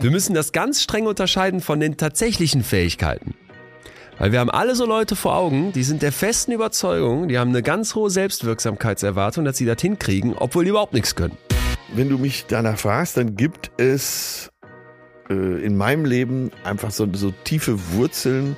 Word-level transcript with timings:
Wir 0.00 0.10
müssen 0.10 0.32
das 0.32 0.52
ganz 0.52 0.80
streng 0.82 1.06
unterscheiden 1.06 1.60
von 1.60 1.78
den 1.78 1.98
tatsächlichen 1.98 2.64
Fähigkeiten. 2.64 3.34
Weil 4.18 4.32
wir 4.32 4.40
haben 4.40 4.48
alle 4.48 4.74
so 4.74 4.86
Leute 4.86 5.14
vor 5.14 5.36
Augen, 5.36 5.72
die 5.72 5.82
sind 5.82 6.00
der 6.00 6.10
festen 6.10 6.52
Überzeugung, 6.52 7.28
die 7.28 7.38
haben 7.38 7.50
eine 7.50 7.62
ganz 7.62 7.94
hohe 7.94 8.08
Selbstwirksamkeitserwartung, 8.08 9.44
dass 9.44 9.58
sie 9.58 9.66
das 9.66 9.78
hinkriegen, 9.78 10.34
obwohl 10.34 10.64
die 10.64 10.70
überhaupt 10.70 10.94
nichts 10.94 11.16
können. 11.16 11.36
Wenn 11.92 12.08
du 12.08 12.16
mich 12.16 12.46
danach 12.48 12.78
fragst, 12.78 13.18
dann 13.18 13.36
gibt 13.36 13.72
es 13.76 14.50
äh, 15.28 15.34
in 15.34 15.76
meinem 15.76 16.06
Leben 16.06 16.50
einfach 16.64 16.92
so, 16.92 17.06
so 17.12 17.30
tiefe 17.44 17.92
Wurzeln, 17.92 18.56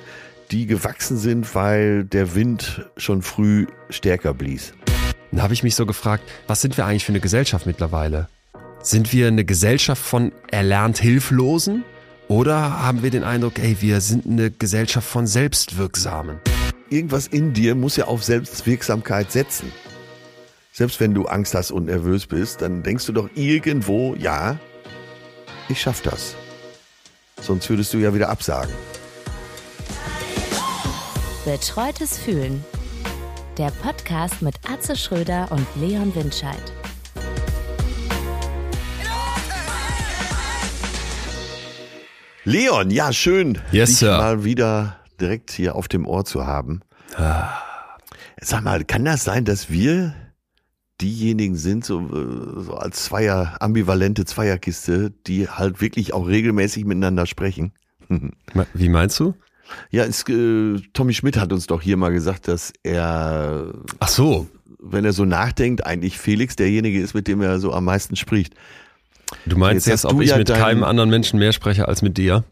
die 0.51 0.65
gewachsen 0.65 1.17
sind, 1.17 1.53
weil 1.55 2.05
der 2.05 2.35
Wind 2.35 2.89
schon 2.95 3.21
früh 3.21 3.67
stärker 3.89 4.33
blies. 4.33 4.73
Dann 5.31 5.41
habe 5.41 5.53
ich 5.53 5.63
mich 5.63 5.75
so 5.75 5.85
gefragt, 5.85 6.23
was 6.47 6.61
sind 6.61 6.77
wir 6.77 6.85
eigentlich 6.85 7.03
für 7.03 7.11
eine 7.11 7.19
Gesellschaft 7.19 7.65
mittlerweile? 7.65 8.29
Sind 8.83 9.13
wir 9.13 9.29
eine 9.29 9.45
Gesellschaft 9.45 10.03
von 10.03 10.33
erlernt 10.51 10.97
Hilflosen? 10.97 11.85
Oder 12.27 12.83
haben 12.83 13.01
wir 13.01 13.11
den 13.11 13.23
Eindruck, 13.23 13.57
ey, 13.57 13.77
wir 13.79 14.01
sind 14.01 14.25
eine 14.25 14.51
Gesellschaft 14.51 15.07
von 15.07 15.25
Selbstwirksamen? 15.25 16.41
Irgendwas 16.89 17.27
in 17.27 17.53
dir 17.53 17.75
muss 17.75 17.95
ja 17.95 18.05
auf 18.05 18.25
Selbstwirksamkeit 18.25 19.31
setzen. 19.31 19.71
Selbst 20.73 20.99
wenn 20.99 21.13
du 21.13 21.27
Angst 21.27 21.55
hast 21.55 21.71
und 21.71 21.85
nervös 21.85 22.27
bist, 22.27 22.61
dann 22.61 22.83
denkst 22.83 23.05
du 23.05 23.13
doch 23.13 23.29
irgendwo, 23.35 24.15
ja, 24.15 24.59
ich 25.69 25.81
schaff 25.81 26.01
das. 26.01 26.35
Sonst 27.41 27.69
würdest 27.69 27.93
du 27.93 27.99
ja 27.99 28.13
wieder 28.13 28.27
absagen. 28.27 28.73
Betreutes 31.45 32.17
Fühlen. 32.17 32.65
Der 33.57 33.71
Podcast 33.71 34.41
mit 34.41 34.55
Atze 34.69 34.97
Schröder 34.97 35.49
und 35.51 35.65
Leon 35.77 36.13
Windscheid. 36.15 36.73
Leon, 42.45 42.89
ja, 42.91 43.13
schön, 43.13 43.57
Yes, 43.71 43.89
dich 43.89 43.97
Sir. 43.99 44.17
mal 44.17 44.43
wieder 44.43 44.97
direkt 45.19 45.51
hier 45.51 45.75
auf 45.75 45.87
dem 45.87 46.05
Ohr 46.05 46.25
zu 46.25 46.45
haben. 46.45 46.81
Sag 48.41 48.63
mal, 48.63 48.83
kann 48.83 49.05
das 49.05 49.23
sein, 49.23 49.45
dass 49.45 49.69
wir 49.69 50.13
diejenigen 50.99 51.55
sind, 51.55 51.85
so, 51.85 51.99
äh, 52.01 52.63
so 52.63 52.73
als 52.75 53.05
Zweier, 53.05 53.57
ambivalente 53.59 54.25
Zweierkiste, 54.25 55.11
die 55.27 55.47
halt 55.47 55.81
wirklich 55.81 56.13
auch 56.13 56.27
regelmäßig 56.27 56.85
miteinander 56.85 57.25
sprechen? 57.25 57.73
Wie 58.73 58.89
meinst 58.89 59.19
du? 59.19 59.33
Ja, 59.89 60.03
es, 60.03 60.27
äh, 60.27 60.79
Tommy 60.93 61.13
Schmidt 61.13 61.37
hat 61.37 61.53
uns 61.53 61.67
doch 61.67 61.81
hier 61.81 61.97
mal 61.97 62.11
gesagt, 62.11 62.47
dass 62.47 62.73
er, 62.83 63.73
Ach 63.99 64.07
so, 64.07 64.47
wenn 64.79 65.05
er 65.05 65.13
so 65.13 65.23
nachdenkt, 65.25 65.85
eigentlich 65.85 66.17
Felix 66.19 66.55
derjenige 66.57 66.99
ist, 66.99 67.13
mit 67.13 67.27
dem 67.27 67.41
er 67.41 67.59
so 67.59 67.71
am 67.73 67.85
meisten 67.85 68.15
spricht. 68.15 68.53
Du 69.45 69.57
meinst 69.57 69.87
Jetzt 69.87 70.03
jetzt, 70.03 70.05
ob 70.13 70.21
ich 70.21 70.29
ja 70.29 70.37
mit 70.37 70.49
dein- 70.49 70.59
keinem 70.59 70.83
anderen 70.83 71.09
Menschen 71.09 71.39
mehr 71.39 71.51
spreche 71.53 71.87
als 71.87 72.01
mit 72.01 72.17
dir? 72.17 72.43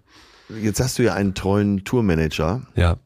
Jetzt 0.62 0.80
hast 0.82 1.00
du 1.00 1.04
ja 1.04 1.14
einen 1.14 1.34
treuen 1.34 1.84
Tourmanager 1.86 2.62
Ja. 2.76 2.98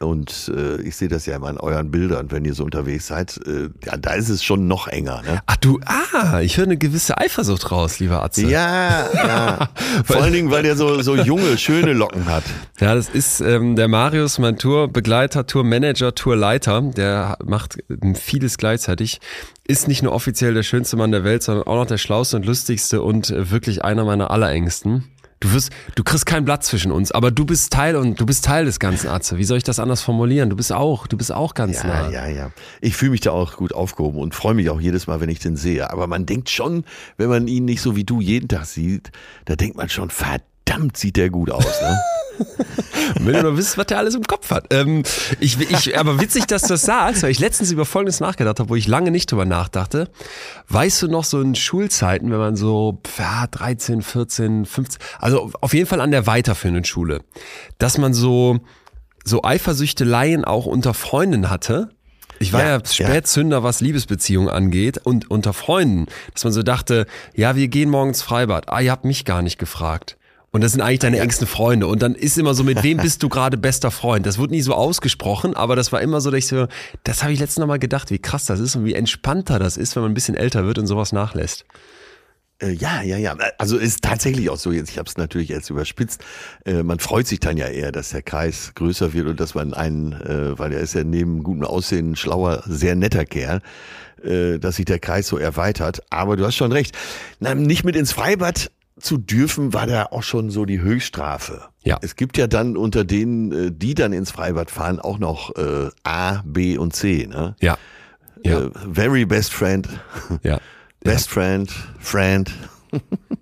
Und 0.00 0.52
äh, 0.54 0.80
ich 0.82 0.96
sehe 0.96 1.08
das 1.08 1.26
ja 1.26 1.36
immer 1.36 1.50
in 1.50 1.58
euren 1.58 1.90
Bildern, 1.90 2.30
wenn 2.30 2.44
ihr 2.44 2.54
so 2.54 2.64
unterwegs 2.64 3.08
seid. 3.08 3.40
Äh, 3.46 3.70
ja, 3.84 3.96
da 3.96 4.14
ist 4.14 4.28
es 4.28 4.44
schon 4.44 4.68
noch 4.68 4.86
enger, 4.86 5.22
ne? 5.22 5.40
Ach 5.46 5.56
du, 5.56 5.80
ah, 5.84 6.40
ich 6.40 6.56
höre 6.56 6.66
eine 6.66 6.76
gewisse 6.76 7.18
Eifersucht 7.18 7.70
raus, 7.72 7.98
lieber 7.98 8.22
Atze. 8.22 8.46
Ja, 8.46 9.06
ja. 9.12 9.68
Vor 10.04 10.22
allen 10.22 10.32
Dingen, 10.32 10.50
weil 10.50 10.62
der 10.62 10.76
so, 10.76 11.02
so 11.02 11.16
junge, 11.16 11.58
schöne 11.58 11.94
Locken 11.94 12.26
hat. 12.26 12.44
Ja, 12.78 12.94
das 12.94 13.08
ist 13.08 13.40
ähm, 13.40 13.74
der 13.74 13.88
Marius, 13.88 14.38
mein 14.38 14.56
Tourbegleiter, 14.56 15.46
Tourmanager, 15.46 16.14
Tourleiter. 16.14 16.80
Der 16.80 17.36
macht 17.44 17.78
ähm, 17.90 18.14
vieles 18.14 18.56
gleichzeitig. 18.56 19.20
Ist 19.66 19.88
nicht 19.88 20.02
nur 20.02 20.12
offiziell 20.12 20.54
der 20.54 20.62
schönste 20.62 20.96
Mann 20.96 21.10
der 21.10 21.24
Welt, 21.24 21.42
sondern 21.42 21.66
auch 21.66 21.76
noch 21.76 21.86
der 21.86 21.98
schlauste 21.98 22.36
und 22.36 22.46
lustigste 22.46 23.02
und 23.02 23.30
äh, 23.30 23.50
wirklich 23.50 23.84
einer 23.84 24.04
meiner 24.04 24.30
allerengsten. 24.30 25.04
Du 25.40 25.52
wirst, 25.52 25.70
du 25.94 26.02
kriegst 26.02 26.26
kein 26.26 26.44
Blatt 26.44 26.64
zwischen 26.64 26.90
uns, 26.90 27.12
aber 27.12 27.30
du 27.30 27.44
bist 27.44 27.72
Teil 27.72 27.94
und 27.94 28.20
du 28.20 28.26
bist 28.26 28.44
Teil 28.44 28.64
des 28.64 28.80
ganzen 28.80 29.08
Atze. 29.08 29.38
Wie 29.38 29.44
soll 29.44 29.58
ich 29.58 29.62
das 29.62 29.78
anders 29.78 30.00
formulieren? 30.02 30.50
Du 30.50 30.56
bist 30.56 30.72
auch, 30.72 31.06
du 31.06 31.16
bist 31.16 31.32
auch 31.32 31.54
ganz 31.54 31.84
nah. 31.84 32.10
Ja, 32.10 32.26
ja, 32.26 32.34
ja. 32.34 32.50
Ich 32.80 32.96
fühle 32.96 33.12
mich 33.12 33.20
da 33.20 33.30
auch 33.30 33.56
gut 33.56 33.72
aufgehoben 33.72 34.18
und 34.18 34.34
freue 34.34 34.54
mich 34.54 34.68
auch 34.68 34.80
jedes 34.80 35.06
Mal, 35.06 35.20
wenn 35.20 35.28
ich 35.28 35.38
den 35.38 35.56
sehe. 35.56 35.90
Aber 35.90 36.08
man 36.08 36.26
denkt 36.26 36.50
schon, 36.50 36.84
wenn 37.18 37.28
man 37.28 37.46
ihn 37.46 37.64
nicht 37.64 37.82
so 37.82 37.94
wie 37.94 38.04
du 38.04 38.20
jeden 38.20 38.48
Tag 38.48 38.66
sieht, 38.66 39.12
da 39.44 39.54
denkt 39.54 39.76
man 39.76 39.88
schon, 39.88 40.10
verdammt, 40.10 40.47
sieht 40.94 41.16
der 41.16 41.30
gut 41.30 41.50
aus, 41.50 41.64
ne? 41.80 41.98
Und 42.38 43.26
wenn 43.26 43.32
du 43.34 43.42
nur 43.42 43.56
wisst, 43.56 43.78
was 43.78 43.86
der 43.86 43.98
alles 43.98 44.14
im 44.14 44.22
Kopf 44.22 44.50
hat. 44.50 44.66
Ähm, 44.70 45.02
ich, 45.40 45.58
ich, 45.60 45.98
aber 45.98 46.20
witzig, 46.20 46.46
dass 46.46 46.62
du 46.62 46.68
das 46.68 46.82
sagst, 46.82 47.22
weil 47.22 47.30
ich 47.30 47.38
letztens 47.38 47.70
über 47.70 47.84
Folgendes 47.84 48.20
nachgedacht 48.20 48.60
habe, 48.60 48.70
wo 48.70 48.76
ich 48.76 48.86
lange 48.86 49.10
nicht 49.10 49.30
drüber 49.30 49.44
nachdachte. 49.44 50.08
Weißt 50.68 51.02
du 51.02 51.08
noch 51.08 51.24
so 51.24 51.40
in 51.40 51.54
Schulzeiten, 51.54 52.30
wenn 52.30 52.38
man 52.38 52.56
so 52.56 53.00
ja, 53.18 53.46
13, 53.46 54.02
14, 54.02 54.66
15, 54.66 55.00
also 55.18 55.50
auf 55.60 55.74
jeden 55.74 55.86
Fall 55.86 56.00
an 56.00 56.10
der 56.10 56.26
weiterführenden 56.26 56.84
Schule, 56.84 57.22
dass 57.78 57.98
man 57.98 58.14
so, 58.14 58.60
so 59.24 59.42
Eifersüchteleien 59.42 60.44
auch 60.44 60.66
unter 60.66 60.94
Freunden 60.94 61.50
hatte? 61.50 61.90
Ich 62.40 62.52
war 62.52 62.62
ja, 62.62 62.78
Ja, 62.78 62.84
Spätzünder, 62.84 63.64
was 63.64 63.80
Liebesbeziehungen 63.80 64.48
angeht 64.48 64.98
und 64.98 65.28
unter 65.28 65.52
Freunden, 65.52 66.06
dass 66.34 66.44
man 66.44 66.52
so 66.52 66.62
dachte, 66.62 67.06
ja, 67.34 67.56
wir 67.56 67.66
gehen 67.66 67.90
morgens 67.90 68.22
Freibad. 68.22 68.68
Ah, 68.68 68.80
ihr 68.80 68.92
habt 68.92 69.04
mich 69.04 69.24
gar 69.24 69.42
nicht 69.42 69.58
gefragt. 69.58 70.18
Und 70.50 70.62
das 70.62 70.72
sind 70.72 70.80
eigentlich 70.80 71.00
deine 71.00 71.20
engsten 71.20 71.46
Freunde. 71.46 71.86
Und 71.86 72.00
dann 72.00 72.14
ist 72.14 72.38
immer 72.38 72.54
so, 72.54 72.64
mit 72.64 72.82
wem 72.82 72.98
bist 72.98 73.22
du 73.22 73.28
gerade 73.28 73.58
bester 73.58 73.90
Freund? 73.90 74.24
Das 74.24 74.38
wird 74.38 74.50
nie 74.50 74.62
so 74.62 74.74
ausgesprochen, 74.74 75.54
aber 75.54 75.76
das 75.76 75.92
war 75.92 76.00
immer 76.00 76.20
so, 76.20 76.30
dass 76.30 76.38
ich 76.38 76.46
so, 76.46 76.66
das 77.04 77.22
habe 77.22 77.32
ich 77.32 77.38
letztens 77.38 77.58
noch 77.58 77.66
mal 77.66 77.78
gedacht, 77.78 78.10
wie 78.10 78.18
krass 78.18 78.46
das 78.46 78.58
ist 78.58 78.74
und 78.74 78.84
wie 78.84 78.94
entspannter 78.94 79.58
das 79.58 79.76
ist, 79.76 79.94
wenn 79.94 80.02
man 80.02 80.12
ein 80.12 80.14
bisschen 80.14 80.36
älter 80.36 80.64
wird 80.64 80.78
und 80.78 80.86
sowas 80.86 81.12
nachlässt. 81.12 81.66
Äh, 82.60 82.72
ja, 82.72 83.02
ja, 83.02 83.16
ja. 83.16 83.36
Also 83.58 83.76
ist 83.76 84.02
tatsächlich 84.02 84.50
auch 84.50 84.56
so. 84.56 84.72
Jetzt, 84.72 84.90
ich 84.90 84.98
habe 84.98 85.08
es 85.08 85.16
natürlich 85.16 85.48
jetzt 85.48 85.70
überspitzt. 85.70 86.24
Äh, 86.64 86.82
man 86.82 86.98
freut 86.98 87.26
sich 87.26 87.40
dann 87.40 87.56
ja 87.56 87.66
eher, 87.66 87.92
dass 87.92 88.10
der 88.10 88.22
Kreis 88.22 88.72
größer 88.74 89.12
wird 89.12 89.28
und 89.28 89.40
dass 89.40 89.54
man 89.54 89.74
einen, 89.74 90.12
äh, 90.12 90.58
weil 90.58 90.72
er 90.72 90.80
ist 90.80 90.94
ja 90.94 91.04
neben 91.04 91.42
gutem 91.42 91.64
Aussehen 91.64 92.16
schlauer, 92.16 92.62
sehr 92.66 92.96
netter 92.96 93.24
Kerl, 93.24 93.60
äh, 94.24 94.58
dass 94.58 94.76
sich 94.76 94.86
der 94.86 94.98
Kreis 94.98 95.28
so 95.28 95.38
erweitert. 95.38 96.02
Aber 96.10 96.36
du 96.36 96.44
hast 96.44 96.56
schon 96.56 96.72
recht. 96.72 96.96
Na, 97.38 97.54
nicht 97.54 97.84
mit 97.84 97.94
ins 97.94 98.12
Freibad 98.12 98.70
zu 99.00 99.18
dürfen, 99.18 99.72
war 99.72 99.86
da 99.86 100.06
auch 100.10 100.22
schon 100.22 100.50
so 100.50 100.64
die 100.64 100.80
Höchststrafe. 100.80 101.62
Ja. 101.82 101.98
Es 102.02 102.16
gibt 102.16 102.36
ja 102.36 102.46
dann 102.46 102.76
unter 102.76 103.04
denen, 103.04 103.52
äh, 103.52 103.70
die 103.72 103.94
dann 103.94 104.12
ins 104.12 104.30
Freibad 104.30 104.70
fahren, 104.70 105.00
auch 105.00 105.18
noch 105.18 105.54
äh, 105.56 105.88
A, 106.04 106.42
B 106.44 106.76
und 106.78 106.94
C. 106.94 107.26
Ne? 107.26 107.56
Ja. 107.60 107.78
Ja. 108.44 108.60
Äh, 108.66 108.70
very 108.92 109.24
best 109.24 109.52
friend, 109.52 109.88
Ja. 110.42 110.58
best 111.00 111.28
friend, 111.30 111.70
friend. 111.98 112.50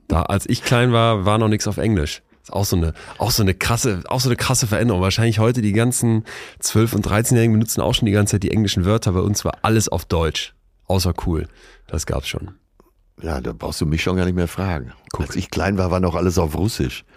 Da, 0.09 0.22
als 0.22 0.49
ich 0.49 0.62
klein 0.62 0.93
war, 0.93 1.25
war 1.25 1.37
noch 1.39 1.49
nichts 1.49 1.66
auf 1.66 1.78
Englisch. 1.78 2.22
Ist 2.43 2.53
auch 2.53 2.65
so 2.65 2.77
eine, 2.77 2.95
auch 3.19 3.33
so 3.33 3.43
eine 3.43 3.55
krasse, 3.55 4.05
auch 4.09 4.21
so 4.21 4.28
eine 4.28 4.37
krasse 4.37 4.69
Veränderung. 4.69 5.03
Wahrscheinlich 5.03 5.41
heute 5.41 5.62
die 5.62 5.72
ganzen 5.72 6.22
12- 6.62 6.95
und 6.95 7.06
13-Jährigen 7.09 7.53
benutzen 7.55 7.81
auch 7.81 7.93
schon 7.93 8.06
die 8.06 8.12
ganze 8.12 8.33
Zeit 8.33 8.45
die 8.45 8.53
englischen 8.53 8.84
Wörter. 8.84 9.12
Bei 9.12 9.21
uns 9.21 9.45
war 9.45 9.59
alles 9.62 9.89
auf 9.89 10.05
Deutsch. 10.05 10.55
Außer 10.87 11.12
cool. 11.27 11.49
Das 11.89 12.06
gab's 12.06 12.28
schon. 12.28 12.55
Ja, 13.22 13.41
da 13.41 13.53
brauchst 13.53 13.81
du 13.81 13.87
mich 13.87 14.03
schon 14.03 14.16
gar 14.16 14.25
nicht 14.27 14.34
mehr 14.34 14.49
fragen. 14.49 14.93
Als 15.19 15.37
ich 15.37 15.50
klein 15.50 15.78
war, 15.78 15.91
war 15.91 16.00
noch 16.00 16.15
alles 16.15 16.38
auf 16.38 16.54
Russisch. 16.56 17.04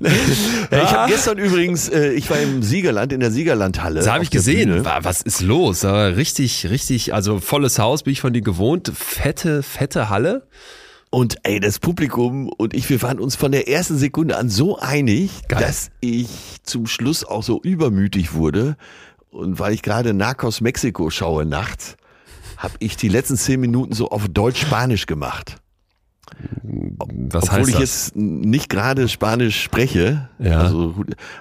ich 0.00 0.92
habe 0.92 1.10
gestern 1.10 1.38
übrigens, 1.38 1.88
äh, 1.88 2.10
ich 2.12 2.28
war 2.30 2.38
im 2.38 2.62
Siegerland, 2.62 3.12
in 3.12 3.20
der 3.20 3.30
Siegerlandhalle. 3.30 4.00
Das 4.00 4.08
habe 4.10 4.24
ich 4.24 4.30
gesehen. 4.30 4.70
Bühne. 4.70 4.84
Wa- 4.84 5.00
Was 5.02 5.22
ist 5.22 5.40
los? 5.40 5.84
War 5.84 6.16
richtig, 6.16 6.66
richtig, 6.70 7.14
also 7.14 7.38
volles 7.40 7.78
Haus 7.78 8.02
bin 8.02 8.12
ich 8.12 8.20
von 8.20 8.32
dir 8.32 8.42
gewohnt. 8.42 8.92
Fette, 8.94 9.62
fette 9.62 10.08
Halle. 10.08 10.46
Und 11.10 11.36
ey, 11.44 11.60
das 11.60 11.78
Publikum 11.78 12.48
und 12.48 12.74
ich, 12.74 12.90
wir 12.90 13.00
waren 13.02 13.20
uns 13.20 13.36
von 13.36 13.52
der 13.52 13.68
ersten 13.68 13.96
Sekunde 13.96 14.36
an 14.36 14.48
so 14.48 14.78
einig, 14.78 15.30
Geil. 15.48 15.62
dass 15.62 15.90
ich 16.00 16.26
zum 16.64 16.86
Schluss 16.88 17.24
auch 17.24 17.44
so 17.44 17.60
übermütig 17.62 18.34
wurde. 18.34 18.76
Und 19.34 19.58
weil 19.58 19.72
ich 19.74 19.82
gerade 19.82 20.14
Narcos 20.14 20.60
Mexiko 20.60 21.10
schaue 21.10 21.44
nachts, 21.44 21.96
habe 22.56 22.74
ich 22.78 22.96
die 22.96 23.08
letzten 23.08 23.36
zehn 23.36 23.60
Minuten 23.60 23.92
so 23.92 24.08
auf 24.10 24.28
Deutsch-Spanisch 24.28 25.06
gemacht. 25.06 25.56
Was 26.62 27.50
Obwohl 27.50 27.68
ich 27.68 27.78
jetzt 27.78 28.16
nicht 28.16 28.68
gerade 28.68 29.08
Spanisch 29.08 29.60
spreche, 29.62 30.28
Ja. 30.38 30.60
also, 30.60 30.94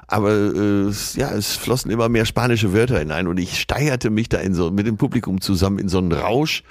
aber 0.07 0.31
äh, 0.31 0.88
es- 0.89 1.15
ja, 1.15 1.31
es 1.31 1.56
flossen 1.56 1.89
immer 1.91 2.09
mehr 2.09 2.25
spanische 2.25 2.73
Wörter 2.73 3.00
hinein 3.00 3.27
und 3.27 3.39
ich 3.39 3.59
steigerte 3.59 4.09
mich 4.09 4.27
da 4.29 4.39
in 4.39 4.53
so, 4.53 4.71
mit 4.71 4.85
dem 4.85 4.97
Publikum 4.97 5.39
zusammen 5.39 5.79
in 5.79 5.88
so 5.89 6.00
einen 6.00 6.12
Rausch, 6.12 6.63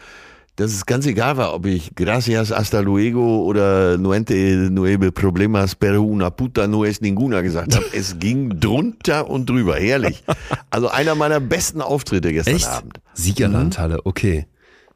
dass 0.62 0.72
es 0.72 0.86
ganz 0.86 1.06
egal 1.06 1.36
war, 1.36 1.54
ob 1.54 1.66
ich 1.66 1.94
Gracias, 1.94 2.50
hasta 2.50 2.80
luego 2.80 3.44
oder 3.44 3.98
Nuente 3.98 4.68
nueve 4.70 5.12
problemas, 5.12 5.74
pero 5.74 6.02
una 6.02 6.30
puta 6.30 6.66
no 6.66 6.84
es 6.84 7.00
ninguna 7.00 7.42
gesagt 7.42 7.74
habe. 7.74 7.84
Es 7.92 8.18
ging 8.18 8.60
drunter 8.60 9.28
und 9.28 9.50
drüber, 9.50 9.76
herrlich. 9.76 10.22
Also 10.70 10.88
einer 10.88 11.14
meiner 11.14 11.40
besten 11.40 11.80
Auftritte 11.80 12.32
gestern 12.32 12.54
Echt? 12.54 12.68
Abend. 12.68 13.00
Siegerlandhalle, 13.14 13.98
okay. 14.04 14.46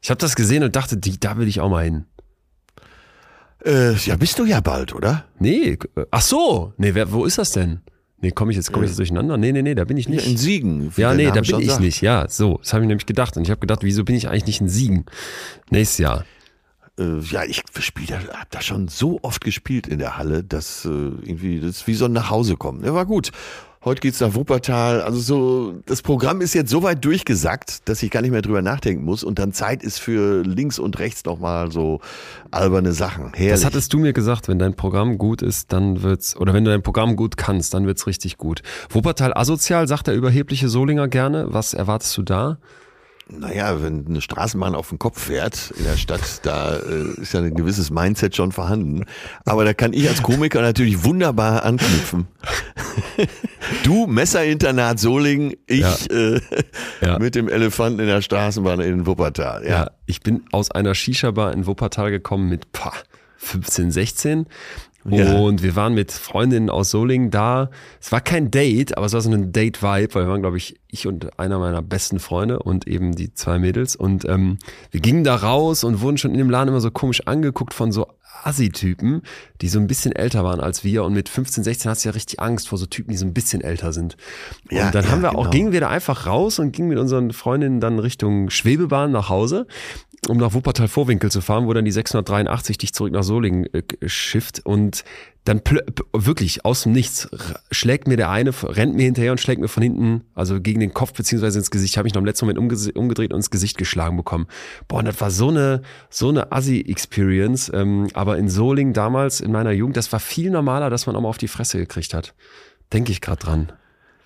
Ich 0.01 0.09
habe 0.09 0.19
das 0.19 0.35
gesehen 0.35 0.63
und 0.63 0.75
dachte, 0.75 0.97
die, 0.97 1.19
da 1.19 1.37
will 1.37 1.47
ich 1.47 1.59
auch 1.59 1.69
mal 1.69 1.83
hin. 1.83 2.05
Äh, 3.65 3.95
ja, 3.95 4.15
bist 4.15 4.39
du 4.39 4.45
ja 4.45 4.61
bald, 4.61 4.95
oder? 4.95 5.25
Nee, 5.39 5.77
äh, 5.95 6.05
ach 6.11 6.21
so. 6.21 6.73
Nee, 6.77 6.93
wer, 6.93 7.11
wo 7.11 7.25
ist 7.25 7.37
das 7.37 7.51
denn? 7.51 7.81
Nee, 8.19 8.31
komme 8.31 8.51
ich 8.51 8.57
jetzt, 8.57 8.71
komme 8.71 8.85
ich 8.85 8.91
jetzt 8.91 8.97
durcheinander? 8.97 9.37
Nee, 9.37 9.51
nee, 9.51 9.61
nee, 9.61 9.75
da 9.75 9.85
bin 9.85 9.97
ich 9.97 10.09
nicht. 10.09 10.25
In 10.25 10.37
Siegen. 10.37 10.91
Ja, 10.97 11.13
nee, 11.13 11.25
da 11.25 11.41
bin 11.41 11.59
ich 11.59 11.67
sagt. 11.67 11.81
nicht. 11.81 12.01
Ja, 12.01 12.27
so, 12.27 12.57
das 12.57 12.73
habe 12.73 12.83
ich 12.83 12.87
nämlich 12.87 13.05
gedacht. 13.05 13.37
Und 13.37 13.43
ich 13.43 13.51
habe 13.51 13.59
gedacht, 13.59 13.83
wieso 13.83 14.03
bin 14.03 14.15
ich 14.15 14.27
eigentlich 14.27 14.47
nicht 14.47 14.61
in 14.61 14.69
Siegen? 14.69 15.05
Nächstes 15.69 15.99
Jahr. 15.99 16.25
Äh, 16.99 17.19
ja, 17.19 17.43
ich 17.43 17.61
spiele 17.79 18.07
da, 18.07 18.39
hab 18.39 18.49
da 18.49 18.61
schon 18.61 18.87
so 18.87 19.19
oft 19.21 19.43
gespielt 19.43 19.85
in 19.85 19.99
der 19.99 20.17
Halle, 20.17 20.43
dass 20.43 20.85
äh, 20.85 20.89
irgendwie 20.89 21.59
das 21.59 21.85
wie 21.85 21.93
so 21.93 22.05
ein 22.05 22.13
Nachhausekommen. 22.13 22.83
Ja, 22.83 22.95
war 22.95 23.05
gut. 23.05 23.31
Heute 23.87 24.01
geht's 24.01 24.19
nach 24.19 24.35
Wuppertal. 24.35 24.99
Also 24.99 25.19
so, 25.21 25.73
das 25.85 26.01
Programm 26.01 26.41
ist 26.41 26.53
jetzt 26.53 26.69
so 26.69 26.83
weit 26.83 27.05
durchgesackt, 27.05 27.87
dass 27.87 28.03
ich 28.03 28.11
gar 28.11 28.21
nicht 28.21 28.31
mehr 28.31 28.41
drüber 28.41 28.61
nachdenken 28.61 29.05
muss. 29.05 29.23
Und 29.23 29.39
dann 29.39 29.53
Zeit 29.53 29.81
ist 29.81 29.97
für 29.97 30.43
links 30.43 30.77
und 30.77 30.99
rechts 30.99 31.23
nochmal 31.23 31.71
so 31.71 32.01
alberne 32.51 32.91
Sachen. 32.91 33.31
Herrlich. 33.33 33.53
Das 33.53 33.63
hattest 33.63 33.93
du 33.93 33.99
mir 33.99 34.11
gesagt, 34.11 34.49
wenn 34.49 34.59
dein 34.59 34.75
Programm 34.75 35.17
gut 35.17 35.41
ist, 35.41 35.71
dann 35.71 36.03
wird's, 36.03 36.35
oder 36.35 36.53
wenn 36.53 36.65
du 36.65 36.71
dein 36.71 36.83
Programm 36.83 37.15
gut 37.15 37.37
kannst, 37.37 37.73
dann 37.73 37.85
wird's 37.85 38.07
richtig 38.07 38.37
gut. 38.37 38.61
Wuppertal 38.89 39.33
asozial, 39.33 39.87
sagt 39.87 40.07
der 40.07 40.15
überhebliche 40.15 40.67
Solinger 40.67 41.07
gerne. 41.07 41.45
Was 41.51 41.73
erwartest 41.73 42.17
du 42.17 42.23
da? 42.23 42.57
Naja, 43.29 43.83
wenn 43.83 44.05
eine 44.07 44.21
Straßenbahn 44.21 44.73
auf 44.73 44.89
den 44.89 44.99
Kopf 44.99 45.21
fährt 45.23 45.73
in 45.77 45.83
der 45.83 45.97
Stadt, 45.97 46.21
da 46.45 46.77
äh, 46.77 47.21
ist 47.21 47.33
ja 47.33 47.41
ein 47.41 47.53
gewisses 47.55 47.89
Mindset 47.89 48.35
schon 48.35 48.51
vorhanden. 48.53 49.03
Aber 49.45 49.65
da 49.65 49.73
kann 49.73 49.91
ich 49.93 50.07
als 50.07 50.23
Komiker 50.23 50.61
natürlich 50.61 51.03
wunderbar 51.03 51.63
anknüpfen. 51.65 52.27
du, 53.83 54.07
Messerinternat 54.07 54.99
Solingen, 54.99 55.53
ich 55.65 55.79
Ja. 55.81 55.95
Äh, 56.09 56.41
Ja. 57.01 57.19
mit 57.19 57.35
dem 57.35 57.49
Elefanten 57.49 57.99
in 57.99 58.07
der 58.07 58.21
Straßenbahn 58.21 58.79
in 58.79 59.05
Wuppertal. 59.05 59.63
Ja. 59.63 59.69
Ja, 59.69 59.91
ich 60.05 60.21
bin 60.21 60.43
aus 60.51 60.71
einer 60.71 60.95
Shisha-Bar 60.95 61.53
in 61.53 61.67
Wuppertal 61.67 62.11
gekommen 62.11 62.49
mit 62.49 62.71
pah, 62.71 62.93
15, 63.37 63.91
16. 63.91 64.45
Ja. 65.09 65.37
Und 65.37 65.63
wir 65.63 65.75
waren 65.75 65.93
mit 65.93 66.11
Freundinnen 66.11 66.69
aus 66.69 66.91
Solingen 66.91 67.31
da. 67.31 67.69
Es 68.01 68.11
war 68.11 68.21
kein 68.21 68.51
Date, 68.51 68.97
aber 68.97 69.05
es 69.05 69.13
war 69.13 69.21
so 69.21 69.31
ein 69.31 69.51
Date-Vibe, 69.51 70.13
weil 70.15 70.25
wir 70.25 70.29
waren, 70.29 70.41
glaube 70.41 70.57
ich, 70.57 70.79
ich 70.89 71.07
und 71.07 71.39
einer 71.39 71.59
meiner 71.59 71.81
besten 71.81 72.19
Freunde 72.19 72.59
und 72.59 72.87
eben 72.87 73.15
die 73.15 73.33
zwei 73.33 73.59
Mädels. 73.59 73.95
Und 73.95 74.25
ähm, 74.25 74.57
wir 74.91 74.99
gingen 74.99 75.23
da 75.23 75.35
raus 75.35 75.83
und 75.83 76.01
wurden 76.01 76.17
schon 76.17 76.31
in 76.31 76.37
dem 76.37 76.49
Laden 76.49 76.69
immer 76.69 76.81
so 76.81 76.91
komisch 76.91 77.25
angeguckt 77.25 77.73
von 77.73 77.91
so 77.91 78.07
Assi-Typen, 78.43 79.21
die 79.61 79.67
so 79.67 79.79
ein 79.79 79.87
bisschen 79.87 80.11
älter 80.11 80.43
waren 80.43 80.59
als 80.59 80.83
wir. 80.83 81.03
Und 81.03 81.13
mit 81.13 81.29
15, 81.29 81.63
16 81.63 81.89
hast 81.89 82.03
du 82.05 82.09
ja 82.09 82.13
richtig 82.13 82.39
Angst 82.39 82.69
vor 82.69 82.77
so 82.77 82.85
Typen, 82.85 83.11
die 83.11 83.17
so 83.17 83.25
ein 83.25 83.33
bisschen 83.33 83.61
älter 83.61 83.93
sind. 83.93 84.15
Und 84.69 84.77
Ja, 84.77 84.91
dann 84.91 85.05
ja, 85.05 85.11
haben 85.11 85.21
wir 85.21 85.31
auch, 85.35 85.43
genau. 85.43 85.49
gingen 85.49 85.71
wir 85.71 85.81
da 85.81 85.89
einfach 85.89 86.25
raus 86.25 86.59
und 86.59 86.71
gingen 86.71 86.89
mit 86.89 86.97
unseren 86.97 87.31
Freundinnen 87.31 87.79
dann 87.79 87.99
Richtung 87.99 88.49
Schwebebahn 88.49 89.11
nach 89.11 89.29
Hause, 89.29 89.67
um 90.27 90.37
nach 90.37 90.53
Wuppertal-Vorwinkel 90.53 91.31
zu 91.31 91.41
fahren, 91.41 91.67
wo 91.67 91.73
dann 91.73 91.85
die 91.85 91.91
683 91.91 92.77
dich 92.77 92.93
zurück 92.93 93.13
nach 93.13 93.23
Solingen 93.23 93.65
äh, 93.73 93.83
schifft. 94.05 94.65
Und 94.65 95.03
dann 95.45 95.61
wirklich 96.13 96.65
aus 96.65 96.83
dem 96.83 96.91
Nichts 96.91 97.29
schlägt 97.71 98.07
mir 98.07 98.17
der 98.17 98.29
eine, 98.29 98.51
rennt 98.63 98.95
mir 98.95 99.03
hinterher 99.03 99.31
und 99.31 99.39
schlägt 99.39 99.61
mir 99.61 99.69
von 99.69 99.83
hinten, 99.83 100.23
also 100.33 100.59
gegen 100.59 100.79
den 100.79 100.93
Kopf 100.93 101.13
beziehungsweise 101.13 101.59
ins 101.59 101.71
Gesicht. 101.71 101.97
Habe 101.97 102.07
ich 102.07 102.13
noch 102.13 102.19
im 102.19 102.25
letzten 102.25 102.45
Moment 102.45 102.59
umge 102.59 102.91
umgedreht 102.93 103.31
und 103.31 103.37
ins 103.37 103.51
Gesicht 103.51 103.77
geschlagen 103.77 104.17
bekommen. 104.17 104.47
Boah, 104.87 104.99
und 104.99 105.05
das 105.05 105.21
war 105.21 105.31
so 105.31 105.49
eine 105.49 105.83
so 106.09 106.29
eine 106.29 106.51
Assi-Experience. 106.51 107.71
Ähm, 107.73 108.07
aber 108.13 108.37
in 108.37 108.49
Solingen 108.49 108.93
damals 108.93 109.39
in 109.39 109.51
meiner 109.51 109.71
Jugend, 109.71 109.95
das 109.95 110.11
war 110.11 110.19
viel 110.19 110.49
normaler, 110.49 110.89
dass 110.89 111.05
man 111.05 111.15
auch 111.15 111.21
mal 111.21 111.29
auf 111.29 111.37
die 111.37 111.47
Fresse 111.47 111.77
gekriegt 111.77 112.13
hat. 112.13 112.33
Denke 112.91 113.11
ich 113.11 113.21
gerade 113.21 113.39
dran. 113.39 113.71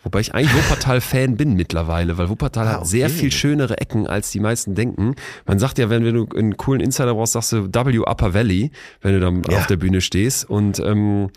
Wobei 0.03 0.19
ich 0.21 0.33
eigentlich 0.33 0.53
Wuppertal-Fan 0.55 1.37
bin 1.37 1.53
mittlerweile, 1.53 2.17
weil 2.17 2.27
Wuppertal 2.29 2.67
Ah, 2.67 2.71
hat 2.79 2.87
sehr 2.87 3.07
viel 3.09 3.31
schönere 3.31 3.77
Ecken, 3.79 4.07
als 4.07 4.31
die 4.31 4.39
meisten 4.39 4.73
denken. 4.73 5.13
Man 5.45 5.59
sagt 5.59 5.77
ja, 5.77 5.89
wenn, 5.91 6.03
wenn 6.03 6.15
du 6.15 6.27
einen 6.35 6.57
coolen 6.57 6.81
Insider 6.81 7.13
brauchst, 7.13 7.33
sagst 7.33 7.51
du 7.51 7.67
W 7.71 7.99
Upper 7.99 8.33
Valley, 8.33 8.71
wenn 9.01 9.13
du 9.13 9.19
dann 9.19 9.43
Ja. 9.49 9.59
auf 9.59 9.67
der 9.67 9.77
Bühne 9.77 10.01
stehst. 10.01 10.49
Und 10.49 10.79
ähm, 10.79 11.29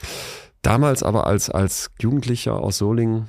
damals 0.63 1.03
aber 1.03 1.27
als, 1.27 1.51
als 1.51 1.91
Jugendlicher 2.01 2.55
aus 2.59 2.79
Solingen 2.79 3.29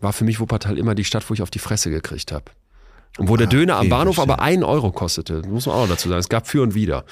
war 0.00 0.12
für 0.12 0.24
mich 0.24 0.38
Wuppertal 0.38 0.78
immer 0.78 0.94
die 0.94 1.04
Stadt, 1.04 1.28
wo 1.28 1.34
ich 1.34 1.42
auf 1.42 1.50
die 1.50 1.58
Fresse 1.58 1.90
gekriegt 1.90 2.30
habe. 2.30 2.44
Und 3.18 3.28
wo 3.28 3.36
der 3.36 3.46
Ah, 3.46 3.50
Döner 3.50 3.74
am 3.76 3.80
okay, 3.80 3.88
Bahnhof 3.88 4.14
verstehe. 4.16 4.34
aber 4.34 4.42
einen 4.42 4.62
Euro 4.62 4.92
kostete, 4.92 5.42
muss 5.48 5.66
man 5.66 5.74
auch 5.74 5.80
noch 5.82 5.88
dazu 5.88 6.08
sagen. 6.08 6.20
Es 6.20 6.28
gab 6.28 6.46
für 6.46 6.62
und 6.62 6.74
wider. 6.74 7.04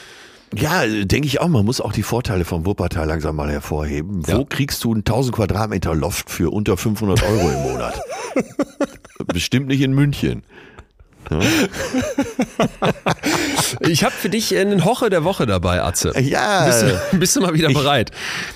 Ja, 0.56 0.85
denke 0.87 1.26
ich 1.26 1.41
auch. 1.41 1.49
Man 1.49 1.64
muss 1.64 1.81
auch 1.81 1.93
die 1.93 2.02
Vorteile 2.02 2.44
von 2.44 2.67
Wuppertal 2.67 3.06
langsam 3.06 3.37
mal 3.37 3.50
hervorheben. 3.50 4.26
Wo 4.26 4.32
Ja. 4.41 4.44
kriegst 4.49 4.82
du 4.85 4.93
einen 4.93 5.05
1000 5.05 5.35
Quadratmeter 5.37 5.94
Loft 5.94 6.31
für 6.31 6.50
unter 6.52 6.76
500 6.76 7.23
Euro 7.23 7.49
im 7.50 7.62
Monat? 7.73 8.00
Bestimmt 9.32 9.69
nicht 9.69 9.81
in 9.81 9.93
München. 9.94 10.43
Ich 13.81 14.05
habe 14.05 14.14
für 14.14 14.29
dich 14.29 14.56
einen 14.56 14.85
Hoche 14.85 15.11
der 15.11 15.25
Woche 15.25 15.46
dabei, 15.46 15.82
Atze. 15.82 16.12
Ja, 16.20 16.67
Bist 16.67 16.82
du, 16.82 17.19
bist 17.19 17.37
du 17.37 17.41
mal 17.41 17.55
wieder 17.55 17.69
bereit? 17.73 18.11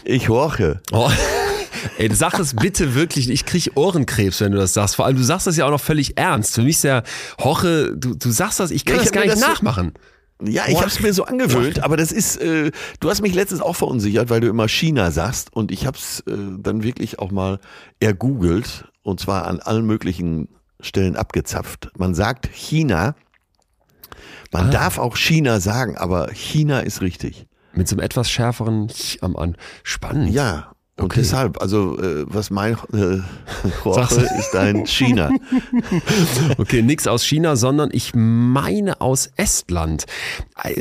ich 0.05 0.29
horche. 0.29 0.81
Oh. 0.93 1.11
Ey, 1.99 2.13
sag 2.15 2.39
es 2.39 2.55
bitte 2.55 2.95
wirklich. 2.95 3.29
Ich 3.31 3.45
krieg 3.47 3.73
Ohrenkrebs, 3.75 4.41
wenn 4.41 4.53
du 4.53 4.59
das 4.59 4.75
sagst. 4.75 4.97
Vor 4.97 5.07
allem, 5.07 5.17
du 5.17 5.23
sagst 5.23 5.47
das 5.47 5.57
ja 5.57 5.65
auch 5.67 5.71
noch 5.71 5.81
völlig 5.81 6.19
ernst. 6.19 6.55
Für 6.55 6.63
mich 6.63 6.77
ist 6.77 6.85
ja 6.85 7.03
Hoche, 7.41 7.95
du, 7.97 8.15
du 8.15 8.31
sagst 8.31 8.61
das, 8.61 8.71
ich 8.71 8.85
kann 8.85 8.97
Ja, 8.97 9.03
ich 9.03 9.09
das 9.09 9.13
gar 9.13 9.21
nicht 9.23 9.33
das 9.33 9.41
so- 9.41 9.47
nachmachen. 9.47 9.93
Ja, 10.41 10.65
ich 10.69 10.77
habe 10.77 10.87
es 10.87 11.01
mir 11.01 11.13
so 11.13 11.25
angewöhnt, 11.25 11.83
aber 11.83 11.97
das 11.97 12.13
ist, 12.13 12.37
äh, 12.37 12.71
du 13.01 13.11
hast 13.11 13.23
mich 13.23 13.35
letztens 13.35 13.61
auch 13.61 13.75
verunsichert, 13.75 14.31
weil 14.31 14.41
du 14.41 14.49
immer 14.49 14.69
China 14.69 15.11
sagst 15.11 15.53
und 15.53 15.73
ich 15.73 15.85
habe 15.85 15.97
es 15.97 16.21
äh, 16.21 16.37
dann 16.59 16.85
wirklich 16.85 17.19
auch 17.19 17.33
mal 17.33 17.59
ergoogelt 17.99 18.85
und 19.03 19.19
zwar 19.19 19.47
an 19.47 19.59
allen 19.59 19.85
möglichen 19.85 20.49
Stellen 20.81 21.17
abgezapft. 21.17 21.91
Man 21.99 22.15
sagt 22.15 22.49
China, 22.53 23.17
man 24.53 24.71
darf 24.71 24.99
auch 24.99 25.17
China 25.17 25.61
sagen, 25.61 25.97
aber 25.97 26.33
China 26.33 26.81
ist 26.81 27.01
richtig. 27.01 27.47
Mit 27.73 27.89
so 27.89 27.97
einem 27.97 28.05
etwas 28.05 28.31
schärferen 28.31 28.89
Ch 28.89 29.19
am 29.21 29.37
An. 29.37 29.57
Spannend. 29.83 30.31
Ja, 30.31 30.73
und 30.99 31.07
Okay. 31.07 31.21
deshalb, 31.21 31.63
also 31.63 31.99
äh, 31.99 32.25
was 32.29 32.51
mein 32.51 32.77
äh. 32.93 33.21
Jorge 33.85 34.29
ist 34.39 34.55
ein 34.57 34.87
China. 34.87 35.31
Okay, 36.59 36.83
nix 36.83 37.07
aus 37.07 37.25
China, 37.25 37.57
sondern 37.57 37.91
ich 37.93 38.13
meine 38.15 39.01
aus 39.01 39.31
Estland. 39.37 40.07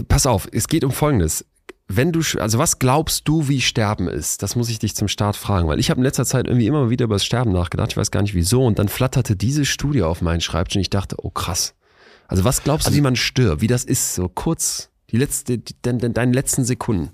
Pass 0.08 0.26
auf, 0.26 0.48
es 0.52 0.68
geht 0.68 0.84
um 0.84 0.92
Folgendes. 0.92 1.46
Wenn 1.88 2.12
du, 2.12 2.22
also 2.40 2.58
was 2.58 2.80
glaubst 2.80 3.28
du, 3.28 3.48
wie 3.48 3.62
Sterben 3.62 4.08
ist? 4.08 4.44
Das 4.44 4.56
muss 4.56 4.70
ich 4.70 4.80
dich 4.80 4.96
zum 4.96 5.08
Start 5.08 5.38
fragen, 5.38 5.68
weil 5.68 5.80
ich 5.80 5.90
habe 5.90 6.00
in 6.00 6.04
letzter 6.04 6.26
Zeit 6.26 6.48
irgendwie 6.48 6.68
immer 6.68 6.90
wieder 6.90 7.06
über 7.06 7.16
das 7.16 7.24
Sterben 7.24 7.52
nachgedacht. 7.54 7.92
Ich 7.92 7.98
weiß 7.98 8.12
gar 8.12 8.22
nicht 8.22 8.34
wieso. 8.34 8.66
Und 8.66 8.80
dann 8.80 8.90
flatterte 8.90 9.36
diese 9.36 9.66
Studie 9.66 10.04
auf 10.04 10.22
meinen 10.22 10.42
Schreibtisch 10.42 10.76
und 10.76 10.82
ich 10.82 10.90
dachte, 10.90 11.16
oh 11.22 11.30
krass. 11.30 11.76
Also 12.28 12.44
was 12.44 12.64
glaubst 12.64 12.90
du, 12.90 12.94
wie 12.94 13.02
man 13.02 13.16
stirbt? 13.16 13.62
Wie 13.62 13.68
das 13.68 13.86
ist? 13.86 14.16
So 14.16 14.28
kurz, 14.28 14.90
die 15.12 15.18
letzte, 15.18 15.60
die, 15.60 15.74
de, 15.82 15.94
de, 15.94 16.10
deine 16.10 16.34
letzten 16.34 16.66
Sekunden. 16.66 17.12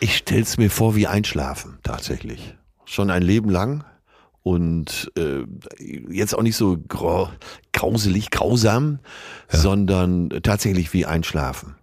Ich 0.00 0.16
stell's 0.16 0.56
mir 0.56 0.70
vor 0.70 0.96
wie 0.96 1.06
einschlafen, 1.06 1.78
tatsächlich. 1.82 2.56
Schon 2.86 3.10
ein 3.10 3.22
Leben 3.22 3.50
lang 3.50 3.84
und 4.42 5.12
äh, 5.16 5.44
jetzt 6.10 6.34
auch 6.34 6.42
nicht 6.42 6.56
so 6.56 6.78
grau, 6.88 7.28
grauselig, 7.74 8.30
grausam, 8.30 9.00
sondern 9.48 10.30
tatsächlich 10.42 10.92
wie 10.94 11.04
einschlafen. 11.04 11.76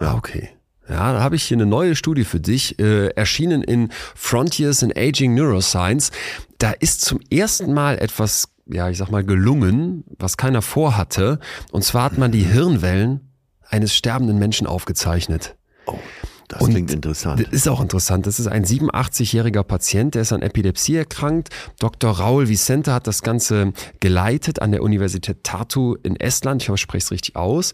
Ja, 0.00 0.14
okay. 0.14 0.48
Ja, 0.88 1.12
da 1.12 1.20
habe 1.20 1.36
ich 1.36 1.44
hier 1.44 1.58
eine 1.58 1.66
neue 1.66 1.94
Studie 1.94 2.24
für 2.24 2.40
dich, 2.40 2.78
äh, 2.78 3.08
erschienen 3.08 3.62
in 3.62 3.90
Frontiers 4.14 4.82
in 4.82 4.92
Aging 4.96 5.34
Neuroscience. 5.34 6.10
Da 6.58 6.72
ist 6.72 7.02
zum 7.02 7.20
ersten 7.30 7.72
Mal 7.72 7.98
etwas, 7.98 8.48
ja, 8.66 8.88
ich 8.88 8.98
sag 8.98 9.10
mal, 9.10 9.24
gelungen, 9.24 10.04
was 10.18 10.36
keiner 10.36 10.62
vorhatte. 10.62 11.38
Und 11.70 11.84
zwar 11.84 12.04
hat 12.04 12.18
man 12.18 12.32
die 12.32 12.44
Hirnwellen 12.44 13.32
eines 13.68 13.94
sterbenden 13.94 14.38
Menschen 14.38 14.66
aufgezeichnet. 14.66 15.56
Oh, 15.86 15.98
das 16.48 16.60
Und 16.60 16.70
klingt 16.70 16.92
interessant. 16.92 17.40
Das 17.40 17.52
ist 17.52 17.68
auch 17.68 17.80
interessant. 17.80 18.26
Das 18.26 18.38
ist 18.38 18.46
ein 18.46 18.64
87-jähriger 18.64 19.62
Patient, 19.62 20.14
der 20.14 20.22
ist 20.22 20.32
an 20.32 20.42
Epilepsie 20.42 20.96
erkrankt. 20.96 21.50
Dr. 21.78 22.10
Raul 22.10 22.48
Vicente 22.48 22.92
hat 22.92 23.06
das 23.06 23.22
Ganze 23.22 23.72
geleitet 24.00 24.60
an 24.60 24.72
der 24.72 24.82
Universität 24.82 25.44
Tartu 25.44 25.96
in 26.02 26.16
Estland. 26.16 26.62
Ich 26.62 26.68
hoffe, 26.68 26.76
ich 26.76 26.82
spreche 26.82 27.04
es 27.04 27.10
richtig 27.10 27.36
aus. 27.36 27.72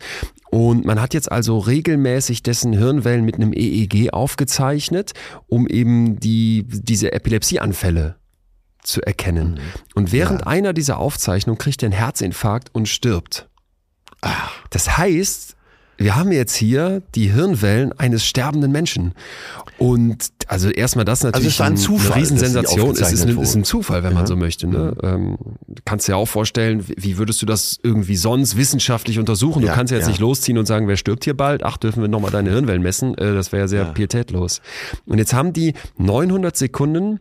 Und 0.51 0.85
man 0.85 1.01
hat 1.01 1.15
jetzt 1.15 1.31
also 1.31 1.59
regelmäßig 1.59 2.43
dessen 2.43 2.73
Hirnwellen 2.73 3.25
mit 3.25 3.37
einem 3.37 3.53
EEG 3.53 4.13
aufgezeichnet, 4.13 5.13
um 5.47 5.67
eben 5.67 6.19
die, 6.19 6.65
diese 6.67 7.13
Epilepsieanfälle 7.13 8.17
zu 8.83 9.03
erkennen. 9.03 9.61
Und 9.95 10.13
während 10.13 10.47
einer 10.47 10.73
dieser 10.73 10.99
Aufzeichnungen 10.99 11.59
kriegt 11.59 11.83
er 11.83 11.89
einen 11.89 11.99
Herzinfarkt 11.99 12.75
und 12.75 12.89
stirbt. 12.89 13.49
Das 14.71 14.97
heißt, 14.97 15.57
wir 15.99 16.17
haben 16.17 16.33
jetzt 16.33 16.55
hier 16.55 17.03
die 17.15 17.31
Hirnwellen 17.33 17.93
eines 17.99 18.25
sterbenden 18.25 18.73
Menschen. 18.73 19.13
Und 19.79 20.31
also 20.49 20.71
erstmal 20.71 21.05
das 21.05 21.23
natürlich 21.23 21.49
es 21.55 21.61
war 21.61 21.67
ein 21.67 21.77
Zufall, 21.77 22.13
eine 22.13 22.23
Riesensensation. 22.23 22.91
Es 22.93 23.13
ist, 23.13 23.27
ein, 23.27 23.39
ist 23.39 23.55
ein 23.55 23.65
Zufall, 23.65 24.03
wenn 24.03 24.15
man 24.15 24.23
Ja. 24.23 24.27
so 24.27 24.37
möchte. 24.37 24.67
Ne? 24.67 24.97
Ähm, 25.03 25.37
du 25.67 25.83
kannst 25.85 26.09
dir 26.09 26.17
auch 26.17 26.27
vorstellen, 26.27 26.85
wie- 26.97 27.19
würdest 27.19 27.43
du 27.43 27.47
das 27.47 27.79
irgendwie 27.83 28.17
sonst 28.17 28.57
wissenschaftlich 28.57 29.19
untersuchen? 29.19 29.61
Du 29.61 29.67
Ja, 29.69 29.75
kannst 29.75 29.91
ja 29.91 29.97
jetzt 29.99 30.07
ja. 30.07 30.11
nicht 30.13 30.21
losziehen 30.21 30.57
und 30.59 30.67
sagen, 30.67 30.89
wer 30.89 30.97
stirbt 30.97 31.25
hier 31.25 31.37
bald? 31.37 31.63
Ach, 31.65 31.77
dürfen 31.77 32.01
wir 32.01 32.09
nochmal 32.09 32.31
deine 32.31 32.51
Hirnwellen 32.51 32.83
messen? 32.83 33.17
Äh, 33.19 33.35
das 33.35 33.53
wäre 33.53 33.69
sehr 33.69 33.83
Ja. 33.83 33.93
pietätlos. 33.93 34.61
Und 35.07 35.19
jetzt 35.19 35.33
haben 35.35 35.53
die 35.53 35.75
900 35.99 36.57
Sekunden 36.57 37.21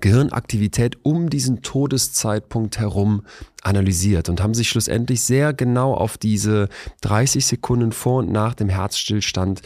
Gehirnaktivität 0.00 0.98
um 1.02 1.30
diesen 1.30 1.62
Todeszeitpunkt 1.62 2.78
herum 2.78 3.22
analysiert 3.62 4.28
und 4.28 4.40
haben 4.40 4.54
sich 4.54 4.68
schlussendlich 4.68 5.22
sehr 5.22 5.52
genau 5.52 5.94
auf 5.94 6.18
diese 6.18 6.68
30 7.02 7.44
Sekunden 7.44 7.92
vor 7.92 8.18
und 8.18 8.32
nach 8.32 8.54
dem 8.54 8.68
Herzstillstand 8.68 9.62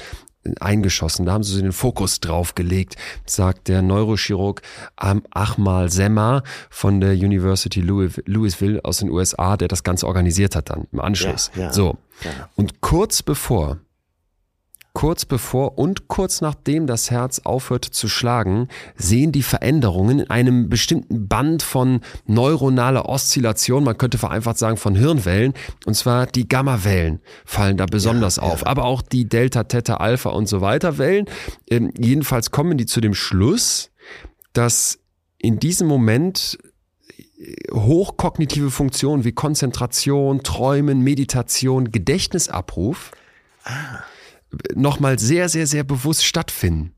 eingeschossen. 0.61 1.27
Da 1.27 1.33
haben 1.33 1.45
sie 1.45 1.61
den 1.63 1.73
Fokus 1.73 2.19
drauf 2.21 2.55
gelegt, 2.55 2.97
sagt 3.27 3.69
der 3.69 3.81
Neurochirurg 3.81 4.63
Achmal 4.97 5.89
Semmer 5.91 6.43
von 6.69 7.01
der 7.01 7.13
University 7.13 7.81
Louisville 7.81 8.85
aus 8.85 8.99
den 8.99 9.11
USA, 9.11 9.57
der 9.57 9.69
das 9.69 9.85
Ganze 9.85 10.07
organisiert 10.07 10.57
hat 10.57 10.71
dann 10.71 10.89
im 10.91 11.01
Anschluss. 11.01 11.51
Ja, 11.55 11.63
ja, 11.63 11.73
so. 11.73 11.97
Ja. 12.25 12.49
Und 12.57 12.81
kurz 12.81 13.23
bevor 13.23 13.79
Kurz 14.95 15.25
bevor 15.25 15.79
und 15.79 16.09
kurz 16.09 16.43
nachdem 16.43 16.87
das 16.87 17.11
Herz 17.11 17.41
aufhört 17.45 17.87
zu 17.87 18.09
schlagen, 18.09 18.69
sehen 18.95 19.33
die 19.33 19.43
Veränderungen 19.43 20.21
in 20.21 20.31
einem 20.31 20.69
bestimmten 20.69 21.29
Band 21.29 21.63
von 21.63 22.01
neuronaler 22.27 23.09
Oszillation, 23.09 23.85
man 23.85 23.97
könnte 23.97 24.19
vereinfacht 24.19 24.59
sagen 24.59 24.77
von 24.77 24.95
Hirnwellen, 24.95 25.55
und 25.87 25.95
zwar 25.95 26.27
die 26.27 26.47
Gamma-Wellen 26.47 27.21
fallen 27.47 27.79
da 27.79 27.87
besonders 27.87 28.37
ja, 28.37 28.43
auf, 28.43 28.61
ja. 28.61 28.67
aber 28.67 28.85
auch 28.85 29.01
die 29.01 29.27
Delta, 29.27 29.65
Theta, 29.65 29.95
Alpha 29.97 30.29
und 30.29 30.47
so 30.47 30.61
weiter 30.61 30.99
Wellen. 30.99 31.25
Ähm, 31.71 31.91
jedenfalls 31.99 32.51
kommen 32.51 32.77
die 32.77 32.87
zu 32.87 33.01
dem 33.01 33.15
Schluss, 33.15 33.91
dass 34.53 34.99
in 35.39 35.59
diesem 35.59 35.89
Moment 35.89 36.59
äh, 37.39 37.55
hochkognitive 37.73 38.71
Funktionen 38.71 39.25
wie 39.25 39.33
Konzentration, 39.33 40.43
Träumen, 40.43 41.01
Meditation, 41.01 41.91
Gedächtnisabruf 41.91 43.13
ah 43.65 44.05
nochmal 44.75 45.19
sehr, 45.19 45.49
sehr, 45.49 45.67
sehr 45.67 45.85
bewusst 45.85 46.25
stattfinden. 46.25 46.95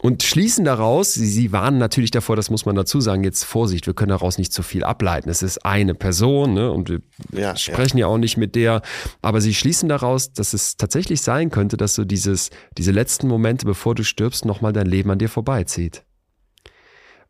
Und 0.00 0.24
schließen 0.24 0.64
daraus, 0.64 1.14
sie, 1.14 1.26
sie 1.26 1.52
warnen 1.52 1.78
natürlich 1.78 2.10
davor, 2.10 2.34
das 2.34 2.50
muss 2.50 2.66
man 2.66 2.74
dazu 2.74 3.00
sagen, 3.00 3.22
jetzt 3.22 3.44
Vorsicht, 3.44 3.86
wir 3.86 3.94
können 3.94 4.08
daraus 4.08 4.36
nicht 4.36 4.52
zu 4.52 4.64
viel 4.64 4.82
ableiten. 4.82 5.28
Es 5.28 5.42
ist 5.42 5.64
eine 5.64 5.94
Person 5.94 6.54
ne, 6.54 6.72
und 6.72 6.88
wir 6.88 7.00
ja, 7.30 7.56
sprechen 7.56 7.98
ja. 7.98 8.06
ja 8.06 8.12
auch 8.12 8.18
nicht 8.18 8.36
mit 8.36 8.56
der, 8.56 8.82
aber 9.20 9.40
sie 9.40 9.54
schließen 9.54 9.88
daraus, 9.88 10.32
dass 10.32 10.54
es 10.54 10.76
tatsächlich 10.76 11.22
sein 11.22 11.50
könnte, 11.50 11.76
dass 11.76 11.94
so 11.94 12.04
dieses, 12.04 12.50
diese 12.76 12.90
letzten 12.90 13.28
Momente, 13.28 13.64
bevor 13.64 13.94
du 13.94 14.02
stirbst, 14.02 14.44
nochmal 14.44 14.72
dein 14.72 14.86
Leben 14.86 15.10
an 15.10 15.18
dir 15.18 15.28
vorbeizieht. 15.28 16.04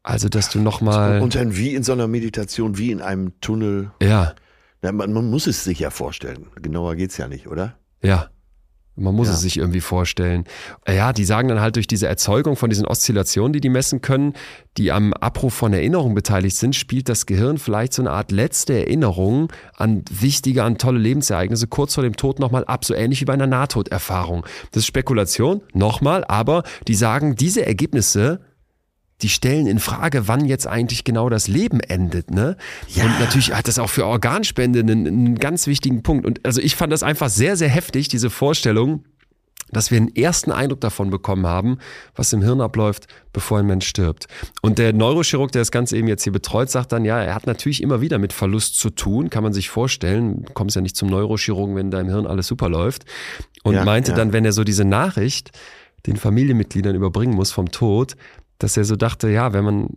Also, 0.02 0.28
dass 0.28 0.50
du 0.50 0.58
nochmal. 0.58 1.20
Und 1.20 1.36
dann 1.36 1.56
wie 1.56 1.74
in 1.74 1.84
so 1.84 1.92
einer 1.92 2.08
Meditation, 2.08 2.76
wie 2.76 2.90
in 2.90 3.00
einem 3.00 3.38
Tunnel. 3.40 3.92
Ja. 4.02 4.34
ja 4.82 4.92
man, 4.92 5.12
man 5.12 5.30
muss 5.30 5.46
es 5.46 5.62
sich 5.62 5.78
ja 5.78 5.90
vorstellen. 5.90 6.46
Genauer 6.60 6.96
geht's 6.96 7.18
ja 7.18 7.28
nicht, 7.28 7.46
oder? 7.46 7.78
Ja. 8.02 8.30
Man 8.94 9.14
muss 9.14 9.28
ja. 9.28 9.34
es 9.34 9.40
sich 9.40 9.56
irgendwie 9.56 9.80
vorstellen. 9.80 10.44
Ja, 10.86 11.14
die 11.14 11.24
sagen 11.24 11.48
dann 11.48 11.60
halt 11.60 11.76
durch 11.76 11.86
diese 11.86 12.06
Erzeugung 12.08 12.56
von 12.56 12.68
diesen 12.68 12.86
Oszillationen, 12.86 13.54
die 13.54 13.60
die 13.60 13.70
messen 13.70 14.02
können, 14.02 14.34
die 14.76 14.92
am 14.92 15.14
Abruf 15.14 15.54
von 15.54 15.72
Erinnerungen 15.72 16.14
beteiligt 16.14 16.56
sind, 16.56 16.76
spielt 16.76 17.08
das 17.08 17.24
Gehirn 17.24 17.56
vielleicht 17.56 17.94
so 17.94 18.02
eine 18.02 18.10
Art 18.10 18.30
letzte 18.30 18.74
Erinnerung 18.74 19.50
an 19.76 20.04
wichtige, 20.10 20.62
an 20.64 20.76
tolle 20.76 20.98
Lebensereignisse 20.98 21.68
kurz 21.68 21.94
vor 21.94 22.04
dem 22.04 22.16
Tod 22.16 22.38
nochmal 22.38 22.64
ab, 22.66 22.84
so 22.84 22.94
ähnlich 22.94 23.22
wie 23.22 23.24
bei 23.24 23.32
einer 23.32 23.46
Nahtoderfahrung. 23.46 24.44
Das 24.72 24.82
ist 24.82 24.86
Spekulation, 24.86 25.62
nochmal, 25.72 26.24
aber 26.26 26.62
die 26.86 26.94
sagen, 26.94 27.34
diese 27.34 27.64
Ergebnisse 27.64 28.40
die 29.22 29.28
stellen 29.28 29.66
in 29.66 29.78
Frage, 29.78 30.28
wann 30.28 30.44
jetzt 30.44 30.66
eigentlich 30.66 31.04
genau 31.04 31.28
das 31.28 31.48
Leben 31.48 31.80
endet. 31.80 32.30
Ne? 32.30 32.56
Ja. 32.88 33.04
Und 33.04 33.20
natürlich 33.20 33.54
hat 33.54 33.68
das 33.68 33.78
auch 33.78 33.90
für 33.90 34.06
Organspende 34.06 34.80
einen, 34.80 35.06
einen 35.06 35.38
ganz 35.38 35.66
wichtigen 35.66 36.02
Punkt. 36.02 36.26
Und 36.26 36.44
also 36.44 36.60
ich 36.60 36.76
fand 36.76 36.92
das 36.92 37.02
einfach 37.02 37.28
sehr, 37.28 37.56
sehr 37.56 37.68
heftig, 37.68 38.08
diese 38.08 38.30
Vorstellung, 38.30 39.04
dass 39.72 39.90
wir 39.90 39.98
einen 39.98 40.14
ersten 40.14 40.52
Eindruck 40.52 40.80
davon 40.80 41.10
bekommen 41.10 41.46
haben, 41.46 41.78
was 42.14 42.32
im 42.32 42.42
Hirn 42.42 42.60
abläuft, 42.60 43.06
bevor 43.32 43.58
ein 43.58 43.66
Mensch 43.66 43.86
stirbt. 43.86 44.26
Und 44.60 44.78
der 44.78 44.92
Neurochirurg, 44.92 45.50
der 45.50 45.62
das 45.62 45.70
Ganze 45.70 45.96
eben 45.96 46.08
jetzt 46.08 46.24
hier 46.24 46.32
betreut, 46.32 46.70
sagt 46.70 46.92
dann, 46.92 47.04
ja, 47.04 47.20
er 47.20 47.34
hat 47.34 47.46
natürlich 47.46 47.82
immer 47.82 48.00
wieder 48.00 48.18
mit 48.18 48.32
Verlust 48.32 48.78
zu 48.78 48.90
tun, 48.90 49.30
kann 49.30 49.42
man 49.42 49.54
sich 49.54 49.70
vorstellen. 49.70 50.44
Du 50.44 50.52
kommst 50.52 50.76
ja 50.76 50.82
nicht 50.82 50.96
zum 50.96 51.08
Neurochirurgen, 51.08 51.74
wenn 51.74 51.90
deinem 51.90 52.10
Hirn 52.10 52.26
alles 52.26 52.46
super 52.46 52.68
läuft. 52.68 53.06
Und 53.62 53.74
ja, 53.74 53.84
meinte 53.84 54.10
ja. 54.10 54.16
dann, 54.16 54.32
wenn 54.32 54.44
er 54.44 54.52
so 54.52 54.62
diese 54.62 54.84
Nachricht 54.84 55.52
den 56.06 56.16
Familienmitgliedern 56.16 56.94
überbringen 56.94 57.34
muss 57.34 57.52
vom 57.52 57.70
Tod, 57.70 58.16
dass 58.62 58.76
er 58.76 58.84
so 58.84 58.96
dachte, 58.96 59.28
ja, 59.28 59.52
wenn 59.52 59.64
man 59.64 59.88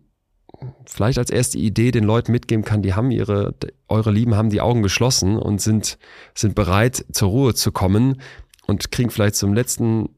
vielleicht 0.86 1.18
als 1.18 1.30
erste 1.30 1.58
Idee 1.58 1.92
den 1.92 2.04
Leuten 2.04 2.32
mitgeben 2.32 2.64
kann, 2.64 2.82
die 2.82 2.94
haben 2.94 3.12
ihre, 3.12 3.54
eure 3.88 4.12
Lieben 4.12 4.36
haben 4.36 4.50
die 4.50 4.62
Augen 4.62 4.82
geschlossen 4.82 5.38
und 5.38 5.62
sind, 5.62 5.98
sind 6.34 6.56
bereit, 6.56 7.06
zur 7.12 7.30
Ruhe 7.30 7.54
zu 7.54 7.72
kommen 7.72 8.22
und 8.66 8.92
kriegen 8.92 9.10
vielleicht 9.10 9.36
zum 9.36 9.54
letzten, 9.54 10.10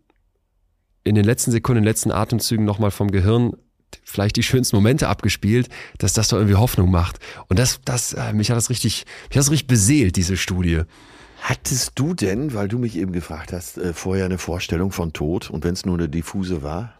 in 1.03 1.15
den 1.15 1.25
letzten 1.25 1.51
Sekunden, 1.51 1.79
in 1.79 1.83
den 1.83 1.89
letzten 1.89 2.11
Atemzügen 2.11 2.65
nochmal 2.65 2.91
vom 2.91 3.11
Gehirn 3.11 3.53
vielleicht 4.03 4.35
die 4.35 4.43
schönsten 4.43 4.75
Momente 4.75 5.07
abgespielt, 5.07 5.69
dass 5.97 6.13
das 6.13 6.27
doch 6.27 6.37
irgendwie 6.37 6.55
Hoffnung 6.55 6.91
macht. 6.91 7.19
Und 7.47 7.57
das, 7.57 7.79
das, 7.83 8.13
äh, 8.13 8.33
mich 8.33 8.49
hat 8.49 8.57
das 8.57 8.69
richtig, 8.69 9.05
mich 9.29 9.37
hat 9.37 9.43
das 9.43 9.51
richtig 9.51 9.67
beseelt, 9.67 10.15
diese 10.15 10.37
Studie. 10.37 10.81
Hattest 11.41 11.93
du 11.95 12.13
denn, 12.13 12.53
weil 12.53 12.67
du 12.67 12.77
mich 12.79 12.97
eben 12.97 13.11
gefragt 13.11 13.53
hast, 13.53 13.77
äh, 13.77 13.93
vorher 13.93 14.25
eine 14.25 14.37
Vorstellung 14.37 14.91
von 14.91 15.13
Tod 15.13 15.49
und 15.49 15.63
wenn 15.63 15.73
es 15.73 15.85
nur 15.85 15.97
eine 15.97 16.09
diffuse 16.09 16.63
war? 16.63 16.93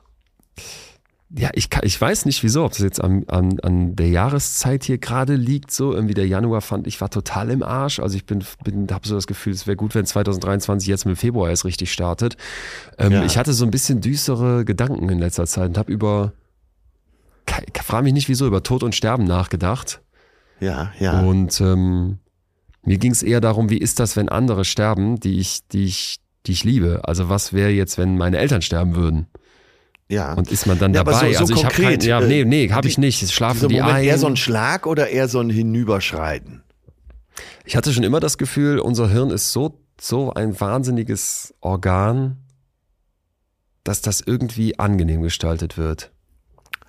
Ja, 1.29 1.49
ich, 1.53 1.69
kann, 1.69 1.81
ich 1.83 1.99
weiß 1.99 2.25
nicht 2.25 2.41
wieso, 2.43 2.63
ob 2.63 2.71
das 2.71 2.79
jetzt 2.79 3.03
an, 3.03 3.25
an, 3.27 3.59
an 3.59 3.95
der 3.97 4.07
Jahreszeit 4.07 4.85
hier 4.85 4.97
gerade 4.97 5.35
liegt. 5.35 5.71
So 5.71 5.93
irgendwie 5.93 6.13
der 6.13 6.27
Januar 6.27 6.61
fand 6.61 6.87
ich 6.87 7.01
war 7.01 7.09
total 7.09 7.49
im 7.49 7.63
Arsch. 7.63 7.99
Also 7.99 8.15
ich 8.15 8.25
bin, 8.25 8.45
bin 8.63 8.87
habe 8.91 9.05
so 9.05 9.15
das 9.15 9.27
Gefühl, 9.27 9.51
es 9.51 9.67
wäre 9.67 9.75
gut, 9.75 9.93
wenn 9.93 10.05
2023 10.05 10.87
jetzt 10.87 11.05
mit 11.05 11.17
Februar 11.17 11.49
erst 11.49 11.65
richtig 11.65 11.91
startet. 11.91 12.37
Ähm, 12.97 13.11
ja. 13.11 13.25
Ich 13.25 13.37
hatte 13.37 13.51
so 13.51 13.65
ein 13.65 13.71
bisschen 13.71 13.99
düstere 13.99 14.63
Gedanken 14.63 15.09
in 15.09 15.19
letzter 15.19 15.45
Zeit 15.45 15.69
und 15.69 15.77
habe 15.77 15.91
über, 15.91 16.31
frage 17.73 18.03
mich 18.05 18.13
nicht 18.13 18.29
wieso, 18.29 18.47
über 18.47 18.63
Tod 18.63 18.83
und 18.83 18.95
Sterben 18.95 19.25
nachgedacht. 19.25 20.01
Ja, 20.61 20.93
ja. 20.97 21.21
Und 21.21 21.59
ähm, 21.59 22.19
mir 22.83 22.97
ging 22.99 23.11
es 23.11 23.21
eher 23.21 23.41
darum, 23.41 23.69
wie 23.69 23.77
ist 23.77 23.99
das, 23.99 24.15
wenn 24.15 24.29
andere 24.29 24.63
sterben, 24.63 25.19
die 25.19 25.39
ich, 25.39 25.67
die 25.67 25.83
ich, 25.83 26.19
die 26.45 26.53
ich 26.53 26.63
liebe. 26.63 27.01
Also 27.03 27.27
was 27.27 27.51
wäre 27.51 27.71
jetzt, 27.71 27.97
wenn 27.97 28.17
meine 28.17 28.37
Eltern 28.37 28.61
sterben 28.61 28.95
würden? 28.95 29.27
Ja. 30.09 30.33
Und 30.33 30.51
ist 30.51 30.65
man 30.65 30.79
dann 30.79 30.93
ja, 30.93 31.03
dabei? 31.03 31.33
So, 31.33 31.33
so 31.33 31.39
also 31.39 31.53
ich 31.55 31.65
habe 31.65 31.73
kein, 31.73 31.99
ja, 31.99 32.21
nee, 32.21 32.45
nee, 32.45 32.69
habe 32.71 32.87
ich 32.87 32.97
nicht. 32.97 33.29
Schlafen 33.31 33.67
die 33.67 33.75
Moment 33.75 33.95
ein. 33.95 34.03
Eher 34.05 34.17
so 34.17 34.27
ein 34.27 34.37
Schlag 34.37 34.87
oder 34.87 35.09
eher 35.09 35.27
so 35.27 35.39
ein 35.39 35.49
Hinüberschreiten? 35.49 36.63
Ich 37.65 37.75
hatte 37.75 37.91
schon 37.91 38.03
immer 38.03 38.19
das 38.19 38.37
Gefühl, 38.37 38.79
unser 38.79 39.09
Hirn 39.09 39.29
ist 39.29 39.51
so, 39.51 39.81
so 39.99 40.33
ein 40.33 40.59
wahnsinniges 40.59 41.53
Organ, 41.59 42.37
dass 43.83 44.01
das 44.01 44.21
irgendwie 44.21 44.79
angenehm 44.79 45.21
gestaltet 45.21 45.77
wird. 45.77 46.11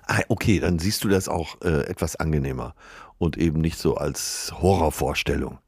Ah, 0.07 0.21
okay, 0.29 0.59
dann 0.59 0.79
siehst 0.79 1.03
du 1.03 1.09
das 1.09 1.27
auch 1.27 1.61
äh, 1.61 1.85
etwas 1.87 2.15
angenehmer 2.15 2.73
und 3.17 3.37
eben 3.37 3.61
nicht 3.61 3.77
so 3.77 3.95
als 3.95 4.53
Horrorvorstellung. 4.59 5.59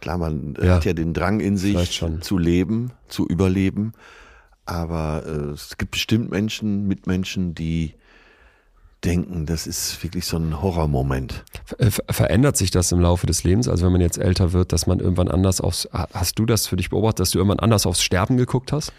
Klar, 0.00 0.18
man 0.18 0.54
ja, 0.60 0.76
hat 0.76 0.84
ja 0.84 0.92
den 0.92 1.14
Drang 1.14 1.40
in 1.40 1.56
sich 1.56 2.02
zu 2.20 2.38
leben, 2.38 2.92
zu 3.08 3.26
überleben. 3.26 3.94
Aber 4.68 5.22
äh, 5.26 5.52
es 5.52 5.78
gibt 5.78 5.92
bestimmt 5.92 6.30
Menschen, 6.30 6.86
Mitmenschen, 6.86 7.54
die 7.54 7.94
denken, 9.02 9.46
das 9.46 9.66
ist 9.66 10.02
wirklich 10.02 10.26
so 10.26 10.36
ein 10.36 10.60
Horrormoment. 10.60 11.42
Ver 11.64 11.80
äh, 11.80 11.90
verändert 11.90 12.58
sich 12.58 12.70
das 12.70 12.92
im 12.92 13.00
Laufe 13.00 13.26
des 13.26 13.44
Lebens? 13.44 13.66
Also 13.66 13.86
wenn 13.86 13.92
man 13.92 14.02
jetzt 14.02 14.18
älter 14.18 14.52
wird, 14.52 14.74
dass 14.74 14.86
man 14.86 15.00
irgendwann 15.00 15.28
anders 15.28 15.62
aufs, 15.62 15.88
hast 15.92 16.38
du 16.38 16.44
das 16.44 16.66
für 16.66 16.76
dich 16.76 16.90
beobachtet, 16.90 17.20
dass 17.20 17.30
du 17.30 17.38
irgendwann 17.38 17.60
anders 17.60 17.86
aufs 17.86 18.02
Sterben 18.02 18.36
geguckt 18.36 18.70
hast? 18.70 18.92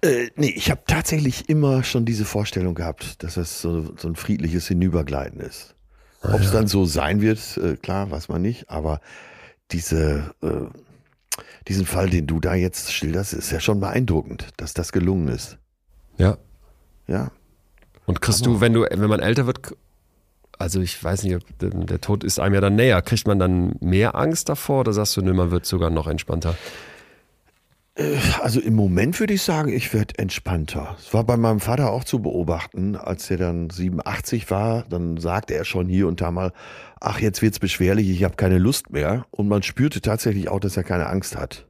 Äh, 0.00 0.30
nee, 0.36 0.54
ich 0.56 0.70
habe 0.70 0.80
tatsächlich 0.86 1.50
immer 1.50 1.84
schon 1.84 2.06
diese 2.06 2.24
Vorstellung 2.24 2.74
gehabt, 2.74 3.22
dass 3.22 3.36
es 3.36 3.60
so, 3.60 3.94
so 3.98 4.08
ein 4.08 4.16
friedliches 4.16 4.68
Hinübergleiten 4.68 5.38
ist. 5.40 5.74
Ah, 6.22 6.32
Ob 6.32 6.40
es 6.40 6.46
ja. 6.46 6.52
dann 6.52 6.66
so 6.66 6.86
sein 6.86 7.20
wird, 7.20 7.58
äh, 7.58 7.76
klar, 7.76 8.10
weiß 8.10 8.30
man 8.30 8.40
nicht, 8.40 8.70
aber 8.70 9.02
diese, 9.70 10.34
äh, 10.42 10.66
diesen 11.68 11.86
Fall, 11.86 12.10
den 12.10 12.26
du 12.26 12.40
da 12.40 12.54
jetzt 12.54 12.92
schilderst, 12.92 13.32
ist 13.32 13.50
ja 13.50 13.60
schon 13.60 13.80
beeindruckend, 13.80 14.48
dass 14.56 14.74
das 14.74 14.92
gelungen 14.92 15.28
ist. 15.28 15.58
Ja. 16.18 16.38
Ja. 17.06 17.30
Und 18.06 18.20
kriegst 18.20 18.42
Aber 18.42 18.54
du, 18.54 18.60
wenn 18.60 18.72
du, 18.72 18.82
wenn 18.82 19.08
man 19.08 19.20
älter 19.20 19.46
wird, 19.46 19.74
also 20.58 20.80
ich 20.80 21.02
weiß 21.02 21.24
nicht, 21.24 21.44
der 21.60 22.00
Tod 22.00 22.22
ist 22.22 22.38
einem 22.38 22.54
ja 22.54 22.60
dann 22.60 22.76
näher, 22.76 23.00
kriegt 23.02 23.26
man 23.26 23.38
dann 23.38 23.74
mehr 23.80 24.14
Angst 24.14 24.48
davor 24.48 24.80
oder 24.80 24.92
sagst 24.92 25.16
du, 25.16 25.22
nö, 25.22 25.32
man 25.32 25.50
wird 25.50 25.66
sogar 25.66 25.90
noch 25.90 26.06
entspannter? 26.06 26.54
Äh, 27.94 28.16
also 28.40 28.60
im 28.60 28.74
Moment 28.74 29.18
würde 29.20 29.34
ich 29.34 29.42
sagen, 29.42 29.72
ich 29.72 29.92
werde 29.94 30.18
entspannter. 30.18 30.96
Es 30.98 31.14
war 31.14 31.24
bei 31.24 31.36
meinem 31.36 31.60
Vater 31.60 31.90
auch 31.90 32.04
zu 32.04 32.20
beobachten, 32.20 32.96
als 32.96 33.30
er 33.30 33.38
dann 33.38 33.70
87 33.70 34.50
war, 34.50 34.84
dann 34.88 35.16
sagte 35.16 35.54
er 35.54 35.64
schon 35.64 35.88
hier 35.88 36.08
und 36.08 36.20
da 36.20 36.30
mal, 36.30 36.52
ach, 37.04 37.20
jetzt 37.20 37.42
wird's 37.42 37.58
beschwerlich, 37.58 38.08
ich 38.08 38.24
habe 38.24 38.36
keine 38.36 38.58
Lust 38.58 38.90
mehr. 38.90 39.26
Und 39.30 39.48
man 39.48 39.62
spürte 39.62 40.00
tatsächlich 40.00 40.48
auch, 40.48 40.60
dass 40.60 40.76
er 40.76 40.84
keine 40.84 41.06
Angst 41.06 41.36
hat. 41.36 41.68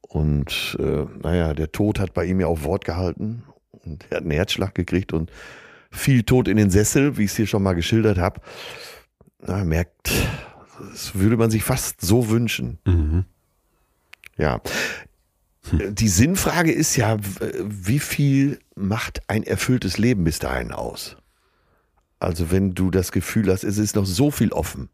Und 0.00 0.76
äh, 0.80 1.06
naja, 1.22 1.54
der 1.54 1.72
Tod 1.72 1.98
hat 1.98 2.14
bei 2.14 2.24
ihm 2.24 2.40
ja 2.40 2.46
auch 2.46 2.62
Wort 2.62 2.84
gehalten 2.84 3.44
und 3.70 4.06
er 4.10 4.16
hat 4.16 4.22
einen 4.22 4.32
Herzschlag 4.32 4.74
gekriegt 4.74 5.12
und 5.12 5.30
viel 5.90 6.22
Tod 6.22 6.48
in 6.48 6.56
den 6.56 6.70
Sessel, 6.70 7.16
wie 7.16 7.24
ich 7.24 7.30
es 7.30 7.36
hier 7.36 7.46
schon 7.46 7.62
mal 7.62 7.74
geschildert 7.74 8.18
habe. 8.18 8.40
Na, 9.40 9.64
merkt, 9.64 10.10
das 10.90 11.14
würde 11.14 11.36
man 11.36 11.50
sich 11.50 11.62
fast 11.62 12.00
so 12.00 12.28
wünschen. 12.28 12.78
Mhm. 12.84 13.24
Ja. 14.36 14.60
Hm. 15.70 15.94
Die 15.94 16.08
Sinnfrage 16.08 16.72
ist 16.72 16.96
ja, 16.96 17.16
wie 17.62 17.98
viel 17.98 18.58
macht 18.74 19.20
ein 19.28 19.42
erfülltes 19.42 19.98
Leben 19.98 20.24
bis 20.24 20.38
dahin 20.38 20.72
aus? 20.72 21.16
Also 22.20 22.50
wenn 22.50 22.74
du 22.74 22.90
das 22.90 23.10
Gefühl 23.12 23.50
hast, 23.50 23.64
es 23.64 23.78
ist 23.78 23.96
noch 23.96 24.06
so 24.06 24.30
viel 24.30 24.52
offen. 24.52 24.88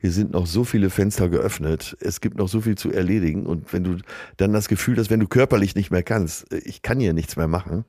hier 0.00 0.12
sind 0.12 0.30
noch 0.30 0.46
so 0.46 0.62
viele 0.64 0.90
Fenster 0.90 1.28
geöffnet, 1.28 1.96
es 2.00 2.20
gibt 2.20 2.36
noch 2.38 2.48
so 2.48 2.60
viel 2.60 2.76
zu 2.78 2.92
erledigen 2.92 3.46
und 3.46 3.72
wenn 3.72 3.82
du 3.82 3.96
dann 4.36 4.52
das 4.52 4.68
Gefühl 4.68 4.96
hast, 4.98 5.10
wenn 5.10 5.18
du 5.18 5.26
körperlich 5.26 5.74
nicht 5.74 5.90
mehr 5.90 6.04
kannst, 6.04 6.52
äh, 6.52 6.58
ich 6.58 6.82
kann 6.82 7.00
hier 7.00 7.14
nichts 7.14 7.34
mehr 7.36 7.48
machen, 7.48 7.84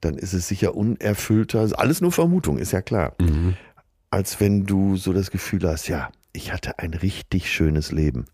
dann 0.00 0.14
ist 0.18 0.34
es 0.34 0.46
sicher 0.46 0.74
unerfüllter, 0.76 1.60
also 1.60 1.74
alles 1.76 2.00
nur 2.00 2.12
Vermutung, 2.12 2.58
ist 2.58 2.72
ja 2.72 2.82
klar, 2.82 3.14
Mhm. 3.20 3.56
als 4.10 4.38
wenn 4.40 4.66
du 4.66 4.96
so 4.96 5.12
das 5.12 5.30
Gefühl 5.32 5.66
hast, 5.68 5.88
ja, 5.88 6.10
ich 6.32 6.52
hatte 6.52 6.78
ein 6.78 6.94
richtig 6.94 7.50
schönes 7.50 7.90
Leben. 7.92 8.26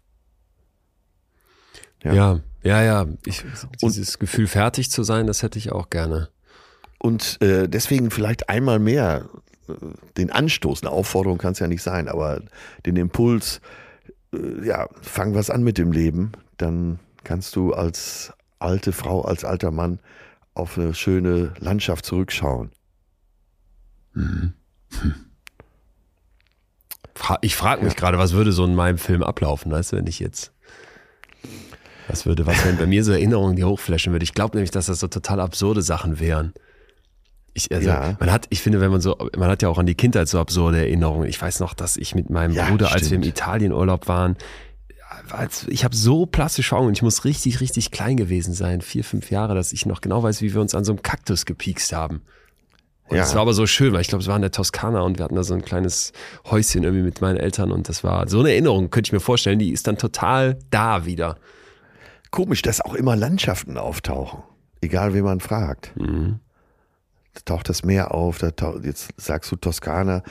Ja. 2.03 2.13
Ja, 2.13 2.41
ja, 2.63 2.83
ja. 2.83 3.07
Ich, 3.25 3.45
dieses 3.83 4.19
Gefühl, 4.19 4.47
fertig 4.47 4.91
zu 4.91 5.03
sein, 5.03 5.27
das 5.27 5.43
hätte 5.43 5.59
ich 5.59 5.73
auch 5.73 5.91
gerne. 5.91 6.29
Und 6.99 7.41
äh, 7.43 7.69
deswegen 7.69 8.11
vielleicht 8.11 8.49
einmal 8.49 8.79
mehr 8.79 9.29
den 10.17 10.31
Anstoß, 10.31 10.83
eine 10.83 10.91
Aufforderung 10.91 11.39
kann 11.39 11.53
es 11.53 11.59
ja 11.59 11.67
nicht 11.67 11.83
sein, 11.83 12.09
aber 12.09 12.43
den 12.87 12.97
Impuls, 12.97 13.61
äh, 14.33 14.67
ja, 14.67 14.89
fang 15.01 15.35
was 15.35 15.51
an 15.51 15.63
mit 15.63 15.79
dem 15.79 15.93
Leben, 15.93 16.33
dann 16.57 16.99
kannst 17.25 17.57
du 17.57 17.73
als 17.73 18.33
alte 18.59 18.93
Frau, 18.93 19.23
als 19.23 19.45
alter 19.45 19.71
Mann 19.71 20.01
auf 20.55 20.79
eine 20.79 20.95
schöne 20.95 21.55
Landschaft 21.59 22.05
zurückschauen. 22.05 22.73
Fra 27.15 27.39
ich 27.43 27.57
frage 27.57 27.85
mich 27.85 27.97
gerade, 27.97 28.19
was 28.19 28.33
würde 28.33 28.53
so 28.53 28.65
in 28.65 28.75
meinem 28.75 28.99
Film 28.99 29.23
ablaufen, 29.23 29.71
weißt 29.71 29.93
du, 29.93 29.97
wenn 29.97 30.07
ich 30.07 30.19
jetzt. 30.19 30.53
Was 32.09 32.25
würde, 32.25 32.47
was 32.47 32.65
wenn 32.65 32.79
bei 32.79 32.87
mir 32.87 33.05
so 33.05 33.13
Erinnerungen, 33.13 33.57
die 33.57 33.65
hochflashen 33.65 34.13
würde? 34.13 34.25
Ich 34.25 34.35
glaube 34.35 34.57
nämlich, 34.57 34.71
dass 34.71 34.87
das 34.87 35.01
so 35.01 35.09
total 35.09 35.41
absurde 35.41 35.83
Sachen 35.83 36.19
wären. 36.19 36.55
Ich, 37.59 37.73
also, 37.75 37.89
Ja. 37.89 38.17
man 38.21 38.31
hat, 38.31 38.47
ich 38.51 38.63
finde, 38.63 38.81
wenn 38.81 38.91
man 38.91 39.01
so, 39.01 39.17
man 39.37 39.49
hat 39.51 39.63
ja 39.63 39.69
auch 39.69 39.79
an 39.79 39.87
die 39.87 39.95
Kindheit 39.97 40.29
so 40.29 40.39
absurde 40.39 40.79
Erinnerungen. 40.79 41.29
Ich 41.29 41.41
weiß 41.43 41.59
noch, 41.61 41.75
dass 41.75 41.97
ich 41.97 42.15
mit 42.15 42.31
meinem 42.31 42.55
Ja, 42.55 42.69
Bruder, 42.71 42.93
als 42.93 43.11
wir 43.11 43.17
im 43.17 43.23
stimmt. 43.23 43.37
Italienurlaub 43.39 44.07
waren, 44.09 44.37
als, 45.31 45.67
ich 45.69 45.85
habe 45.85 45.97
so 45.97 46.27
plastische 46.27 46.77
Augen 46.77 46.87
und 46.87 46.93
ich 46.93 47.03
muss 47.03 47.25
richtig, 47.25 47.61
richtig 47.61 47.91
klein 47.91 48.17
gewesen 48.17 48.55
sein, 48.55 48.81
vier, 48.81 49.03
fünf 49.05 49.31
Jahre, 49.31 49.55
dass 49.55 49.73
ich 49.73 49.87
noch 49.87 50.01
genau 50.01 50.23
weiß, 50.23 50.41
wie 50.43 50.55
wir 50.55 50.61
uns 50.61 50.75
an 50.75 50.85
so 50.85 50.93
einem 50.93 51.03
Kaktus 51.03 51.45
gepiekst 51.45 51.93
haben. 51.93 52.23
Und 53.09 53.17
Ja. 53.17 53.23
es 53.25 53.35
war 53.35 53.41
aber 53.43 53.55
so 53.55 53.67
schön, 53.67 53.93
weil 53.95 54.03
ich 54.03 54.09
glaube, 54.09 54.23
es 54.23 54.29
war 54.29 54.37
in 54.37 54.43
der 54.43 54.53
Toskana 54.53 55.01
und 55.01 55.19
wir 55.19 55.25
hatten 55.25 55.35
da 55.35 55.43
so 55.43 55.55
ein 55.55 55.63
kleines 55.63 56.13
Häuschen 56.51 56.85
irgendwie 56.85 57.03
mit 57.03 57.21
meinen 57.23 57.39
Eltern 57.39 57.73
und 57.73 57.89
das 57.89 58.05
war 58.05 58.29
so 58.29 58.41
eine 58.41 58.51
Erinnerung, 58.51 58.91
könnte 58.91 59.09
ich 59.09 59.13
mir 59.13 59.21
vorstellen, 59.21 59.59
die 59.59 59.73
ist 59.73 59.87
dann 59.87 59.97
total 59.99 60.59
da 60.71 61.07
wieder. 61.07 61.37
Komisch, 62.31 62.61
dass 62.63 62.83
auch 62.83 62.93
immer 62.95 63.17
Landschaften 63.17 63.79
auftauchen, 63.79 64.41
egal 64.83 65.15
wen 65.15 65.25
man 65.25 65.41
fragt. 65.41 65.93
Da 67.45 67.55
taucht 67.55 67.69
das 67.69 67.85
Meer 67.85 68.15
auf, 68.15 68.39
da 68.39 68.51
taucht, 68.51 68.85
jetzt 68.85 69.11
sagst 69.17 69.51
du 69.53 69.57
Toskana. 69.57 70.23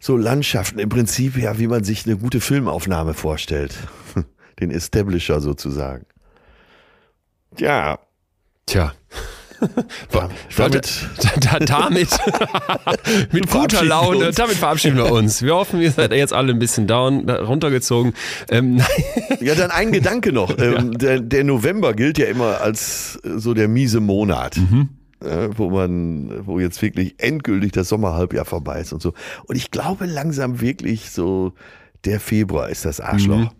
So 0.00 0.16
Landschaften, 0.16 0.78
im 0.78 0.88
Prinzip 0.88 1.36
ja, 1.36 1.58
wie 1.58 1.68
man 1.68 1.84
sich 1.84 2.06
eine 2.06 2.16
gute 2.16 2.40
Filmaufnahme 2.40 3.14
vorstellt. 3.14 3.74
Den 4.60 4.70
Establisher 4.70 5.40
sozusagen. 5.40 6.06
Ja, 7.58 7.98
Tja. 8.66 8.92
Ja, 10.12 10.28
Leute, 10.56 10.80
da, 11.40 11.58
damit, 11.60 12.08
mit 13.30 13.48
guter 13.48 13.84
Laune, 13.84 14.28
uns. 14.28 14.36
damit 14.36 14.56
verabschieden 14.56 14.96
wir 14.96 15.12
uns. 15.12 15.40
Wir 15.42 15.54
hoffen, 15.54 15.80
ihr 15.80 15.92
seid 15.92 16.12
jetzt 16.12 16.32
alle 16.32 16.52
ein 16.52 16.58
bisschen 16.58 16.88
down, 16.88 17.30
runtergezogen. 17.30 18.12
Ähm, 18.50 18.82
ja, 19.40 19.54
dann 19.54 19.70
ein 19.70 19.92
Gedanke 19.92 20.32
noch. 20.32 20.58
Ähm, 20.58 20.98
der, 20.98 21.20
der 21.20 21.44
November 21.44 21.94
gilt 21.94 22.18
ja 22.18 22.26
immer 22.26 22.60
als 22.60 23.20
äh, 23.24 23.38
so 23.38 23.54
der 23.54 23.68
miese 23.68 24.00
Monat. 24.00 24.56
äh, 24.56 24.86
wo 25.56 25.70
man, 25.70 26.46
wo 26.46 26.58
jetzt 26.58 26.80
wirklich 26.82 27.14
endgültig 27.18 27.72
das 27.72 27.88
Sommerhalbjahr 27.88 28.44
vorbei 28.44 28.80
ist 28.80 28.92
und 28.92 29.02
so. 29.02 29.14
Und 29.46 29.56
ich 29.56 29.70
glaube 29.70 30.06
langsam 30.06 30.60
wirklich 30.60 31.10
so, 31.10 31.52
der 32.04 32.20
Februar 32.20 32.68
ist 32.68 32.84
das 32.84 33.00
Arschloch. 33.00 33.52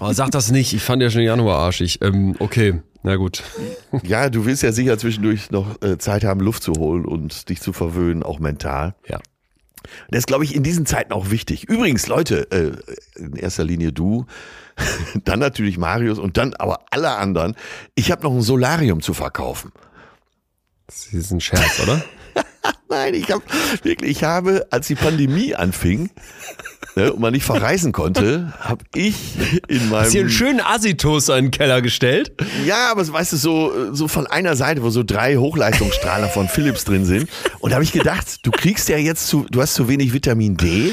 oh, 0.00 0.12
sag 0.12 0.30
das 0.30 0.50
nicht, 0.50 0.72
ich 0.72 0.82
fand 0.82 1.02
ja 1.02 1.10
schon 1.10 1.22
Januar 1.22 1.58
arschig. 1.58 2.00
Ähm, 2.02 2.36
okay, 2.38 2.80
na 3.02 3.16
gut. 3.16 3.42
Ja, 4.02 4.28
du 4.28 4.44
willst 4.44 4.62
ja 4.62 4.72
sicher 4.72 4.98
zwischendurch 4.98 5.50
noch 5.50 5.80
äh, 5.82 5.98
Zeit 5.98 6.24
haben, 6.24 6.40
Luft 6.40 6.62
zu 6.62 6.72
holen 6.72 7.04
und 7.04 7.48
dich 7.48 7.60
zu 7.60 7.72
verwöhnen, 7.72 8.22
auch 8.22 8.40
mental. 8.40 8.94
Ja. 9.08 9.20
Das 10.10 10.20
ist, 10.20 10.26
glaube 10.26 10.44
ich, 10.44 10.54
in 10.54 10.62
diesen 10.62 10.86
Zeiten 10.86 11.12
auch 11.12 11.30
wichtig. 11.30 11.64
Übrigens, 11.68 12.06
Leute, 12.06 12.50
äh, 12.50 12.72
in 13.20 13.36
erster 13.36 13.64
Linie 13.64 13.92
du, 13.92 14.26
dann 15.24 15.38
natürlich 15.38 15.78
Marius 15.78 16.18
und 16.18 16.36
dann 16.36 16.54
aber 16.54 16.80
alle 16.90 17.10
anderen. 17.10 17.54
Ich 17.94 18.10
habe 18.10 18.22
noch 18.22 18.32
ein 18.32 18.42
Solarium 18.42 19.00
zu 19.00 19.14
verkaufen. 19.14 19.72
Das 20.86 21.06
ist 21.12 21.30
ein 21.30 21.40
Scherz, 21.40 21.80
oder? 21.82 22.02
Nein, 22.88 23.14
ich 23.14 23.30
habe 23.30 23.42
wirklich, 23.82 24.10
ich 24.18 24.24
habe, 24.24 24.66
als 24.70 24.86
die 24.86 24.94
Pandemie 24.94 25.54
anfing 25.54 26.10
ne, 26.94 27.12
und 27.12 27.20
man 27.20 27.32
nicht 27.32 27.44
verreisen 27.44 27.92
konnte, 27.92 28.52
habe 28.60 28.84
ich 28.94 29.14
in 29.68 29.88
meinem 29.88 30.04
Hast 30.04 30.12
hier 30.12 30.20
einen 30.22 30.30
schönen 30.30 30.60
Assi-Toast 30.60 31.28
in 31.30 31.46
den 31.46 31.50
Keller 31.50 31.82
gestellt? 31.82 32.32
Ja, 32.64 32.90
aber 32.90 33.06
weißt 33.06 33.32
du, 33.32 33.36
so, 33.36 33.94
so 33.94 34.08
von 34.08 34.26
einer 34.26 34.56
Seite, 34.56 34.82
wo 34.82 34.90
so 34.90 35.02
drei 35.02 35.36
Hochleistungsstrahler 35.36 36.28
von 36.28 36.48
Philips 36.48 36.84
drin 36.84 37.04
sind. 37.04 37.28
Und 37.60 37.70
da 37.70 37.74
habe 37.76 37.84
ich 37.84 37.92
gedacht, 37.92 38.44
du 38.46 38.50
kriegst 38.50 38.88
ja 38.88 38.96
jetzt 38.96 39.26
zu, 39.26 39.46
du 39.50 39.60
hast 39.60 39.74
zu 39.74 39.88
wenig 39.88 40.12
Vitamin 40.12 40.56
D. 40.56 40.92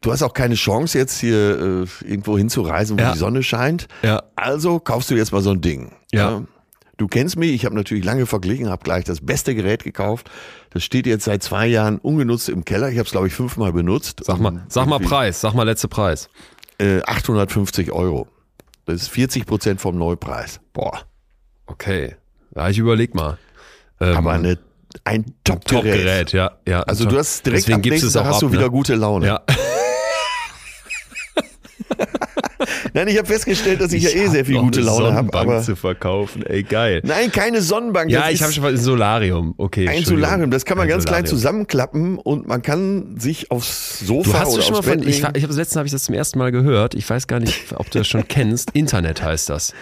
Du 0.00 0.10
hast 0.10 0.22
auch 0.22 0.34
keine 0.34 0.56
Chance, 0.56 0.98
jetzt 0.98 1.20
hier 1.20 1.86
äh, 2.02 2.06
irgendwo 2.10 2.36
hinzureisen, 2.36 2.98
wo 2.98 3.02
Ja. 3.02 3.12
die 3.12 3.18
Sonne 3.18 3.44
scheint. 3.44 3.86
Ja. 4.02 4.24
Also 4.34 4.80
kaufst 4.80 5.10
du 5.10 5.14
jetzt 5.14 5.30
mal 5.32 5.42
so 5.42 5.50
ein 5.52 5.60
Ding. 5.60 5.92
Ja. 6.12 6.42
Du 6.98 7.08
kennst 7.08 7.36
mich, 7.36 7.52
ich 7.52 7.64
habe 7.64 7.74
natürlich 7.74 8.04
lange 8.04 8.26
verglichen, 8.26 8.68
habe 8.68 8.84
gleich 8.84 9.04
das 9.04 9.20
beste 9.24 9.54
Gerät 9.54 9.82
gekauft. 9.82 10.30
Das 10.70 10.84
steht 10.84 11.06
jetzt 11.06 11.24
seit 11.24 11.42
zwei 11.42 11.66
Jahren 11.66 11.98
ungenutzt 11.98 12.48
im 12.48 12.64
Keller. 12.64 12.90
Ich 12.90 12.98
habe 12.98 13.06
es, 13.06 13.12
glaube 13.12 13.28
ich, 13.28 13.34
fünfmal 13.34 13.72
benutzt. 13.72 14.22
Sag 14.24 14.38
mal, 14.38 14.64
sag 14.68 14.86
mal 14.86 15.00
Preis, 15.00 15.40
sag 15.40 15.54
mal 15.54 15.64
letzte 15.64 15.88
Preis. 15.88 16.28
Äh, 16.78 17.02
850 17.02 17.92
Euro. 17.92 18.28
Das 18.84 18.96
ist 19.02 19.08
40 19.08 19.46
Prozent 19.46 19.80
vom 19.80 19.96
Neupreis. 19.96 20.60
Boah, 20.72 21.02
okay. 21.66 22.16
Ja, 22.54 22.68
ich 22.68 22.78
überleg 22.78 23.14
mal. 23.14 23.38
Ähm, 24.00 24.16
Aber 24.16 24.32
eine, 24.32 24.58
ein 25.04 25.24
Top-Gerät. 25.44 25.94
Top-Gerät, 25.94 26.32
ja, 26.32 26.52
ja. 26.66 26.82
Also 26.82 27.04
du 27.06 27.16
hast 27.16 27.46
direkt 27.46 27.62
Deswegen 27.62 27.76
am 27.76 27.80
nächsten 27.88 28.12
Tag 28.12 28.24
hast 28.26 28.36
ab, 28.36 28.40
du 28.40 28.52
wieder 28.52 28.62
ne? 28.62 28.70
gute 28.70 28.94
Laune. 28.94 29.26
Ja. 29.26 29.42
Nein, 33.04 33.14
ich 33.14 33.18
habe 33.18 33.26
festgestellt, 33.26 33.80
dass 33.80 33.92
ich, 33.92 34.04
ja 34.04 34.10
eh 34.10 34.28
sehr 34.28 34.44
viel 34.44 34.58
gute 34.60 34.80
Laune 34.80 35.06
habe, 35.06 35.14
Sonnenbank 35.16 35.48
aber 35.48 35.62
zu 35.62 35.74
verkaufen, 35.74 36.46
ey 36.46 36.62
geil. 36.62 37.00
nein, 37.04 37.32
keine 37.32 37.60
Sonnenbank. 37.60 38.10
Ja, 38.12 38.22
das 38.22 38.32
ich 38.32 38.42
habe 38.42 38.52
schon 38.52 38.62
mal 38.62 38.70
ein 38.72 38.78
Solarium. 38.78 39.54
Okay. 39.56 39.88
ein. 39.88 40.04
Solarium. 40.04 40.52
Das 40.52 40.64
kann 40.64 40.76
man 40.78 40.84
Ein 40.86 40.90
ganz 40.90 41.04
klein 41.04 41.26
Solarium. 41.26 41.36
zusammenklappen 41.38 42.18
und 42.18 42.46
man 42.46 42.62
kann 42.62 43.18
sich 43.18 43.50
aufs 43.50 43.98
Sofa 44.00 44.30
Du 44.30 44.38
hast 44.38 44.54
oder 44.54 44.62
schon 44.62 44.72
mal 44.74 44.78
aufs 44.78 44.88
von, 44.88 44.98
Bett 45.00 45.08
ich, 45.08 45.16
ich 45.18 45.24
habe 45.24 45.36
letztens 45.36 45.76
habe 45.76 45.86
ich 45.86 45.92
das 45.92 46.04
zum 46.04 46.14
ersten 46.14 46.38
Mal 46.38 46.52
gehört. 46.52 46.94
Ich 46.94 47.08
weiß 47.10 47.26
gar 47.26 47.40
nicht, 47.40 47.72
ob 47.74 47.90
du 47.90 47.98
das 47.98 48.06
schon 48.06 48.26
kennst. 48.28 48.70
Internet 48.74 49.20
heißt 49.22 49.48
das. 49.48 49.72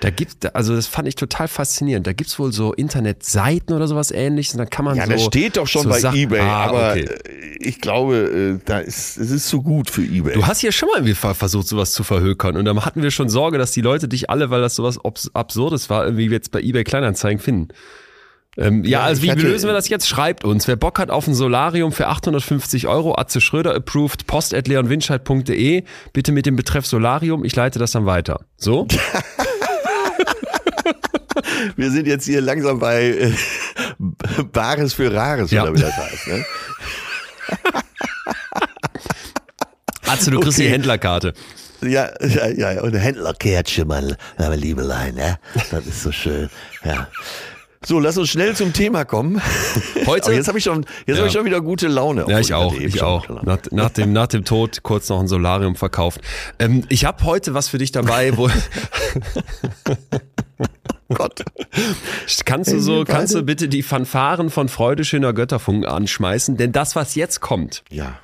Da 0.00 0.08
gibt, 0.08 0.54
also 0.56 0.74
das 0.74 0.86
fand 0.86 1.08
ich 1.08 1.14
total 1.14 1.46
faszinierend. 1.46 2.06
Da 2.06 2.14
gibt's 2.14 2.38
wohl 2.38 2.54
so 2.54 2.72
Internetseiten 2.72 3.76
oder 3.76 3.86
sowas 3.86 4.10
ähnliches 4.10 4.54
und 4.54 4.58
dann 4.58 4.70
kann 4.70 4.86
man 4.86 4.96
ja, 4.96 5.04
so. 5.04 5.12
das 5.12 5.24
steht 5.24 5.58
doch 5.58 5.66
schon 5.66 5.82
so 5.82 5.88
bei 5.90 6.00
Sachen- 6.00 6.16
eBay, 6.18 6.40
Ah, 6.40 6.64
aber 6.64 6.90
okay. 6.92 7.00
äh, 7.04 7.58
ich 7.62 7.82
glaube, 7.82 8.16
äh, 8.16 8.58
da 8.64 8.78
ist 8.78 9.18
es 9.18 9.30
ist 9.30 9.48
zu 9.48 9.60
gut 9.60 9.90
für 9.90 10.00
eBay. 10.02 10.32
Du 10.34 10.46
hast 10.46 10.62
ja 10.62 10.72
schon 10.72 10.88
mal 10.88 10.96
irgendwie 11.04 11.14
versucht, 11.14 11.68
sowas 11.68 11.92
zu 11.92 12.02
verhökern. 12.02 12.56
Und 12.56 12.64
dann 12.74 12.84
hatten 12.84 13.02
wir 13.02 13.10
schon 13.10 13.28
Sorge, 13.28 13.58
dass 13.58 13.72
die 13.72 13.80
Leute 13.82 14.08
dich 14.08 14.30
alle, 14.30 14.50
weil 14.50 14.60
das 14.60 14.76
sowas 14.76 14.98
Absurdes 15.34 15.90
war, 15.90 16.04
irgendwie 16.04 16.26
jetzt 16.28 16.50
bei 16.52 16.60
eBay 16.60 16.84
Kleinanzeigen 16.84 17.38
finden. 17.40 17.68
Ähm, 18.56 18.82
ja, 18.84 18.90
Ja, 19.00 19.00
also 19.04 19.22
wie 19.22 19.30
hatte- 19.30 19.42
lösen 19.42 19.68
wir 19.68 19.74
das 19.74 19.88
jetzt? 19.88 20.08
Schreibt 20.08 20.44
uns. 20.44 20.66
Wer 20.66 20.74
Bock 20.76 20.98
hat 20.98 21.10
auf 21.10 21.26
ein 21.28 21.34
Solarium 21.34 21.92
für 21.92 22.08
850 22.08 22.88
Euro, 22.88 23.16
Atze 23.16 23.40
Schröder 23.40 23.74
approved, 23.76 24.26
post 24.26 24.54
at 24.54 24.66
leonwinscheid.de, 24.66 25.84
bitte 26.12 26.32
mit 26.32 26.46
dem 26.46 26.56
Betreff 26.56 26.84
Solarium, 26.86 27.44
ich 27.44 27.54
leite 27.54 27.78
das 27.78 27.92
dann 27.92 28.06
weiter. 28.06 28.40
So? 28.56 28.88
Wir 31.76 31.90
sind 31.90 32.06
jetzt 32.06 32.24
hier 32.26 32.40
langsam 32.40 32.80
bei 32.80 33.06
äh, 33.10 33.32
Bares 34.52 34.94
für 34.94 35.12
Rares, 35.14 35.50
Ja. 35.52 35.62
oder 35.62 35.74
wie 35.76 35.80
das 35.80 35.96
heißt. 35.96 36.26
Ne? 36.26 36.44
Atze, 40.06 40.30
du 40.32 40.40
kriegst 40.40 40.58
die 40.58 40.62
Okay. 40.64 40.72
Händlerkarte. 40.72 41.34
Ja, 41.82 42.10
ja, 42.26 42.48
ja, 42.72 42.82
und 42.82 42.94
Händlerkärtchen, 42.94 43.86
mein, 43.88 44.16
mein 44.38 44.58
Liebelein, 44.58 45.16
ja. 45.16 45.38
Das 45.70 45.86
ist 45.86 46.02
so 46.02 46.12
schön, 46.12 46.50
ja. 46.84 47.08
So, 47.82 47.98
lass 47.98 48.18
uns 48.18 48.28
schnell 48.28 48.54
zum 48.54 48.74
Thema 48.74 49.06
kommen. 49.06 49.40
Heute- 50.04 50.26
Aber 50.26 50.34
jetzt 50.34 50.48
habe 50.48 50.58
ich 50.58 50.64
schon, 50.64 50.84
jetzt 51.06 51.08
Ja. 51.08 51.16
habe 51.16 51.28
ich 51.28 51.32
schon 51.32 51.46
wieder 51.46 51.62
gute 51.62 51.88
Laune. 51.88 52.26
Ja, 52.28 52.38
ich 52.38 52.52
auch, 52.52 52.74
ich 52.74 53.00
auch. 53.02 53.26
Nach, 53.42 53.56
nach, 53.70 53.88
dem, 53.88 54.12
nach 54.12 54.26
dem 54.26 54.44
Tod 54.44 54.82
kurz 54.82 55.08
noch 55.08 55.18
ein 55.18 55.28
Solarium 55.28 55.76
verkauft. 55.76 56.20
Ähm, 56.58 56.84
ich 56.90 57.06
habe 57.06 57.24
heute 57.24 57.54
was 57.54 57.68
für 57.68 57.78
dich 57.78 57.90
dabei, 57.90 58.36
wo 58.36 58.50
Gott. 61.08 61.42
kannst 62.44 62.70
du 62.72 62.80
so, 62.80 63.04
kannst 63.04 63.34
du 63.34 63.42
bitte 63.42 63.68
die 63.68 63.82
Fanfaren 63.82 64.50
von 64.50 64.68
Freude 64.68 65.04
schöner 65.04 65.32
Götterfunken 65.32 65.86
anschmeißen, 65.86 66.56
denn 66.58 66.72
das, 66.72 66.94
was 66.96 67.14
jetzt 67.14 67.40
kommt, 67.40 67.82
Ja. 67.90 68.18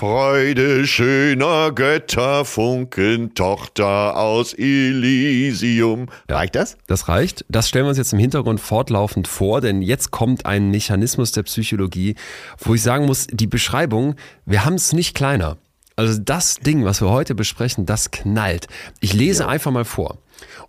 Freude 0.00 0.86
schöner 0.86 1.72
Götterfunken, 1.72 3.34
Tochter 3.34 4.16
aus 4.16 4.52
Elysium. 4.52 6.08
Reicht 6.28 6.54
das? 6.54 6.76
Das 6.86 7.08
reicht. 7.08 7.44
Das 7.48 7.68
stellen 7.68 7.86
wir 7.86 7.88
uns 7.88 7.98
jetzt 7.98 8.12
im 8.12 8.18
Hintergrund 8.18 8.60
fortlaufend 8.60 9.26
vor, 9.26 9.60
denn 9.60 9.82
jetzt 9.82 10.10
kommt 10.10 10.44
ein 10.46 10.70
Mechanismus 10.70 11.32
der 11.32 11.44
Psychologie, 11.44 12.14
wo 12.58 12.74
ich 12.74 12.82
sagen 12.82 13.06
muss, 13.06 13.26
die 13.26 13.46
Beschreibung, 13.46 14.16
wir 14.46 14.64
haben 14.64 14.74
es 14.74 14.92
nicht 14.92 15.14
kleiner. 15.14 15.56
Also 15.96 16.18
das 16.18 16.56
Ding, 16.56 16.84
was 16.84 17.00
wir 17.00 17.10
heute 17.10 17.34
besprechen, 17.34 17.84
das 17.84 18.10
knallt. 18.10 18.68
Ich 19.00 19.12
lese 19.12 19.48
einfach 19.48 19.70
mal 19.70 19.84
vor. 19.84 20.18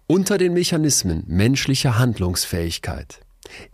Unter 0.07 0.37
den 0.37 0.53
Mechanismen 0.53 1.23
menschlicher 1.27 1.97
Handlungsfähigkeit 1.99 3.19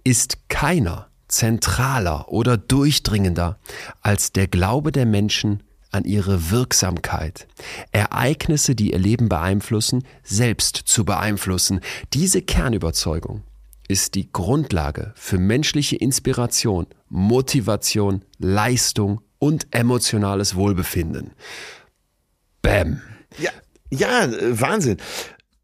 ist 0.03 0.49
keiner 0.49 1.09
zentraler 1.27 2.29
oder 2.29 2.57
durchdringender 2.57 3.59
als 4.01 4.31
der 4.31 4.47
Glaube 4.47 4.91
der 4.91 5.05
Menschen 5.05 5.63
an 5.91 6.03
ihre 6.03 6.51
Wirksamkeit, 6.51 7.47
Ereignisse, 7.91 8.75
die 8.75 8.91
ihr 8.91 8.99
Leben 8.99 9.29
beeinflussen, 9.29 10.03
selbst 10.23 10.75
zu 10.85 11.05
beeinflussen. 11.05 11.79
Diese 12.13 12.41
Kernüberzeugung 12.41 13.43
ist 13.87 14.15
die 14.15 14.31
Grundlage 14.31 15.13
für 15.15 15.37
menschliche 15.37 15.95
Inspiration, 15.95 16.87
Motivation, 17.09 18.23
Leistung 18.37 19.21
und 19.39 19.67
emotionales 19.71 20.55
Wohlbefinden. 20.55 21.31
Bäm. 22.61 23.01
Ja, 23.39 23.51
ja, 23.89 24.25
äh, 24.25 24.59
Wahnsinn. 24.59 24.97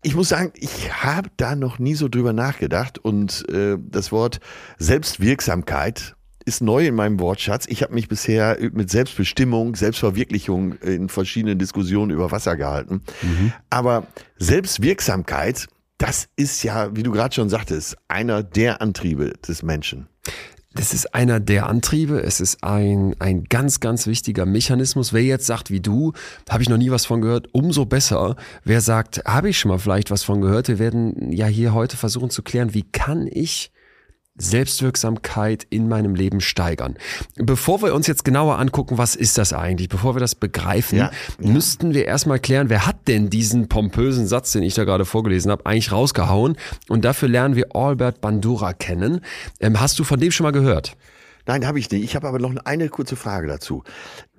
Ich 0.05 0.15
muss 0.15 0.29
sagen, 0.29 0.51
ich 0.55 0.91
habe 1.03 1.29
da 1.37 1.55
noch 1.55 1.79
nie 1.79 1.95
so 1.95 2.09
drüber 2.09 2.33
nachgedacht 2.33 2.99
und 2.99 3.47
äh, 3.49 3.77
das 3.79 4.11
Wort 4.11 4.41
Selbstwirksamkeit 4.77 6.15
ist 6.43 6.61
neu 6.61 6.85
in 6.85 6.95
meinem 6.95 7.21
Wortschatz. 7.21 7.65
Ich 7.69 7.81
habe 7.83 7.93
mich 7.93 8.09
bisher 8.09 8.57
mit 8.73 8.89
Selbstbestimmung, 8.89 9.75
Selbstverwirklichung 9.75 10.73
in 10.79 11.07
verschiedenen 11.07 11.57
Diskussionen 11.57 12.11
über 12.11 12.31
Wasser 12.31 12.57
gehalten. 12.57 13.01
Mhm. 13.21 13.53
Aber 13.69 14.07
Selbstwirksamkeit, 14.39 15.67
das 15.97 16.27
ist 16.35 16.63
ja, 16.63 16.93
wie 16.93 17.03
du 17.03 17.11
gerade 17.11 17.33
schon 17.33 17.47
sagtest, 17.47 17.95
einer 18.09 18.43
der 18.43 18.81
Antriebe 18.81 19.33
des 19.47 19.63
Menschen. 19.63 20.09
Das 20.75 20.93
ist 20.93 21.13
einer 21.13 21.39
der 21.39 21.67
Antriebe. 21.67 22.21
Es 22.21 22.39
ist 22.41 22.63
ein, 22.63 23.15
ein 23.19 23.43
ganz, 23.43 23.79
ganz 23.79 24.07
wichtiger 24.07 24.45
Mechanismus. 24.45 25.13
Wer 25.13 25.23
jetzt 25.23 25.45
sagt, 25.45 25.69
wie 25.69 25.81
du, 25.81 26.13
habe 26.49 26.63
ich 26.63 26.69
noch 26.69 26.77
nie 26.77 26.89
was 26.89 27.05
von 27.05 27.21
gehört, 27.21 27.47
umso 27.51 27.85
besser. 27.85 28.35
Wer 28.63 28.81
sagt, 28.81 29.21
habe 29.25 29.49
ich 29.49 29.59
schon 29.59 29.69
mal 29.69 29.77
vielleicht 29.77 30.09
was 30.09 30.23
von 30.23 30.41
gehört, 30.41 30.67
wir 30.67 30.79
werden 30.79 31.31
ja 31.31 31.45
hier 31.45 31.73
heute 31.73 31.95
versuchen 31.95 32.31
zu 32.31 32.41
klären, 32.41 32.73
wie 32.73 32.83
kann 32.83 33.27
ich 33.31 33.71
Selbstwirksamkeit 34.35 35.65
in 35.69 35.87
meinem 35.87 36.15
Leben 36.15 36.41
steigern. 36.41 36.95
Bevor 37.35 37.81
wir 37.81 37.93
uns 37.93 38.07
jetzt 38.07 38.25
genauer 38.25 38.57
angucken, 38.57 38.97
was 38.97 39.15
ist 39.15 39.37
das 39.37 39.53
eigentlich, 39.53 39.89
bevor 39.89 40.15
wir 40.15 40.19
das 40.19 40.33
begreifen, 40.33 40.97
ja, 40.97 41.11
ja. 41.39 41.49
müssten 41.51 41.93
wir 41.93 42.05
erstmal 42.05 42.39
klären, 42.39 42.69
wer 42.69 42.87
hat 42.87 43.07
denn 43.07 43.29
diesen 43.29 43.69
pompösen 43.69 44.25
Satz, 44.25 44.51
den 44.51 44.63
ich 44.63 44.73
da 44.73 44.85
gerade 44.85 45.05
vorgelesen 45.05 45.51
habe, 45.51 45.65
eigentlich 45.65 45.91
rausgehauen? 45.91 46.57
Und 46.89 47.05
dafür 47.05 47.29
lernen 47.29 47.55
wir 47.55 47.75
Albert 47.75 48.21
Bandura 48.21 48.73
kennen. 48.73 49.21
Ähm, 49.59 49.79
hast 49.79 49.99
du 49.99 50.03
von 50.03 50.19
dem 50.19 50.31
schon 50.31 50.45
mal 50.45 50.51
gehört? 50.51 50.97
Nein, 51.45 51.67
habe 51.67 51.77
ich 51.77 51.91
nicht. 51.91 52.03
Ich 52.03 52.15
habe 52.15 52.27
aber 52.27 52.39
noch 52.39 52.55
eine 52.65 52.89
kurze 52.89 53.15
Frage 53.15 53.47
dazu. 53.47 53.83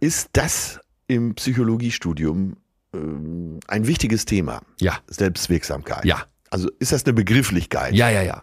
Ist 0.01 0.31
das 0.33 0.81
im 1.07 1.35
Psychologiestudium 1.35 2.57
ähm, 2.95 3.61
ein 3.69 3.87
wichtiges 3.87 4.25
Thema? 4.25 4.63
Ja. 4.81 4.99
Selbstwirksamkeit. 5.07 6.05
Ja. 6.05 6.25
Also 6.51 6.71
ist 6.79 6.93
das 6.93 7.05
eine 7.05 7.13
Begrifflichkeit? 7.13 7.95
Ja, 7.95 8.09
ja, 8.11 8.23
ja. 8.23 8.43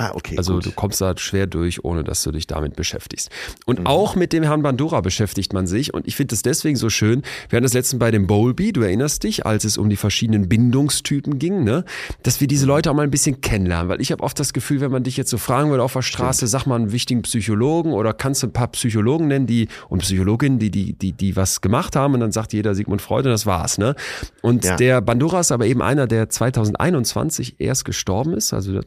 Ah, 0.00 0.12
okay. 0.14 0.38
Also 0.38 0.54
gut. 0.54 0.64
du 0.64 0.70
kommst 0.70 1.02
da 1.02 1.14
schwer 1.18 1.46
durch, 1.46 1.84
ohne 1.84 2.02
dass 2.04 2.22
du 2.22 2.30
dich 2.30 2.46
damit 2.46 2.74
beschäftigst. 2.74 3.28
Und 3.66 3.80
mhm. 3.80 3.86
auch 3.86 4.16
mit 4.16 4.32
dem 4.32 4.42
Herrn 4.42 4.62
Bandura 4.62 5.02
beschäftigt 5.02 5.52
man 5.52 5.66
sich. 5.66 5.92
Und 5.92 6.08
ich 6.08 6.16
finde 6.16 6.34
es 6.34 6.40
deswegen 6.40 6.76
so 6.76 6.88
schön. 6.88 7.20
Wir 7.50 7.58
hatten 7.58 7.64
das 7.64 7.74
letzten 7.74 7.98
bei 7.98 8.10
dem 8.10 8.26
Bowlby, 8.26 8.72
du 8.72 8.80
erinnerst 8.80 9.24
dich, 9.24 9.44
als 9.44 9.64
es 9.64 9.76
um 9.76 9.90
die 9.90 9.98
verschiedenen 9.98 10.48
Bindungstypen 10.48 11.38
ging, 11.38 11.64
ne? 11.64 11.84
dass 12.22 12.40
wir 12.40 12.48
diese 12.48 12.64
mhm. 12.64 12.68
Leute 12.68 12.90
auch 12.90 12.94
mal 12.94 13.02
ein 13.02 13.10
bisschen 13.10 13.42
kennenlernen. 13.42 13.90
Weil 13.90 14.00
ich 14.00 14.10
habe 14.10 14.22
oft 14.22 14.40
das 14.40 14.54
Gefühl, 14.54 14.80
wenn 14.80 14.90
man 14.90 15.02
dich 15.02 15.18
jetzt 15.18 15.28
so 15.28 15.36
fragen 15.36 15.68
würde 15.68 15.82
auf 15.82 15.92
der 15.92 16.00
Straße, 16.00 16.46
sag 16.46 16.64
mal 16.64 16.76
einen 16.76 16.92
wichtigen 16.92 17.20
Psychologen 17.20 17.92
oder 17.92 18.14
kannst 18.14 18.42
du 18.42 18.46
ein 18.46 18.54
paar 18.54 18.68
Psychologen 18.68 19.28
nennen, 19.28 19.46
die 19.46 19.68
und 19.90 19.98
Psychologinnen, 19.98 20.58
die, 20.58 20.70
die, 20.70 20.94
die, 20.94 21.12
die 21.12 21.36
was 21.36 21.60
gemacht 21.60 21.94
haben 21.94 22.14
und 22.14 22.20
dann 22.20 22.32
sagt 22.32 22.54
jeder 22.54 22.74
Sigmund 22.74 23.02
Freud 23.02 23.28
und 23.28 23.32
das 23.32 23.44
war's. 23.44 23.76
Ne? 23.76 23.94
Und 24.40 24.64
ja. 24.64 24.76
der 24.76 25.02
Bandura 25.02 25.40
ist 25.40 25.52
aber 25.52 25.66
eben 25.66 25.82
einer, 25.82 26.06
der 26.06 26.30
2021 26.30 27.56
erst 27.58 27.84
gestorben 27.84 28.32
ist. 28.32 28.54
Also 28.54 28.80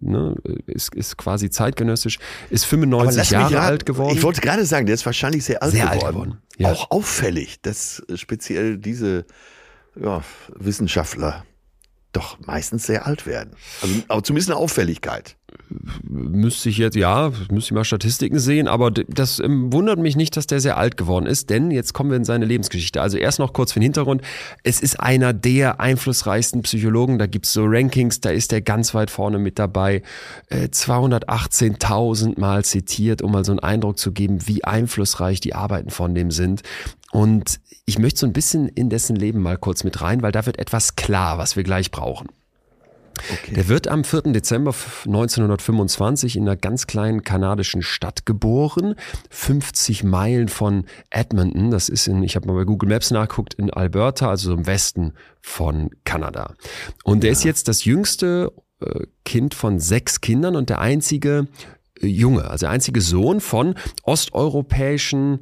ne, 0.00 0.34
ist, 0.66 0.94
ist 0.94 1.16
quasi 1.16 1.50
zeitgenössisch, 1.50 2.18
ist 2.50 2.66
95 2.66 3.30
Jahre 3.30 3.60
alt 3.60 3.86
geworden. 3.86 4.16
Ich 4.16 4.22
wollte 4.22 4.40
gerade 4.40 4.64
sagen, 4.64 4.86
der 4.86 4.94
ist 4.94 5.06
wahrscheinlich 5.06 5.44
sehr 5.44 5.62
alt 5.62 5.72
sehr 5.72 5.86
geworden. 5.86 6.04
Alt 6.04 6.12
geworden. 6.12 6.38
Ja. 6.58 6.72
Auch 6.72 6.90
auffällig, 6.90 7.60
dass 7.62 8.02
speziell 8.14 8.78
diese 8.78 9.24
ja, 10.00 10.22
Wissenschaftler 10.56 11.44
doch 12.12 12.38
meistens 12.40 12.86
sehr 12.86 13.06
alt 13.06 13.26
werden. 13.26 13.54
Also 13.82 13.94
aber 14.08 14.22
zumindest 14.22 14.50
eine 14.50 14.58
Auffälligkeit. 14.58 15.36
Müsste 16.02 16.68
ich 16.68 16.78
jetzt, 16.78 16.94
ja, 16.94 17.32
müsste 17.50 17.68
ich 17.68 17.72
mal 17.72 17.84
Statistiken 17.84 18.38
sehen, 18.38 18.68
aber 18.68 18.90
das 18.90 19.40
ähm, 19.40 19.72
wundert 19.72 19.98
mich 19.98 20.14
nicht, 20.14 20.36
dass 20.36 20.46
der 20.46 20.60
sehr 20.60 20.76
alt 20.76 20.96
geworden 20.96 21.26
ist, 21.26 21.50
denn 21.50 21.70
jetzt 21.70 21.94
kommen 21.94 22.10
wir 22.10 22.16
in 22.16 22.24
seine 22.24 22.44
Lebensgeschichte. 22.44 23.00
Also 23.00 23.16
erst 23.18 23.38
noch 23.38 23.52
kurz 23.52 23.72
für 23.72 23.80
den 23.80 23.84
Hintergrund. 23.84 24.22
Es 24.62 24.80
ist 24.80 25.00
einer 25.00 25.32
der 25.32 25.80
einflussreichsten 25.80 26.62
Psychologen, 26.62 27.18
da 27.18 27.26
gibt's 27.26 27.52
so 27.52 27.64
Rankings, 27.64 28.20
da 28.20 28.30
ist 28.30 28.52
er 28.52 28.60
ganz 28.60 28.94
weit 28.94 29.10
vorne 29.10 29.38
mit 29.38 29.58
dabei. 29.58 30.02
218.000 30.50 32.36
äh, 32.36 32.40
Mal 32.40 32.64
zitiert, 32.64 33.22
um 33.22 33.32
mal 33.32 33.44
so 33.44 33.52
einen 33.52 33.60
Eindruck 33.60 33.98
zu 33.98 34.12
geben, 34.12 34.46
wie 34.46 34.64
einflussreich 34.64 35.40
die 35.40 35.54
Arbeiten 35.54 35.90
von 35.90 36.14
dem 36.14 36.30
sind. 36.30 36.62
Und 37.10 37.60
ich 37.86 37.98
möchte 37.98 38.20
so 38.20 38.26
ein 38.26 38.32
bisschen 38.32 38.68
in 38.68 38.90
dessen 38.90 39.16
Leben 39.16 39.40
mal 39.40 39.58
kurz 39.58 39.84
mit 39.84 40.00
rein, 40.00 40.22
weil 40.22 40.32
da 40.32 40.46
wird 40.46 40.58
etwas 40.58 40.96
klar, 40.96 41.38
was 41.38 41.56
wir 41.56 41.62
gleich 41.62 41.90
brauchen. 41.90 42.28
Okay. 43.32 43.54
Der 43.54 43.68
wird 43.68 43.88
am 43.88 44.04
4. 44.04 44.32
Dezember 44.32 44.74
1925 45.06 46.36
in 46.36 46.42
einer 46.42 46.56
ganz 46.56 46.86
kleinen 46.86 47.22
kanadischen 47.22 47.82
Stadt 47.82 48.26
geboren, 48.26 48.94
50 49.30 50.04
Meilen 50.04 50.48
von 50.48 50.84
Edmonton. 51.10 51.70
Das 51.70 51.88
ist 51.88 52.06
in, 52.06 52.22
ich 52.22 52.36
habe 52.36 52.46
mal 52.46 52.54
bei 52.54 52.64
Google 52.64 52.88
Maps 52.88 53.10
nachgeguckt, 53.10 53.54
in 53.54 53.70
Alberta, 53.70 54.28
also 54.28 54.52
im 54.52 54.66
Westen 54.66 55.12
von 55.40 55.90
Kanada. 56.04 56.54
Und 57.04 57.22
der 57.22 57.30
ja. 57.30 57.32
ist 57.32 57.44
jetzt 57.44 57.68
das 57.68 57.84
jüngste 57.84 58.52
äh, 58.80 59.06
Kind 59.24 59.54
von 59.54 59.78
sechs 59.78 60.20
Kindern 60.20 60.56
und 60.56 60.68
der 60.68 60.80
einzige 60.80 61.48
äh, 62.00 62.06
Junge, 62.06 62.44
also 62.50 62.66
der 62.66 62.70
einzige 62.70 63.00
Sohn 63.00 63.40
von 63.40 63.74
osteuropäischen 64.02 65.40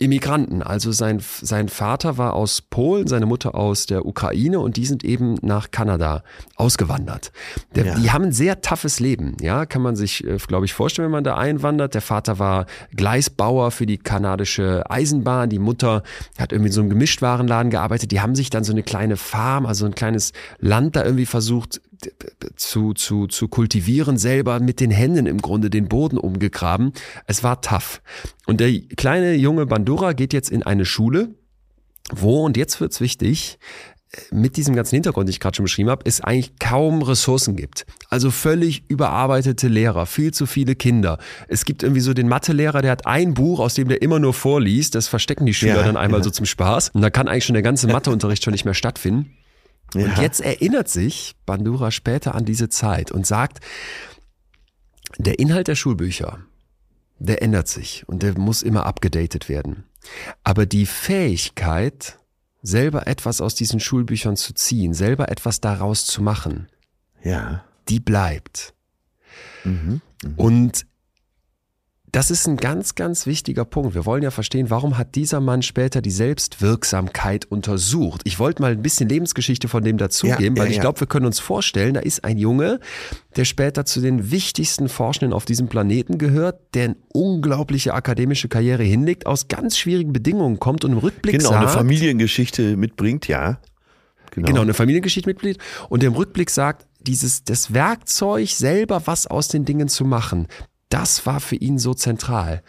Immigranten. 0.00 0.62
Also 0.62 0.92
sein, 0.92 1.20
sein 1.20 1.68
Vater 1.68 2.18
war 2.18 2.34
aus 2.34 2.62
Polen, 2.62 3.08
seine 3.08 3.26
Mutter 3.26 3.56
aus 3.56 3.86
der 3.86 4.06
Ukraine 4.06 4.60
und 4.60 4.76
die 4.76 4.86
sind 4.86 5.02
eben 5.02 5.34
nach 5.42 5.72
Kanada 5.72 6.22
ausgewandert. 6.54 7.32
Der, 7.74 7.84
ja. 7.84 7.94
Die 7.96 8.12
haben 8.12 8.26
ein 8.26 8.32
sehr 8.32 8.60
toughes 8.60 9.00
Leben, 9.00 9.36
ja, 9.40 9.66
kann 9.66 9.82
man 9.82 9.96
sich, 9.96 10.24
äh, 10.24 10.36
glaube 10.36 10.66
ich, 10.66 10.72
vorstellen, 10.72 11.06
wenn 11.06 11.12
man 11.12 11.24
da 11.24 11.36
einwandert. 11.36 11.94
Der 11.94 12.00
Vater 12.00 12.38
war 12.38 12.66
Gleisbauer 12.94 13.72
für 13.72 13.86
die 13.86 13.98
kanadische 13.98 14.88
Eisenbahn, 14.88 15.50
die 15.50 15.58
Mutter 15.58 16.04
hat 16.38 16.52
irgendwie 16.52 16.68
in 16.68 16.72
so 16.72 16.80
einem 16.80 16.90
Gemischtwarenladen 16.90 17.70
gearbeitet. 17.70 18.12
Die 18.12 18.20
haben 18.20 18.36
sich 18.36 18.50
dann 18.50 18.62
so 18.62 18.72
eine 18.72 18.84
kleine 18.84 19.16
Farm, 19.16 19.66
also 19.66 19.84
ein 19.84 19.96
kleines 19.96 20.32
Land 20.60 20.94
da 20.94 21.04
irgendwie 21.04 21.26
versucht 21.26 21.80
zu, 22.56 22.94
zu, 22.94 23.26
zu 23.26 23.48
kultivieren, 23.48 24.18
selber 24.18 24.60
mit 24.60 24.80
den 24.80 24.90
Händen 24.90 25.26
im 25.26 25.40
Grunde 25.40 25.70
den 25.70 25.88
Boden 25.88 26.18
umgegraben. 26.18 26.92
Es 27.26 27.42
war 27.42 27.60
tough. 27.60 28.00
Und 28.46 28.60
der 28.60 28.72
kleine 28.96 29.34
junge 29.34 29.66
Bandura 29.66 30.12
geht 30.12 30.32
jetzt 30.32 30.50
in 30.50 30.62
eine 30.62 30.84
Schule, 30.84 31.34
wo, 32.10 32.44
und 32.44 32.56
jetzt 32.56 32.80
wird's 32.80 33.00
wichtig, 33.00 33.58
mit 34.30 34.56
diesem 34.56 34.74
ganzen 34.74 34.96
Hintergrund, 34.96 35.28
den 35.28 35.32
ich 35.32 35.40
gerade 35.40 35.56
schon 35.56 35.64
beschrieben 35.64 35.90
habe, 35.90 36.04
es 36.06 36.20
eigentlich 36.20 36.58
kaum 36.58 37.02
Ressourcen 37.02 37.56
gibt. 37.56 37.84
Also 38.08 38.30
völlig 38.30 38.84
überarbeitete 38.88 39.68
Lehrer, 39.68 40.06
viel 40.06 40.32
zu 40.32 40.46
viele 40.46 40.74
Kinder. 40.74 41.18
Es 41.46 41.64
gibt 41.64 41.82
irgendwie 41.82 42.00
so 42.00 42.14
den 42.14 42.28
Mathelehrer, 42.28 42.80
der 42.80 42.92
hat 42.92 43.06
ein 43.06 43.34
Buch, 43.34 43.60
aus 43.60 43.74
dem 43.74 43.88
der 43.88 44.00
immer 44.00 44.18
nur 44.18 44.32
vorliest. 44.32 44.94
Das 44.94 45.08
verstecken 45.08 45.44
die 45.44 45.54
Schüler 45.54 45.76
ja, 45.76 45.82
dann 45.82 45.96
einmal 45.96 46.20
ja. 46.20 46.24
so 46.24 46.30
zum 46.30 46.46
Spaß. 46.46 46.90
Und 46.94 47.02
da 47.02 47.10
kann 47.10 47.28
eigentlich 47.28 47.44
schon 47.44 47.54
der 47.54 47.62
ganze 47.62 47.86
Matheunterricht 47.86 48.42
schon 48.42 48.52
nicht 48.52 48.64
mehr 48.64 48.74
stattfinden. 48.74 49.37
Ja. 49.94 50.04
Und 50.04 50.18
jetzt 50.18 50.40
erinnert 50.40 50.88
sich 50.88 51.34
Bandura 51.46 51.90
später 51.90 52.34
an 52.34 52.44
diese 52.44 52.68
Zeit 52.68 53.10
und 53.10 53.26
sagt, 53.26 53.60
der 55.16 55.38
Inhalt 55.38 55.68
der 55.68 55.74
Schulbücher, 55.74 56.40
der 57.18 57.42
ändert 57.42 57.68
sich 57.68 58.04
und 58.06 58.22
der 58.22 58.38
muss 58.38 58.62
immer 58.62 58.86
abgedatet 58.86 59.48
werden. 59.48 59.84
Aber 60.44 60.66
die 60.66 60.86
Fähigkeit, 60.86 62.18
selber 62.62 63.06
etwas 63.06 63.40
aus 63.40 63.54
diesen 63.54 63.80
Schulbüchern 63.80 64.36
zu 64.36 64.52
ziehen, 64.52 64.94
selber 64.94 65.30
etwas 65.30 65.60
daraus 65.60 66.06
zu 66.06 66.22
machen, 66.22 66.68
ja. 67.22 67.64
die 67.88 68.00
bleibt. 68.00 68.74
Mhm. 69.64 70.00
Mhm. 70.22 70.34
Und 70.36 70.86
das 72.12 72.30
ist 72.30 72.46
ein 72.46 72.56
ganz, 72.56 72.94
ganz 72.94 73.26
wichtiger 73.26 73.64
Punkt. 73.64 73.94
Wir 73.94 74.06
wollen 74.06 74.22
ja 74.22 74.30
verstehen, 74.30 74.70
warum 74.70 74.96
hat 74.96 75.14
dieser 75.14 75.40
Mann 75.40 75.62
später 75.62 76.00
die 76.00 76.10
Selbstwirksamkeit 76.10 77.44
untersucht. 77.46 78.22
Ich 78.24 78.38
wollte 78.38 78.62
mal 78.62 78.72
ein 78.72 78.82
bisschen 78.82 79.08
Lebensgeschichte 79.08 79.68
von 79.68 79.82
dem 79.84 79.98
dazugeben, 79.98 80.56
ja, 80.56 80.62
weil 80.62 80.70
ja, 80.70 80.76
ich 80.76 80.80
glaube, 80.80 81.00
wir 81.00 81.06
können 81.06 81.26
uns 81.26 81.38
vorstellen, 81.38 81.94
da 81.94 82.00
ist 82.00 82.24
ein 82.24 82.38
Junge, 82.38 82.80
der 83.36 83.44
später 83.44 83.84
zu 83.84 84.00
den 84.00 84.30
wichtigsten 84.30 84.88
Forschenden 84.88 85.32
auf 85.32 85.44
diesem 85.44 85.68
Planeten 85.68 86.18
gehört, 86.18 86.74
der 86.74 86.84
eine 86.84 86.96
unglaubliche 87.12 87.92
akademische 87.92 88.48
Karriere 88.48 88.82
hinlegt, 88.82 89.26
aus 89.26 89.48
ganz 89.48 89.76
schwierigen 89.76 90.12
Bedingungen 90.12 90.58
kommt 90.58 90.84
und 90.84 90.92
im 90.92 90.98
Rückblick 90.98 91.38
genau, 91.38 91.50
sagt... 91.50 91.60
Genau, 91.60 91.72
eine 91.72 91.78
Familiengeschichte 91.78 92.76
mitbringt, 92.76 93.28
ja. 93.28 93.60
Genau. 94.30 94.46
genau, 94.46 94.60
eine 94.62 94.74
Familiengeschichte 94.74 95.28
mitbringt 95.28 95.58
und 95.88 96.02
der 96.02 96.08
im 96.08 96.14
Rückblick 96.14 96.50
sagt, 96.50 96.86
dieses, 97.00 97.44
das 97.44 97.72
Werkzeug 97.72 98.48
selber 98.48 99.02
was 99.06 99.26
aus 99.26 99.48
den 99.48 99.64
Dingen 99.64 99.88
zu 99.88 100.04
machen, 100.04 100.46
das 100.88 101.26
war 101.26 101.40
für 101.40 101.56
ihn 101.56 101.78
so 101.78 101.94
zentral. 101.94 102.62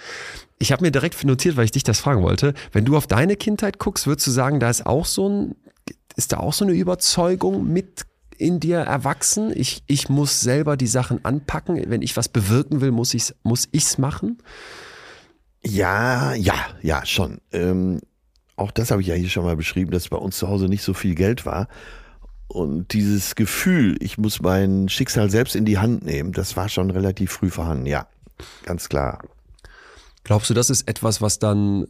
ich 0.62 0.72
habe 0.74 0.84
mir 0.84 0.92
direkt 0.92 1.24
notiert, 1.24 1.56
weil 1.56 1.66
ich 1.66 1.72
dich 1.72 1.84
das 1.84 2.00
fragen 2.00 2.22
wollte. 2.22 2.54
Wenn 2.74 2.84
du 2.84 2.98
auf 2.98 3.08
deine 3.08 3.38
Kindheit 3.38 3.80
guckst, 3.80 4.08
würdest 4.08 4.28
du 4.28 4.32
sagen, 4.32 4.60
da 4.60 4.70
ist 4.70 4.86
auch 4.86 5.06
so 5.06 5.30
ein, 5.30 5.56
ist 6.18 6.34
da 6.34 6.38
auch 6.38 6.52
so 6.52 6.66
eine 6.66 6.74
Überzeugung 6.74 7.72
mit 7.72 8.06
in 8.38 8.60
dir 8.60 8.80
erwachsen? 8.80 9.54
Ich, 9.56 9.84
ich 9.88 10.10
muss 10.10 10.42
selber 10.42 10.76
die 10.76 10.88
Sachen 10.88 11.24
anpacken. 11.24 11.82
Wenn 11.88 12.02
ich 12.02 12.18
was 12.18 12.28
bewirken 12.28 12.82
will, 12.82 12.92
muss 12.92 13.14
ich's, 13.14 13.36
muss 13.44 13.70
ich's 13.72 13.98
machen? 13.98 14.40
Ja, 15.64 16.34
ja, 16.34 16.56
ja, 16.82 17.06
schon. 17.06 17.40
Ähm, 17.52 18.02
auch 18.56 18.72
das 18.72 18.92
habe 18.92 19.02
ich 19.02 19.08
ja 19.08 19.16
hier 19.16 19.30
schon 19.30 19.46
mal 19.46 19.56
beschrieben, 19.56 19.92
dass 19.92 20.10
bei 20.10 20.18
uns 20.18 20.38
zu 20.38 20.50
Hause 20.50 20.66
nicht 20.66 20.84
so 20.84 20.94
viel 20.94 21.16
Geld 21.16 21.46
war. 21.46 21.68
Und 22.50 22.94
dieses 22.94 23.36
Gefühl, 23.36 23.96
ich 24.02 24.18
muss 24.18 24.42
mein 24.42 24.90
Schicksal 24.90 25.30
selbst 25.30 25.56
in 25.56 25.66
die 25.66 25.78
Hand 25.78 26.04
nehmen, 26.04 26.34
das 26.34 26.58
war 26.58 26.68
schon 26.68 26.90
relativ 26.90 27.32
früh 27.32 27.52
vorhanden, 27.52 27.86
ja. 27.86 28.08
Ganz 28.64 28.90
klar. 28.90 29.22
Glaubst 30.24 30.50
du, 30.50 30.56
das 30.56 30.72
ist 30.72 30.88
etwas, 30.88 31.22
was 31.22 31.38
dann 31.38 31.88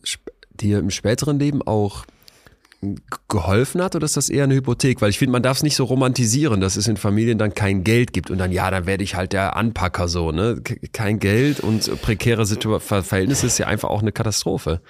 dir 0.51 0.79
im 0.79 0.91
späteren 0.91 1.39
Leben 1.39 1.61
auch 1.61 2.05
geholfen 3.27 3.81
hat 3.81 3.95
oder 3.95 4.05
ist 4.05 4.17
das 4.17 4.29
eher 4.29 4.45
eine 4.45 4.55
Hypothek? 4.55 5.01
Weil 5.01 5.09
ich 5.09 5.19
finde, 5.19 5.31
man 5.31 5.43
darf 5.43 5.57
es 5.57 5.63
nicht 5.63 5.75
so 5.75 5.85
romantisieren, 5.85 6.59
dass 6.59 6.75
es 6.75 6.87
in 6.87 6.97
Familien 6.97 7.37
dann 7.37 7.53
kein 7.53 7.85
Geld 7.85 8.11
gibt 8.11 8.29
und 8.29 8.37
dann, 8.37 8.51
ja, 8.51 8.69
dann 8.69 8.85
werde 8.85 9.03
ich 9.03 9.15
halt 9.15 9.33
der 9.33 9.55
Anpacker 9.55 10.07
so, 10.07 10.31
ne? 10.31 10.61
Kein 10.91 11.19
Geld 11.19 11.61
und 11.61 12.01
prekäre 12.01 12.45
Situ 12.45 12.77
Verhältnisse 12.79 13.47
ist 13.47 13.57
ja 13.57 13.67
einfach 13.67 13.89
auch 13.89 14.01
eine 14.01 14.11
Katastrophe. 14.11 14.81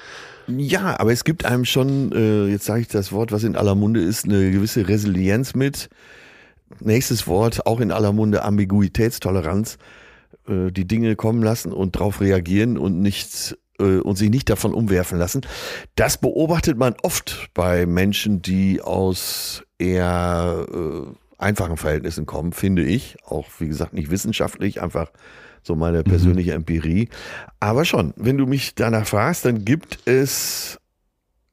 Ja, 0.57 0.99
aber 0.99 1.11
es 1.11 1.23
gibt 1.23 1.45
einem 1.45 1.65
schon, 1.65 2.11
äh, 2.11 2.47
jetzt 2.47 2.65
sage 2.65 2.81
ich 2.81 2.87
das 2.87 3.11
Wort, 3.11 3.31
was 3.31 3.43
in 3.43 3.55
aller 3.55 3.75
Munde 3.75 4.01
ist, 4.01 4.25
eine 4.25 4.51
gewisse 4.51 4.87
Resilienz 4.87 5.53
mit. 5.53 5.89
Nächstes 6.79 7.27
Wort, 7.27 7.65
auch 7.65 7.79
in 7.79 7.91
aller 7.91 8.13
Munde, 8.13 8.43
Ambiguitätstoleranz. 8.43 9.77
Äh, 10.47 10.71
die 10.71 10.85
Dinge 10.85 11.15
kommen 11.15 11.43
lassen 11.43 11.71
und 11.71 11.95
darauf 11.95 12.21
reagieren 12.21 12.77
und 12.77 12.99
nichts 12.99 13.55
äh, 13.79 13.99
und 13.99 14.17
sich 14.17 14.29
nicht 14.29 14.49
davon 14.49 14.73
umwerfen 14.73 15.19
lassen. 15.19 15.41
Das 15.95 16.17
beobachtet 16.17 16.77
man 16.77 16.95
oft 17.03 17.49
bei 17.53 17.85
Menschen, 17.85 18.41
die 18.41 18.81
aus 18.81 19.63
eher 19.77 20.65
äh, 20.71 21.11
einfachen 21.37 21.77
Verhältnissen 21.77 22.25
kommen, 22.25 22.53
finde 22.53 22.83
ich. 22.83 23.17
Auch, 23.25 23.47
wie 23.59 23.67
gesagt, 23.67 23.93
nicht 23.93 24.11
wissenschaftlich, 24.11 24.81
einfach 24.81 25.11
so 25.69 25.75
meine 25.75 26.03
persönliche 26.03 26.51
mhm. 26.51 26.57
Empirie. 26.57 27.09
Aber 27.59 27.85
schon, 27.85 28.13
wenn 28.17 28.37
du 28.39 28.47
mich 28.47 28.73
danach 28.73 29.05
fragst, 29.05 29.45
dann 29.45 29.65
gibt 29.65 29.99
es 30.05 30.79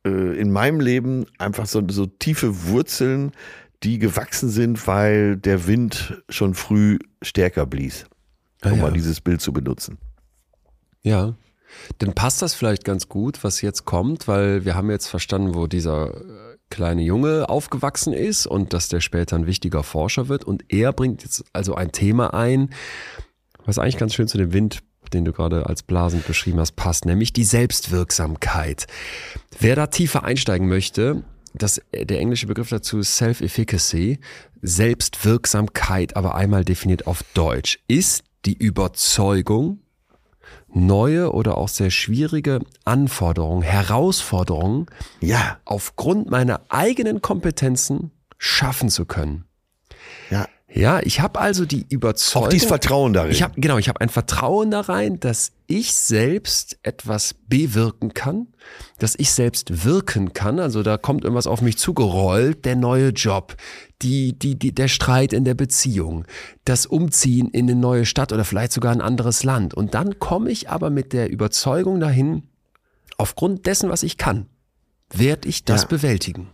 äh, 0.06 0.40
in 0.40 0.50
meinem 0.50 0.80
Leben 0.80 1.26
einfach 1.36 1.66
so, 1.66 1.82
so 1.86 2.06
tiefe 2.06 2.64
Wurzeln, 2.64 3.32
die 3.82 3.98
gewachsen 3.98 4.48
sind, 4.48 4.86
weil 4.86 5.36
der 5.36 5.66
Wind 5.66 6.22
schon 6.30 6.54
früh 6.54 6.98
stärker 7.20 7.66
blies, 7.66 8.06
um 8.64 8.70
ah, 8.70 8.74
ja. 8.74 8.82
mal 8.82 8.92
dieses 8.92 9.20
Bild 9.20 9.42
zu 9.42 9.52
benutzen. 9.52 9.98
Ja, 11.02 11.34
dann 11.98 12.14
passt 12.14 12.40
das 12.40 12.54
vielleicht 12.54 12.86
ganz 12.86 13.10
gut, 13.10 13.44
was 13.44 13.60
jetzt 13.60 13.84
kommt, 13.84 14.28
weil 14.28 14.64
wir 14.64 14.74
haben 14.76 14.90
jetzt 14.90 15.08
verstanden, 15.08 15.54
wo 15.54 15.66
dieser 15.66 16.14
äh, 16.14 16.56
kleine 16.70 17.02
Junge 17.02 17.50
aufgewachsen 17.50 18.14
ist 18.14 18.46
und 18.46 18.72
dass 18.72 18.88
der 18.88 19.00
später 19.00 19.36
ein 19.36 19.46
wichtiger 19.46 19.82
Forscher 19.82 20.28
wird. 20.28 20.44
Und 20.44 20.64
er 20.72 20.94
bringt 20.94 21.22
jetzt 21.22 21.44
also 21.52 21.74
ein 21.74 21.92
Thema 21.92 22.32
ein, 22.32 22.70
was 23.66 23.78
eigentlich 23.78 23.98
ganz 23.98 24.14
schön 24.14 24.28
zu 24.28 24.38
dem 24.38 24.52
Wind, 24.52 24.82
den 25.12 25.24
du 25.24 25.32
gerade 25.32 25.66
als 25.66 25.82
blasend 25.82 26.26
beschrieben 26.26 26.58
hast, 26.60 26.72
passt, 26.72 27.04
nämlich 27.04 27.32
die 27.32 27.44
Selbstwirksamkeit. 27.44 28.86
Wer 29.58 29.76
da 29.76 29.86
tiefer 29.86 30.24
einsteigen 30.24 30.68
möchte, 30.68 31.22
das, 31.54 31.80
der 31.92 32.18
englische 32.18 32.46
Begriff 32.46 32.68
dazu 32.68 32.98
ist 32.98 33.16
Self-Efficacy, 33.16 34.18
Selbstwirksamkeit, 34.62 36.16
aber 36.16 36.34
einmal 36.34 36.64
definiert 36.64 37.06
auf 37.06 37.22
Deutsch, 37.34 37.78
ist 37.88 38.24
die 38.44 38.56
Überzeugung, 38.56 39.80
neue 40.68 41.32
oder 41.32 41.56
auch 41.56 41.68
sehr 41.68 41.90
schwierige 41.90 42.60
Anforderungen, 42.84 43.62
Herausforderungen 43.62 44.86
ja. 45.20 45.58
aufgrund 45.64 46.30
meiner 46.30 46.60
eigenen 46.68 47.22
Kompetenzen 47.22 48.10
schaffen 48.38 48.90
zu 48.90 49.06
können. 49.06 49.44
Ja. 50.30 50.46
Ja, 50.76 51.00
ich 51.02 51.20
habe 51.20 51.40
also 51.40 51.64
die 51.64 51.86
Überzeugung. 51.88 52.48
Auch 52.48 52.50
dieses 52.50 52.68
Vertrauen 52.68 53.14
darin. 53.14 53.32
Ich 53.32 53.42
habe 53.42 53.58
genau, 53.58 53.78
ich 53.78 53.88
habe 53.88 54.02
ein 54.02 54.10
Vertrauen 54.10 54.70
da 54.70 54.82
rein, 54.82 55.18
dass 55.18 55.52
ich 55.66 55.94
selbst 55.94 56.78
etwas 56.82 57.34
bewirken 57.48 58.12
kann, 58.12 58.48
dass 58.98 59.14
ich 59.16 59.30
selbst 59.30 59.86
wirken 59.86 60.34
kann. 60.34 60.60
Also 60.60 60.82
da 60.82 60.98
kommt 60.98 61.24
irgendwas 61.24 61.46
auf 61.46 61.62
mich 61.62 61.78
zugerollt, 61.78 62.66
der 62.66 62.76
neue 62.76 63.08
Job, 63.08 63.56
die, 64.02 64.38
die, 64.38 64.58
die, 64.58 64.74
der 64.74 64.88
Streit 64.88 65.32
in 65.32 65.44
der 65.44 65.54
Beziehung, 65.54 66.26
das 66.66 66.84
Umziehen 66.84 67.48
in 67.48 67.70
eine 67.70 67.80
neue 67.80 68.04
Stadt 68.04 68.32
oder 68.32 68.44
vielleicht 68.44 68.72
sogar 68.72 68.92
ein 68.92 69.00
anderes 69.00 69.44
Land. 69.44 69.72
Und 69.72 69.94
dann 69.94 70.18
komme 70.18 70.50
ich 70.50 70.68
aber 70.68 70.90
mit 70.90 71.14
der 71.14 71.30
Überzeugung 71.30 72.00
dahin, 72.00 72.42
aufgrund 73.16 73.64
dessen, 73.64 73.88
was 73.88 74.02
ich 74.02 74.18
kann, 74.18 74.46
werde 75.10 75.48
ich 75.48 75.64
das 75.64 75.82
ja. 75.82 75.88
bewältigen. 75.88 76.50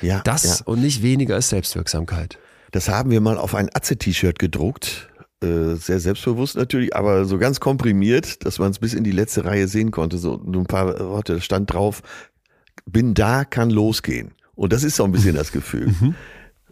Ja, 0.00 0.20
das 0.24 0.58
ja. 0.58 0.66
und 0.66 0.82
nicht 0.82 1.02
weniger 1.02 1.36
ist 1.36 1.50
Selbstwirksamkeit. 1.50 2.38
Das 2.72 2.88
haben 2.88 3.10
wir 3.10 3.20
mal 3.20 3.38
auf 3.38 3.54
ein 3.54 3.68
Atze-T-Shirt 3.72 4.38
gedruckt. 4.38 5.08
Äh, 5.42 5.74
sehr 5.76 6.00
selbstbewusst 6.00 6.56
natürlich, 6.56 6.96
aber 6.96 7.24
so 7.26 7.38
ganz 7.38 7.60
komprimiert, 7.60 8.44
dass 8.44 8.58
man 8.58 8.70
es 8.70 8.78
bis 8.78 8.94
in 8.94 9.04
die 9.04 9.10
letzte 9.10 9.44
Reihe 9.44 9.68
sehen 9.68 9.90
konnte. 9.90 10.18
So 10.18 10.40
ein 10.42 10.66
paar 10.66 10.98
Worte 10.98 11.40
stand 11.40 11.72
drauf, 11.72 12.02
bin 12.86 13.14
da, 13.14 13.44
kann 13.44 13.70
losgehen. 13.70 14.32
Und 14.54 14.72
das 14.72 14.84
ist 14.84 14.96
so 14.96 15.04
ein 15.04 15.12
bisschen 15.12 15.34
das 15.34 15.52
Gefühl. 15.52 15.88
Mhm. 15.88 16.14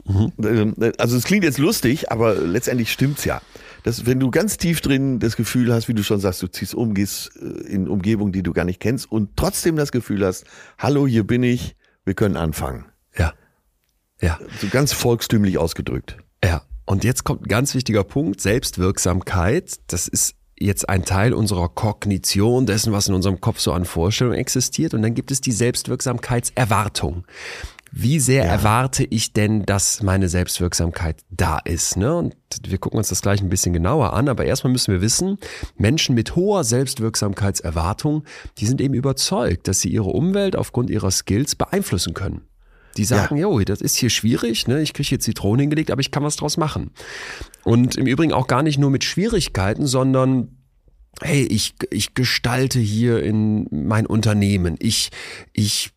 Mhm. 0.07 0.93
Also 0.99 1.17
es 1.17 1.25
klingt 1.25 1.45
jetzt 1.45 1.59
lustig, 1.59 2.11
aber 2.11 2.35
letztendlich 2.35 2.91
stimmt's 2.91 3.25
ja. 3.25 3.43
Dass, 3.83 4.07
wenn 4.07 4.21
du 4.21 4.31
ganz 4.31 4.57
tief 4.57 4.81
drin 4.81 5.19
das 5.21 5.37
Gefühl 5.37 5.73
hast, 5.73 5.89
wie 5.89 5.95
du 5.95 6.03
schon 6.03 6.21
sagst, 6.21 6.43
du 6.43 6.47
ziehst 6.47 6.75
um, 6.75 6.95
gehst 6.95 7.31
äh, 7.37 7.67
in 7.69 7.89
Umgebung, 7.89 8.33
die 8.33 8.43
du 8.43 8.53
gar 8.53 8.65
nicht 8.65 8.81
kennst 8.81 9.11
und 9.11 9.37
trotzdem 9.37 9.77
das 9.77 9.93
Gefühl 9.93 10.25
hast, 10.25 10.45
hallo, 10.79 11.07
hier 11.07 11.27
bin 11.27 11.43
ich, 11.43 11.77
wir 12.05 12.15
können 12.15 12.37
anfangen. 12.37 12.87
Ja. 14.21 14.39
So 14.61 14.69
ganz 14.69 14.93
volkstümlich 14.93 15.59
ausgedrückt. 15.59 16.17
Ja. 16.45 16.63
Und 16.87 17.05
jetzt 17.05 17.25
kommt 17.25 17.43
ein 17.43 17.49
ganz 17.49 17.75
wichtiger 17.75 18.05
Punkt, 18.05 18.41
Selbstwirksamkeit. 18.41 19.79
Das 19.87 20.09
ist 20.09 20.35
jetzt 20.59 20.89
ein 20.89 21.05
Teil 21.05 21.33
unserer 21.33 21.69
Kognition, 21.69 22.67
dessen, 22.67 22.93
was 22.93 23.09
in 23.09 23.15
unserem 23.15 23.41
Kopf 23.41 23.61
so 23.61 23.73
an 23.73 23.85
Vorstellungen 23.85 24.39
existiert. 24.39 24.93
Und 24.95 25.03
dann 25.03 25.15
gibt 25.15 25.31
es 25.31 25.41
die 25.41 25.53
Selbstwirksamkeitserwartung. 25.53 27.25
Wie 27.93 28.21
sehr 28.21 28.45
ja. 28.45 28.51
erwarte 28.53 29.05
ich 29.05 29.33
denn, 29.33 29.65
dass 29.65 30.03
meine 30.03 30.29
Selbstwirksamkeit 30.29 31.23
da 31.31 31.59
ist? 31.59 31.97
Ne? 31.97 32.15
Und 32.15 32.37
wir 32.65 32.79
gucken 32.79 32.99
uns 32.99 33.09
das 33.09 33.21
gleich 33.21 33.41
ein 33.41 33.49
bisschen 33.49 33.73
genauer 33.73 34.13
an, 34.13 34.29
aber 34.29 34.45
erstmal 34.45 34.73
müssen 34.73 34.93
wir 34.93 35.01
wissen, 35.01 35.39
Menschen 35.77 36.15
mit 36.15 36.37
hoher 36.37 36.63
Selbstwirksamkeitserwartung, 36.63 38.25
die 38.59 38.67
sind 38.67 38.81
eben 38.81 38.95
überzeugt, 38.95 39.67
dass 39.67 39.81
sie 39.81 39.89
ihre 39.89 40.11
Umwelt 40.11 40.55
aufgrund 40.55 40.89
ihrer 40.89 41.11
Skills 41.11 41.57
beeinflussen 41.57 42.15
können. 42.15 42.43
Die 42.97 43.05
sagen, 43.05 43.37
ja. 43.37 43.43
jo, 43.43 43.61
das 43.61 43.81
ist 43.81 43.97
hier 43.97 44.11
schwierig, 44.11 44.67
ne? 44.67 44.83
ich 44.83 44.93
kriege 44.93 45.09
hier 45.09 45.21
Zitronen 45.21 45.61
hingelegt, 45.61 45.91
aber 45.91 46.01
ich 46.01 46.11
kann 46.11 46.25
was 46.25 46.37
draus 46.37 46.57
machen. 46.57 46.91
Und 47.63 47.97
im 47.97 48.07
Übrigen 48.07 48.33
auch 48.33 48.47
gar 48.47 48.63
nicht 48.63 48.79
nur 48.79 48.91
mit 48.91 49.05
Schwierigkeiten, 49.05 49.87
sondern 49.87 50.57
hey, 51.21 51.43
ich, 51.43 51.75
ich 51.91 52.15
gestalte 52.15 52.79
hier 52.79 53.23
in 53.23 53.67
mein 53.71 54.07
Unternehmen. 54.07 54.77
Ich, 54.79 55.11
ich 55.53 55.91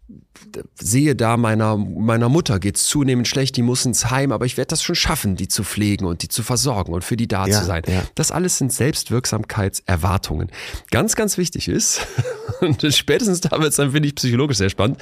sehe 0.76 1.16
da 1.16 1.38
meiner, 1.38 1.78
meiner 1.78 2.30
Mutter 2.30 2.60
geht's 2.60 2.86
zunehmend 2.86 3.28
schlecht, 3.28 3.58
die 3.58 3.62
muss 3.62 3.86
ins 3.86 4.10
Heim, 4.12 4.32
aber 4.32 4.46
ich 4.46 4.58
werde 4.58 4.70
das 4.70 4.84
schon 4.84 4.96
schaffen, 4.96 5.36
die 5.36 5.48
zu 5.48 5.64
pflegen 5.64 6.06
und 6.06 6.24
die 6.24 6.28
zu 6.28 6.44
versorgen 6.44 6.94
und 6.94 7.04
für 7.04 7.18
die 7.18 7.28
da 7.28 7.46
ja, 7.46 7.60
zu 7.60 7.66
sein. 7.66 7.84
Ja. 7.88 8.04
Das 8.16 8.32
alles 8.32 8.58
sind 8.58 8.72
Selbstwirksamkeitserwartungen. 8.74 10.50
Ganz, 10.92 11.16
ganz 11.16 11.38
wichtig 11.38 11.68
ist, 11.68 12.06
und 12.62 12.86
spätestens 12.94 13.42
da 13.42 13.52
wird 13.52 13.70
es 13.70 13.76
dann, 13.76 13.92
finde 13.92 14.08
ich, 14.08 14.16
psychologisch 14.16 14.58
sehr 14.58 14.70
spannend, 14.70 14.98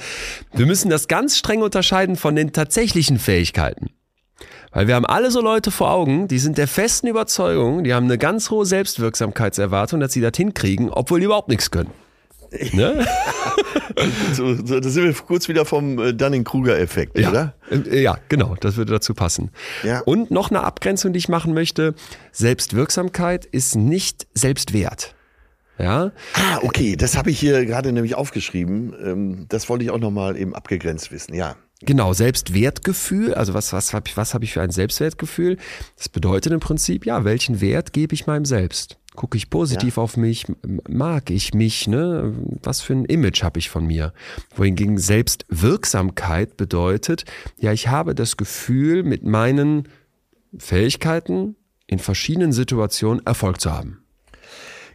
wir 0.52 0.66
müssen 0.66 0.90
das 0.90 1.08
ganz 1.08 1.38
streng 1.38 1.62
unterscheiden 1.62 2.16
von 2.16 2.36
den 2.36 2.52
tatsächlichen 2.52 3.18
Fähigkeiten. 3.18 3.90
Weil 4.72 4.86
wir 4.86 4.94
haben 4.94 5.06
alle 5.06 5.30
so 5.30 5.42
Leute 5.42 5.70
vor 5.70 5.90
Augen, 5.90 6.28
die 6.28 6.38
sind 6.38 6.56
der 6.56 6.66
festen 6.66 7.06
Überzeugung, 7.06 7.84
die 7.84 7.92
haben 7.92 8.06
eine 8.06 8.16
ganz 8.16 8.50
hohe 8.50 8.64
Selbstwirksamkeitserwartung, 8.64 10.00
dass 10.00 10.12
sie 10.12 10.22
das 10.22 10.32
hinkriegen, 10.34 10.90
obwohl 10.90 11.20
die 11.20 11.26
überhaupt 11.26 11.48
nichts 11.48 11.70
können. 11.70 11.90
Ne? 12.72 13.06
so, 14.34 14.54
so, 14.54 14.80
da 14.80 14.88
sind 14.88 15.04
wir 15.04 15.12
kurz 15.14 15.48
wieder 15.48 15.64
vom 15.64 15.98
äh, 15.98 16.12
Dunning-Kruger-Effekt, 16.12 17.18
ja. 17.18 17.30
oder? 17.30 17.54
Äh, 17.70 18.02
ja, 18.02 18.18
genau, 18.28 18.56
das 18.60 18.76
würde 18.76 18.92
dazu 18.92 19.14
passen. 19.14 19.50
Ja. 19.82 20.00
Und 20.00 20.30
noch 20.30 20.50
eine 20.50 20.62
Abgrenzung, 20.62 21.12
die 21.12 21.18
ich 21.18 21.28
machen 21.28 21.54
möchte. 21.54 21.94
Selbstwirksamkeit 22.32 23.44
ist 23.44 23.76
nicht 23.76 24.26
Selbstwert. 24.34 25.14
Ja. 25.78 26.12
Ah, 26.34 26.58
okay, 26.62 26.96
das 26.96 27.16
habe 27.16 27.30
ich 27.30 27.40
hier 27.40 27.64
gerade 27.64 27.92
nämlich 27.92 28.14
aufgeschrieben. 28.14 28.94
Ähm, 29.02 29.46
das 29.48 29.68
wollte 29.68 29.84
ich 29.84 29.90
auch 29.90 29.98
nochmal 29.98 30.36
eben 30.36 30.54
abgegrenzt 30.54 31.10
wissen, 31.10 31.34
ja. 31.34 31.56
Genau, 31.84 32.12
Selbstwertgefühl, 32.12 33.34
also 33.34 33.54
was, 33.54 33.72
was 33.72 33.92
habe 33.92 34.06
ich, 34.06 34.16
was 34.16 34.34
hab 34.34 34.44
ich 34.44 34.52
für 34.52 34.62
ein 34.62 34.70
Selbstwertgefühl? 34.70 35.56
Das 35.96 36.08
bedeutet 36.08 36.52
im 36.52 36.60
Prinzip, 36.60 37.04
ja, 37.06 37.24
welchen 37.24 37.60
Wert 37.60 37.92
gebe 37.92 38.14
ich 38.14 38.28
meinem 38.28 38.44
Selbst? 38.44 38.98
Gucke 39.14 39.36
ich 39.36 39.50
positiv 39.50 39.96
ja. 39.96 40.02
auf 40.02 40.16
mich? 40.16 40.46
Mag 40.88 41.30
ich 41.30 41.52
mich? 41.52 41.86
Ne? 41.86 42.34
Was 42.62 42.80
für 42.80 42.94
ein 42.94 43.04
Image 43.04 43.42
habe 43.42 43.58
ich 43.58 43.68
von 43.68 43.86
mir? 43.86 44.14
Wohingegen 44.56 44.96
Selbstwirksamkeit 44.96 46.56
bedeutet, 46.56 47.24
ja, 47.58 47.72
ich 47.72 47.88
habe 47.88 48.14
das 48.14 48.36
Gefühl, 48.38 49.02
mit 49.02 49.22
meinen 49.22 49.88
Fähigkeiten 50.56 51.56
in 51.86 51.98
verschiedenen 51.98 52.52
Situationen 52.52 53.24
Erfolg 53.26 53.60
zu 53.60 53.70
haben. 53.72 54.02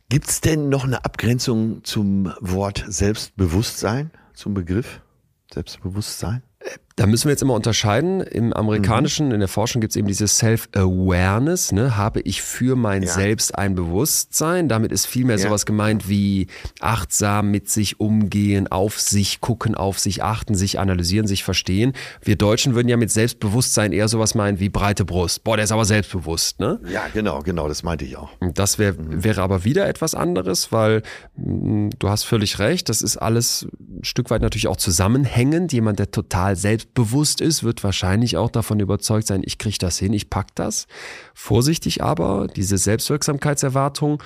Gibt's 0.09 0.41
denn 0.41 0.69
noch 0.69 0.83
eine 0.85 1.03
Abgrenzung 1.05 1.83
zum 1.83 2.33
Wort 2.39 2.85
Selbstbewusstsein, 2.87 4.11
zum 4.33 4.53
Begriff 4.53 5.01
Selbstbewusstsein? 5.53 6.43
Da 6.97 7.05
müssen 7.05 7.25
wir 7.25 7.31
jetzt 7.33 7.43
immer 7.43 7.53
unterscheiden. 7.53 8.21
Im 8.21 8.53
amerikanischen, 8.53 9.29
in 9.31 9.39
der 9.39 9.47
Forschung 9.47 9.81
gibt 9.81 9.91
es 9.91 9.95
eben 9.97 10.07
dieses 10.07 10.39
Self-Awareness. 10.39 11.71
Ne? 11.71 11.95
Habe 11.95 12.21
ich 12.21 12.41
für 12.41 12.75
mein 12.75 13.03
Ja. 13.03 13.09
Selbst 13.13 13.55
ein 13.55 13.75
Bewusstsein? 13.75 14.67
Damit 14.67 14.91
ist 14.91 15.05
vielmehr 15.05 15.37
Ja. 15.37 15.43
sowas 15.43 15.67
gemeint 15.67 16.09
wie 16.09 16.47
achtsam 16.79 17.51
mit 17.51 17.69
sich 17.69 17.99
umgehen, 17.99 18.67
auf 18.67 18.99
sich 18.99 19.41
gucken, 19.41 19.75
auf 19.75 19.99
sich 19.99 20.23
achten, 20.23 20.55
sich 20.55 20.79
analysieren, 20.79 21.27
sich 21.27 21.43
verstehen. 21.43 21.93
Wir 22.23 22.35
Deutschen 22.35 22.73
würden 22.73 22.87
ja 22.89 22.97
mit 22.97 23.11
Selbstbewusstsein 23.11 23.91
eher 23.93 24.07
sowas 24.07 24.33
meinen 24.33 24.59
wie 24.59 24.69
breite 24.69 25.05
Brust. 25.05 25.43
Boah, 25.43 25.55
der 25.55 25.65
ist 25.65 25.71
aber 25.71 25.85
selbstbewusst. 25.85 26.59
Ne? 26.59 26.79
Ja, 26.91 27.03
genau, 27.13 27.41
genau, 27.43 27.67
das 27.67 27.83
meinte 27.83 28.05
ich 28.05 28.17
auch. 28.17 28.31
Und 28.39 28.57
Das 28.57 28.79
wär, 28.79 28.95
wäre 28.97 29.43
aber 29.43 29.63
wieder 29.63 29.87
etwas 29.87 30.15
anderes, 30.15 30.71
weil 30.71 31.03
mh, 31.35 31.91
du 31.99 32.09
hast 32.09 32.23
völlig 32.23 32.57
recht, 32.57 32.89
das 32.89 33.03
ist 33.03 33.17
alles 33.17 33.67
ein 33.79 34.03
Stück 34.03 34.31
weit 34.31 34.41
natürlich 34.41 34.67
auch 34.67 34.77
zusammenhängend. 34.77 35.71
Jemand, 35.73 35.99
der 35.99 36.09
total 36.09 36.55
selbstbewusst 36.87 37.41
ist, 37.41 37.63
wird 37.63 37.83
wahrscheinlich 37.83 38.37
auch 38.37 38.49
davon 38.49 38.79
überzeugt 38.79 39.27
sein, 39.27 39.41
ich 39.43 39.57
kriege 39.57 39.77
das 39.79 39.97
hin, 39.97 40.13
ich 40.13 40.29
pack 40.29 40.55
das. 40.55 40.87
Vorsichtig 41.33 42.01
aber, 42.03 42.47
diese 42.47 42.77
Selbstwirksamkeitserwartung, 42.77 44.23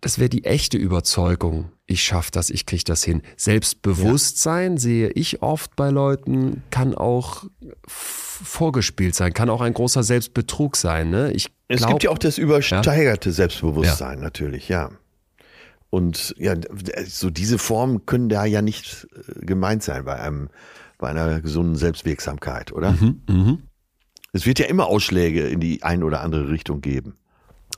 das 0.00 0.18
wäre 0.18 0.28
die 0.28 0.44
echte 0.44 0.76
Überzeugung. 0.78 1.70
Ich 1.86 2.02
schaffe 2.02 2.30
das, 2.32 2.50
ich 2.50 2.66
kriege 2.66 2.84
das 2.84 3.04
hin. 3.04 3.22
Selbstbewusstsein 3.36 4.76
sehe 4.78 5.10
ich 5.10 5.42
oft 5.42 5.76
bei 5.76 5.90
Leuten, 5.90 6.62
kann 6.70 6.94
auch 6.94 7.44
vorgespielt 7.86 9.14
sein, 9.14 9.32
kann 9.32 9.50
auch 9.50 9.60
ein 9.60 9.74
großer 9.74 10.02
Selbstbetrug 10.02 10.76
sein. 10.76 11.10
Ne? 11.10 11.32
Ich 11.32 11.48
Es 11.68 11.78
glaub- 11.78 11.90
gibt 11.90 12.04
ja 12.04 12.10
auch 12.10 12.18
das 12.18 12.38
übersteigerte 12.38 13.32
Selbstbewusstsein 13.32 14.20
natürlich, 14.20 14.68
ja. 14.68 14.90
Und 15.88 16.34
ja, 16.36 16.54
so 17.06 17.30
diese 17.30 17.58
Formen 17.58 18.04
können 18.06 18.28
da 18.28 18.44
ja 18.44 18.60
nicht 18.60 19.06
äh, 19.14 19.46
gemeint 19.46 19.82
sein 19.82 20.04
bei 20.04 20.16
einem, 20.20 20.50
bei 20.98 21.08
einer 21.08 21.40
gesunden 21.40 21.76
Selbstwirksamkeit, 21.76 22.72
oder? 22.72 22.92
Mhm. 22.92 23.62
Es 24.32 24.46
wird 24.46 24.58
ja 24.58 24.66
immer 24.66 24.86
Ausschläge 24.86 25.46
in 25.48 25.60
die 25.60 25.82
ein 25.82 26.02
oder 26.02 26.20
andere 26.20 26.48
Richtung 26.50 26.80
geben. 26.80 27.16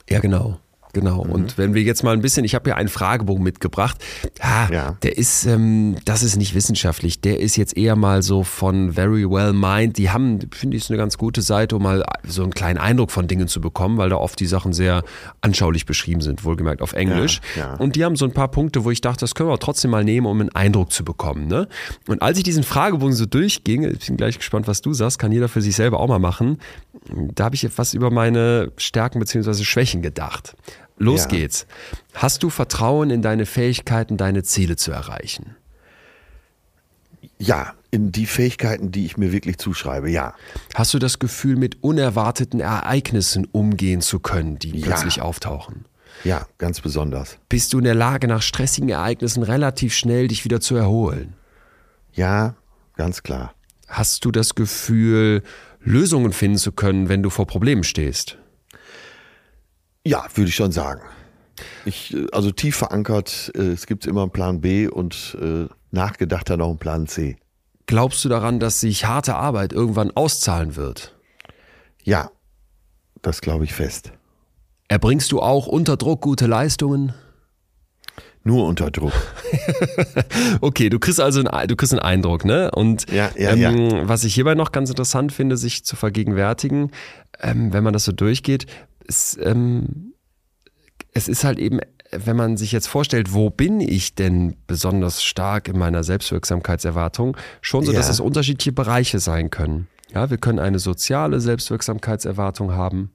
Ja, 0.09 0.21
genau. 0.21 0.59
Genau. 0.93 1.25
Mhm. 1.25 1.31
Und 1.31 1.59
wenn 1.59 1.75
wir 1.75 1.83
jetzt 1.83 2.03
mal 2.03 2.13
ein 2.13 2.21
bisschen, 2.21 2.45
ich 2.45 2.55
habe 2.55 2.71
ja 2.71 2.77
einen 2.77 2.89
Fragebogen 2.89 3.43
mitgebracht. 3.43 4.03
Ah, 4.41 4.69
Ja. 4.71 4.97
Der 5.03 5.17
ist, 5.17 5.47
ähm, 5.47 5.97
das 6.05 6.23
ist 6.23 6.37
nicht 6.37 6.55
wissenschaftlich. 6.55 7.21
Der 7.21 7.41
ist 7.41 7.57
jetzt 7.57 7.77
eher 7.77 7.97
mal 7.97 8.23
so 8.23 8.43
von 8.43 8.93
Very 8.93 9.29
Well 9.31 9.53
Mind. 9.53 9.99
Die 9.99 10.11
haben, 10.11 10.41
finde 10.53 10.77
ich, 10.77 10.85
ist 10.85 10.91
eine 10.91 10.99
ganz 10.99 11.19
gute 11.19 11.43
Seite, 11.43 11.77
um 11.77 11.83
mal 11.83 12.05
so 12.25 12.43
einen 12.43 12.53
kleinen 12.53 12.79
Eindruck 12.79 13.11
von 13.11 13.27
Dingen 13.29 13.49
zu 13.49 13.61
bekommen, 13.61 13.99
weil 13.99 14.11
da 14.11 14.17
oft 14.17 14.39
die 14.41 14.47
Sachen 14.47 14.73
sehr 14.73 15.03
anschaulich 15.41 15.87
beschrieben 15.87 16.21
sind, 16.21 16.45
wohlgemerkt 16.45 16.83
auf 16.83 16.93
Englisch. 16.93 17.41
Ja, 17.57 17.63
ja. 17.63 17.75
Und 17.75 17.97
die 17.97 18.05
haben 18.05 18.17
so 18.17 18.25
ein 18.25 18.33
paar 18.33 18.49
Punkte, 18.49 18.85
wo 18.85 18.91
ich 18.91 19.01
dachte, 19.01 19.21
das 19.21 19.35
können 19.35 19.49
wir 19.49 19.59
trotzdem 19.59 19.91
mal 19.91 20.05
nehmen, 20.05 20.27
um 20.27 20.41
einen 20.41 20.51
Eindruck 20.51 20.93
zu 20.93 21.05
bekommen. 21.05 21.47
Ne? 21.47 21.69
Und 22.07 22.23
als 22.23 22.39
ich 22.39 22.45
diesen 22.45 22.63
Fragebogen 22.63 23.15
so 23.15 23.27
durchging, 23.27 23.85
ich 23.85 24.07
bin 24.07 24.17
gleich 24.17 24.39
gespannt, 24.39 24.67
was 24.69 24.81
du 24.81 24.93
sagst, 24.93 25.19
kann 25.19 25.33
jeder 25.33 25.49
für 25.49 25.63
sich 25.63 25.77
selber 25.77 26.01
auch 26.01 26.09
mal 26.09 26.19
machen. 26.19 26.59
Da 27.35 27.45
habe 27.45 27.55
ich 27.55 27.65
etwas 27.65 27.95
über 27.95 28.11
meine 28.11 28.73
Stärken 28.77 29.19
beziehungsweise 29.19 29.65
Schwächen 29.65 30.03
gedacht. 30.03 30.55
Los 30.99 31.23
Ja. 31.23 31.29
geht's. 31.29 31.67
Hast 32.15 32.43
du 32.43 32.51
Vertrauen 32.51 33.11
in 33.11 33.23
deine 33.23 33.47
Fähigkeiten, 33.47 34.17
deine 34.17 34.43
Ziele 34.43 34.77
zu 34.77 34.91
erreichen? 34.93 35.57
Ja, 37.39 37.75
in 37.91 38.11
die 38.13 38.27
Fähigkeiten, 38.27 38.91
die 38.91 39.07
ich 39.07 39.17
mir 39.17 39.33
wirklich 39.33 39.59
zuschreibe, 39.59 40.11
ja. 40.11 40.35
Hast 40.75 40.93
du 40.95 40.99
das 40.99 41.19
Gefühl, 41.19 41.57
mit 41.57 41.83
unerwarteten 41.83 42.61
Ereignissen 42.61 43.47
umgehen 43.51 44.01
zu 44.01 44.19
können, 44.21 44.59
die 44.59 44.77
Ja. 44.77 44.87
plötzlich 44.87 45.21
auftauchen? 45.23 45.85
Ja, 46.25 46.47
ganz 46.59 46.81
besonders. 46.81 47.39
Bist 47.49 47.73
du 47.73 47.79
in 47.79 47.85
der 47.85 47.95
Lage, 47.95 48.27
nach 48.27 48.43
stressigen 48.43 48.89
Ereignissen 48.89 49.45
relativ 49.45 49.95
schnell 49.95 50.27
dich 50.29 50.45
wieder 50.45 50.61
zu 50.61 50.75
erholen? 50.75 51.35
Ja, 52.13 52.57
ganz 52.97 53.23
klar. 53.23 53.55
Hast 53.87 54.25
du 54.25 54.33
das 54.33 54.57
Gefühl, 54.57 55.43
Lösungen 55.81 56.33
finden 56.33 56.59
zu 56.59 56.73
können, 56.73 57.09
wenn 57.09 57.23
du 57.23 57.31
vor 57.31 57.47
Problemen 57.47 57.85
stehst? 57.85 58.37
Ja, 60.07 60.25
würde 60.35 60.49
ich 60.49 60.55
schon 60.55 60.73
sagen. 60.73 61.03
Ich, 61.85 62.15
äh, 62.15 62.27
also 62.33 62.51
tief 62.51 62.77
verankert, 62.77 63.51
äh, 63.55 63.61
es 63.73 63.87
gibt 63.87 64.07
immer 64.07 64.23
einen 64.23 64.31
Plan 64.31 64.61
B 64.61 64.89
und 64.89 65.37
äh, 65.41 65.67
nachgedachter 65.91 66.57
noch 66.57 66.69
einen 66.69 66.79
Plan 66.79 67.07
C. 67.07 67.37
Glaubst 67.87 68.25
du 68.25 68.29
daran, 68.29 68.61
dass 68.61 68.81
sich 68.81 69.07
harte 69.07 69.35
Arbeit 69.35 69.73
irgendwann 69.73 70.11
auszahlen 70.11 70.77
wird? 70.77 71.17
Ja, 72.03 72.31
das 73.23 73.41
glaube 73.41 73.65
ich 73.65 73.73
fest. 73.75 74.13
Erbringst 74.89 75.33
du 75.33 75.41
auch 75.41 75.67
unter 75.67 75.97
Druck 75.97 76.21
gute 76.21 76.47
Leistungen? 76.47 77.13
Nur 78.45 78.67
unter 78.67 78.91
Druck. 78.91 79.13
Okay, 80.61 80.89
du 80.89 80.99
kriegst 80.99 81.21
also 81.21 81.41
einen, 81.41 81.69
du 81.69 81.77
kriegst 81.77 81.93
einen 81.93 82.03
Eindruck, 82.03 82.45
ne? 82.45 82.71
Und 82.71 83.11
Ja, 83.11 83.31
ja, 83.37 83.53
ähm, 83.53 84.09
was 84.09 84.25
ich 84.25 84.35
hierbei 84.35 84.55
noch 84.55 84.73
ganz 84.73 84.91
interessant 84.91 85.33
finde, 85.33 85.57
sich 85.57 85.85
zu 85.85 85.97
vergegenwärtigen, 85.97 86.91
ähm, 87.41 87.73
wenn 87.73 87.85
man 87.85 87.93
das 87.93 88.05
so 88.05 88.13
durchgeht, 88.13 88.67
ist, 89.09 89.39
ähm, 89.43 90.13
es 91.13 91.27
ist 91.29 91.43
halt 91.45 91.59
eben, 91.59 91.81
wenn 92.13 92.37
man 92.37 92.57
sich 92.57 92.71
jetzt 92.73 92.87
vorstellt, 92.87 93.33
wo 93.35 93.51
bin 93.51 93.81
ich 93.81 94.15
denn 94.15 94.57
besonders 94.67 95.23
stark 95.25 95.69
in 95.69 95.79
meiner 95.79 96.05
Selbstwirksamkeitserwartung, 96.05 97.37
schon 97.61 97.85
so, 97.85 97.93
dass 97.93 98.07
Ja. 98.07 98.13
es 98.13 98.21
unterschiedliche 98.21 98.73
Bereiche 98.73 99.19
sein 99.19 99.51
können. 99.51 99.89
Ja, 100.15 100.31
wir 100.31 100.39
können 100.39 100.59
eine 100.59 100.79
soziale 100.79 101.41
Selbstwirksamkeitserwartung 101.41 102.73
haben. 102.73 103.11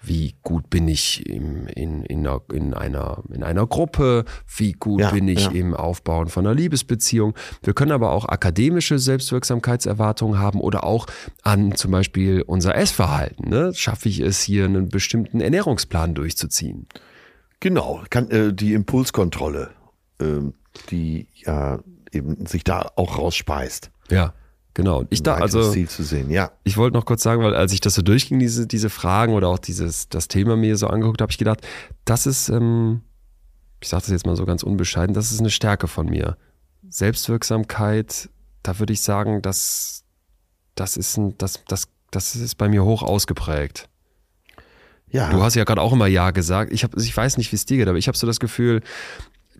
Wie 0.00 0.36
gut 0.42 0.70
bin 0.70 0.86
ich 0.86 1.26
im, 1.26 1.66
in, 1.66 2.04
in, 2.04 2.26
einer, 2.26 2.40
in, 2.52 2.72
einer, 2.72 3.22
in 3.32 3.42
einer 3.42 3.66
Gruppe? 3.66 4.24
Wie 4.56 4.72
gut 4.72 5.00
Ja, 5.00 5.10
bin 5.10 5.26
ich 5.26 5.46
ja. 5.46 5.50
im 5.50 5.74
Aufbauen 5.74 6.28
von 6.28 6.46
einer 6.46 6.54
Liebesbeziehung? 6.54 7.34
Wir 7.62 7.74
können 7.74 7.92
aber 7.92 8.12
auch 8.12 8.24
akademische 8.24 8.98
Selbstwirksamkeitserwartungen 8.98 10.38
haben 10.38 10.60
oder 10.60 10.84
auch 10.84 11.06
an 11.42 11.74
zum 11.74 11.90
Beispiel 11.90 12.42
unser 12.42 12.76
Essverhalten. 12.76 13.48
Ne? 13.48 13.72
Schaffe 13.74 14.08
ich 14.08 14.20
es 14.20 14.40
hier, 14.40 14.66
einen 14.66 14.88
bestimmten 14.88 15.40
Ernährungsplan 15.40 16.14
durchzuziehen? 16.14 16.86
Genau, 17.60 18.02
kann, 18.08 18.30
äh, 18.30 18.52
die 18.52 18.74
Impulskontrolle, 18.74 19.70
ähm, 20.20 20.54
die 20.90 21.26
ja 21.34 21.80
eben 22.12 22.46
sich 22.46 22.62
da 22.62 22.92
auch 22.94 23.18
rausspeist. 23.18 23.90
Ja, 24.10 24.32
genau. 24.78 25.04
Ich 25.10 25.24
da, 25.24 25.34
also 25.34 25.72
Ziel 25.72 25.88
zu 25.88 26.04
sehen, 26.04 26.30
ja. 26.30 26.52
ich 26.62 26.76
wollte 26.76 26.96
noch 26.96 27.04
kurz 27.04 27.22
sagen, 27.22 27.42
weil 27.42 27.54
als 27.54 27.72
ich 27.72 27.80
das 27.80 27.94
so 27.94 28.02
durchging, 28.02 28.38
diese, 28.38 28.66
diese 28.66 28.90
Fragen 28.90 29.34
oder 29.34 29.48
auch 29.48 29.58
dieses, 29.58 30.08
das 30.08 30.28
Thema 30.28 30.56
mir 30.56 30.76
so 30.76 30.86
angeguckt, 30.86 31.20
habe 31.20 31.32
ich 31.32 31.38
gedacht, 31.38 31.66
das 32.04 32.26
ist, 32.26 32.48
ähm, 32.48 33.02
ich 33.80 33.88
sage 33.88 34.02
das 34.02 34.10
jetzt 34.10 34.24
mal 34.24 34.36
so 34.36 34.46
ganz 34.46 34.62
unbescheiden, 34.62 35.14
das 35.14 35.32
ist 35.32 35.40
eine 35.40 35.50
Stärke 35.50 35.88
von 35.88 36.06
mir. 36.06 36.36
Selbstwirksamkeit, 36.88 38.30
da 38.62 38.78
würde 38.78 38.92
ich 38.92 39.02
sagen, 39.02 39.42
das, 39.42 40.04
das 40.76 40.96
ist 40.96 41.16
ein, 41.16 41.36
das, 41.38 41.64
das, 41.66 41.88
das 42.12 42.36
ist 42.36 42.54
bei 42.54 42.68
mir 42.68 42.84
hoch 42.84 43.02
ausgeprägt. 43.02 43.88
Ja, 45.10 45.30
Du 45.30 45.42
hast 45.42 45.54
ja 45.54 45.64
gerade 45.64 45.80
auch 45.80 45.92
immer 45.92 46.06
Ja 46.06 46.30
gesagt. 46.30 46.72
Ich, 46.72 46.84
hab, 46.84 46.96
ich 46.96 47.16
weiß 47.16 47.36
nicht, 47.36 47.50
wie 47.50 47.56
es 47.56 47.64
dir 47.64 47.78
geht, 47.78 47.88
aber 47.88 47.98
ich 47.98 48.08
habe 48.08 48.16
so 48.16 48.26
das 48.26 48.38
Gefühl, 48.40 48.82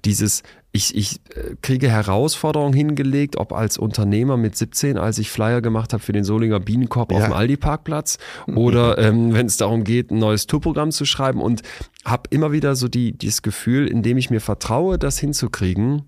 dieses, 0.04 0.42
ich, 0.72 0.94
ich 0.96 1.20
äh, 1.34 1.56
kriege 1.62 1.88
Herausforderungen 1.88 2.72
hingelegt, 2.74 3.36
ob 3.36 3.52
als 3.52 3.78
Unternehmer 3.78 4.36
mit 4.36 4.56
17, 4.56 4.98
als 4.98 5.18
ich 5.18 5.30
Flyer 5.30 5.60
gemacht 5.60 5.92
habe 5.92 6.02
für 6.02 6.12
den 6.12 6.24
Solinger 6.24 6.60
Bienenkorb 6.60 7.12
auf 7.12 7.20
Ja. 7.20 7.26
dem 7.28 7.32
Aldi-Parkplatz 7.32 8.18
oder 8.54 8.98
ähm, 8.98 9.34
wenn 9.34 9.46
es 9.46 9.56
darum 9.56 9.84
geht, 9.84 10.10
ein 10.10 10.18
neues 10.18 10.46
Tourprogramm 10.46 10.92
zu 10.92 11.04
schreiben 11.04 11.40
und 11.40 11.62
habe 12.04 12.24
immer 12.30 12.52
wieder 12.52 12.76
so 12.76 12.88
die, 12.88 13.12
dieses 13.16 13.42
Gefühl, 13.42 13.86
indem 13.88 14.18
ich 14.18 14.30
mir 14.30 14.40
vertraue, 14.40 14.98
das 14.98 15.18
hinzukriegen, 15.18 16.02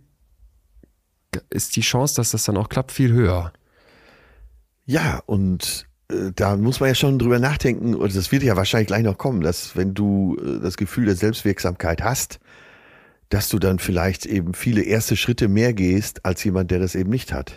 ist 1.50 1.76
die 1.76 1.82
Chance, 1.82 2.16
dass 2.16 2.32
das 2.32 2.44
dann 2.44 2.56
auch 2.56 2.68
klappt, 2.68 2.92
viel 2.92 3.12
höher. 3.12 3.52
Ja, 4.84 5.20
und 5.26 5.86
äh, 6.10 6.32
da 6.34 6.56
muss 6.56 6.80
man 6.80 6.88
ja 6.88 6.94
schon 6.94 7.18
drüber 7.18 7.38
nachdenken, 7.38 7.94
und 7.94 8.14
das 8.16 8.32
wird 8.32 8.42
ja 8.42 8.56
wahrscheinlich 8.56 8.88
gleich 8.88 9.04
noch 9.04 9.18
kommen, 9.18 9.40
dass 9.40 9.76
wenn 9.76 9.94
du 9.94 10.36
äh, 10.40 10.60
das 10.60 10.76
Gefühl 10.76 11.06
der 11.06 11.14
Selbstwirksamkeit 11.14 12.02
hast, 12.02 12.40
dass 13.30 13.48
du 13.48 13.58
dann 13.58 13.78
vielleicht 13.78 14.26
eben 14.26 14.54
viele 14.54 14.82
erste 14.82 15.16
Schritte 15.16 15.48
mehr 15.48 15.72
gehst 15.72 16.24
als 16.24 16.44
jemand, 16.44 16.70
der 16.70 16.78
das 16.80 16.94
eben 16.94 17.10
nicht 17.10 17.32
hat. 17.32 17.54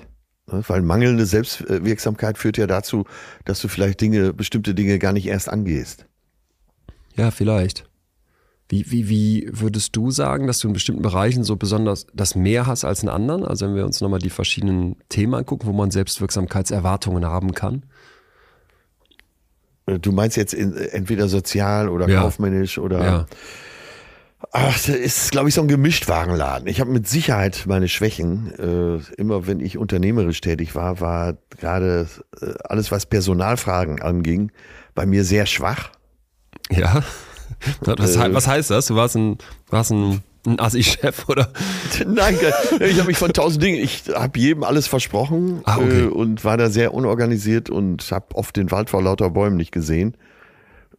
Ne? 0.51 0.63
Weil 0.67 0.81
mangelnde 0.81 1.25
Selbstwirksamkeit 1.25 2.38
führt 2.38 2.57
ja 2.57 2.67
dazu, 2.67 3.05
dass 3.45 3.59
du 3.59 3.67
vielleicht 3.67 3.99
Dinge, 4.01 4.33
bestimmte 4.33 4.73
Dinge 4.75 4.97
gar 4.99 5.13
nicht 5.13 5.25
erst 5.27 5.49
angehst. 5.49 6.05
Ja, 7.15 7.31
vielleicht. 7.31 7.89
Wie, 8.69 8.89
wie, 8.89 9.09
wie 9.09 9.49
würdest 9.51 9.95
du 9.95 10.09
sagen, 10.09 10.47
dass 10.47 10.59
du 10.59 10.67
in 10.67 10.73
bestimmten 10.73 11.01
Bereichen 11.01 11.43
so 11.43 11.57
besonders 11.57 12.07
das 12.13 12.33
mehr 12.36 12.65
hast 12.65 12.86
als 12.86 13.03
in 13.03 13.09
anderen? 13.09 13.45
Also 13.45 13.65
wenn 13.67 13.75
wir 13.75 13.86
uns 13.86 13.99
nochmal 14.01 14.19
die 14.19 14.30
verschiedenen 14.30 14.95
Themen 15.09 15.34
angucken, 15.34 15.67
wo 15.67 15.74
man 15.74 15.91
Selbstwirksamkeitserwartungen 15.91 17.26
haben 17.26 17.53
kann. 17.53 17.84
Äh, 19.86 19.99
Du 19.99 20.11
meinst 20.11 20.38
jetzt 20.38 20.53
in, 20.53 20.76
entweder 20.76 21.28
sozial 21.28 21.89
oder 21.89 22.07
Ja. 22.07 22.21
kaufmännisch 22.21 22.78
oder 22.78 23.03
Ja. 23.05 23.26
Ach, 24.52 24.74
das 24.74 24.89
ist, 24.89 25.32
glaube 25.32 25.50
ich, 25.50 25.56
so 25.56 25.62
ein 25.62 25.68
Gemischtwarenladen. 25.68 26.68
Ich 26.68 26.80
habe 26.80 26.91
mit 26.91 27.08
Sicherheit 27.08 27.64
meine 27.66 27.88
Schwächen. 27.88 28.54
Äh, 28.60 29.22
immer 29.22 29.48
wenn 29.48 29.60
ich 29.60 29.78
unternehmerisch 29.78 30.41
tätig 30.41 30.76
war, 30.76 31.00
war 31.00 31.36
gerade 31.58 32.08
äh, 32.41 32.54
alles, 32.64 32.91
was 32.91 33.06
Personalfragen 33.06 34.02
anging, 34.02 34.52
bei 34.96 35.06
mir 35.06 35.24
sehr 35.24 35.46
schwach. 35.46 35.89
Ja. 36.70 37.04
Was, 37.82 38.16
äh, 38.16 38.34
was 38.34 38.48
heißt 38.48 38.72
das? 38.72 38.88
Du 38.88 38.96
warst 38.96 39.16
ein, 39.16 39.38
warst 39.70 39.91
ein, 39.91 40.22
ein 40.46 40.60
Assi-Chef 40.60 41.28
oder? 41.30 41.52
Nein, 42.06 42.38
ich 42.80 42.98
habe 42.98 43.08
mich 43.08 43.18
von 43.18 43.32
tausend 43.32 43.64
Dingen, 43.64 43.82
ich 43.82 44.04
habe 44.14 44.38
jedem 44.39 44.64
alles 44.64 44.88
versprochen 44.88 45.62
ah, 45.64 45.78
okay. 45.78 46.02
äh, 46.02 46.06
und 46.06 46.44
war 46.44 46.58
da 46.58 46.70
sehr 46.70 46.94
unorganisiert 46.94 47.70
und 47.70 48.12
habe 48.12 48.36
oft 48.36 48.56
den 48.56 48.72
Wald 48.72 48.89
vor 48.89 49.02
lauter 49.02 49.30
Bäumen 49.30 49.56
nicht 49.56 49.72
gesehen. 49.72 50.16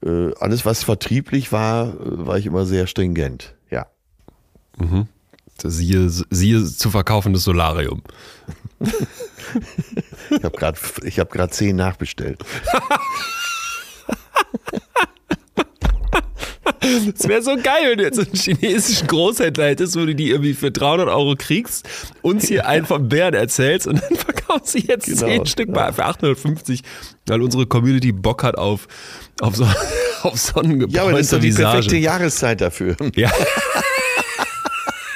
Äh, 0.05 0.33
alles, 0.39 0.67
was 0.67 0.85
vertrieblich 0.85 1.51
war, 1.53 1.89
äh, 1.89 2.27
war 2.27 2.37
ich 2.39 2.47
immer 2.47 2.67
sehr 2.67 2.87
stringent, 2.87 3.55
ja. 3.71 3.87
Mhm. 4.77 5.09
Siehe, 5.63 6.11
siehe 6.11 6.65
zu 6.65 6.91
verkaufendes 6.91 7.45
Solarium. 7.45 8.03
ich 10.31 10.45
habe 10.45 10.59
gerade 10.59 10.79
hab 10.79 11.53
zehn 11.55 11.77
nachbestellt. 11.77 12.45
Es 17.15 17.29
wäre 17.29 17.43
so 17.43 17.57
geil, 17.57 17.91
wenn 17.91 17.99
du 17.99 18.05
jetzt 18.05 18.19
einen 18.19 18.35
chinesischen 18.35 19.07
Großhändler 19.07 19.67
hättest, 19.67 19.97
wo 19.97 20.05
du 20.05 20.15
die 20.15 20.31
irgendwie 20.31 20.55
für 20.55 20.71
300 20.71 21.09
Euro 21.09 21.35
kriegst, 21.37 21.89
uns 22.23 22.47
hier 22.47 22.67
einen 22.67 22.87
vom 22.87 23.09
Bären 23.09 23.35
erzählst 23.35 23.87
und 23.87 24.03
dann 24.03 24.17
verkaufst 24.17 24.73
sie 24.73 24.87
jetzt 24.87 25.07
genau, 25.07 25.27
10 25.27 25.47
Stück 25.47 25.69
ja. 25.75 25.93
für 25.93 26.05
850, 26.05 26.83
weil 27.27 27.43
unsere 27.43 27.67
Community 27.67 28.13
Bock 28.13 28.43
hat 28.43 28.57
auf, 28.57 28.87
auf 29.41 29.57
so, 29.57 29.67
auf 30.23 30.39
Sonnengebräunte 30.39 30.97
Ja, 30.97 31.03
aber 31.03 31.13
das 31.13 31.23
ist 31.23 31.33
doch 31.33 31.41
die 31.41 31.53
perfekte 31.53 31.97
Jahreszeit 31.97 32.61
dafür. 32.61 32.97
Ja. 33.15 33.31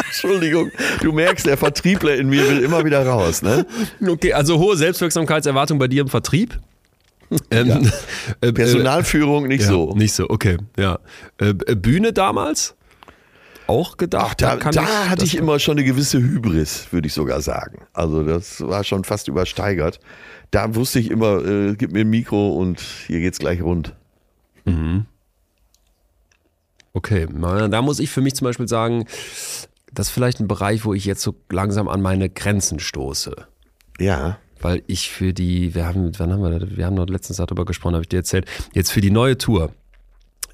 Entschuldigung, 0.07 0.73
du 1.01 1.13
merkst, 1.13 1.47
der 1.47 1.57
Vertriebler 1.57 2.17
in 2.17 2.29
mir 2.29 2.49
will 2.49 2.65
immer 2.65 2.85
wieder 2.85 3.07
raus, 3.07 3.41
ne? 3.43 3.65
Okay, 4.05 4.33
also 4.33 4.59
hohe 4.59 4.77
Selbstwirksamkeitserwartung 4.77 5.79
bei 5.79 5.87
dir 5.87 6.03
im 6.03 6.09
Vertrieb? 6.09 6.59
Ähm, 7.51 7.69
ja. 7.69 7.81
Äh, 8.41 8.53
Personalführung 8.53 9.49
nicht 9.49 9.63
ja, 9.63 9.69
so. 9.69 9.95
Nicht 9.95 10.15
so, 10.15 10.29
okay, 10.29 10.59
ja. 10.79 10.99
Äh, 11.39 11.55
Bühne 11.55 12.13
damals? 12.13 12.75
Auch 13.67 13.97
gedacht? 13.99 14.43
Ach, 14.43 14.57
da, 14.57 14.57
da 14.57 14.83
ich, 14.83 15.11
hatte 15.11 15.25
ich 15.25 15.37
immer 15.37 15.59
schon 15.59 15.77
eine 15.77 15.85
gewisse 15.85 16.19
Hybris, 16.19 16.87
würde 16.91 17.07
ich 17.07 17.13
sogar 17.13 17.43
sagen. 17.43 17.87
Also 17.93 18.23
das 18.23 18.63
war 18.63 18.83
schon 18.83 19.05
fast 19.05 19.29
übersteigert. 19.29 20.01
Da 20.51 20.75
wusste 20.75 21.01
ich 21.01 21.11
immer, 21.11 21.45
äh, 21.45 21.75
gib 21.77 21.93
mir 21.93 22.01
ein 22.01 22.11
Mikro 22.11 22.55
und 22.55 22.81
hier 23.07 23.21
geht's 23.21 23.39
gleich 23.39 23.61
rund. 23.61 23.95
Mhm. 24.65 25.05
Okay, 26.95 27.29
da 27.31 27.83
muss 27.83 28.01
ich 28.01 28.11
für 28.11 28.23
mich 28.23 28.35
zum 28.35 28.47
Beispiel 28.47 28.67
sagen, 28.67 29.05
das 29.93 30.09
ist 30.09 30.13
vielleicht 30.13 30.41
ein 30.41 30.49
Bereich, 30.49 30.85
wo 30.85 30.95
ich 30.95 31.05
jetzt 31.05 31.23
so 31.23 31.35
langsam 31.51 31.89
an 31.89 32.01
meine 32.01 32.31
Grenzen 32.31 32.81
stoße. 32.81 33.37
Ja 34.01 34.39
weil 34.61 34.83
ich 34.87 35.11
für 35.11 35.33
die, 35.33 35.75
wir 35.75 35.87
haben, 35.87 36.13
wann 36.19 36.33
haben 36.33 36.43
wir, 36.43 36.77
wir 36.77 36.87
haben 36.87 36.95
noch 36.95 37.07
letztens 37.07 37.39
darüber 37.39 37.65
gesprochen, 37.65 37.95
habe 37.95 38.05
ich 38.05 38.09
dir 38.09 38.19
erzählt, 38.19 38.47
jetzt 38.73 38.93
für 38.93 39.01
die 39.01 39.11
neue 39.11 39.39
Tour 39.39 39.73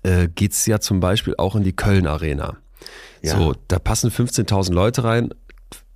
äh, 0.02 0.28
es 0.40 0.66
ja 0.66 0.80
zum 0.80 1.00
Beispiel 1.00 1.34
auch 1.38 1.56
in 1.56 1.64
die 1.64 1.74
Köln 1.74 2.06
Arena. 2.06 2.56
Ja. 3.22 3.36
So, 3.36 3.54
da 3.68 3.78
passen 3.78 4.10
15.000 4.10 4.72
Leute 4.72 5.04
rein. 5.04 5.30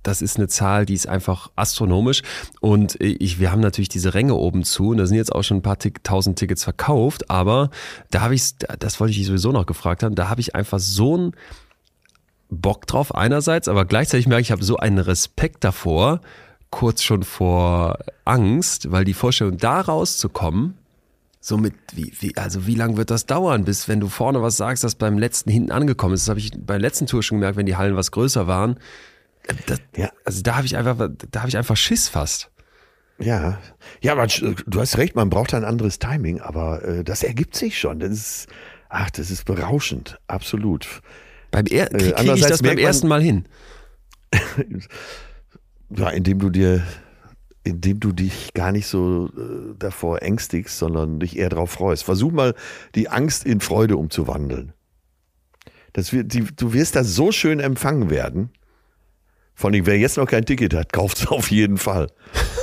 Das 0.01 0.21
ist 0.21 0.37
eine 0.37 0.47
Zahl, 0.47 0.85
die 0.85 0.93
ist 0.93 1.07
einfach 1.07 1.51
astronomisch. 1.55 2.23
Und 2.61 2.99
ich, 3.01 3.39
wir 3.39 3.51
haben 3.51 3.59
natürlich 3.59 3.89
diese 3.89 4.13
Ränge 4.13 4.33
oben 4.33 4.63
zu 4.63 4.89
und 4.89 4.97
da 4.97 5.05
sind 5.05 5.17
jetzt 5.17 5.33
auch 5.33 5.43
schon 5.43 5.57
ein 5.57 5.61
paar 5.61 5.77
tausend 5.77 6.39
Tickets 6.39 6.63
verkauft. 6.63 7.29
Aber 7.29 7.69
da 8.09 8.21
habe 8.21 8.33
ich, 8.33 8.55
das 8.79 8.99
wollte 8.99 9.13
ich 9.13 9.25
sowieso 9.25 9.51
noch 9.51 9.65
gefragt 9.65 10.01
haben, 10.01 10.15
da 10.15 10.29
habe 10.29 10.41
ich 10.41 10.55
einfach 10.55 10.79
so 10.79 11.15
einen 11.15 11.33
Bock 12.49 12.87
drauf 12.87 13.13
einerseits, 13.13 13.67
aber 13.67 13.85
gleichzeitig 13.85 14.27
merke 14.27 14.41
ich, 14.41 14.47
ich 14.47 14.51
habe 14.51 14.63
so 14.63 14.77
einen 14.77 14.97
Respekt 14.97 15.63
davor, 15.63 16.21
kurz 16.71 17.03
schon 17.03 17.23
vor 17.23 17.97
Angst, 18.25 18.91
weil 18.91 19.05
die 19.05 19.13
Vorstellung, 19.13 19.57
da 19.57 19.81
rauszukommen, 19.81 20.77
so 21.41 21.57
mit, 21.57 21.73
wie, 21.93 22.13
wie, 22.19 22.35
also 22.35 22.67
wie 22.67 22.75
lange 22.75 22.97
wird 22.97 23.11
das 23.11 23.25
dauern, 23.25 23.63
bis 23.63 23.87
wenn 23.87 23.99
du 23.99 24.09
vorne 24.09 24.41
was 24.41 24.57
sagst, 24.57 24.83
das 24.83 24.95
beim 24.95 25.17
letzten 25.17 25.49
hinten 25.49 25.71
angekommen 25.71 26.13
ist. 26.13 26.23
Das 26.23 26.29
habe 26.29 26.39
ich 26.39 26.51
bei 26.51 26.73
der 26.73 26.81
letzten 26.81 27.07
Tour 27.07 27.23
schon 27.23 27.37
gemerkt, 27.37 27.57
wenn 27.57 27.65
die 27.65 27.77
Hallen 27.77 27.95
was 27.95 28.11
größer 28.11 28.45
waren. 28.45 28.77
Das, 29.65 29.79
ja. 29.95 30.11
Also 30.25 30.41
da 30.41 30.57
habe 30.57 30.65
ich 30.65 30.75
einfach, 30.77 31.09
da 31.31 31.39
habe 31.39 31.49
ich 31.49 31.57
einfach 31.57 31.77
Schiss 31.77 32.09
fast. 32.09 32.51
Ja, 33.19 33.59
ja, 34.01 34.13
aber 34.13 34.27
du 34.27 34.79
hast 34.79 34.97
recht, 34.97 35.15
man 35.15 35.29
braucht 35.29 35.53
ein 35.53 35.65
anderes 35.65 35.99
Timing, 35.99 36.39
aber 36.39 36.83
äh, 36.83 37.03
das 37.03 37.23
ergibt 37.23 37.55
sich 37.55 37.77
schon. 37.77 37.99
Das 37.99 38.11
ist, 38.11 38.47
ach, 38.87 39.09
das 39.09 39.29
ist 39.29 39.45
berauschend, 39.45 40.19
absolut. 40.27 41.01
Beim 41.51 41.65
er 41.65 41.87
kriege 41.87 42.13
krieg 42.13 42.35
ich 42.35 42.45
das 42.45 42.61
beim 42.61 42.77
ersten 42.77 43.07
Mal 43.07 43.21
hin. 43.21 43.45
Ja, 45.95 46.09
indem 46.09 46.39
du 46.39 46.49
dir, 46.49 46.83
indem 47.63 47.99
du 47.99 48.11
dich 48.11 48.53
gar 48.53 48.71
nicht 48.71 48.87
so 48.87 49.29
äh, 49.35 49.75
davor 49.77 50.21
ängstigst, 50.21 50.77
sondern 50.77 51.19
dich 51.19 51.37
eher 51.37 51.49
darauf 51.49 51.71
freust. 51.71 52.03
Versuch 52.03 52.31
mal, 52.31 52.55
die 52.95 53.09
Angst 53.09 53.45
in 53.45 53.59
Freude 53.59 53.97
umzuwandeln. 53.97 54.73
Das 55.93 56.13
wird, 56.13 56.33
die, 56.33 56.43
du 56.55 56.73
wirst 56.73 56.95
da 56.95 57.03
so 57.03 57.31
schön 57.31 57.59
empfangen 57.59 58.09
werden. 58.09 58.51
Vor 59.55 59.71
allem, 59.71 59.85
wer 59.85 59.97
jetzt 59.97 60.17
noch 60.17 60.27
kein 60.27 60.45
Ticket 60.45 60.73
hat, 60.73 60.93
kauft 60.93 61.17
es 61.17 61.27
auf 61.27 61.51
jeden 61.51 61.77
Fall. 61.77 62.07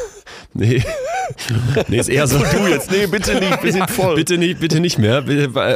nee. 0.54 0.82
Nee, 1.88 1.98
ist 1.98 2.08
eher 2.08 2.26
so. 2.26 2.38
du 2.38 2.66
jetzt, 2.68 2.90
nee, 2.90 3.06
bitte 3.06 3.34
nicht, 3.38 3.62
wir 3.62 3.72
sind 3.72 3.90
voll. 3.90 4.14
Bitte 4.14 4.38
nicht, 4.38 4.60
bitte 4.60 4.80
nicht 4.80 4.98
mehr. 4.98 5.24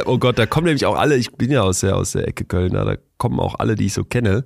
Oh 0.05 0.17
Gott, 0.17 0.39
da 0.39 0.45
kommen 0.45 0.65
nämlich 0.65 0.85
auch 0.85 0.95
alle, 0.97 1.17
ich 1.17 1.33
bin 1.33 1.51
ja 1.51 1.61
aus 1.61 1.81
der, 1.81 1.97
aus 1.97 2.13
der 2.13 2.27
Ecke 2.27 2.45
Köln, 2.45 2.71
da 2.71 2.95
kommen 3.17 3.39
auch 3.39 3.55
alle, 3.59 3.75
die 3.75 3.87
ich 3.87 3.93
so 3.93 4.03
kenne. 4.03 4.43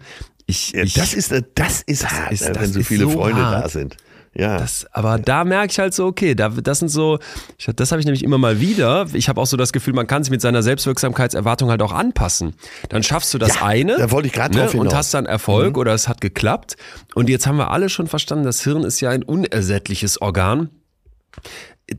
Ich, 0.48 0.72
ja, 0.72 0.84
das 0.84 1.14
ist, 1.14 1.32
das 1.56 1.82
ist 1.82 2.04
das 2.04 2.12
hart, 2.12 2.32
ist, 2.32 2.48
ne, 2.48 2.56
wenn 2.60 2.72
so 2.72 2.84
viele 2.84 3.06
so 3.06 3.12
Freunde 3.12 3.44
hart. 3.44 3.66
da 3.66 3.70
sind. 3.70 3.98
Ja. 4.38 4.58
Das, 4.58 4.86
aber 4.92 5.18
da 5.18 5.46
merke 5.46 5.72
ich 5.72 5.80
halt 5.80 5.94
so, 5.94 6.06
okay, 6.06 6.36
da, 6.36 6.50
das 6.50 6.80
sind 6.80 6.90
so, 6.90 7.20
ich, 7.58 7.68
das 7.74 7.92
habe 7.92 8.02
ich 8.02 8.06
nämlich 8.06 8.22
immer 8.22 8.38
mal 8.38 8.60
wieder. 8.60 9.08
Ich 9.14 9.30
habe 9.30 9.40
auch 9.40 9.46
so 9.46 9.56
das 9.56 9.72
Gefühl, 9.72 9.94
man 9.94 10.08
kann 10.08 10.24
sich 10.24 10.32
mit 10.32 10.42
seiner 10.42 10.62
Selbstwirksamkeitserwartung 10.62 11.70
halt 11.70 11.82
auch 11.82 11.94
anpassen. 11.94 12.54
Dann 12.90 13.02
schaffst 13.02 13.34
du 13.34 13.38
das 13.38 13.56
ja, 13.56 13.66
eine 13.66 13.98
da 13.98 14.12
wollte 14.12 14.28
ich 14.28 14.34
gerade 14.34 14.58
ne, 14.58 14.70
und 14.72 14.94
hast 14.94 15.14
dann 15.14 15.26
Erfolg 15.26 15.76
mhm. 15.76 15.80
oder 15.80 15.94
es 15.94 16.10
hat 16.10 16.20
geklappt. 16.20 16.76
Und 17.16 17.30
jetzt 17.30 17.48
haben 17.48 17.58
wir 17.58 17.72
alle 17.72 17.88
schon 17.88 18.08
verstanden, 18.08 18.44
das 18.44 18.62
Hirn 18.62 18.84
ist 18.84 19.00
ja 19.00 19.10
ein 19.10 19.24
unersättliches 19.24 20.22
Organ. 20.22 20.70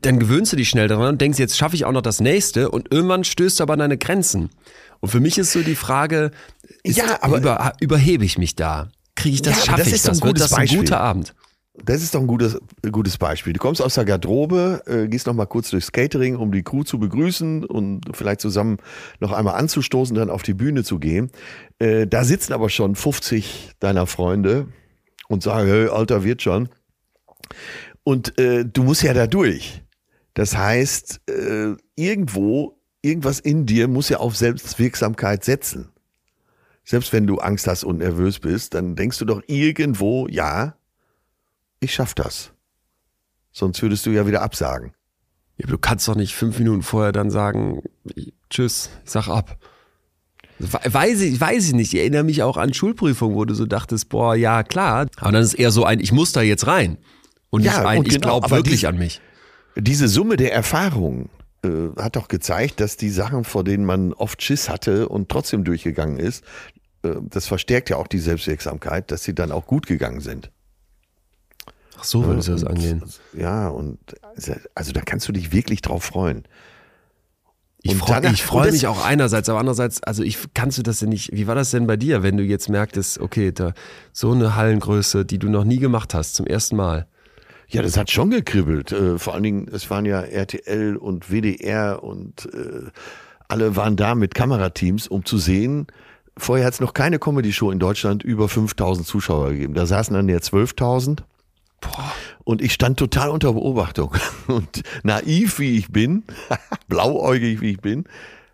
Dann 0.01 0.19
gewöhnst 0.19 0.53
du 0.53 0.57
dich 0.57 0.69
schnell 0.69 0.87
daran 0.87 1.07
und 1.07 1.21
denkst, 1.21 1.39
jetzt 1.39 1.57
schaffe 1.57 1.75
ich 1.75 1.85
auch 1.85 1.91
noch 1.91 2.01
das 2.01 2.21
nächste 2.21 2.69
und 2.69 2.91
irgendwann 2.91 3.23
stößt 3.23 3.59
du 3.59 3.63
aber 3.63 3.73
an 3.73 3.79
deine 3.79 3.97
Grenzen. 3.97 4.51
Und 4.99 5.09
für 5.09 5.19
mich 5.19 5.37
ist 5.37 5.53
so 5.53 5.61
die 5.61 5.75
Frage, 5.75 6.31
ist, 6.87 6.97
ja, 6.97 7.21
aber 7.21 7.37
über, 7.37 7.73
überhebe 7.79 8.25
ich 8.25 8.37
mich 8.37 8.55
da? 8.55 8.89
Kriege 9.15 9.35
ich 9.35 9.41
das, 9.41 9.57
ja, 9.57 9.65
schaffe 9.65 9.83
das 9.83 9.93
ich 9.93 10.01
das? 10.01 10.23
Wird 10.23 10.39
das 10.39 10.53
ein 10.53 10.61
Beispiel. 10.61 10.79
guter 10.79 10.99
Abend? 10.99 11.33
Das 11.83 12.01
ist 12.01 12.15
doch 12.15 12.21
ein 12.21 12.27
gutes, 12.27 12.57
gutes 12.91 13.17
Beispiel. 13.17 13.53
Du 13.53 13.59
kommst 13.59 13.81
aus 13.81 13.93
der 13.93 14.05
Garderobe, 14.05 14.81
äh, 14.87 15.07
gehst 15.07 15.27
noch 15.27 15.35
mal 15.35 15.45
kurz 15.45 15.69
durchs 15.69 15.91
Catering, 15.91 16.35
um 16.35 16.51
die 16.51 16.63
Crew 16.63 16.83
zu 16.83 16.97
begrüßen 16.97 17.63
und 17.65 18.01
vielleicht 18.13 18.41
zusammen 18.41 18.77
noch 19.19 19.31
einmal 19.31 19.55
anzustoßen, 19.55 20.15
dann 20.15 20.31
auf 20.31 20.41
die 20.41 20.55
Bühne 20.55 20.83
zu 20.83 20.97
gehen. 20.97 21.29
Äh, 21.77 22.07
da 22.07 22.23
sitzen 22.23 22.53
aber 22.53 22.69
schon 22.69 22.95
50 22.95 23.73
deiner 23.79 24.07
Freunde 24.07 24.67
und 25.27 25.43
sagen, 25.43 25.67
hey, 25.67 25.87
Alter, 25.89 26.23
wird 26.23 26.41
schon. 26.41 26.69
Und 28.03 28.39
äh, 28.39 28.65
du 28.65 28.83
musst 28.83 29.03
ja 29.03 29.13
da 29.13 29.27
durch. 29.27 29.83
Das 30.33 30.57
heißt, 30.57 31.21
äh, 31.29 31.75
irgendwo, 31.95 32.79
irgendwas 33.03 33.39
in 33.39 33.65
dir 33.65 33.87
muss 33.87 34.09
ja 34.09 34.17
auf 34.17 34.35
Selbstwirksamkeit 34.35 35.43
setzen 35.43 35.89
selbst 36.87 37.11
wenn 37.11 37.27
du 37.27 37.39
Angst 37.39 37.67
hast 37.67 37.83
und 37.83 37.97
nervös 37.97 38.39
bist, 38.39 38.73
dann 38.73 38.95
denkst 38.95 39.19
du 39.19 39.25
doch 39.25 39.41
irgendwo, 39.47 40.25
ja, 40.29 40.75
ich 41.81 41.93
schaff 41.93 42.13
das. 42.13 42.53
Sonst 43.51 43.81
würdest 43.81 44.05
du 44.05 44.11
ja 44.11 44.25
wieder 44.25 44.41
absagen. 44.41 44.93
Ja, 45.57 45.67
du 45.67 45.77
kannst 45.77 46.07
doch 46.07 46.15
nicht 46.15 46.33
fünf 46.33 46.59
Minuten 46.59 46.83
vorher 46.83 47.11
dann 47.11 47.29
sagen, 47.29 47.81
tschüss, 48.49 48.89
ich 49.03 49.11
sag 49.11 49.27
ab. 49.27 49.57
Weiß 50.59 51.19
ich, 51.21 51.41
weiß 51.41 51.67
ich 51.67 51.73
nicht. 51.73 51.93
Ich 51.93 51.99
erinnere 51.99 52.23
mich 52.23 52.41
auch 52.41 52.55
an 52.55 52.73
Schulprüfungen, 52.73 53.35
wo 53.35 53.43
du 53.43 53.53
so 53.53 53.65
dachtest, 53.65 54.07
boah, 54.07 54.33
ja, 54.33 54.63
klar. 54.63 55.07
Aber 55.17 55.31
dann 55.33 55.43
ist 55.43 55.55
eher 55.55 55.71
so 55.71 55.83
ein, 55.83 55.99
ich 55.99 56.13
muss 56.13 56.31
da 56.31 56.41
jetzt 56.41 56.67
rein. 56.67 56.97
Und 57.49 57.63
nicht 57.63 57.75
ein, 57.77 57.99
und 57.99 58.07
ich 58.07 58.13
genau, 58.13 58.39
glaube 58.39 58.55
wirklich 58.55 58.81
die, 58.81 58.87
an 58.87 58.97
mich. 58.97 59.19
Diese 59.75 60.07
Summe 60.07 60.37
der 60.37 60.53
Erfahrungen 60.53 61.29
äh, 61.63 61.89
hat 61.97 62.15
doch 62.15 62.27
gezeigt, 62.27 62.79
dass 62.79 62.97
die 62.97 63.09
Sachen, 63.09 63.43
vor 63.43 63.63
denen 63.63 63.85
man 63.85 64.13
oft 64.13 64.41
Schiss 64.41 64.69
hatte 64.69 65.09
und 65.09 65.29
trotzdem 65.29 65.63
durchgegangen 65.63 66.17
ist, 66.17 66.43
das 67.15 67.47
verstärkt 67.47 67.89
ja 67.89 67.97
auch 67.97 68.07
die 68.07 68.19
Selbstwirksamkeit, 68.19 69.11
dass 69.11 69.23
sie 69.23 69.35
dann 69.35 69.51
auch 69.51 69.65
gut 69.65 69.87
gegangen 69.87 70.21
sind. 70.21 70.51
Ach 71.99 72.03
so 72.03 72.25
würdest 72.25 72.47
du 72.47 72.51
das 72.53 72.63
angehen. 72.63 73.03
Ja, 73.33 73.69
und 73.69 73.97
also 74.75 74.91
da 74.91 75.01
kannst 75.01 75.27
du 75.27 75.31
dich 75.31 75.51
wirklich 75.51 75.81
drauf 75.81 76.03
freuen. 76.03 76.43
Ich 77.81 77.95
freue 77.95 78.35
freu 78.35 78.71
mich 78.71 78.87
auch 78.87 79.05
einerseits, 79.05 79.49
aber 79.49 79.59
andererseits, 79.59 80.03
also 80.03 80.23
ich 80.23 80.37
kannst 80.53 80.77
du 80.77 80.83
das 80.83 80.99
denn 80.99 81.09
nicht, 81.09 81.31
wie 81.31 81.47
war 81.47 81.55
das 81.55 81.71
denn 81.71 81.87
bei 81.87 81.95
dir, 81.95 82.23
wenn 82.23 82.35
du 82.37 82.43
jetzt 82.43 82.69
merktest, 82.69 83.19
okay, 83.19 83.51
da 83.51 83.73
so 84.11 84.31
eine 84.31 84.55
Hallengröße, 84.55 85.25
die 85.25 85.39
du 85.39 85.49
noch 85.49 85.63
nie 85.63 85.77
gemacht 85.77 86.13
hast, 86.13 86.35
zum 86.35 86.47
ersten 86.47 86.75
Mal. 86.75 87.07
Ja, 87.69 87.81
das 87.81 87.97
hat 87.97 88.11
schon 88.11 88.29
gekribbelt. 88.29 88.91
Äh, 88.91 89.17
vor 89.17 89.33
allen 89.33 89.43
Dingen, 89.43 89.67
es 89.71 89.89
waren 89.89 90.05
ja 90.05 90.21
RTL 90.21 90.95
und 90.97 91.29
WDR 91.29 92.03
und 92.03 92.49
äh, 92.53 92.89
alle 93.47 93.75
waren 93.75 93.95
da 93.95 94.15
mit 94.15 94.35
Kamerateams, 94.35 95.07
um 95.07 95.25
zu 95.25 95.37
sehen, 95.37 95.87
vorher 96.37 96.65
hat 96.65 96.73
es 96.73 96.79
noch 96.79 96.93
keine 96.93 97.19
Comedy-Show 97.19 97.71
in 97.71 97.79
Deutschland 97.79 98.23
über 98.23 98.49
5000 98.49 99.05
Zuschauer 99.07 99.51
gegeben. 99.51 99.73
Da 99.73 99.85
saßen 99.85 100.13
dann 100.13 100.29
ja 100.29 100.37
12.000. 100.37 101.19
Und 102.43 102.61
ich 102.61 102.73
stand 102.73 102.97
total 102.97 103.29
unter 103.29 103.53
Beobachtung. 103.53 104.15
Und 104.47 104.83
naiv 105.03 105.59
wie 105.59 105.77
ich 105.77 105.91
bin, 105.91 106.23
blauäugig 106.87 107.61
wie 107.61 107.71
ich 107.71 107.81
bin, 107.81 108.05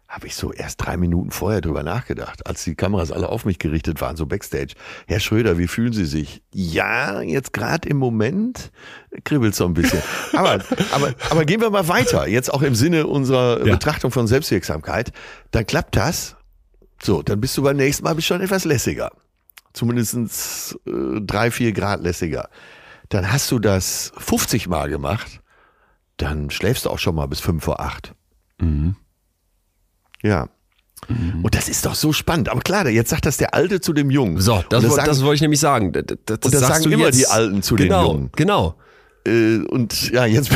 habe 0.07 0.27
ich 0.27 0.35
so 0.35 0.53
erst 0.53 0.83
drei 0.85 0.95
Minuten 0.95 1.31
vorher 1.31 1.59
drüber 1.59 1.81
nachgedacht, 1.81 2.45
als 2.45 2.63
die 2.63 2.75
Kameras 2.75 3.11
alle 3.11 3.29
auf 3.29 3.45
mich 3.45 3.57
gerichtet 3.57 3.99
waren, 3.99 4.15
so 4.15 4.27
backstage. 4.27 4.73
Herr 5.07 5.19
Schröder, 5.19 5.57
wie 5.57 5.67
fühlen 5.67 5.91
Sie 5.91 6.05
sich? 6.05 6.43
Ja, 6.53 7.21
jetzt 7.21 7.51
gerade 7.51 7.89
im 7.89 7.97
Moment 7.97 8.71
kribbelt 9.23 9.55
so 9.55 9.65
ein 9.65 9.73
bisschen. 9.73 10.01
Aber, 10.33 10.63
aber, 10.91 11.13
aber 11.29 11.45
gehen 11.45 11.61
wir 11.61 11.69
mal 11.69 11.87
weiter. 11.87 12.27
Jetzt 12.27 12.53
auch 12.53 12.61
im 12.61 12.75
Sinne 12.75 13.07
unserer 13.07 13.65
Ja. 13.65 13.73
Betrachtung 13.73 14.11
von 14.11 14.27
Selbstwirksamkeit. 14.27 15.11
Dann 15.51 15.65
klappt 15.65 15.95
das. 15.95 16.35
So, 17.01 17.21
dann 17.21 17.41
bist 17.41 17.57
du 17.57 17.63
beim 17.63 17.77
nächsten 17.77 18.03
Mal 18.03 18.19
schon 18.21 18.41
etwas 18.41 18.65
lässiger. 18.65 19.11
Zumindest 19.73 20.77
äh, 20.85 21.19
drei, 21.21 21.51
vier 21.51 21.71
Grad 21.73 22.01
lässiger. 22.01 22.49
Dann 23.09 23.31
hast 23.31 23.51
du 23.51 23.59
das 23.59 24.11
50 24.17 24.67
Mal 24.67 24.89
gemacht. 24.89 25.41
Dann 26.17 26.49
schläfst 26.49 26.85
du 26.85 26.89
auch 26.89 26.99
schon 26.99 27.15
mal 27.15 27.27
bis 27.27 27.39
fünf 27.39 27.63
vor 27.63 27.79
acht. 27.79 28.13
Ja. 30.21 30.49
Und 31.09 31.53
das 31.53 31.67
ist 31.67 31.85
doch 31.85 31.95
so 31.95 32.13
spannend. 32.13 32.47
Aber 32.49 32.61
klar, 32.61 32.87
jetzt 32.87 33.09
sagt 33.09 33.25
das 33.25 33.37
der 33.37 33.53
Alte 33.53 33.81
zu 33.81 33.91
dem 33.93 34.09
Jungen. 34.09 34.39
So, 34.39 34.63
das, 34.69 34.83
und 34.83 34.89
woll- 34.89 34.95
sagen, 34.95 35.07
das 35.09 35.21
wollte 35.21 35.35
ich 35.35 35.41
nämlich 35.41 35.59
sagen. 35.59 35.91
Das, 35.91 36.05
das, 36.05 36.17
das 36.25 36.37
Und 36.45 36.53
das 36.53 36.61
sagst 36.61 36.73
sagen 36.75 36.83
du 36.85 36.91
immer 36.91 37.05
jetzt. 37.07 37.19
die 37.19 37.27
Alten 37.27 37.61
zu 37.61 37.75
den 37.75 37.87
genau, 37.87 38.11
Jungen. 38.13 38.29
Genau. 38.35 38.75
Äh, 39.25 39.57
und 39.69 40.11
ja, 40.11 40.25
jetzt 40.25 40.51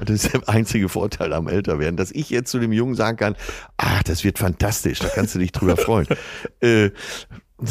das 0.00 0.24
ist 0.24 0.32
der 0.34 0.48
einzige 0.48 0.88
Vorteil 0.88 1.32
am 1.32 1.48
Älterwerden, 1.48 1.96
dass 1.96 2.10
ich 2.12 2.30
jetzt 2.30 2.50
zu 2.50 2.58
dem 2.58 2.72
Jungen 2.72 2.94
sagen 2.94 3.16
kann, 3.16 3.36
ach, 3.76 4.02
das 4.04 4.24
wird 4.24 4.38
fantastisch, 4.38 4.98
da 4.98 5.08
kannst 5.08 5.34
du 5.34 5.38
dich 5.38 5.52
drüber 5.52 5.76
freuen. 5.76 6.06
äh, 6.60 6.90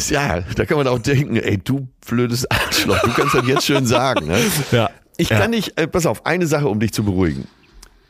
ja, 0.09 0.41
da 0.41 0.65
kann 0.65 0.77
man 0.77 0.87
auch 0.87 0.99
denken, 0.99 1.35
ey, 1.37 1.57
du 1.57 1.87
blödes 2.07 2.49
Arschloch, 2.49 2.99
du 3.03 3.11
kannst 3.13 3.35
das 3.35 3.47
jetzt 3.47 3.65
schön 3.65 3.85
sagen. 3.85 4.27
Ne? 4.27 4.39
Ja. 4.71 4.89
Ich 5.17 5.29
Ja. 5.29 5.39
kann 5.39 5.51
nicht, 5.51 5.79
äh, 5.79 5.87
pass 5.87 6.05
auf, 6.05 6.25
eine 6.25 6.47
Sache, 6.47 6.67
um 6.67 6.79
dich 6.79 6.91
zu 6.91 7.03
beruhigen. 7.03 7.47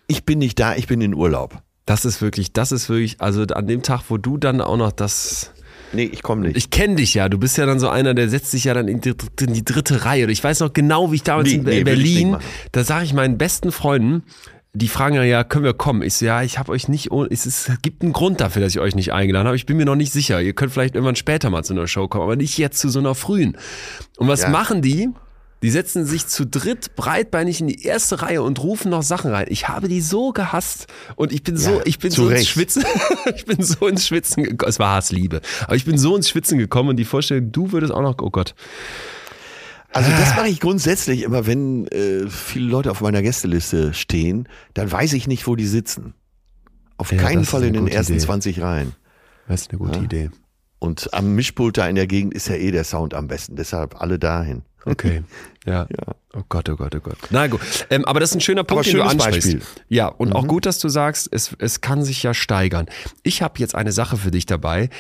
Ich 0.08 0.24
bin 0.24 0.40
nicht 0.40 0.60
da, 0.60 0.76
ich 0.76 0.88
bin 0.88 1.02
in 1.02 1.14
Urlaub. 1.14 1.62
Das 1.86 2.06
ist 2.06 2.22
wirklich, 2.22 2.54
das 2.54 2.72
ist 2.72 2.90
wirklich, 2.90 3.22
also 3.22 3.44
an 3.44 3.68
dem 3.68 3.84
Tag, 3.84 4.04
wo 4.10 4.18
du 4.18 4.38
dann 4.38 4.62
auch 4.62 4.78
noch 4.78 4.92
das. 4.92 5.52
Nee, 5.96 6.10
ich 6.12 6.22
komme 6.22 6.42
nicht. 6.44 6.58
Ich 6.58 6.70
kenne 6.70 6.96
dich 6.96 7.14
ja, 7.14 7.30
du 7.30 7.38
bist 7.38 7.58
ja 7.58 7.66
dann 7.66 7.80
so 7.80 7.90
einer, 7.90 8.14
der 8.14 8.30
setzt 8.30 8.52
sich 8.52 8.66
ja 8.66 8.74
dann 8.74 8.88
in 8.88 9.02
die, 9.02 9.14
in 9.42 9.54
die 9.54 9.66
dritte 9.66 10.06
Reihe. 10.06 10.26
Und 10.26 10.32
ich 10.32 10.44
weiß 10.44 10.60
noch 10.60 10.74
genau, 10.74 11.12
wie 11.12 11.16
ich 11.16 11.24
damals 11.24 11.50
Nee, 11.50 11.56
in 11.56 11.64
nee, 11.64 11.84
Berlin, 11.84 12.38
da 12.72 12.84
sage 12.84 13.06
ich 13.06 13.14
meinen 13.14 13.38
besten 13.38 13.72
Freunden, 13.72 14.24
die 14.74 14.90
fragen 14.90 15.16
ja, 15.24 15.44
können 15.46 15.64
wir 15.64 15.74
kommen? 15.74 16.02
Ich 16.02 16.16
so, 16.16 16.26
ja, 16.26 16.44
ich 16.44 16.60
habe 16.60 16.72
euch 16.74 16.90
nicht, 16.90 17.10
es, 17.30 17.46
ist, 17.46 17.70
es 17.70 17.82
gibt 17.82 18.04
einen 18.04 18.12
Grund 18.12 18.42
dafür, 18.42 18.62
dass 18.62 18.74
ich 18.74 18.82
euch 18.82 18.94
nicht 18.94 19.14
eingeladen 19.14 19.48
habe. 19.48 19.56
Ich 19.56 19.66
bin 19.66 19.78
mir 19.78 19.86
noch 19.86 19.96
nicht 19.96 20.12
sicher. 20.12 20.42
Ihr 20.42 20.52
könnt 20.54 20.74
vielleicht 20.74 20.96
irgendwann 20.96 21.16
später 21.16 21.50
mal 21.50 21.64
zu 21.64 21.74
einer 21.74 21.88
Show 21.88 22.10
kommen, 22.10 22.24
aber 22.26 22.36
nicht 22.36 22.58
jetzt 22.58 22.80
zu 22.80 22.90
so 22.90 23.00
einer 23.00 23.16
frühen. 23.16 23.58
Und 24.18 24.28
was 24.28 24.42
Ja. 24.42 24.50
machen 24.50 24.82
die? 24.82 25.10
Die 25.64 25.72
setzen 25.72 26.06
sich 26.06 26.28
zu 26.28 26.46
dritt 26.46 26.96
breitbeinig 26.96 27.62
in 27.62 27.68
die 27.68 27.84
erste 27.84 28.22
Reihe 28.22 28.44
und 28.44 28.62
rufen 28.62 28.92
noch 28.92 29.02
Sachen 29.04 29.32
rein. 29.32 29.48
Ich 29.50 29.68
habe 29.68 29.88
die 29.88 30.02
so 30.02 30.32
gehasst 30.32 30.88
und 31.16 31.32
ich 31.32 31.44
bin 31.44 31.58
so, 31.58 31.78
Ja, 31.78 31.82
ich 31.86 31.98
bin 31.98 32.12
so 32.12 32.28
ins 32.30 32.40
Recht. 32.40 32.50
Schwitzen, 32.50 32.84
ich 33.36 33.46
bin 33.46 33.64
so 33.64 33.88
ins 33.88 34.06
Schwitzen 34.08 34.44
gekommen. 34.44 34.70
Es 34.70 34.80
war 34.80 34.96
Hassliebe, 34.96 35.42
aber 35.64 35.76
ich 35.76 35.86
bin 35.86 35.98
so 35.98 36.16
ins 36.16 36.30
Schwitzen 36.30 36.58
gekommen 36.60 36.90
und 36.90 36.98
die 36.98 37.06
Vorstellung, 37.06 37.52
du 37.52 37.72
würdest 37.72 37.94
auch 37.94 38.02
noch, 38.02 38.16
oh 38.22 38.30
Gott. 38.30 38.54
Also 39.92 40.12
das 40.12 40.36
mache 40.36 40.50
ich 40.50 40.60
grundsätzlich 40.60 41.24
immer, 41.24 41.48
wenn 41.48 41.88
äh, 41.88 42.28
viele 42.30 42.68
Leute 42.68 42.92
auf 42.92 43.00
meiner 43.00 43.22
Gästeliste 43.22 43.94
stehen, 43.94 44.50
dann 44.74 44.92
weiß 44.92 45.14
ich 45.14 45.26
nicht, 45.28 45.48
wo 45.48 45.56
die 45.56 45.66
sitzen. 45.66 46.14
Auf 46.98 47.14
Ja, 47.14 47.18
keinen 47.18 47.46
Fall 47.46 47.64
in 47.64 47.74
den 47.74 47.88
ersten 47.88 48.14
Idee. 48.14 48.26
20 48.26 48.62
Reihen. 48.62 48.92
Das 49.48 49.62
ist 49.62 49.70
eine 49.72 49.80
gute 49.80 50.00
Idee. 50.00 50.32
Und 50.80 51.14
am 51.14 51.34
Mischpult 51.36 51.78
da 51.78 51.88
in 51.88 51.96
der 51.96 52.08
Gegend 52.08 52.34
ist 52.34 52.50
ja 52.50 52.56
eh 52.56 52.72
der 52.72 52.84
Sound 52.84 53.14
am 53.14 53.28
besten. 53.28 53.56
Deshalb 53.56 54.02
alle 54.02 54.20
dahin. 54.20 54.64
Okay. 54.86 55.24
Ja. 55.68 55.88
Oh 56.36 56.44
Gott, 56.48 56.70
oh 56.70 56.76
Gott, 56.76 56.94
oh 56.94 57.00
Gott. 57.00 57.18
Na 57.32 57.48
gut. 57.48 57.60
Ähm, 57.90 58.06
aber 58.06 58.20
das 58.20 58.30
ist 58.30 58.36
ein 58.36 58.42
schöner 58.42 58.64
Punkt, 58.64 58.86
den 58.86 58.98
du 58.98 59.04
ansprichst. 59.04 59.54
Beispiel. 59.54 59.62
Ja, 59.90 60.10
und 60.10 60.34
auch 60.34 60.46
gut, 60.46 60.68
dass 60.68 60.78
du 60.78 60.90
sagst, 60.90 61.28
es, 61.32 61.56
es 61.58 61.82
kann 61.82 62.04
sich 62.04 62.22
ja 62.22 62.36
steigern. 62.36 62.86
Ich 63.24 63.42
habe 63.42 63.58
jetzt 63.58 63.74
eine 63.74 63.92
Sache 63.92 64.16
für 64.16 64.30
dich 64.30 64.46
dabei. 64.46 64.92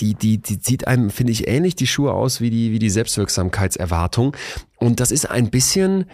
Die, 0.00 0.14
die, 0.14 0.38
die 0.38 0.58
sieht 0.60 0.88
einem, 0.88 1.10
finde 1.10 1.30
ich, 1.30 1.46
ähnlich 1.46 1.76
die 1.76 1.86
Schuhe 1.86 2.12
aus 2.12 2.40
wie 2.40 2.50
die, 2.50 2.72
wie 2.72 2.80
die 2.80 2.90
Selbstwirksamkeitserwartung. 2.90 4.36
Und 4.78 4.98
das 4.98 5.12
ist 5.12 5.30
ein 5.30 5.50
bisschen, 5.50 6.06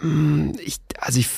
hm, 0.00 0.54
ich, 0.58 0.78
also 0.98 1.20
ich 1.20 1.28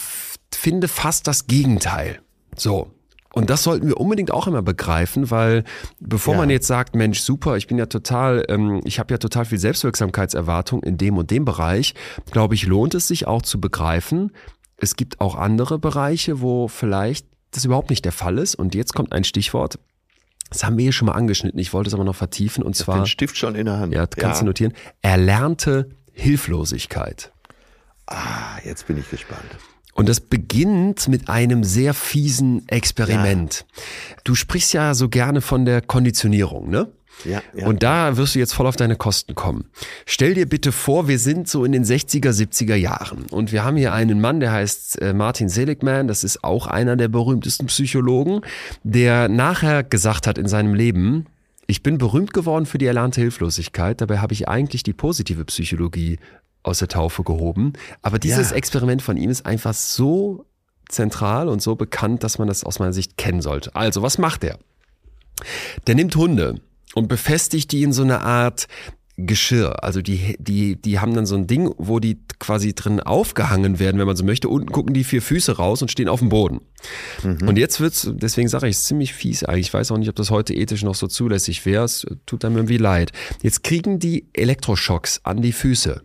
finde 0.51 0.89
fast 0.89 1.27
das 1.27 1.47
Gegenteil. 1.47 2.21
So. 2.57 2.91
Und 3.35 3.49
das 3.49 3.63
sollten 3.63 3.87
wir 3.89 3.97
unbedingt 3.99 4.31
auch 4.31 4.47
immer 4.47 4.61
begreifen, 4.63 5.31
weil 5.31 5.65
bevor 6.01 6.35
Ja. 6.35 6.41
man 6.41 6.51
jetzt 6.51 6.67
sagt, 6.67 6.95
Mensch, 6.95 7.21
super, 7.21 7.57
ich 7.57 7.67
bin 7.67 7.79
ja 7.79 7.87
total, 7.87 8.45
ähm, 8.49 8.81
ich 8.85 8.99
habe 8.99 9.15
ja 9.15 9.19
total 9.19 9.45
viel 9.47 9.59
Selbstwirksamkeitserwartung 9.59 10.83
in 10.83 10.99
dem 10.99 11.17
und 11.17 11.31
dem 11.31 11.45
Bereich, 11.45 11.95
glaube 12.31 12.55
ich, 12.55 12.67
lohnt 12.67 12.95
es 12.95 13.09
sich 13.09 13.27
auch 13.27 13.43
zu 13.43 13.61
begreifen. 13.61 14.33
Es 14.77 14.97
gibt 14.97 15.21
auch 15.21 15.37
andere 15.37 15.79
Bereiche, 15.79 16.41
wo 16.41 16.69
vielleicht 16.69 17.27
das 17.53 17.65
überhaupt 17.65 17.91
nicht 17.91 18.05
der 18.05 18.13
Fall 18.13 18.37
ist. 18.39 18.55
Und 18.55 18.75
jetzt 18.75 18.95
kommt 18.95 19.13
ein 19.13 19.25
Stichwort. 19.25 19.79
Das 20.51 20.65
haben 20.65 20.77
wir 20.77 20.83
hier 20.83 20.93
schon 20.93 21.07
mal 21.07 21.13
angeschnitten. 21.13 21.59
Ich 21.59 21.73
wollte 21.73 21.89
es 21.89 21.95
aber 21.95 22.05
noch 22.05 22.15
vertiefen. 22.17 22.63
Und 22.63 22.77
Den 22.79 22.85
zwar, 22.85 23.07
Stift 23.07 23.37
schon 23.39 23.55
in 23.55 23.65
der 23.67 23.79
Hand. 23.79 23.95
ja, 23.95 24.07
kannst 24.07 24.43
du 24.43 24.45
notieren, 24.47 24.75
erlernte 25.01 25.89
Hilflosigkeit. 26.13 27.33
Ah, 28.07 28.59
jetzt 28.65 28.87
bin 28.87 28.99
ich 28.99 29.09
gespannt. 29.09 29.41
Und 29.95 30.09
das 30.09 30.21
beginnt 30.21 31.09
mit 31.09 31.29
einem 31.29 31.65
sehr 31.65 31.95
fiesen 31.95 32.67
Experiment. 32.69 33.67
Du 34.25 34.35
sprichst 34.35 34.73
ja 34.73 34.95
so 34.95 35.09
gerne 35.09 35.41
von 35.41 35.65
der 35.65 35.83
Konditionierung, 35.83 36.71
ne? 36.71 36.89
Ja, 37.25 37.43
ja. 37.55 37.67
Und 37.67 37.83
da 37.83 38.17
wirst 38.17 38.35
du 38.35 38.39
jetzt 38.39 38.55
voll 38.55 38.67
auf 38.67 38.77
deine 38.77 38.97
Kosten 38.97 39.35
kommen. 39.35 39.67
Stell 40.07 40.35
dir 40.35 40.49
bitte 40.49 40.73
vor, 40.73 41.09
wir 41.09 41.19
sind 41.19 41.49
so 41.49 41.65
in 41.65 41.73
den 41.73 41.85
60er, 41.85 42.31
70er 42.31 42.75
Jahren 42.75 43.27
und 43.31 43.53
wir 43.53 43.65
haben 43.65 43.77
hier 43.77 43.93
einen 43.93 44.21
Mann, 44.21 44.41
der 44.41 44.51
heißt 44.51 45.01
äh, 45.01 45.13
Martin 45.13 45.49
Seligman, 45.49 46.09
das 46.09 46.25
ist 46.25 46.43
auch 46.43 46.67
einer 46.67 46.97
der 46.97 47.09
berühmtesten 47.09 47.67
Psychologen, 47.67 48.41
der 48.83 49.29
nachher 49.29 49.85
gesagt 49.85 50.27
hat 50.27 50.39
in 50.39 50.49
seinem 50.49 50.75
Leben, 50.75 51.27
ich 51.73 51.83
bin 51.83 51.97
berühmt 51.97 52.35
geworden 52.35 52.67
für 52.67 52.77
die 52.77 52.85
erlernte 52.85 53.23
Hilflosigkeit, 53.23 54.03
dabei 54.03 54.19
habe 54.19 54.35
ich 54.35 54.47
eigentlich 54.47 54.83
die 54.83 54.93
positive 54.93 55.47
Psychologie 55.47 56.19
aus 56.63 56.81
der 56.81 56.89
Taufe 56.89 57.25
gehoben. 57.25 57.73
Aber 58.03 58.19
dieses 58.19 58.51
Ja. 58.51 58.57
Experiment 58.57 59.01
von 59.01 59.17
ihm 59.17 59.31
ist 59.31 59.47
einfach 59.47 59.73
so 59.73 60.45
zentral 60.91 61.49
und 61.49 61.63
so 61.63 61.75
bekannt, 61.75 62.25
dass 62.25 62.39
man 62.39 62.47
das 62.47 62.63
aus 62.63 62.79
meiner 62.79 62.93
Sicht 62.93 63.17
kennen 63.17 63.41
sollte. 63.41 63.75
Also, 63.75 64.03
was 64.03 64.19
macht 64.19 64.45
er? 64.45 64.59
Der 65.87 65.95
nimmt 65.95 66.15
Hunde 66.15 66.61
und 66.95 67.09
befestigt 67.09 67.73
die 67.73 67.83
in 67.83 67.95
so 67.95 68.03
eine 68.03 68.21
Art 68.21 68.69
Geschirr. 69.27 69.83
Also 69.83 70.03
die, 70.03 70.37
die, 70.39 70.81
die 70.81 70.99
haben 70.99 71.15
dann 71.15 71.27
so 71.27 71.35
ein 71.35 71.47
Ding, 71.47 71.73
wo 71.79 71.99
die 71.99 72.19
quasi 72.39 72.75
drin 72.75 73.01
aufgehangen 73.01 73.79
werden, 73.79 73.99
wenn 73.99 74.07
man 74.07 74.17
so 74.17 74.25
möchte. 74.25 74.49
Unten 74.49 74.71
gucken 74.71 74.95
die 74.95 75.05
vier 75.05 75.23
Füße 75.23 75.57
raus 75.57 75.83
und 75.83 75.91
stehen 75.91 76.09
auf 76.09 76.21
dem 76.21 76.29
Boden. 76.29 76.61
Und 77.47 77.59
jetzt 77.59 77.81
wird's, 77.81 78.11
deswegen 78.13 78.49
sage 78.49 78.69
ich, 78.69 78.77
es 78.77 78.85
ziemlich 78.85 79.15
fies 79.15 79.45
eigentlich. 79.45 79.69
Ich 79.69 79.75
weiß 79.75 79.91
auch 79.93 79.99
nicht, 79.99 80.09
ob 80.09 80.17
das 80.17 80.31
heute 80.31 80.55
ethisch 80.55 80.83
noch 80.83 80.95
so 80.95 81.07
zulässig 81.07 81.65
wäre. 81.65 81.85
Es 81.85 82.07
tut 82.27 82.45
einem 82.45 82.57
irgendwie 82.57 82.79
leid. 82.79 83.13
Jetzt 83.43 83.63
kriegen 83.63 83.99
die 83.99 84.29
Elektroschocks 84.33 85.21
an 85.25 85.43
die 85.43 85.53
Füße. 85.53 86.03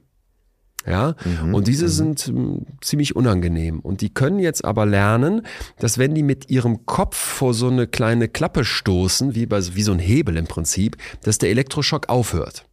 Ja, 0.88 1.16
und 1.52 1.68
diese 1.68 1.90
sind 1.90 2.30
ähm, 2.30 2.66
ziemlich 2.80 3.14
unangenehm. 3.14 3.82
Und 3.82 4.00
die 4.00 4.10
können 4.10 4.40
jetzt 4.40 4.64
aber 4.64 4.86
lernen, 4.86 5.42
dass 5.80 5.98
wenn 5.98 6.16
die 6.16 6.24
mit 6.24 6.50
ihrem 6.50 6.86
Kopf 6.86 7.18
vor 7.18 7.54
so 7.54 7.68
eine 7.68 7.88
kleine 7.88 8.30
Klappe 8.30 8.64
stoßen, 8.64 9.36
wie, 9.36 9.46
bei, 9.46 9.60
wie 9.76 9.82
so 9.82 9.92
ein 9.92 10.00
Hebel 10.00 10.38
im 10.38 10.48
Prinzip, 10.48 10.96
dass 11.24 11.40
der 11.40 11.50
Elektroschock 11.50 12.08
aufhört. 12.08 12.66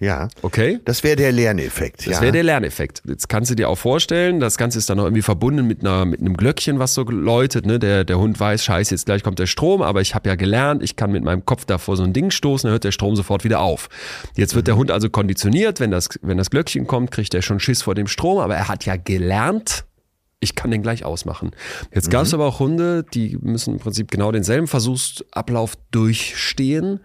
Ja. 0.00 0.28
Okay? 0.42 0.80
Das 0.86 1.04
wäre 1.04 1.16
der 1.16 1.30
Lerneffekt. 1.30 2.06
Das 2.06 2.16
ja. 2.16 2.20
wäre 2.22 2.32
der 2.32 2.42
Lerneffekt. 2.42 3.02
Jetzt 3.06 3.28
kannst 3.28 3.50
du 3.50 3.54
dir 3.54 3.68
auch 3.68 3.76
vorstellen, 3.76 4.40
das 4.40 4.56
Ganze 4.56 4.78
ist 4.78 4.88
dann 4.88 4.96
noch 4.96 5.04
irgendwie 5.04 5.22
verbunden 5.22 5.66
mit, 5.66 5.80
einer, 5.80 6.06
mit 6.06 6.20
einem 6.20 6.36
Glöckchen, 6.36 6.78
was 6.78 6.94
so 6.94 7.02
läutet. 7.04 7.66
Ne? 7.66 7.78
Der, 7.78 8.04
der 8.04 8.18
Hund 8.18 8.40
weiß, 8.40 8.64
scheiße, 8.64 8.94
jetzt 8.94 9.06
gleich 9.06 9.22
kommt 9.22 9.38
der 9.38 9.46
Strom, 9.46 9.82
aber 9.82 10.00
ich 10.00 10.14
habe 10.14 10.28
ja 10.28 10.34
gelernt, 10.34 10.82
ich 10.82 10.96
kann 10.96 11.12
mit 11.12 11.22
meinem 11.22 11.44
Kopf 11.44 11.66
da 11.66 11.78
vor 11.78 11.96
so 11.96 12.02
ein 12.02 12.12
Ding 12.12 12.30
stoßen, 12.30 12.66
dann 12.66 12.72
hört 12.72 12.84
der 12.84 12.92
Strom 12.92 13.14
sofort 13.14 13.44
wieder 13.44 13.60
auf. 13.60 13.88
Jetzt 14.36 14.54
wird 14.54 14.66
der 14.66 14.76
Hund 14.76 14.90
also 14.90 15.10
konditioniert, 15.10 15.80
wenn 15.80 15.90
das, 15.90 16.08
wenn 16.22 16.38
das 16.38 16.50
Glöckchen 16.50 16.86
kommt, 16.86 17.10
kriegt 17.10 17.34
er 17.34 17.42
schon 17.42 17.60
Schiss 17.60 17.82
vor 17.82 17.94
dem 17.94 18.06
Strom, 18.06 18.38
aber 18.38 18.56
er 18.56 18.68
hat 18.68 18.86
ja 18.86 18.96
gelernt, 18.96 19.84
ich 20.40 20.54
kann 20.54 20.70
den 20.70 20.82
gleich 20.82 21.04
ausmachen. 21.04 21.50
Jetzt 21.94 22.10
gab 22.10 22.22
es 22.22 22.32
aber 22.32 22.46
auch 22.46 22.58
Hunde, 22.60 23.04
die 23.12 23.36
müssen 23.42 23.74
im 23.74 23.80
Prinzip 23.80 24.10
genau 24.10 24.32
denselben 24.32 24.66
Versuchsablauf 24.66 25.74
durchstehen. 25.90 27.00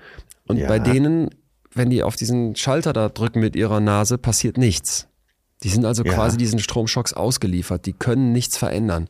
Und 0.47 0.57
Ja. 0.57 0.69
bei 0.69 0.79
denen, 0.79 1.29
wenn 1.75 1.89
die 1.89 2.01
auf 2.03 2.15
diesen 2.15 2.55
Schalter 2.55 2.93
da 2.93 3.09
drücken 3.09 3.39
mit 3.41 3.55
ihrer 3.55 3.79
Nase, 3.79 4.17
passiert 4.17 4.57
nichts. 4.57 5.07
Die 5.63 5.69
sind 5.69 5.85
also 5.85 6.03
Ja. 6.03 6.13
quasi 6.13 6.37
diesen 6.37 6.59
Stromschocks 6.59 7.13
ausgeliefert. 7.13 7.85
Die 7.85 7.93
können 7.93 8.31
nichts 8.31 8.57
verändern. 8.57 9.07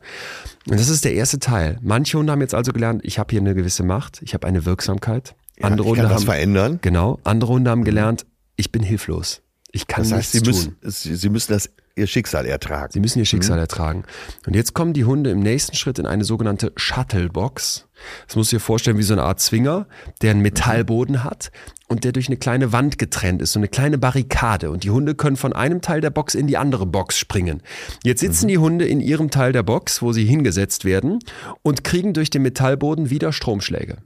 Und 0.68 0.78
das 0.78 0.88
ist 0.88 1.04
der 1.04 1.14
erste 1.14 1.38
Teil. 1.38 1.78
Manche 1.82 2.18
Hunde 2.18 2.32
haben 2.32 2.40
jetzt 2.40 2.54
also 2.54 2.72
gelernt, 2.72 3.02
ich 3.04 3.18
habe 3.18 3.30
hier 3.30 3.40
eine 3.40 3.54
gewisse 3.54 3.82
Macht, 3.82 4.20
ich 4.22 4.34
habe 4.34 4.46
eine 4.46 4.64
Wirksamkeit. 4.64 5.34
Ja, 5.58 5.66
Andere 5.66 5.88
Hunde 5.88 6.08
haben 6.08 6.24
verändern. 6.24 6.78
Genau. 6.82 7.18
Andere 7.24 7.52
Hunde 7.52 7.70
haben 7.70 7.84
gelernt, 7.84 8.26
ich 8.56 8.70
bin 8.72 8.82
hilflos. 8.82 9.42
Ich 9.76 9.86
kann 9.86 10.04
Das 10.04 10.12
heißt, 10.12 10.32
sie 10.32 10.40
müssen, 10.40 10.76
sie 10.82 11.28
müssen 11.28 11.52
das 11.52 11.68
ihr 11.96 12.06
Schicksal 12.06 12.46
ertragen. 12.46 12.92
Sie 12.94 13.00
müssen 13.00 13.18
ihr 13.18 13.26
Schicksal 13.26 13.58
ertragen. 13.58 14.04
Und 14.46 14.56
jetzt 14.56 14.72
kommen 14.72 14.94
die 14.94 15.04
Hunde 15.04 15.28
im 15.28 15.40
nächsten 15.40 15.76
Schritt 15.76 15.98
in 15.98 16.06
eine 16.06 16.24
sogenannte 16.24 16.72
Shuttlebox. 16.76 17.86
Das 18.26 18.36
musst 18.36 18.52
du 18.52 18.56
dir 18.56 18.60
vorstellen 18.60 18.96
wie 18.96 19.02
so 19.02 19.12
eine 19.12 19.24
Art 19.24 19.38
Zwinger, 19.38 19.86
der 20.22 20.30
einen 20.30 20.40
Metallboden 20.40 21.24
hat 21.24 21.50
und 21.88 22.04
der 22.04 22.12
durch 22.12 22.28
eine 22.28 22.38
kleine 22.38 22.72
Wand 22.72 22.96
getrennt 22.96 23.42
ist, 23.42 23.52
so 23.52 23.60
eine 23.60 23.68
kleine 23.68 23.98
Barrikade. 23.98 24.70
Und 24.70 24.82
die 24.82 24.90
Hunde 24.90 25.14
können 25.14 25.36
von 25.36 25.52
einem 25.52 25.82
Teil 25.82 26.00
der 26.00 26.10
Box 26.10 26.34
in 26.34 26.46
die 26.46 26.56
andere 26.56 26.86
Box 26.86 27.18
springen. 27.18 27.62
Jetzt 28.02 28.20
sitzen 28.20 28.48
die 28.48 28.58
Hunde 28.58 28.86
in 28.86 29.00
ihrem 29.00 29.30
Teil 29.30 29.52
der 29.52 29.62
Box, 29.62 30.00
wo 30.00 30.14
sie 30.14 30.24
hingesetzt 30.24 30.86
werden 30.86 31.18
und 31.60 31.84
kriegen 31.84 32.14
durch 32.14 32.30
den 32.30 32.40
Metallboden 32.40 33.10
wieder 33.10 33.30
Stromschläge. 33.30 33.98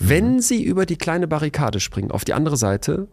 Wenn 0.00 0.40
sie 0.40 0.64
über 0.64 0.84
die 0.84 0.96
kleine 0.96 1.28
Barrikade 1.28 1.78
springen, 1.78 2.10
auf 2.10 2.24
die 2.24 2.34
andere 2.34 2.56
Seite, 2.56 3.06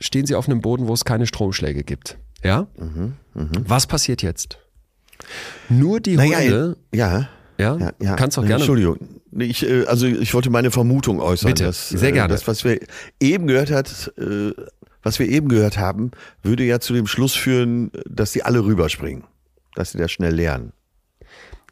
stehen 0.00 0.26
sie 0.26 0.34
auf 0.34 0.48
einem 0.48 0.60
Boden, 0.60 0.88
wo 0.88 0.94
es 0.94 1.04
keine 1.04 1.26
Stromschläge 1.26 1.84
gibt. 1.84 2.18
Ja? 2.42 2.68
Was 3.34 3.86
passiert 3.86 4.22
jetzt? 4.22 4.58
Nur 5.68 6.00
die 6.00 6.16
Naja, 6.16 6.38
Hunde, 6.38 6.76
ja. 6.94 7.28
ja, 7.58 7.76
Ja, 7.76 7.92
ja. 8.00 8.16
kannst 8.16 8.38
auch 8.38 8.42
gerne. 8.42 8.56
Entschuldigung. 8.56 8.98
Ich, 9.32 9.68
äh, 9.68 9.84
also 9.86 10.06
ich 10.06 10.32
wollte 10.32 10.50
meine 10.50 10.70
Vermutung 10.70 11.20
äußern. 11.20 11.50
Bitte, 11.50 11.64
dass, 11.64 11.88
sehr 11.88 12.10
äh, 12.10 12.12
gerne. 12.12 12.32
Das, 12.32 12.46
was 12.46 12.64
wir 12.64 12.80
eben 13.20 13.46
gehört 13.46 13.70
hat, 13.70 14.12
äh, 14.16 14.52
was 15.02 15.18
wir 15.18 15.28
eben 15.28 15.48
gehört 15.48 15.78
haben, 15.78 16.12
würde 16.42 16.64
ja 16.64 16.80
zu 16.80 16.92
dem 16.92 17.06
Schluss 17.06 17.34
führen, 17.34 17.90
dass 18.08 18.32
sie 18.32 18.42
alle 18.42 18.64
rüberspringen. 18.64 19.24
Dass 19.74 19.92
sie 19.92 19.98
das 19.98 20.10
schnell 20.10 20.34
lernen. 20.34 20.72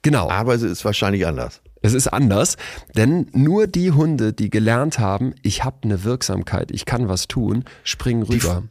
Genau. 0.03 0.29
Aber 0.31 0.55
es 0.55 0.63
ist 0.63 0.85
wahrscheinlich 0.85 1.27
anders. 1.27 1.63
Es 1.83 1.93
ist 1.95 2.09
anders, 2.09 2.57
denn 2.97 3.27
nur 3.33 3.67
die 3.67 3.93
Hunde, 3.93 4.33
die 4.33 4.51
gelernt 4.51 4.99
haben, 4.99 5.35
ich 5.43 5.63
habe 5.65 5.77
eine 5.85 6.05
Wirksamkeit, 6.05 6.71
ich 6.73 6.85
kann 6.85 7.09
was 7.09 7.29
tun, 7.29 7.65
springen 7.85 8.23
rüber. 8.23 8.65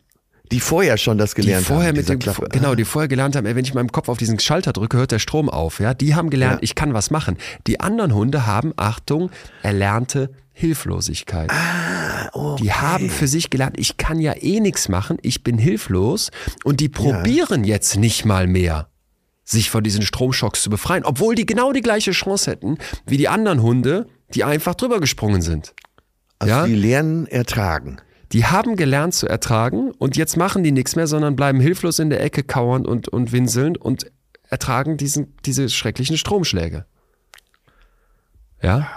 Die 0.51 0.59
vorher 0.59 0.97
schon 0.97 1.17
das 1.17 1.33
Die 1.33 1.41
gelernt 1.41 1.65
vorher 1.65 1.89
haben. 1.89 1.97
mit 1.97 2.07
dem, 2.07 2.19
Klappe. 2.19 2.47
genau, 2.51 2.75
die 2.75 2.85
vorher 2.85 3.07
gelernt 3.07 3.35
haben, 3.35 3.45
ey, 3.47 3.55
wenn 3.55 3.65
ich 3.65 3.73
meinem 3.73 3.91
Kopf 3.91 4.09
auf 4.09 4.17
diesen 4.19 4.37
Schalter 4.39 4.73
drücke, 4.73 4.97
hört 4.97 5.11
der 5.11 5.17
Strom 5.19 5.49
auf. 5.49 5.79
Ja, 5.79 5.93
die 5.95 6.13
haben 6.13 6.29
gelernt, 6.29 6.55
Ja. 6.57 6.63
ich 6.63 6.75
kann 6.75 6.93
was 6.93 7.09
machen. 7.09 7.37
Die 7.67 7.79
anderen 7.79 8.13
Hunde 8.13 8.45
haben, 8.45 8.71
Achtung, 8.77 9.31
erlernte 9.63 10.29
Hilflosigkeit. 10.53 11.49
Ah, 11.51 12.55
Die 12.61 12.71
haben 12.73 13.09
für 13.09 13.27
sich 13.27 13.49
gelernt, 13.49 13.77
ich 13.79 13.97
kann 13.97 14.19
ja 14.19 14.33
eh 14.39 14.59
nichts 14.59 14.87
machen, 14.89 15.17
ich 15.21 15.43
bin 15.43 15.57
hilflos 15.57 16.31
und 16.63 16.79
die 16.79 16.89
probieren 16.89 17.63
jetzt 17.63 17.97
nicht 17.97 18.25
mal 18.25 18.45
mehr 18.47 18.87
sich 19.45 19.69
von 19.69 19.83
diesen 19.83 20.01
Stromschocks 20.01 20.63
zu 20.63 20.69
befreien, 20.69 21.05
obwohl 21.05 21.35
die 21.35 21.45
genau 21.45 21.71
die 21.71 21.81
gleiche 21.81 22.11
Chance 22.11 22.51
hätten 22.51 22.77
wie 23.05 23.17
die 23.17 23.29
anderen 23.29 23.61
Hunde, 23.61 24.07
die 24.33 24.43
einfach 24.43 24.75
drüber 24.75 24.99
gesprungen 24.99 25.41
sind. 25.41 25.73
Also 26.39 26.53
ja? 26.53 26.65
die 26.65 26.75
lernen 26.75 27.27
ertragen. 27.27 28.01
Die 28.31 28.45
haben 28.45 28.75
gelernt 28.75 29.13
zu 29.13 29.27
ertragen 29.27 29.91
und 29.91 30.17
jetzt 30.17 30.35
machen 30.35 30.63
die 30.63 30.71
nichts 30.71 30.95
mehr, 30.95 31.07
sondern 31.07 31.35
bleiben 31.35 31.59
hilflos 31.59 31.99
in 31.99 32.09
der 32.09 32.21
Ecke 32.21 32.43
kauernd 32.43 32.87
und, 32.87 33.07
und 33.07 33.31
winselnd 33.31 33.77
und 33.77 34.11
ertragen 34.49 34.97
diesen, 34.97 35.35
diese 35.45 35.69
schrecklichen 35.69 36.17
Stromschläge. 36.17 36.85
Ja? 38.61 38.89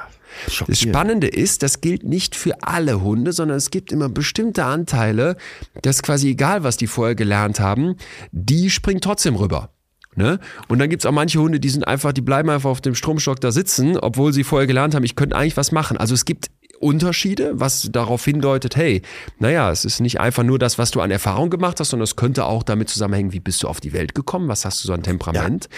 Das. 0.67 0.79
Spannende 0.79 1.27
ist, 1.27 1.63
das 1.63 1.81
gilt 1.81 2.05
nicht 2.05 2.37
für 2.37 2.63
alle 2.63 3.01
Hunde, 3.03 3.33
sondern 3.33 3.57
es 3.57 3.71
gibt 3.71 3.93
immer 3.93 4.09
bestimmte 4.09 4.65
Anteile, 4.65 5.37
das 5.83 5.97
ist 5.97 6.03
quasi 6.03 6.31
egal, 6.31 6.65
was 6.65 6.77
die 6.77 6.87
vorher 6.87 7.15
gelernt 7.15 7.61
haben, 7.61 7.97
die 8.31 8.71
springen 8.71 9.01
trotzdem 9.01 9.37
rüber. 9.37 9.71
Ne? 10.19 10.41
Und 10.67 10.81
dann 10.81 10.91
gibt's 10.91 11.07
auch 11.07 11.13
manche 11.13 11.39
Hunde, 11.39 11.61
die 11.61 11.69
sind 11.69 11.87
einfach, 11.87 12.13
die 12.13 12.23
bleiben 12.23 12.51
einfach 12.51 12.71
auf 12.71 12.81
dem 12.81 12.97
Stromstock 12.97 13.41
da 13.41 13.53
sitzen, 13.53 13.97
obwohl 13.97 14.33
sie 14.33 14.43
vorher 14.43 14.67
gelernt 14.67 14.97
haben, 14.97 15.05
ich 15.05 15.15
könnte 15.15 15.37
eigentlich 15.37 15.57
was 15.57 15.71
machen. 15.71 15.97
Also 15.97 16.13
es 16.13 16.25
gibt 16.25 16.49
Unterschiede, 16.81 17.53
was 17.55 17.89
darauf 17.93 18.25
hindeutet, 18.25 18.75
hey, 18.75 19.03
naja, 19.39 19.71
es 19.71 19.85
ist 19.85 20.01
nicht 20.01 20.19
einfach 20.19 20.43
nur 20.43 20.59
das, 20.59 20.77
was 20.77 20.91
du 20.91 21.01
an 21.01 21.13
Erfahrung 21.13 21.51
gemacht 21.51 21.79
hast, 21.79 21.91
sondern 21.91 22.03
es 22.05 22.17
könnte 22.17 22.47
auch 22.47 22.65
damit 22.65 22.89
zusammenhängen, 22.89 23.33
wie 23.33 23.39
bist 23.39 23.63
du 23.63 23.69
auf 23.69 23.79
die 23.79 23.93
Welt 23.93 24.17
gekommen, 24.17 24.49
was 24.49 24.65
hast 24.65 24.83
du 24.83 24.89
so 24.89 24.93
an 24.93 25.05
Temperament. 25.05 25.69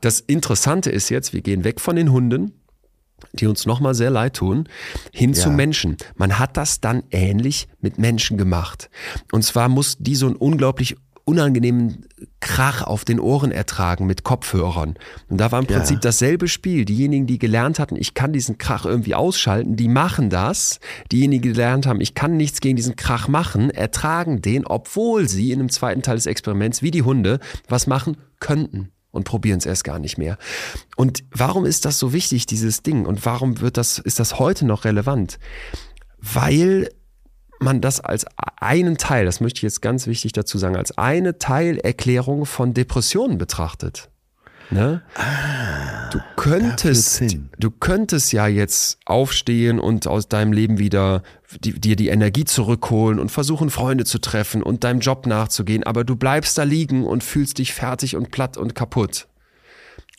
Das 0.00 0.20
Interessante 0.20 0.90
ist 0.90 1.08
jetzt, 1.08 1.32
wir 1.32 1.40
gehen 1.40 1.64
weg 1.64 1.80
von 1.80 1.96
den 1.96 2.12
Hunden, 2.12 2.52
die 3.32 3.46
uns 3.46 3.66
nochmal 3.66 3.94
sehr 3.94 4.10
leid 4.10 4.34
tun, 4.34 4.68
hin 5.12 5.34
zu 5.34 5.48
Ja. 5.48 5.54
Menschen. 5.54 5.96
Man 6.16 6.38
hat 6.38 6.56
das 6.56 6.80
dann 6.80 7.02
ähnlich 7.10 7.68
mit 7.80 7.98
Menschen 7.98 8.38
gemacht. 8.38 8.90
Und 9.32 9.42
zwar 9.42 9.68
muss 9.68 9.96
die 9.98 10.14
so 10.14 10.26
einen 10.26 10.36
unglaublich 10.36 10.96
unangenehmen 11.28 12.06
Krach 12.40 12.82
auf 12.82 13.04
den 13.04 13.20
Ohren 13.20 13.52
ertragen 13.52 14.06
mit 14.06 14.24
Kopfhörern. 14.24 14.94
Und 15.28 15.38
da 15.38 15.52
war 15.52 15.60
im 15.60 15.66
Ja. 15.68 15.76
Prinzip 15.76 16.00
dasselbe 16.00 16.48
Spiel. 16.48 16.86
Diejenigen, 16.86 17.26
die 17.26 17.38
gelernt 17.38 17.78
hatten, 17.78 17.96
ich 17.96 18.14
kann 18.14 18.32
diesen 18.32 18.56
Krach 18.56 18.86
irgendwie 18.86 19.14
ausschalten, 19.14 19.76
die 19.76 19.88
machen 19.88 20.30
das. 20.30 20.80
Diejenigen, 21.12 21.42
die 21.42 21.48
gelernt 21.50 21.86
haben, 21.86 22.00
ich 22.00 22.14
kann 22.14 22.36
nichts 22.36 22.60
gegen 22.60 22.76
diesen 22.76 22.96
Krach 22.96 23.28
machen, 23.28 23.70
ertragen 23.70 24.40
den, 24.40 24.66
obwohl 24.66 25.28
sie 25.28 25.52
in 25.52 25.60
einem 25.60 25.68
zweiten 25.68 26.02
Teil 26.02 26.16
des 26.16 26.26
Experiments, 26.26 26.82
wie 26.82 26.90
die 26.90 27.02
Hunde, 27.02 27.40
was 27.68 27.86
machen 27.86 28.16
könnten 28.40 28.88
und 29.10 29.24
probieren 29.24 29.58
es 29.58 29.66
erst 29.66 29.84
gar 29.84 29.98
nicht 29.98 30.16
mehr. 30.16 30.38
Und 30.96 31.24
warum 31.30 31.66
ist 31.66 31.84
das 31.84 31.98
so 31.98 32.12
wichtig, 32.14 32.46
dieses 32.46 32.82
Ding? 32.82 33.04
Und 33.04 33.26
warum 33.26 33.60
wird 33.60 33.76
das, 33.76 33.98
ist 33.98 34.18
das 34.18 34.38
heute 34.38 34.64
noch 34.64 34.84
relevant? 34.84 35.38
Weil 36.20 36.88
man 37.60 37.80
das 37.80 38.00
als 38.00 38.26
einen 38.56 38.98
Teil, 38.98 39.24
das 39.24 39.40
möchte 39.40 39.58
ich 39.58 39.62
jetzt 39.62 39.82
ganz 39.82 40.06
wichtig 40.06 40.32
dazu 40.32 40.58
sagen, 40.58 40.76
als 40.76 40.96
eine 40.96 41.38
Teilerklärung 41.38 42.46
von 42.46 42.74
Depressionen 42.74 43.38
betrachtet. 43.38 44.10
Ne? 44.70 45.02
Du 46.12 46.20
könntest, 46.36 47.22
du 47.58 47.70
könntest 47.70 48.32
ja 48.32 48.46
jetzt 48.46 48.98
aufstehen 49.06 49.80
und 49.80 50.06
aus 50.06 50.28
deinem 50.28 50.52
Leben 50.52 50.78
wieder 50.78 51.22
die, 51.60 51.80
dir 51.80 51.96
die 51.96 52.08
Energie 52.08 52.44
zurückholen 52.44 53.18
und 53.18 53.30
versuchen, 53.30 53.70
Freunde 53.70 54.04
zu 54.04 54.18
treffen 54.18 54.62
und 54.62 54.84
deinem 54.84 55.00
Job 55.00 55.26
nachzugehen, 55.26 55.84
aber 55.84 56.04
du 56.04 56.16
bleibst 56.16 56.58
da 56.58 56.64
liegen 56.64 57.06
und 57.06 57.24
fühlst 57.24 57.58
dich 57.58 57.72
fertig 57.72 58.14
und 58.14 58.30
platt 58.30 58.58
und 58.58 58.74
kaputt. 58.74 59.26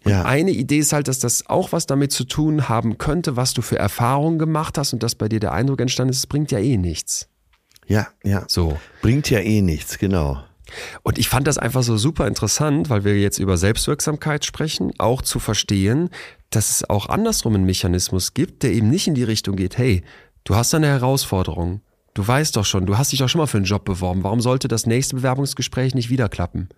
Ja. 0.06 0.24
Eine 0.24 0.52
Idee 0.52 0.80
ist 0.80 0.93
halt, 0.93 1.08
dass 1.08 1.20
das 1.20 1.47
auch 1.47 1.72
was 1.72 1.86
damit 1.86 2.12
zu 2.12 2.24
tun 2.24 2.70
haben 2.70 2.97
könnte, 2.97 3.36
was 3.36 3.54
du 3.54 3.62
für 3.62 3.78
Erfahrungen 3.78 4.39
gemacht 4.39 4.78
hast 4.78 4.93
und 4.93 5.04
dass 5.04 5.16
bei 5.16 5.28
dir 5.28 5.39
der 5.39 5.52
Eindruck 5.52 5.82
entstanden 5.82 6.12
ist, 6.12 6.20
es 6.20 6.28
bringt 6.28 6.52
ja 6.52 6.60
eh 6.60 6.78
nichts. 6.78 7.28
Ja, 7.88 8.08
ja. 8.24 8.45
So. 8.47 8.78
Bringt 9.02 9.30
ja 9.30 9.39
eh 9.39 9.62
nichts, 9.62 9.97
genau. 9.97 10.41
Und 11.02 11.18
ich 11.18 11.28
fand 11.28 11.47
das 11.47 11.58
einfach 11.58 11.84
so 11.84 11.97
super 11.97 12.28
interessant, 12.28 12.89
weil 12.89 13.04
wir 13.04 13.20
jetzt 13.20 13.39
über 13.39 13.58
Selbstwirksamkeit 13.58 14.45
sprechen, 14.45 14.91
auch 15.00 15.22
zu 15.22 15.39
verstehen, 15.39 16.10
dass 16.52 16.70
es 16.70 16.89
auch 16.89 17.10
andersrum 17.10 17.56
einen 17.56 17.66
Mechanismus 17.66 18.34
gibt, 18.34 18.64
der 18.64 18.72
eben 18.72 18.89
nicht 18.89 19.08
in 19.08 19.16
die 19.16 19.24
Richtung 19.24 19.56
geht, 19.56 19.78
hey, 19.78 20.04
du 20.43 20.56
hast 20.56 20.74
eine 20.74 20.88
Herausforderung. 20.88 21.82
Du 22.14 22.28
weißt 22.28 22.55
doch 22.55 22.66
schon, 22.66 22.86
du 22.86 22.97
hast 22.97 23.12
dich 23.12 23.20
doch 23.20 23.30
schon 23.30 23.39
mal 23.39 23.47
für 23.47 23.57
einen 23.57 23.66
Job 23.66 23.86
beworben. 23.86 24.24
Warum 24.24 24.41
sollte 24.41 24.68
das 24.68 24.86
nächste 24.86 25.16
Bewerbungsgespräch 25.16 25.93
nicht 25.95 26.10
wieder 26.10 26.28
klappen? 26.28 26.70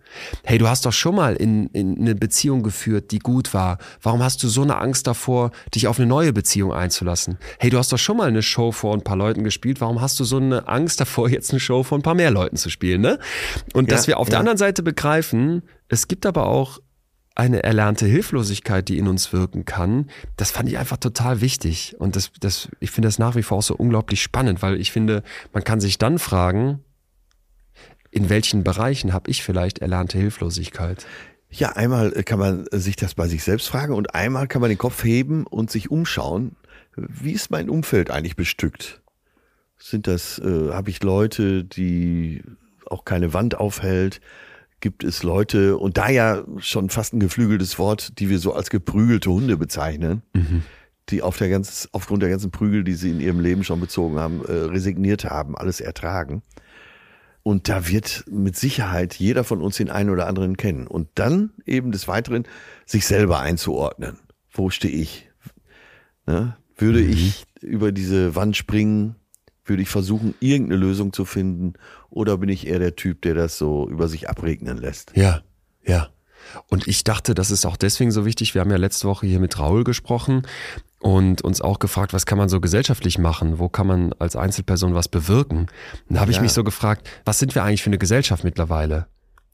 Hey, 0.44 0.58
du 0.58 0.68
hast 0.68 0.84
doch 0.86 0.92
schon 0.92 1.14
mal 1.14 1.34
in, 1.36 1.66
in 1.68 1.98
eine 1.98 2.14
Beziehung 2.14 2.62
geführt, 2.62 3.10
die 3.10 3.18
gut 3.18 3.54
war. 3.54 3.78
Warum 4.02 4.22
hast 4.22 4.42
du 4.42 4.48
so 4.48 4.62
eine 4.62 4.76
Angst 4.78 5.06
davor, 5.06 5.50
dich 5.74 5.88
auf 5.88 5.98
eine 5.98 6.06
neue 6.06 6.32
Beziehung 6.32 6.72
einzulassen? 6.72 7.38
Hey, 7.58 7.70
du 7.70 7.78
hast 7.78 7.92
doch 7.92 7.98
schon 7.98 8.18
mal 8.18 8.28
eine 8.28 8.42
Show 8.42 8.72
vor 8.72 8.94
ein 8.94 9.02
paar 9.02 9.16
Leuten 9.16 9.42
gespielt. 9.42 9.80
Warum 9.80 10.00
hast 10.00 10.20
du 10.20 10.24
so 10.24 10.36
eine 10.36 10.68
Angst 10.68 11.00
davor, 11.00 11.28
jetzt 11.28 11.50
eine 11.50 11.60
Show 11.60 11.82
vor 11.82 11.98
ein 11.98 12.02
paar 12.02 12.14
mehr 12.14 12.30
Leuten 12.30 12.56
zu 12.56 12.68
spielen? 12.70 13.00
Ne? 13.00 13.18
Und 13.72 13.90
dass 13.90 14.02
Ja, 14.02 14.08
wir 14.08 14.18
auf 14.18 14.28
der 14.28 14.34
ja. 14.34 14.40
anderen 14.40 14.58
Seite 14.58 14.82
begreifen, 14.82 15.62
es 15.88 16.08
gibt 16.08 16.26
aber 16.26 16.46
auch 16.46 16.78
eine 17.34 17.62
erlernte 17.62 18.06
Hilflosigkeit, 18.06 18.88
die 18.88 18.98
in 18.98 19.08
uns 19.08 19.32
wirken 19.32 19.64
kann, 19.64 20.10
das 20.36 20.50
fand 20.50 20.68
ich 20.68 20.78
einfach 20.78 20.98
total 20.98 21.40
wichtig. 21.40 21.96
Und 21.98 22.16
das, 22.16 22.30
das, 22.40 22.68
ich 22.80 22.90
finde 22.90 23.08
das 23.08 23.18
nach 23.18 23.36
wie 23.36 23.42
vor 23.42 23.58
auch 23.58 23.62
so 23.62 23.74
unglaublich 23.74 24.22
spannend, 24.22 24.62
weil 24.62 24.80
ich 24.80 24.92
finde, 24.92 25.22
man 25.52 25.64
kann 25.64 25.80
sich 25.80 25.98
dann 25.98 26.18
fragen, 26.18 26.80
in 28.10 28.28
welchen 28.28 28.62
Bereichen 28.62 29.12
habe 29.14 29.30
ich 29.30 29.42
vielleicht 29.42 29.78
erlernte 29.78 30.18
Hilflosigkeit? 30.18 31.06
Ja, 31.48 31.72
einmal 31.72 32.10
kann 32.24 32.38
man 32.38 32.66
sich 32.70 32.96
das 32.96 33.14
bei 33.14 33.26
sich 33.26 33.42
selbst 33.42 33.68
fragen 33.68 33.94
und 33.94 34.14
einmal 34.14 34.48
kann 34.48 34.60
man 34.60 34.70
den 34.70 34.78
Kopf 34.78 35.02
heben 35.04 35.46
und 35.46 35.70
sich 35.70 35.90
umschauen. 35.90 36.56
Wie 36.96 37.32
ist 37.32 37.50
mein 37.50 37.70
Umfeld 37.70 38.10
eigentlich 38.10 38.36
bestückt? 38.36 39.02
Sind 39.78 40.06
das, 40.06 40.38
äh, 40.38 40.72
habe 40.72 40.90
ich 40.90 41.02
Leute, 41.02 41.64
die 41.64 42.42
auch 42.86 43.04
keine 43.04 43.34
Wand 43.34 43.54
aufhält? 43.54 44.20
Gibt 44.82 45.04
es 45.04 45.22
Leute, 45.22 45.78
und 45.78 45.96
da 45.96 46.10
ja 46.10 46.42
schon 46.58 46.90
fast 46.90 47.14
ein 47.14 47.20
geflügeltes 47.20 47.78
Wort, 47.78 48.18
die 48.18 48.28
wir 48.28 48.40
so 48.40 48.52
als 48.52 48.68
geprügelte 48.68 49.30
Hunde 49.30 49.56
bezeichnen, 49.56 50.22
die 51.08 51.22
auf 51.22 51.38
der 51.38 51.48
ganz, 51.48 51.88
aufgrund 51.92 52.22
der 52.22 52.30
ganzen 52.30 52.50
Prügel, 52.50 52.82
die 52.82 52.94
sie 52.94 53.10
in 53.10 53.20
ihrem 53.20 53.38
Leben 53.38 53.62
schon 53.62 53.78
bezogen 53.78 54.18
haben, 54.18 54.44
äh, 54.44 54.52
resigniert 54.52 55.24
haben, 55.24 55.56
alles 55.56 55.80
ertragen. 55.80 56.42
Und 57.44 57.68
da 57.68 57.86
wird 57.88 58.24
mit 58.28 58.56
Sicherheit 58.56 59.14
jeder 59.14 59.44
von 59.44 59.62
uns 59.62 59.76
den 59.76 59.88
einen 59.88 60.10
oder 60.10 60.26
anderen 60.26 60.56
kennen. 60.56 60.88
Und 60.88 61.08
dann 61.14 61.52
eben 61.64 61.92
des 61.92 62.08
Weiteren 62.08 62.42
sich 62.84 63.06
selber 63.06 63.38
einzuordnen. 63.38 64.18
Wo 64.50 64.70
stehe 64.70 64.94
ich? 64.94 65.30
Ne? 66.26 66.56
Würde 66.76 67.00
ich 67.00 67.44
über 67.60 67.92
diese 67.92 68.34
Wand 68.34 68.56
springen? 68.56 69.14
Würde 69.64 69.82
ich 69.82 69.88
versuchen, 69.88 70.34
irgendeine 70.40 70.80
Lösung 70.80 71.12
zu 71.12 71.24
finden? 71.24 71.74
Oder 72.10 72.38
bin 72.38 72.48
ich 72.48 72.66
eher 72.66 72.78
der 72.80 72.96
Typ, 72.96 73.22
der 73.22 73.34
das 73.34 73.58
so 73.58 73.88
über 73.88 74.08
sich 74.08 74.28
abregnen 74.28 74.76
lässt? 74.78 75.12
Ja, 75.14 75.42
ja. 75.84 76.08
Und 76.68 76.88
ich 76.88 77.04
dachte, 77.04 77.34
das 77.34 77.50
ist 77.52 77.64
auch 77.64 77.76
deswegen 77.76 78.10
so 78.10 78.24
wichtig. 78.26 78.54
Wir 78.54 78.60
haben 78.60 78.70
ja 78.70 78.76
letzte 78.76 79.06
Woche 79.06 79.26
hier 79.26 79.38
mit 79.38 79.58
Raul 79.60 79.84
gesprochen 79.84 80.42
und 80.98 81.42
uns 81.42 81.60
auch 81.60 81.78
gefragt, 81.78 82.12
was 82.12 82.26
kann 82.26 82.36
man 82.38 82.48
so 82.48 82.60
gesellschaftlich 82.60 83.18
machen? 83.18 83.60
Wo 83.60 83.68
kann 83.68 83.86
man 83.86 84.12
als 84.18 84.34
Einzelperson 84.34 84.94
was 84.94 85.06
bewirken? 85.08 85.68
Und 86.08 86.16
da 86.16 86.20
habe 86.20 86.32
ich 86.32 86.38
Ja. 86.38 86.42
mich 86.42 86.52
so 86.52 86.64
gefragt, 86.64 87.08
was 87.24 87.38
sind 87.38 87.54
wir 87.54 87.62
eigentlich 87.62 87.82
für 87.84 87.90
eine 87.90 87.98
Gesellschaft 87.98 88.42
mittlerweile? 88.42 89.06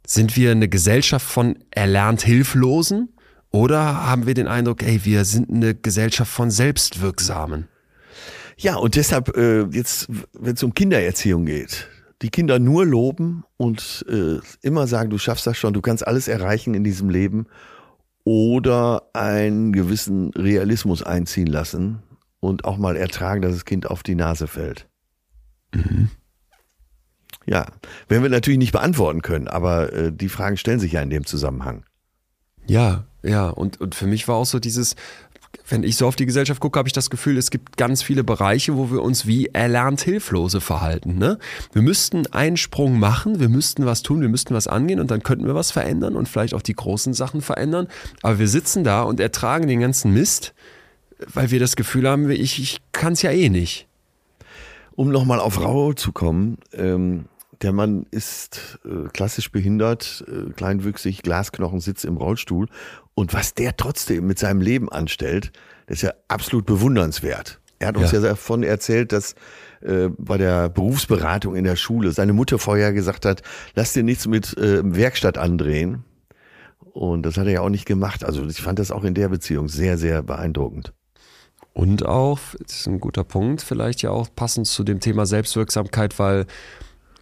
Sind 0.06 0.36
wir 0.36 0.50
eine 0.52 0.68
Gesellschaft 0.68 1.26
von 1.26 1.58
erlernt 1.70 2.22
Hilflosen? 2.22 3.10
Oder 3.50 4.06
haben 4.06 4.26
wir 4.26 4.32
den 4.34 4.48
Eindruck, 4.48 4.82
ey, 4.82 5.04
wir 5.04 5.26
sind 5.26 5.50
eine 5.50 5.74
Gesellschaft 5.74 6.32
von 6.32 6.50
Selbstwirksamen? 6.50 7.68
Ja, 8.58 8.76
und 8.76 8.96
deshalb, 8.96 9.36
äh, 9.36 9.62
jetzt, 9.66 10.08
wenn 10.32 10.54
es 10.54 10.62
um 10.62 10.74
Kindererziehung 10.74 11.46
geht, 11.46 11.88
die 12.22 12.30
Kinder 12.30 12.58
nur 12.58 12.84
loben 12.84 13.44
und 13.56 14.04
äh, 14.08 14.40
immer 14.62 14.88
sagen, 14.88 15.10
du 15.10 15.18
schaffst 15.18 15.46
das 15.46 15.56
schon, 15.56 15.72
du 15.72 15.80
kannst 15.80 16.06
alles 16.06 16.26
erreichen 16.26 16.74
in 16.74 16.82
diesem 16.82 17.08
Leben 17.08 17.46
oder 18.24 19.08
einen 19.12 19.72
gewissen 19.72 20.30
Realismus 20.34 21.04
einziehen 21.04 21.46
lassen 21.46 22.02
und 22.40 22.64
auch 22.64 22.78
mal 22.78 22.96
ertragen, 22.96 23.42
dass 23.42 23.52
das 23.52 23.64
Kind 23.64 23.88
auf 23.88 24.02
die 24.02 24.16
Nase 24.16 24.48
fällt. 24.48 24.88
Ja, 27.46 27.66
werden 28.08 28.22
wir 28.22 28.30
natürlich 28.30 28.58
nicht 28.58 28.72
beantworten 28.72 29.22
können, 29.22 29.48
aber 29.48 29.92
äh, 29.92 30.12
die 30.12 30.28
Fragen 30.28 30.56
stellen 30.56 30.80
sich 30.80 30.92
ja 30.92 31.00
in 31.00 31.10
dem 31.10 31.24
Zusammenhang. 31.24 31.84
Ja, 32.66 33.04
ja. 33.22 33.48
Und, 33.48 33.80
und 33.80 33.94
für 33.94 34.06
mich 34.06 34.28
war 34.28 34.36
auch 34.36 34.44
so 34.44 34.58
dieses, 34.58 34.96
wenn 35.68 35.82
ich 35.82 35.96
so 35.96 36.06
auf 36.06 36.16
die 36.16 36.26
Gesellschaft 36.26 36.60
gucke, 36.60 36.78
habe 36.78 36.88
ich 36.88 36.92
das 36.92 37.10
Gefühl, 37.10 37.36
es 37.36 37.50
gibt 37.50 37.76
ganz 37.76 38.02
viele 38.02 38.24
Bereiche, 38.24 38.76
wo 38.76 38.90
wir 38.90 39.02
uns 39.02 39.26
wie 39.26 39.46
erlernt 39.46 40.00
Hilflose 40.00 40.60
verhalten. 40.60 41.18
Ne? 41.18 41.38
Wir 41.72 41.82
müssten 41.82 42.26
einen 42.28 42.56
Sprung 42.56 42.98
machen, 42.98 43.40
wir 43.40 43.48
müssten 43.48 43.84
was 43.84 44.02
tun, 44.02 44.20
wir 44.20 44.28
müssten 44.28 44.54
was 44.54 44.66
angehen 44.66 45.00
und 45.00 45.10
dann 45.10 45.22
könnten 45.22 45.46
wir 45.46 45.54
was 45.54 45.70
verändern 45.70 46.16
und 46.16 46.28
vielleicht 46.28 46.54
auch 46.54 46.62
die 46.62 46.74
großen 46.74 47.12
Sachen 47.12 47.42
verändern. 47.42 47.88
Aber 48.22 48.38
wir 48.38 48.48
sitzen 48.48 48.84
da 48.84 49.02
und 49.02 49.20
ertragen 49.20 49.68
den 49.68 49.80
ganzen 49.80 50.12
Mist, 50.12 50.54
weil 51.32 51.50
wir 51.50 51.60
das 51.60 51.76
Gefühl 51.76 52.08
haben, 52.08 52.30
ich, 52.30 52.60
ich 52.60 52.78
kann 52.92 53.12
es 53.12 53.22
ja 53.22 53.30
eh 53.30 53.48
nicht. 53.48 53.86
Um 54.94 55.10
nochmal 55.10 55.38
auf 55.38 55.60
Raul 55.60 55.94
zu 55.94 56.12
kommen, 56.12 56.58
ähm, 56.72 57.26
der 57.62 57.72
Mann 57.72 58.06
ist 58.10 58.78
äh, 58.84 59.08
klassisch 59.08 59.50
behindert, 59.50 60.24
äh, 60.28 60.50
kleinwüchsig, 60.52 61.22
Glasknochen, 61.22 61.80
sitzt 61.80 62.04
im 62.04 62.16
Rollstuhl. 62.16 62.68
Und 63.14 63.34
was 63.34 63.54
der 63.54 63.76
trotzdem 63.76 64.26
mit 64.26 64.38
seinem 64.38 64.60
Leben 64.60 64.88
anstellt, 64.90 65.52
das 65.86 65.98
ist 65.98 66.02
ja 66.02 66.12
absolut 66.28 66.66
bewundernswert. 66.66 67.60
Er 67.80 67.88
hat 67.88 67.96
uns 67.96 68.12
ja, 68.12 68.20
Ja. 68.20 68.28
davon 68.30 68.62
erzählt, 68.62 69.12
dass 69.12 69.34
äh, 69.80 70.08
bei 70.18 70.38
der 70.38 70.68
Berufsberatung 70.68 71.54
in 71.56 71.64
der 71.64 71.76
Schule 71.76 72.12
seine 72.12 72.32
Mutter 72.32 72.58
vorher 72.58 72.92
gesagt 72.92 73.24
hat, 73.24 73.42
lass 73.74 73.92
dir 73.92 74.02
nichts 74.02 74.26
mit 74.26 74.56
äh, 74.56 74.80
Werkstatt 74.84 75.38
andrehen. 75.38 76.04
Und 76.92 77.22
das 77.22 77.36
hat 77.36 77.46
er 77.46 77.52
ja 77.52 77.60
auch 77.60 77.68
nicht 77.68 77.86
gemacht. 77.86 78.24
Also 78.24 78.44
ich 78.44 78.60
fand 78.60 78.78
das 78.80 78.90
auch 78.90 79.04
in 79.04 79.14
der 79.14 79.28
Beziehung 79.28 79.68
sehr, 79.68 79.98
sehr 79.98 80.22
beeindruckend. 80.22 80.92
Und 81.72 82.04
auch, 82.04 82.40
das 82.60 82.80
ist 82.80 82.88
ein 82.88 82.98
guter 82.98 83.22
Punkt, 83.22 83.62
vielleicht 83.62 84.02
ja 84.02 84.10
auch 84.10 84.28
passend 84.34 84.66
zu 84.66 84.82
dem 84.82 84.98
Thema 84.98 85.26
Selbstwirksamkeit, 85.26 86.18
weil 86.18 86.46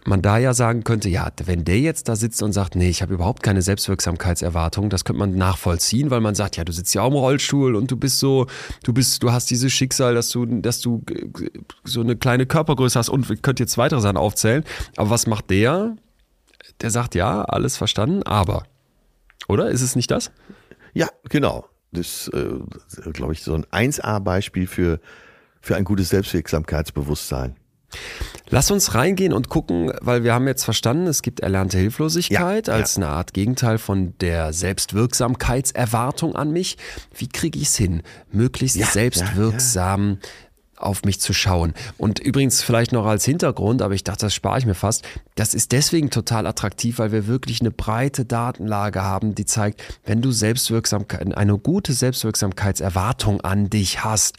man 0.07 0.21
da 0.21 0.37
ja 0.37 0.53
sagen 0.53 0.83
könnte, 0.83 1.09
ja, 1.09 1.29
wenn 1.45 1.65
der 1.65 1.79
jetzt 1.79 2.07
da 2.07 2.15
sitzt 2.15 2.41
und 2.41 2.53
sagt, 2.53 2.75
nee, 2.75 2.89
ich 2.89 3.01
habe 3.01 3.13
überhaupt 3.13 3.43
keine 3.43 3.61
Selbstwirksamkeitserwartung, 3.61 4.89
das 4.89 5.03
könnte 5.03 5.19
man 5.19 5.35
nachvollziehen, 5.35 6.09
weil 6.09 6.21
man 6.21 6.33
sagt, 6.33 6.55
ja, 6.55 6.63
du 6.63 6.71
sitzt 6.71 6.95
ja 6.95 7.01
auch 7.01 7.09
im 7.09 7.13
Rollstuhl 7.13 7.75
und 7.75 7.91
du 7.91 7.97
bist 7.97 8.19
so, 8.19 8.47
du 8.83 8.93
bist, 8.93 9.21
du 9.21 9.31
hast 9.31 9.49
dieses 9.49 9.73
Schicksal, 9.73 10.15
dass 10.15 10.29
du, 10.29 10.45
dass 10.45 10.79
du 10.79 11.03
so 11.83 12.01
eine 12.01 12.15
kleine 12.15 12.45
Körpergröße 12.45 12.97
hast 12.97 13.09
und 13.09 13.43
könnt 13.43 13.59
jetzt 13.59 13.77
weitere 13.77 13.99
Sachen 13.99 14.17
aufzählen. 14.17 14.63
Aber 14.95 15.09
was 15.09 15.27
macht 15.27 15.49
der? 15.49 15.97
Der 16.81 16.89
sagt, 16.89 17.15
ja, 17.15 17.43
alles 17.43 17.75
verstanden, 17.75 18.23
aber. 18.23 18.63
Oder? 19.47 19.69
Ist 19.69 19.81
es 19.81 19.95
nicht 19.95 20.11
das? 20.11 20.31
Ja, 20.93 21.09
genau. 21.29 21.65
Das 21.91 22.27
ist, 22.27 22.33
äh, 22.33 23.11
glaube 23.11 23.33
ich, 23.33 23.43
so 23.43 23.53
ein 23.53 23.65
1A-Beispiel 23.65 24.67
für, 24.67 24.99
für 25.61 25.75
ein 25.75 25.83
gutes 25.83 26.09
Selbstwirksamkeitsbewusstsein. 26.09 27.55
Lass 28.49 28.71
uns 28.71 28.95
reingehen 28.95 29.33
und 29.33 29.49
gucken, 29.49 29.91
weil 29.99 30.23
wir 30.23 30.33
haben 30.33 30.47
jetzt 30.47 30.63
verstanden, 30.63 31.07
es 31.07 31.21
gibt 31.21 31.41
erlernte 31.41 31.77
Hilflosigkeit 31.77 32.67
Ja, 32.67 32.73
als 32.73 32.95
eine 32.95 33.07
Art 33.07 33.33
Gegenteil 33.33 33.77
von 33.77 34.13
der 34.19 34.53
Selbstwirksamkeitserwartung 34.53 36.35
an 36.35 36.51
mich. 36.51 36.77
Wie 37.15 37.27
kriege 37.27 37.59
ich 37.59 37.67
es 37.67 37.75
hin, 37.75 38.03
möglichst 38.31 38.77
Ja, 38.77 38.87
selbstwirksam 38.87 40.19
auf 40.77 41.03
mich 41.03 41.19
zu 41.19 41.33
schauen? 41.33 41.73
Und 41.97 42.19
übrigens 42.19 42.63
vielleicht 42.63 42.93
noch 42.93 43.05
als 43.05 43.25
Hintergrund, 43.25 43.81
aber 43.81 43.95
ich 43.95 44.05
dachte, 44.05 44.27
das 44.27 44.33
spare 44.33 44.59
ich 44.59 44.65
mir 44.65 44.75
fast. 44.75 45.03
Das 45.35 45.53
ist 45.53 45.73
deswegen 45.73 46.09
total 46.09 46.47
attraktiv, 46.47 46.99
weil 46.99 47.11
wir 47.11 47.27
wirklich 47.27 47.59
eine 47.59 47.71
breite 47.71 48.23
Datenlage 48.23 49.03
haben, 49.03 49.35
die 49.35 49.45
zeigt, 49.45 49.83
wenn 50.05 50.21
du 50.21 50.31
Selbstwirksamkeit, 50.31 51.35
eine 51.35 51.57
gute 51.57 51.91
Selbstwirksamkeitserwartung 51.91 53.41
an 53.41 53.69
dich 53.69 54.05
hast, 54.05 54.37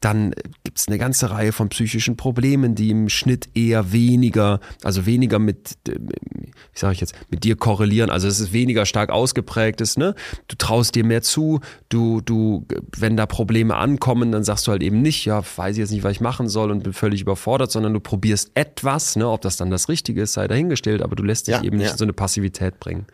dann 0.00 0.32
gibt 0.64 0.78
es 0.78 0.88
eine 0.88 0.96
ganze 0.96 1.30
Reihe 1.30 1.52
von 1.52 1.68
psychischen 1.68 2.16
Problemen, 2.16 2.74
die 2.74 2.90
im 2.90 3.10
Schnitt 3.10 3.50
eher 3.54 3.92
weniger, 3.92 4.60
also 4.82 5.04
weniger 5.04 5.38
mit, 5.38 5.76
äh, 5.88 5.96
wie 5.98 6.50
sage 6.78 6.94
ich 6.94 7.00
jetzt, 7.00 7.14
mit 7.28 7.44
dir 7.44 7.56
korrelieren. 7.56 8.08
Also 8.08 8.26
es 8.26 8.40
ist 8.40 8.52
weniger 8.54 8.86
stark 8.86 9.10
ausgeprägt 9.10 9.80
ist, 9.82 9.98
ne? 9.98 10.14
Du 10.48 10.56
traust 10.56 10.94
dir 10.94 11.04
mehr 11.04 11.20
zu, 11.20 11.60
du, 11.90 12.22
du, 12.22 12.66
wenn 12.96 13.16
da 13.16 13.26
Probleme 13.26 13.76
ankommen, 13.76 14.32
dann 14.32 14.42
sagst 14.42 14.66
du 14.66 14.72
halt 14.72 14.82
eben 14.82 15.02
nicht, 15.02 15.26
ja, 15.26 15.42
weiß 15.56 15.76
ich 15.76 15.80
jetzt 15.80 15.90
nicht, 15.90 16.02
was 16.02 16.12
ich 16.12 16.20
machen 16.20 16.48
soll 16.48 16.70
und 16.70 16.82
bin 16.82 16.94
völlig 16.94 17.20
überfordert, 17.20 17.70
sondern 17.70 17.92
du 17.92 18.00
probierst 18.00 18.52
etwas, 18.54 19.16
ne? 19.16 19.28
Ob 19.28 19.42
das 19.42 19.58
dann 19.58 19.70
das 19.70 19.90
Richtige 19.90 20.22
ist, 20.22 20.32
sei 20.32 20.48
dahingestellt, 20.48 21.02
aber 21.02 21.14
du 21.14 21.22
lässt 21.22 21.46
dich 21.46 21.56
Ja, 21.56 21.62
eben 21.62 21.76
nicht 21.76 21.86
ja. 21.86 21.92
in 21.92 21.98
so 21.98 22.04
eine 22.04 22.14
Passivität 22.14 22.80
bringen. 22.80 23.06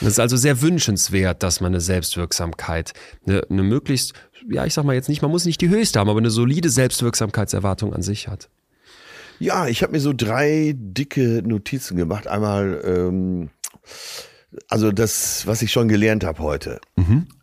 Das 0.00 0.10
ist 0.10 0.20
also 0.20 0.36
sehr 0.36 0.60
wünschenswert, 0.62 1.44
dass 1.44 1.60
man 1.60 1.72
eine 1.72 1.80
Selbstwirksamkeit, 1.80 2.92
eine, 3.26 3.42
eine 3.48 3.62
möglichst, 3.62 4.14
ja, 4.48 4.64
ich 4.64 4.74
sag 4.74 4.84
mal 4.84 4.94
jetzt 4.94 5.08
nicht, 5.08 5.22
man 5.22 5.30
muss 5.30 5.44
nicht 5.44 5.60
die 5.60 5.68
höchste 5.68 5.98
haben, 5.98 6.08
aber 6.08 6.18
eine 6.18 6.30
solide 6.30 6.68
Selbstwirksamkeitserwartung 6.70 7.94
an 7.94 8.02
sich 8.02 8.28
hat. 8.28 8.48
Ja, 9.38 9.66
ich 9.66 9.82
habe 9.82 9.92
mir 9.92 10.00
so 10.00 10.12
drei 10.12 10.74
dicke 10.76 11.42
Notizen 11.44 11.96
gemacht. 11.96 12.26
Einmal, 12.26 12.80
ähm, 12.84 13.50
also 14.68 14.92
das, 14.92 15.46
was 15.46 15.62
ich 15.62 15.72
schon 15.72 15.88
gelernt 15.88 16.24
habe 16.24 16.40
heute, 16.40 16.80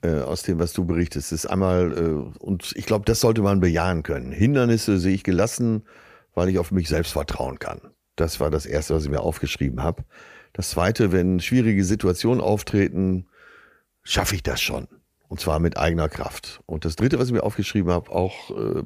äh, 0.02 0.22
aus 0.22 0.44
dem, 0.44 0.60
was 0.60 0.74
du 0.74 0.86
berichtest, 0.86 1.32
ist 1.32 1.46
einmal, 1.46 1.92
äh, 1.92 2.40
und 2.40 2.74
ich 2.76 2.86
glaube, 2.86 3.06
das 3.06 3.20
sollte 3.20 3.42
man 3.42 3.60
bejahen 3.60 4.04
können. 4.04 4.32
Hindernisse 4.32 5.00
sehe 5.00 5.14
ich 5.14 5.24
gelassen, 5.24 5.84
weil 6.34 6.50
ich 6.50 6.60
auf 6.60 6.72
mich 6.72 6.88
selbst 6.88 7.12
vertrauen 7.12 7.60
kann. 7.60 7.82
Das 8.16 8.40
war 8.40 8.50
das 8.50 8.66
Erste, 8.66 8.96
was 8.96 9.04
ich 9.04 9.10
mir 9.10 9.22
aufgeschrieben 9.22 9.84
habe. 9.84 10.04
Das 10.54 10.70
Zweite, 10.70 11.12
wenn 11.12 11.40
schwierige 11.40 11.84
Situationen 11.84 12.42
auftreten, 12.42 13.28
schaffe 14.04 14.36
ich 14.36 14.44
das 14.44 14.62
schon. 14.62 14.88
Und 15.32 15.40
zwar 15.40 15.60
mit 15.60 15.78
eigener 15.78 16.10
Kraft. 16.10 16.60
Und 16.66 16.84
das 16.84 16.98
Dritte, 16.98 17.18
was 17.18 17.28
ich 17.28 17.34
mir 17.34 17.44
aufgeschrieben 17.44 17.90
habe, 17.90 18.12
auch 18.12 18.50
äh, 18.52 18.84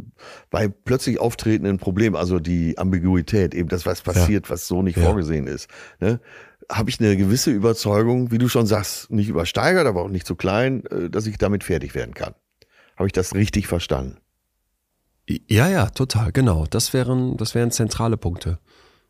bei 0.52 0.68
plötzlich 0.68 1.20
auftretenden 1.20 1.80
Problemen, 1.80 2.16
also 2.16 2.38
die 2.38 2.78
Ambiguität, 2.78 3.56
eben 3.56 3.68
das, 3.68 3.88
was 3.88 4.04
passiert, 4.04 4.52
was 4.52 4.68
so 4.68 4.84
nicht 4.84 4.96
Ja. 4.96 5.06
vorgesehen 5.06 5.48
ist, 5.48 5.68
ne, 6.00 6.20
habe 6.72 6.92
ich 6.92 7.00
eine 7.00 7.18
gewisse 7.18 7.50
Überzeugung, 7.50 8.30
wie 8.30 8.38
du 8.38 8.48
schon 8.48 8.68
sagst, 8.68 9.10
nicht 9.10 9.28
übersteigert, 9.28 9.88
aber 9.88 10.04
auch 10.04 10.08
nicht 10.08 10.28
zu 10.28 10.36
klein, 10.36 10.86
äh, 10.86 11.10
dass 11.10 11.26
ich 11.26 11.40
damit 11.40 11.64
fertig 11.64 11.96
werden 11.96 12.14
kann. 12.14 12.36
Habe 12.96 13.08
ich 13.08 13.14
das 13.14 13.34
richtig 13.34 13.66
verstanden? 13.66 14.18
Ja, 15.28 15.68
ja, 15.68 15.90
total, 15.90 16.32
genau. 16.32 16.68
Das 16.70 16.94
wären, 16.94 17.38
das 17.38 17.56
wären 17.56 17.72
zentrale 17.72 18.18
Punkte. 18.18 18.60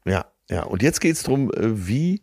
Ja, 0.05 0.23
ja. 0.49 0.63
Und 0.63 0.81
jetzt 0.81 1.01
geht's 1.01 1.23
drum, 1.23 1.51
äh, 1.51 1.85
wie 1.85 2.21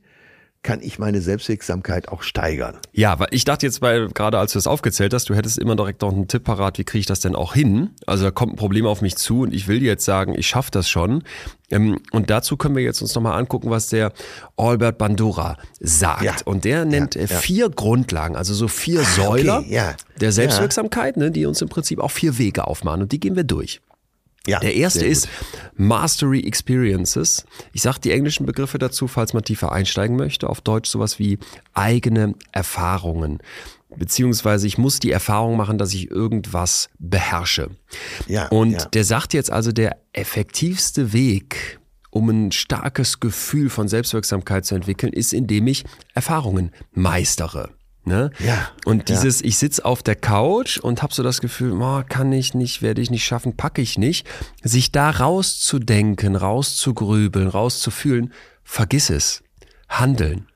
kann 0.63 0.81
ich 0.81 0.99
meine 0.99 1.21
Selbstwirksamkeit 1.21 2.09
auch 2.09 2.23
steigern? 2.23 2.79
Ja, 2.93 3.19
weil 3.19 3.29
ich 3.33 3.45
dachte 3.45 3.67
jetzt 3.67 3.81
bei, 3.81 4.07
gerade 4.15 4.39
als 4.39 4.53
du 4.53 4.59
das 4.59 4.69
aufgezählt 4.69 5.13
hast, 5.13 5.29
du 5.29 5.35
hättest 5.35 5.59
immer 5.59 5.75
direkt 5.75 6.03
noch 6.03 6.13
einen 6.13 6.29
Tipp 6.29 6.45
parat, 6.45 6.79
wie 6.79 6.85
kriege 6.85 7.01
ich 7.01 7.07
das 7.07 7.21
denn 7.21 7.35
auch 7.35 7.55
hin? 7.55 7.91
Also 8.07 8.25
da 8.25 8.31
kommt 8.31 8.53
ein 8.53 8.57
Problem 8.57 8.87
auf 8.87 9.03
mich 9.03 9.17
zu 9.17 9.41
und 9.41 9.53
ich 9.53 9.67
will 9.67 9.81
dir 9.81 9.87
jetzt 9.87 10.05
sagen, 10.05 10.35
ich 10.39 10.47
schaffe 10.47 10.71
das 10.71 10.89
schon. 10.89 11.25
Ähm, 11.71 11.99
Und 12.13 12.31
dazu 12.31 12.57
können 12.57 12.77
wir 12.77 12.83
jetzt 12.83 13.03
uns 13.03 13.15
nochmal 13.15 13.39
angucken, 13.39 13.71
was 13.71 13.89
der 13.89 14.13
Albert 14.57 14.99
Bandura 14.99 15.57
sagt. 15.81 16.23
Ja. 16.23 16.35
Und 16.45 16.65
der 16.65 16.85
nennt 16.85 17.17
äh, 17.17 17.27
ja. 17.27 17.27
vier 17.27 17.69
Grundlagen, 17.69 18.37
also 18.37 18.55
so 18.55 18.69
vier 18.69 19.03
Säuler 19.03 19.65
ja. 19.67 19.95
der 20.21 20.31
Selbstwirksamkeit, 20.31 21.17
ne, 21.17 21.31
die 21.33 21.47
uns 21.47 21.61
im 21.61 21.69
Prinzip 21.69 21.99
auch 21.99 22.11
vier 22.11 22.39
Wege 22.39 22.67
aufmachen 22.67 23.03
und 23.03 23.13
die 23.13 23.19
gehen 23.19 23.35
wir 23.35 23.45
durch. 23.45 23.81
Ja, 24.47 24.59
Der 24.59 24.75
erste 24.75 25.07
ist 25.07 25.29
Mastery 25.77 26.41
Experiences. 26.41 27.45
Ich 27.73 27.83
sage 27.83 28.01
die 28.01 28.11
englischen 28.11 28.45
Begriffe 28.45 28.79
dazu, 28.79 29.07
falls 29.07 29.35
man 29.35 29.45
tiefer 29.45 29.71
einsteigen 29.71 30.17
möchte. 30.17 30.49
Auf 30.49 30.61
Deutsch 30.61 30.91
sowas 30.91 31.19
wie 31.19 31.39
eigene 31.75 32.35
Erfahrungen. 32.51 33.39
Beziehungsweise 33.97 34.67
ich 34.67 34.79
muss 34.79 34.99
die 34.99 35.13
Erfahrung 35.13 35.57
machen, 35.57 35.79
dass 35.79 35.95
ich 35.95 36.11
irgendwas 36.11 36.89
beherrsche. 36.99 37.71
Ja, 38.27 38.49
Und 38.49 38.73
ja. 38.73 38.85
der 38.87 39.05
sagt 39.05 39.35
jetzt 39.35 39.53
also, 39.53 39.71
der 39.71 39.99
effektivste 40.13 41.13
Weg, 41.13 41.79
um 42.11 42.29
ein 42.29 42.53
starkes 42.53 43.21
Gefühl 43.21 43.71
von 43.71 43.89
Selbstwirksamkeit 43.89 44.65
zu 44.65 44.75
entwickeln, 44.75 45.13
ist, 45.13 45.33
indem 45.33 45.67
ich 45.67 45.85
Erfahrungen 46.15 46.73
meistere. 46.93 47.71
Ne? 48.05 48.31
Ja, 48.41 48.69
Und 48.85 49.09
ja. 49.09 49.15
dieses, 49.15 49.43
ich 49.43 49.59
sitz 49.59 49.79
auf 49.79 50.03
der 50.03 50.17
Couch 50.17 50.79
und 50.79 51.03
habe 51.03 51.15
so 51.15 51.23
das 51.23 51.41
Gefühl, 51.41 51.73
oh, 51.81 52.03
kann 52.09 52.33
ich 52.33 52.53
nicht, 52.53 52.83
werde 52.83 53.01
ich 53.01 53.11
nicht 53.11 53.25
schaffen, 53.25 53.57
packe 53.57 53.81
ich 53.81 53.97
nicht, 53.97 54.27
sich 54.65 54.91
da 54.91 55.11
rauszudenken, 55.11 56.35
rauszugrübeln, 56.35 57.47
rauszufühlen, 57.47 58.33
vergiss 58.65 59.09
es. 59.11 59.43
Handeln. 59.89 60.49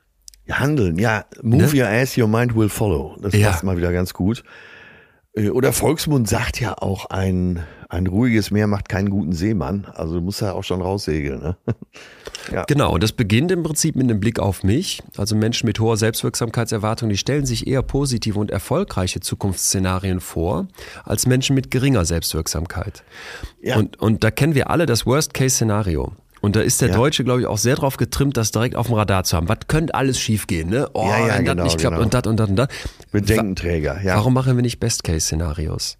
Ja, 0.47 0.59
handeln, 0.61 0.99
ja. 0.99 1.24
Move 1.42 1.74
Ne? 1.76 1.82
your 1.82 1.88
ass, 1.88 2.16
your 2.18 2.28
mind 2.28 2.57
will 2.57 2.68
follow. 2.68 3.16
Das 3.20 3.34
Ja. 3.34 3.51
passt 3.51 3.62
mal 3.64 3.76
wieder 3.76 3.92
ganz 3.92 4.12
gut. 4.14 4.42
Äh, 5.34 5.51
Oder 5.51 5.72
Volksmund 5.72 6.28
sagt 6.28 6.61
ja 6.61 6.74
auch, 6.78 7.07
ein, 7.11 7.64
ein 7.89 8.07
ruhiges 8.07 8.51
Meer 8.51 8.66
macht 8.66 8.89
keinen 8.89 9.11
guten 9.11 9.32
Seemann. 9.32 9.87
Also 9.95 10.14
du 10.14 10.20
musst 10.20 10.41
ja 10.41 10.53
auch 10.53 10.64
schon 10.64 10.82
raussegeln. 10.82 11.41
Ne? 11.41 11.57
Genau, 12.68 12.93
und 12.95 13.03
das 13.03 13.11
beginnt 13.11 13.51
im 13.51 13.64
Prinzip 13.64 13.97
mit 13.97 14.05
einem 14.05 14.20
Blick 14.20 14.39
auf 14.39 14.62
mich. 14.62 15.03
Also 15.16 15.34
Menschen 15.34 15.66
mit 15.66 15.80
hoher 15.80 15.97
Selbstwirksamkeitserwartung, 15.97 17.09
die 17.09 17.16
stellen 17.16 17.45
sich 17.45 17.66
eher 17.66 17.82
positive 17.82 18.39
und 18.39 18.53
erfolgreiche 18.53 19.18
Zukunftsszenarien 19.18 20.20
vor, 20.20 20.68
als 21.05 21.26
Menschen 21.26 21.55
mit 21.57 21.72
geringer 21.72 22.05
Selbstwirksamkeit. 22.05 23.03
Ja. 23.61 23.76
Und, 23.76 23.99
und 24.01 24.22
da 24.22 24.30
kennen 24.30 24.55
wir 24.55 24.70
alle 24.70 24.87
das 24.87 25.07
Worst-Case-Szenario. 25.07 26.12
Und 26.41 26.55
da 26.55 26.61
ist 26.61 26.80
der 26.82 26.91
Ja. 26.91 26.95
Deutsche, 26.95 27.24
glaube 27.24 27.41
ich, 27.41 27.47
auch 27.49 27.59
sehr 27.59 27.74
drauf 27.74 27.97
getrimmt, 27.97 28.37
das 28.37 28.53
direkt 28.53 28.76
auf 28.76 28.87
dem 28.87 28.95
Radar 28.95 29.24
zu 29.24 29.37
haben. 29.37 29.49
Was 29.49 29.59
könnte 29.66 29.95
alles 29.97 30.20
schiefgehen, 30.20 30.70
ne? 30.70 30.89
Oh, 30.95 31.03
Ja, 31.05 31.26
ja, 31.26 31.39
wenn 31.39 31.45
das 31.47 31.53
genau, 31.55 31.64
nicht 31.64 31.78
klappt 31.78 31.95
genau. 31.97 32.05
und 32.05 32.14
das 32.14 32.26
und 32.28 32.37
das 32.37 32.49
und 32.49 32.57
das. 32.57 32.68
Bedenkenträger, 33.11 34.01
ja. 34.05 34.14
Warum 34.16 34.34
machen 34.34 34.55
wir 34.55 34.62
nicht 34.62 34.78
Best-Case-Szenarios? 34.78 35.99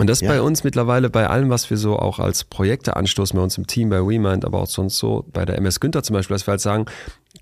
Und 0.00 0.06
das 0.08 0.20
Ja. 0.22 0.30
bei 0.30 0.40
uns 0.40 0.64
mittlerweile 0.64 1.10
bei 1.10 1.26
allem, 1.28 1.50
was 1.50 1.68
wir 1.68 1.76
so 1.76 1.98
auch 1.98 2.18
als 2.18 2.44
Projekte 2.44 2.96
anstoßen, 2.96 3.36
bei 3.36 3.42
uns 3.42 3.58
im 3.58 3.66
Team, 3.66 3.90
bei 3.90 3.98
WeMind, 4.00 4.46
aber 4.46 4.60
auch 4.62 4.66
sonst 4.66 4.96
so, 4.96 5.26
bei 5.30 5.44
der 5.44 5.58
MS 5.58 5.78
Günther 5.78 6.02
zum 6.02 6.14
Beispiel, 6.14 6.34
dass 6.34 6.46
wir 6.46 6.52
halt 6.52 6.60
sagen, 6.62 6.86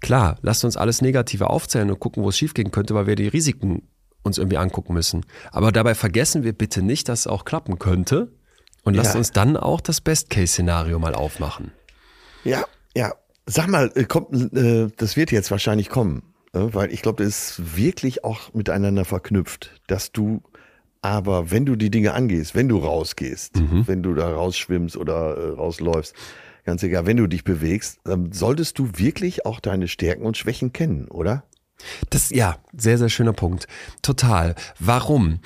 klar, 0.00 0.38
lasst 0.42 0.64
uns 0.64 0.76
alles 0.76 1.00
Negative 1.00 1.50
aufzählen 1.50 1.88
und 1.88 2.00
gucken, 2.00 2.24
wo 2.24 2.30
es 2.30 2.36
schiefgehen 2.36 2.72
könnte, 2.72 2.94
weil 2.96 3.06
wir 3.06 3.14
die 3.14 3.28
Risiken 3.28 3.82
uns 4.24 4.38
irgendwie 4.38 4.56
angucken 4.59 4.92
müssen. 4.92 5.24
Aber 5.52 5.70
dabei 5.70 5.94
vergessen 5.94 6.42
wir 6.42 6.52
bitte 6.52 6.82
nicht, 6.82 7.09
dass 7.09 7.20
es 7.20 7.26
auch 7.28 7.44
klappen 7.44 7.78
könnte 7.78 8.32
und 8.82 8.94
lasst 8.94 9.14
Ja. 9.14 9.18
uns 9.18 9.30
dann 9.30 9.56
auch 9.56 9.80
das 9.80 10.00
Best-Case-Szenario 10.00 10.98
mal 10.98 11.14
aufmachen. 11.14 11.70
Ja, 12.42 12.64
ja. 12.96 13.12
Sag 13.46 13.68
mal, 13.68 13.92
äh, 13.94 14.02
kommt, 14.04 14.52
äh, 14.52 14.88
das 14.96 15.16
wird 15.16 15.30
jetzt 15.30 15.52
wahrscheinlich 15.52 15.88
kommen, 15.90 16.22
äh, 16.54 16.59
weil 16.72 16.92
ich 16.92 17.02
glaube, 17.02 17.22
das 17.22 17.52
ist 17.59 17.76
wirklich 17.76 18.24
auch 18.24 18.52
miteinander 18.52 19.04
verknüpft, 19.04 19.80
dass 19.86 20.11
du 20.12 20.42
aber, 21.03 21.51
wenn 21.51 21.64
du 21.64 21.76
die 21.76 21.90
Dinge 21.90 22.14
angehst, 22.14 22.55
wenn 22.55 22.68
du 22.68 22.78
rausgehst, 22.78 23.53
wenn 23.86 24.03
du 24.03 24.14
da 24.14 24.30
rausschwimmst 24.30 24.96
oder 24.96 25.36
äh, 25.36 25.51
rausläufst, 25.51 26.14
ganz 26.64 26.82
egal, 26.82 27.07
wenn 27.07 27.16
du 27.16 27.26
dich 27.26 27.44
bewegst, 27.44 27.99
dann 28.05 28.32
solltest 28.32 28.78
du 28.78 28.90
wirklich 28.96 29.46
auch 29.46 29.61
deine 29.61 29.88
Stärken 29.88 30.24
und 30.24 30.36
Schwächen 30.36 30.72
kennen, 30.72 31.09
oder? 31.09 31.44
Das, 32.11 32.30
ja, 32.30 32.59
sehr, 32.76 32.99
sehr 32.99 33.09
schöner 33.09 33.32
Punkt. 33.32 33.68
Total. 34.03 34.55
Warum? 34.80 35.40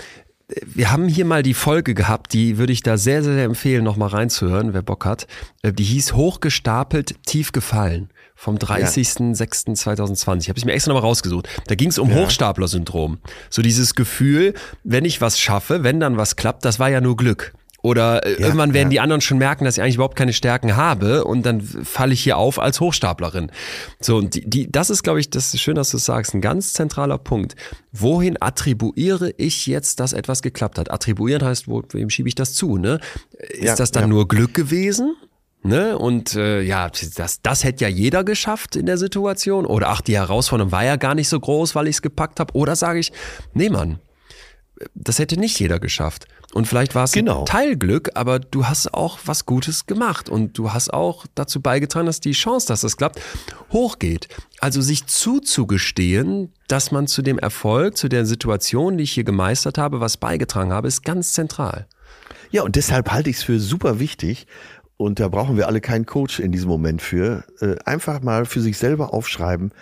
Wir 0.67 0.91
haben 0.91 1.09
hier 1.09 1.25
mal 1.25 1.43
die 1.43 1.55
Folge 1.55 1.95
gehabt, 1.95 2.33
die 2.33 2.59
würde 2.59 2.73
ich 2.73 2.83
da 2.83 2.97
sehr, 2.97 3.23
sehr 3.23 3.45
empfehlen, 3.45 3.85
noch 3.85 3.97
mal 3.97 4.09
reinzuhören, 4.09 4.75
wer 4.75 4.83
Bock 4.83 5.05
hat. 5.05 5.27
Äh, 5.63 5.73
Die 5.73 5.85
hieß 5.85 6.15
Hochgestapelt, 6.15 7.23
tief 7.25 7.53
gefallen 7.53 8.11
vom 8.43 8.57
30.06.2020. 8.57 10.49
Habe 10.49 10.59
ich 10.59 10.65
mir 10.65 10.73
extra 10.73 10.93
nochmal 10.93 11.09
rausgesucht. 11.09 11.49
Da 11.69 11.77
ging 11.77 11.91
es 11.91 11.99
um 12.01 12.13
Hochstapler-Syndrom. 12.13 13.19
So 13.51 13.63
dieses 13.63 13.95
Gefühl, 13.95 14.55
wenn 14.83 15.05
ich 15.05 15.21
was 15.21 15.39
schaffe, 15.39 15.85
wenn 15.85 16.01
dann 16.01 16.17
was 16.17 16.35
klappt, 16.35 16.65
das 16.65 16.81
war 16.81 16.91
ja 16.91 17.01
nur 17.01 17.17
Glück. 17.17 17.53
Oder 17.83 18.27
äh, 18.27 18.33
Ja, 18.33 18.47
irgendwann 18.47 18.75
werden 18.75 18.89
ja. 18.89 18.91
die 18.91 19.01
anderen 19.01 19.21
schon 19.21 19.39
merken, 19.39 19.65
dass 19.65 19.77
ich 19.77 19.83
eigentlich 19.83 19.95
überhaupt 19.95 20.17
keine 20.17 20.33
Stärken 20.33 20.77
habe 20.77 21.25
und 21.25 21.47
dann 21.47 21.61
falle 21.61 22.15
ich 22.15 22.21
hier 22.25 22.37
auf 22.37 22.59
als 22.59 22.81
Hochstaplerin. 22.81 23.53
So, 24.01 24.17
und 24.17 24.35
die, 24.35 24.51
die, 24.51 24.73
das 24.73 24.91
ist, 24.91 25.05
glaube 25.05 25.21
ich, 25.21 25.31
das 25.31 25.55
ist 25.55 25.61
schön, 25.61 25.77
dass 25.77 25.93
du 25.93 25.99
es 25.99 26.05
sagst, 26.05 26.35
ein 26.35 26.41
ganz 26.41 26.73
zentraler 26.73 27.19
Punkt. 27.19 27.55
Wohin 27.93 28.39
attribuiere 28.41 29.33
ich 29.37 29.67
jetzt, 29.67 30.01
dass 30.01 30.13
etwas 30.13 30.43
geklappt 30.43 30.81
hat? 30.81 30.91
Attribuieren 30.91 31.45
heißt, 31.45 31.69
wo, 31.69 31.85
wem 31.93 32.11
schiebe 32.11 32.29
ich 32.29 32.35
das 32.35 32.55
zu? 32.55 32.77
Ne? 32.77 32.99
Ist 33.39 33.63
Ja, 33.63 33.77
das 33.77 33.93
dann 33.93 34.03
ja. 34.03 34.09
nur 34.09 34.27
Glück 34.27 34.53
gewesen? 34.53 35.15
Ne? 35.63 35.97
Und 35.97 36.35
äh, 36.35 36.61
ja, 36.63 36.91
das, 36.91 37.41
das 37.41 37.65
hätte 37.65 37.85
ja 37.85 37.89
jeder 37.89 38.25
geschafft 38.25 38.75
in 38.75 38.87
der 38.87 38.99
Situation. 38.99 39.65
Oder 39.65 39.89
ach, 39.91 40.01
die 40.01 40.17
Herausforderung 40.17 40.73
war 40.73 40.85
ja 40.85 40.97
gar 40.97 41.15
nicht 41.15 41.29
so 41.29 41.39
groß, 41.39 41.75
weil 41.75 41.87
ich 41.87 41.97
es 41.97 42.03
gepackt 42.03 42.41
habe. 42.41 42.55
Oder 42.55 42.75
sage 42.75 42.99
ich, 42.99 43.13
nee, 43.55 43.71
Mann, 43.71 44.01
das 44.95 45.19
hätte 45.19 45.39
nicht 45.39 45.59
jeder 45.61 45.79
geschafft. 45.79 46.27
Und 46.53 46.67
vielleicht 46.67 46.95
war 46.95 47.05
es 47.05 47.13
Genau. 47.13 47.45
Teilglück, 47.45 48.11
aber 48.15 48.39
du 48.39 48.67
hast 48.67 48.93
auch 48.93 49.21
was 49.25 49.47
Gutes 49.47 49.87
gemacht 49.87 50.29
und 50.29 50.59
du 50.59 50.73
hast 50.73 50.93
auch 50.93 51.27
dazu 51.35 51.63
beigetragen, 51.63 52.07
dass 52.07 52.21
die 52.21 52.33
Chance, 52.33 52.67
dass 52.67 52.83
das 52.83 52.97
klappt, 52.97 53.21
hochgeht. 53.73 54.29
Also 54.61 54.83
sich 54.83 55.07
zuzugestehen, 55.07 56.53
dass 56.69 56.91
man 56.91 57.07
zu 57.07 57.23
dem 57.23 57.39
Erfolg, 57.39 57.97
zu 57.97 58.09
der 58.09 58.27
Situation, 58.27 58.99
die 58.99 59.05
ich 59.05 59.13
hier 59.13 59.25
gemeistert 59.25 59.79
habe, 59.79 60.01
was 60.01 60.19
beigetragen 60.19 60.73
habe, 60.73 60.89
ist 60.89 61.05
ganz 61.05 61.33
zentral. 61.33 61.87
Ja, 62.51 62.63
und 62.63 62.77
deshalb 62.77 63.11
halte 63.11 63.31
ich 63.31 63.37
es 63.37 63.43
für 63.43 63.59
super 63.59 63.99
wichtig, 63.99 64.47
und 65.03 65.21
da 65.21 65.29
brauchen 65.29 65.57
wir 65.57 65.67
alle 65.67 65.81
keinen 65.81 66.07
Coach 66.07 66.41
in 66.41 66.53
diesem 66.53 66.69
Moment 66.69 67.03
für, 67.03 67.45
äh, 67.61 67.77
einfach 67.85 68.23
mal 68.23 68.45
für 68.45 68.61
sich 68.61 68.79
selber 68.79 69.13
aufschreiben, 69.13 69.73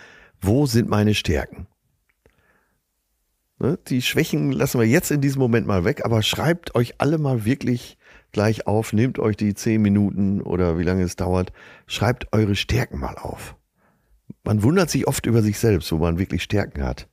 wo 0.41 0.65
sind 0.65 0.89
meine 0.89 1.13
Stärken? 1.13 1.67
Ne, 3.59 3.77
Die 3.87 4.01
Schwächen 4.01 4.51
lassen 4.51 4.79
wir 4.79 4.87
jetzt 4.87 5.11
in 5.11 5.21
diesem 5.21 5.39
Moment 5.39 5.67
mal 5.67 5.85
weg, 5.85 6.03
aber 6.03 6.23
schreibt 6.23 6.73
euch 6.75 6.95
alle 6.99 7.17
mal 7.17 7.45
wirklich 7.45 7.97
gleich 8.31 8.65
auf, 8.65 8.93
nehmt 8.93 9.19
euch 9.19 9.37
die 9.37 9.53
zehn 9.53 9.81
Minuten 9.81 10.41
oder 10.41 10.79
wie 10.79 10.83
lange 10.83 11.03
es 11.03 11.15
dauert, 11.15 11.51
schreibt 11.85 12.33
eure 12.33 12.55
Stärken 12.55 12.99
mal 12.99 13.17
auf. 13.17 13.55
Man 14.43 14.63
wundert 14.63 14.89
sich 14.89 15.07
oft 15.07 15.25
über 15.25 15.41
sich 15.43 15.59
selbst, 15.59 15.91
wo 15.91 15.97
man 15.97 16.17
wirklich 16.17 16.41
Stärken 16.41 16.83
hat. 16.83 17.07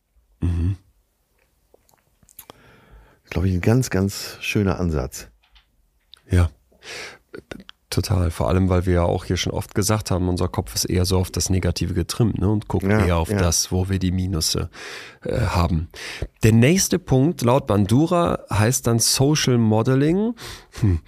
Glaube 3.29 3.49
ich, 3.49 3.55
ein 3.55 3.61
ganz, 3.61 3.91
ganz 3.91 4.39
schöner 4.41 4.81
Ansatz. 4.81 5.29
Ja. 6.31 6.51
Total, 7.91 8.31
vor 8.31 8.49
allem, 8.49 8.69
weil 8.69 8.85
wir 8.85 8.95
ja 8.95 9.03
auch 9.05 9.25
hier 9.25 9.39
schon 9.39 9.53
oft 9.53 9.75
gesagt 9.75 10.11
haben, 10.11 10.29
unser 10.29 10.49
Kopf 10.49 10.75
ist 10.75 10.85
eher 10.85 11.07
so 11.07 11.19
auf 11.19 11.31
das 11.31 11.49
Negative 11.49 11.95
getrimmt 11.95 12.39
ne, 12.39 12.47
und 12.49 12.69
guckt 12.69 12.85
Ja, 12.85 13.07
eher 13.07 13.17
auf 13.17 13.31
ja. 13.31 13.39
das, 13.39 13.73
wo 13.73 13.89
wir 13.89 13.99
die 13.99 14.13
Minusse 14.13 14.69
äh, 15.25 15.41
haben. 15.41 15.89
Der 16.43 16.53
nächste 16.53 16.99
Punkt 16.99 17.43
laut 17.43 17.67
Bandura 17.67 18.41
heißt 18.51 18.87
dann 18.87 18.99
Social 18.99 19.59
Modeling. 19.59 20.35
Hm, 20.81 21.01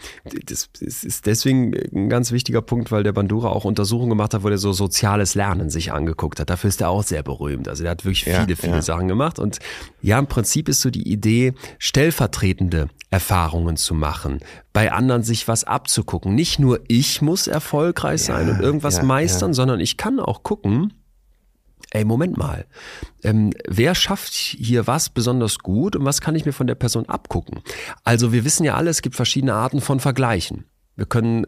das 0.46 0.68
ist 0.80 1.26
deswegen 1.26 1.74
ein 1.94 2.08
ganz 2.08 2.32
wichtiger 2.32 2.62
Punkt, 2.62 2.90
weil 2.90 3.02
der 3.02 3.12
Bandura 3.12 3.48
auch 3.48 3.64
Untersuchungen 3.64 4.10
gemacht 4.10 4.34
hat, 4.34 4.42
wo 4.42 4.48
der 4.48 4.58
so 4.58 4.72
soziales 4.72 5.34
Lernen 5.34 5.70
sich 5.70 5.92
angeguckt 5.92 6.40
hat. 6.40 6.50
Dafür 6.50 6.68
ist 6.68 6.80
er 6.80 6.90
auch 6.90 7.02
sehr 7.02 7.22
berühmt. 7.22 7.68
Also 7.68 7.82
der 7.82 7.92
hat 7.92 8.04
wirklich 8.04 8.26
Ja, 8.26 8.40
viele, 8.40 8.56
viele 8.56 8.74
ja. 8.74 8.82
Sachen 8.82 9.08
gemacht. 9.08 9.38
Und 9.38 9.58
ja, 10.02 10.18
im 10.18 10.26
Prinzip 10.26 10.68
ist 10.68 10.80
so 10.80 10.90
die 10.90 11.08
Idee, 11.08 11.54
stellvertretende 11.78 12.88
Erfahrungen 13.10 13.76
zu 13.76 13.94
machen, 13.94 14.40
bei 14.72 14.92
anderen 14.92 15.22
sich 15.22 15.48
was 15.48 15.64
abzugucken. 15.64 16.34
Nicht 16.34 16.58
nur 16.58 16.80
ich 16.88 17.22
muss 17.22 17.48
erfolgreich 17.48 18.22
sein 18.22 18.48
und 18.48 18.60
irgendwas 18.60 18.98
ja, 18.98 19.02
meistern, 19.02 19.52
sondern 19.52 19.80
ich 19.80 19.96
kann 19.96 20.20
auch 20.20 20.42
gucken, 20.42 20.92
ey, 21.90 22.04
Moment 22.04 22.36
mal, 22.36 22.66
ähm, 23.22 23.52
wer 23.68 23.94
schafft 23.94 24.32
hier 24.32 24.86
was 24.86 25.08
besonders 25.08 25.58
gut 25.58 25.96
und 25.96 26.04
was 26.04 26.20
kann 26.20 26.34
ich 26.34 26.46
mir 26.46 26.52
von 26.52 26.66
der 26.66 26.74
Person 26.74 27.06
abgucken? 27.08 27.60
Also 28.04 28.32
wir 28.32 28.44
wissen 28.44 28.64
ja 28.64 28.74
alle, 28.74 28.90
es 28.90 29.02
gibt 29.02 29.16
verschiedene 29.16 29.54
Arten 29.54 29.80
von 29.80 30.00
Vergleichen. 30.00 30.64
Wir 30.96 31.06
können 31.06 31.46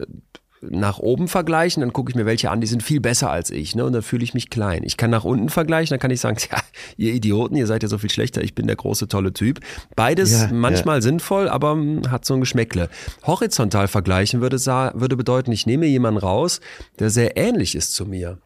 nach 0.63 0.99
oben 0.99 1.29
vergleichen, 1.29 1.81
dann 1.81 1.93
gucke 1.93 2.11
ich 2.11 2.17
mir 2.17 2.27
welche 2.27 2.51
an, 2.51 2.61
die 2.61 2.67
sind 2.67 2.83
viel 2.83 3.01
besser 3.01 3.31
als 3.31 3.51
ich, 3.51 3.75
ne? 3.75 3.85
Und 3.85 3.93
dann 3.93 4.03
fühle 4.03 4.23
ich 4.23 4.35
mich 4.35 4.49
klein. 4.49 4.83
Ich 4.85 4.97
kann 4.97 5.11
nach 5.11 5.25
unten 5.25 5.49
vergleichen, 5.49 5.91
dann 5.95 6.01
kann 6.01 6.11
ich 6.11 6.21
sagen, 6.21 6.37
tja, 6.39 6.59
ihr 6.97 7.13
Idioten, 7.13 7.57
ihr 7.57 7.67
seid 7.67 7.83
ja 7.83 7.89
so 7.89 7.99
viel 7.99 8.11
schlechter, 8.11 8.43
ich 8.43 8.55
bin 8.55 8.67
der 8.67 8.77
große 8.77 9.09
tolle 9.09 9.33
Typ. 9.33 9.61
Beides 9.97 10.33
Ja, 10.33 10.49
manchmal 10.53 11.03
sinnvoll, 11.03 11.49
aber 11.49 11.73
hm, 11.73 12.11
hat 12.11 12.25
so 12.25 12.35
ein 12.35 12.41
Geschmäckle. 12.41 12.89
Horizontal 13.27 13.89
vergleichen 13.89 14.41
würde, 14.41 14.57
würde 14.57 15.17
bedeuten, 15.17 15.53
ich 15.53 15.67
nehme 15.67 15.87
jemanden 15.87 16.21
raus, 16.21 16.61
der 16.99 17.11
sehr 17.11 17.37
ähnlich 17.37 17.75
ist 17.75 17.95
zu 17.95 18.07
mir, 18.07 18.39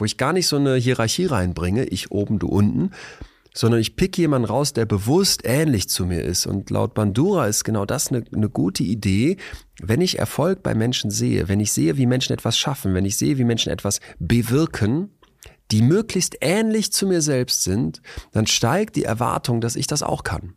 wo 0.00 0.04
ich 0.04 0.16
gar 0.16 0.32
nicht 0.32 0.46
so 0.46 0.56
eine 0.56 0.76
Hierarchie 0.76 1.26
reinbringe, 1.26 1.84
ich 1.84 2.10
oben, 2.10 2.38
du 2.38 2.48
unten, 2.48 2.90
sondern 3.54 3.80
ich 3.80 3.96
pick 3.96 4.16
jemanden 4.16 4.48
raus, 4.48 4.72
der 4.72 4.86
bewusst 4.86 5.42
ähnlich 5.44 5.88
zu 5.88 6.06
mir 6.06 6.22
ist. 6.22 6.46
Und 6.46 6.70
laut 6.70 6.94
Bandura 6.94 7.46
ist 7.46 7.64
genau 7.64 7.84
das 7.84 8.08
eine, 8.08 8.24
eine 8.34 8.48
gute 8.48 8.82
Idee, 8.82 9.36
wenn 9.82 10.00
ich 10.00 10.18
Erfolg 10.18 10.62
bei 10.62 10.74
Menschen 10.74 11.10
sehe, 11.10 11.48
wenn 11.48 11.60
ich 11.60 11.72
sehe, 11.72 11.96
wie 11.96 12.06
Menschen 12.06 12.32
etwas 12.32 12.56
schaffen, 12.56 12.94
wenn 12.94 13.04
ich 13.04 13.16
sehe, 13.16 13.38
wie 13.38 13.44
Menschen 13.44 13.72
etwas 13.72 14.00
bewirken, 14.18 15.10
die 15.70 15.82
möglichst 15.82 16.36
ähnlich 16.40 16.92
zu 16.92 17.06
mir 17.06 17.22
selbst 17.22 17.62
sind, 17.62 18.02
dann 18.32 18.46
steigt 18.46 18.96
die 18.96 19.04
Erwartung, 19.04 19.60
dass 19.60 19.76
ich 19.76 19.86
das 19.86 20.02
auch 20.02 20.24
kann. 20.24 20.54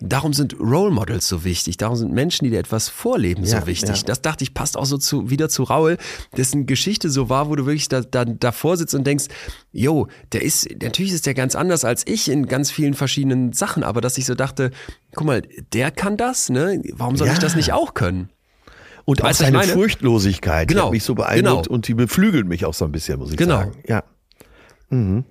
Und 0.00 0.12
darum 0.12 0.32
sind 0.32 0.58
Role 0.60 0.90
Models 0.90 1.26
so 1.28 1.44
wichtig. 1.44 1.76
Darum 1.76 1.96
sind 1.96 2.12
Menschen, 2.12 2.44
die 2.44 2.50
dir 2.50 2.58
etwas 2.58 2.88
vorleben, 2.88 3.44
Ja, 3.44 3.60
so 3.60 3.66
wichtig. 3.66 3.96
ja. 4.00 4.02
Das 4.06 4.22
dachte 4.22 4.44
ich, 4.44 4.54
passt 4.54 4.76
auch 4.76 4.86
so 4.86 4.98
zu, 4.98 5.30
wieder 5.30 5.48
zu 5.48 5.62
Raul, 5.64 5.96
dessen 6.36 6.66
Geschichte 6.66 7.10
so 7.10 7.28
war, 7.28 7.48
wo 7.48 7.56
du 7.56 7.66
wirklich 7.66 7.88
da, 7.88 8.00
da, 8.00 8.24
davor 8.24 8.76
sitzt 8.76 8.94
und 8.94 9.06
denkst, 9.06 9.26
jo, 9.72 10.08
der 10.32 10.42
ist, 10.42 10.68
natürlich 10.82 11.12
ist 11.12 11.26
der 11.26 11.34
ganz 11.34 11.54
anders 11.54 11.84
als 11.84 12.04
ich 12.06 12.28
in 12.30 12.46
ganz 12.46 12.70
vielen 12.70 12.94
verschiedenen 12.94 13.52
Sachen, 13.52 13.82
aber 13.82 14.00
dass 14.00 14.18
ich 14.18 14.26
so 14.26 14.34
dachte, 14.34 14.70
guck 15.14 15.26
mal, 15.26 15.42
der 15.72 15.90
kann 15.90 16.16
das, 16.16 16.48
ne? 16.48 16.82
Warum 16.92 17.16
soll 17.16 17.26
Ja. 17.28 17.32
ich 17.34 17.38
das 17.38 17.56
nicht 17.56 17.72
auch 17.72 17.94
können? 17.94 18.30
Und 19.04 19.22
auch 19.22 19.26
Weißt 19.28 19.40
ich 19.40 19.46
seine? 19.46 19.62
Furchtlosigkeit, 19.62 20.68
die 20.68 20.74
Genau, 20.74 20.86
hat 20.86 20.92
mich 20.92 21.04
so 21.04 21.14
beeindruckt 21.14 21.64
genau. 21.66 21.74
und 21.74 21.86
die 21.86 21.94
beflügelt 21.94 22.46
mich 22.46 22.64
auch 22.64 22.74
so 22.74 22.84
ein 22.84 22.92
bisschen, 22.92 23.18
muss 23.20 23.30
ich 23.30 23.36
Genau. 23.36 23.58
sagen. 23.58 23.72
Ja. 23.86 24.02
Mhm. 24.90 25.24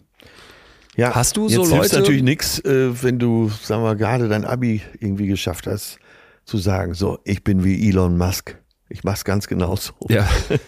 Ja. 0.95 1.13
Hast 1.15 1.35
du 1.37 1.49
so 1.49 1.61
Jetzt 1.63 1.71
hilft 1.71 1.91
Leute- 1.91 1.99
natürlich 2.01 2.23
nichts, 2.23 2.59
äh, 2.59 3.03
wenn 3.03 3.19
du, 3.19 3.49
sagen 3.61 3.83
wir, 3.83 3.95
gerade 3.95 4.27
dein 4.29 4.45
Abi 4.45 4.81
irgendwie 4.99 5.27
geschafft 5.27 5.67
hast, 5.67 5.99
zu 6.45 6.57
sagen, 6.57 6.93
so, 6.93 7.19
ich 7.23 7.43
bin 7.43 7.63
wie 7.63 7.89
Elon 7.89 8.17
Musk. 8.17 8.57
Ich 8.89 9.03
mache 9.03 9.15
es 9.15 9.25
ganz 9.25 9.47
genauso. 9.47 9.93
Ja. 10.09 10.27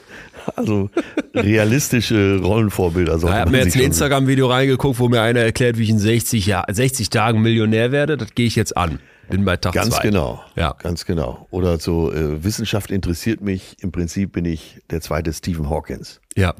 Also 0.55 0.89
realistische 1.35 2.39
Rollenvorbilder. 2.41 3.17
Ich 3.17 3.23
habe 3.25 3.51
mir 3.51 3.65
jetzt 3.65 3.75
ein 3.75 3.81
Instagram-Video 3.81 4.47
reingeguckt, 4.47 4.97
wo 4.97 5.09
mir 5.09 5.21
einer 5.21 5.41
erklärt, 5.41 5.77
wie 5.77 5.83
ich 5.83 5.89
in 5.89 5.99
60, 5.99 6.45
Jahr, 6.45 6.65
60 6.71 7.09
Tagen 7.09 7.41
Millionär 7.41 7.91
werde. 7.91 8.15
Das 8.15 8.33
gehe 8.33 8.47
ich 8.47 8.55
jetzt 8.55 8.77
an. 8.77 8.99
Bin 9.29 9.43
bei 9.43 9.57
Tag 9.57 9.73
Ganz 9.73 9.95
zwei. 9.95 10.03
genau. 10.03 10.41
Ja. 10.55 10.73
Ganz 10.81 11.03
genau. 11.05 11.47
Oder 11.51 11.79
so, 11.79 12.13
äh, 12.13 12.41
Wissenschaft 12.45 12.91
interessiert 12.91 13.41
mich. 13.41 13.75
Im 13.81 13.91
Prinzip 13.91 14.31
bin 14.31 14.45
ich 14.45 14.79
der 14.89 15.01
zweite 15.01 15.33
Stephen 15.33 15.69
Hawkins. 15.69 16.21
Ja. 16.37 16.53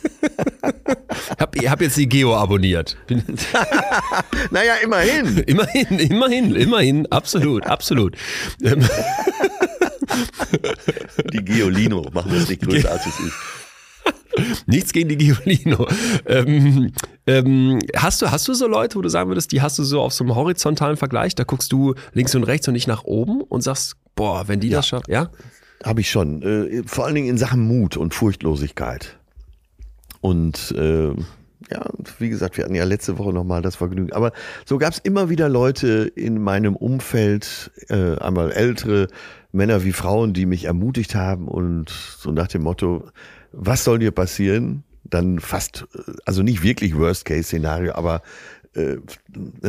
hab, 1.38 1.56
hab 1.56 1.80
jetzt 1.80 1.96
die 1.96 2.08
Geo 2.08 2.34
abonniert. 2.36 2.96
Naja, 4.50 4.74
immerhin. 4.82 5.38
immerhin, 5.46 5.98
immerhin, 5.98 6.54
immerhin, 6.56 7.06
absolut, 7.12 7.66
absolut. 7.66 8.16
Ähm, 8.62 8.82
Die 11.32 11.44
Geolino 11.44 12.06
machen 12.12 12.32
das 12.32 12.48
nicht 12.48 12.62
größer 12.62 12.90
als 12.90 13.06
es 13.06 13.20
ist. 13.20 13.34
Nichts 14.66 14.92
gegen 14.92 15.08
die 15.08 15.16
Giolino. 15.16 15.86
Ähm, 16.26 16.92
ähm, 17.26 17.78
hast, 17.96 18.22
du, 18.22 18.30
hast 18.30 18.48
du 18.48 18.54
so 18.54 18.66
Leute, 18.66 18.96
wo 18.96 19.02
du 19.02 19.08
sagen 19.08 19.28
würdest, 19.28 19.52
die 19.52 19.60
hast 19.60 19.78
du 19.78 19.84
so 19.84 20.00
auf 20.00 20.12
so 20.12 20.24
einem 20.24 20.34
horizontalen 20.34 20.96
Vergleich, 20.96 21.34
da 21.34 21.44
guckst 21.44 21.70
du 21.72 21.94
links 22.12 22.34
und 22.34 22.44
rechts 22.44 22.66
und 22.68 22.74
nicht 22.74 22.86
nach 22.86 23.04
oben 23.04 23.42
und 23.42 23.62
sagst, 23.62 23.96
boah, 24.14 24.48
wenn 24.48 24.60
die 24.60 24.70
das 24.70 24.88
schaffen, 24.88 25.10
ja? 25.10 25.30
Habe 25.84 26.00
ich 26.00 26.10
schon. 26.10 26.42
Äh, 26.42 26.82
vor 26.86 27.06
allen 27.06 27.14
Dingen 27.14 27.28
in 27.28 27.38
Sachen 27.38 27.60
Mut 27.60 27.96
und 27.96 28.14
Furchtlosigkeit. 28.14 29.18
Und 30.20 30.72
äh, 30.76 31.14
ja, 31.70 31.86
wie 32.18 32.28
gesagt, 32.28 32.56
wir 32.56 32.64
hatten 32.64 32.74
ja 32.74 32.84
letzte 32.84 33.18
Woche 33.18 33.32
nochmal 33.32 33.62
das 33.62 33.76
Vergnügen. 33.76 34.12
Aber 34.12 34.32
so 34.64 34.78
gab 34.78 34.92
es 34.92 34.98
immer 34.98 35.28
wieder 35.28 35.48
Leute 35.48 36.10
in 36.14 36.40
meinem 36.42 36.74
Umfeld, 36.76 37.70
äh, 37.88 38.16
einmal 38.16 38.50
ältere 38.52 39.08
Männer 39.52 39.84
wie 39.84 39.92
Frauen, 39.92 40.32
die 40.32 40.46
mich 40.46 40.64
ermutigt 40.64 41.14
haben 41.14 41.48
und 41.48 41.90
so 41.90 42.32
nach 42.32 42.48
dem 42.48 42.62
Motto, 42.62 43.08
was 43.52 43.84
soll 43.84 43.98
dir 43.98 44.12
passieren? 44.12 44.84
Dann 45.04 45.38
fast, 45.40 45.86
äh, 45.94 46.12
also 46.24 46.42
nicht 46.42 46.62
wirklich 46.62 46.96
Worst-Case-Szenario, 46.96 47.94
aber 47.94 48.22
äh, 48.74 48.98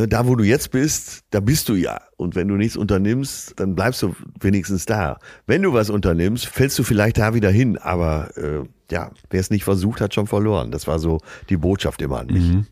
da, 0.07 0.27
wo 0.27 0.35
du 0.35 0.43
jetzt 0.43 0.71
bist, 0.71 1.23
da 1.31 1.39
bist 1.39 1.69
du 1.69 1.73
ja. 1.73 2.01
Und 2.17 2.35
wenn 2.35 2.47
du 2.47 2.55
nichts 2.55 2.77
unternimmst, 2.77 3.59
dann 3.59 3.75
bleibst 3.75 4.01
du 4.03 4.15
wenigstens 4.39 4.85
da. 4.85 5.17
Wenn 5.47 5.63
du 5.63 5.73
was 5.73 5.89
unternimmst, 5.89 6.45
fällst 6.45 6.77
du 6.77 6.83
vielleicht 6.83 7.17
da 7.17 7.33
wieder 7.33 7.49
hin. 7.49 7.77
Aber 7.77 8.35
äh, 8.37 8.63
ja, 8.91 9.11
wer 9.29 9.39
es 9.39 9.49
nicht 9.49 9.63
versucht, 9.63 10.01
hat 10.01 10.13
schon 10.13 10.27
verloren. 10.27 10.71
Das 10.71 10.85
war 10.85 10.99
so 10.99 11.19
die 11.49 11.57
Botschaft 11.57 12.01
immer 12.01 12.19
an 12.19 12.27
mich. 12.27 12.67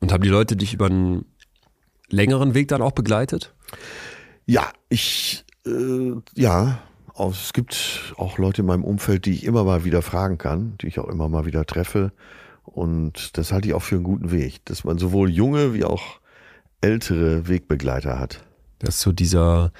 Und 0.00 0.12
haben 0.12 0.22
die 0.22 0.30
Leute 0.30 0.56
dich 0.56 0.72
über 0.72 0.86
einen 0.86 1.26
längeren 2.08 2.54
Weg 2.54 2.68
dann 2.68 2.80
auch 2.80 2.92
begleitet? 2.92 3.54
Ja, 4.46 4.72
ich, 4.88 5.44
äh, 5.66 6.12
ja, 6.34 6.80
es 7.28 7.52
gibt 7.52 8.14
auch 8.16 8.38
Leute 8.38 8.62
in 8.62 8.66
meinem 8.66 8.84
Umfeld, 8.84 9.26
die 9.26 9.32
ich 9.32 9.44
immer 9.44 9.64
mal 9.64 9.84
wieder 9.84 10.00
fragen 10.00 10.38
kann, 10.38 10.78
die 10.80 10.86
ich 10.86 10.98
auch 10.98 11.08
immer 11.08 11.28
mal 11.28 11.44
wieder 11.44 11.66
treffe. 11.66 12.12
Und 12.72 13.36
das 13.36 13.52
halte 13.52 13.68
ich 13.68 13.74
auch 13.74 13.82
für 13.82 13.96
einen 13.96 14.04
guten 14.04 14.30
Weg, 14.30 14.64
dass 14.66 14.84
man 14.84 14.98
sowohl 14.98 15.30
junge 15.30 15.74
wie 15.74 15.84
auch 15.84 16.02
ältere 16.80 17.48
Wegbegleiter 17.48 18.18
hat. 18.18 18.40
Das 18.78 18.96
ist 18.96 19.00
so 19.02 19.12
dieser, 19.12 19.72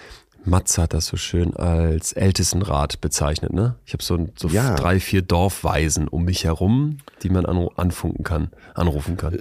Matze 0.45 0.83
hat 0.83 0.95
das 0.95 1.07
so 1.07 1.17
schön 1.17 1.55
als 1.57 2.13
Ältestenrat 2.13 3.01
bezeichnet, 3.01 3.53
ne? 3.53 3.77
Ich 3.85 3.93
habe 3.93 4.03
so, 4.03 4.29
so 4.37 4.49
Ja. 4.49 4.75
drei, 4.75 5.01
vier 5.01 5.23
Dorfweisen 5.23 6.09
um 6.09 6.25
mich 6.25 6.45
herum, 6.45 6.99
die 7.23 7.29
man 7.31 7.47
anfunken 7.47 8.25
kann, 8.25 8.51
anrufen 8.75 9.17
kann. 9.17 9.41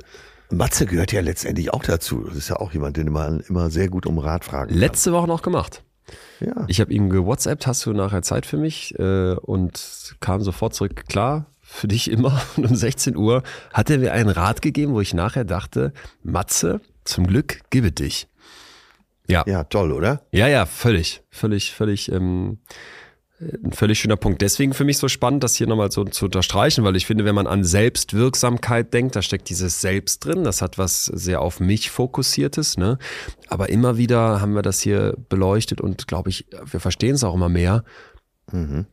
Matze 0.52 0.86
gehört 0.86 1.12
ja 1.12 1.22
letztendlich 1.22 1.72
auch 1.74 1.84
dazu. 1.84 2.24
Das 2.28 2.36
ist 2.36 2.50
ja 2.50 2.58
auch 2.58 2.74
jemand, 2.74 2.97
den 2.97 3.12
man 3.12 3.39
immer 3.41 3.70
sehr 3.70 3.88
gut 3.88 4.06
um 4.06 4.18
Rat 4.18 4.43
fragen 4.43 4.72
kann. 4.72 4.80
Letzte 4.80 5.14
Woche 5.14 5.28
noch 5.28 5.41
gemacht. 5.41 5.84
Ja. 6.39 6.66
Ich 6.68 6.82
habe 6.82 6.91
ihm 6.91 7.10
gewhatsappt, 7.10 7.68
hast 7.68 7.86
du 7.86 7.93
nachher 7.93 8.24
Zeit 8.24 8.45
für 8.47 8.58
mich? 8.58 8.97
Äh, 8.97 9.34
und 9.36 10.16
kam 10.20 10.41
sofort 10.41 10.74
zurück, 10.74 11.06
klar, 11.08 11.45
für 11.70 11.88
dich 11.88 12.09
immer. 12.09 12.41
Und 12.57 12.65
um 12.70 12.76
16 12.76 13.15
Uhr 13.15 13.43
hat 13.74 13.89
er 13.89 13.99
mir 13.99 14.13
einen 14.13 14.30
Rat 14.30 14.61
gegeben, 14.61 14.93
wo 14.93 15.01
ich 15.01 15.13
nachher 15.13 15.45
dachte, 15.45 15.93
Matze, 16.24 16.82
zum 17.03 17.28
Glück 17.28 17.61
gebe 17.70 17.91
dich. 17.91 18.28
Ja, 19.28 19.43
ja, 19.45 19.63
toll, 19.63 19.91
oder? 19.91 20.24
ja, 20.32 20.47
ja, 20.47 20.65
völlig, 20.65 21.22
völlig, 21.30 21.72
völlig, 21.72 22.11
ähm, 22.11 22.57
ein 23.39 23.72
völlig 23.72 23.99
schöner 23.99 24.17
Punkt. 24.17 24.41
Deswegen 24.41 24.74
für 24.74 24.84
mich 24.84 24.97
so 24.97 25.07
spannend, 25.07 25.43
das 25.43 25.55
hier 25.55 25.67
nochmal 25.67 25.91
so 25.91 26.03
zu 26.03 26.26
unterstreichen, 26.26 26.84
weil 26.84 26.95
ich 26.95 27.05
finde, 27.05 27.26
wenn 27.26 27.36
man 27.36 27.45
an 27.45 27.63
Selbstwirksamkeit 27.63 28.91
denkt, 28.91 29.15
da 29.15 29.22
steckt 29.22 29.49
dieses 29.49 29.82
Selbst 29.82 30.26
drin. 30.26 30.43
Das 30.43 30.63
hat 30.63 30.80
was 30.80 31.05
sehr 31.05 31.41
auf 31.41 31.59
mich 31.59 31.91
fokussiertes, 31.91 32.78
ne? 32.78 32.97
Aber 33.47 33.70
immer 33.70 33.97
wieder 33.97 34.41
haben 34.41 34.55
wir 34.55 34.63
das 34.63 34.82
hier 34.82 35.15
beleuchtet 35.30 35.80
und 35.80 36.07
glaube 36.07 36.32
ich, 36.32 36.47
wir 36.65 36.80
verstehen 36.80 37.13
es 37.13 37.24
auch 37.24 37.36
immer 37.36 37.49
mehr. 37.49 37.84
Mhm. 38.51 38.88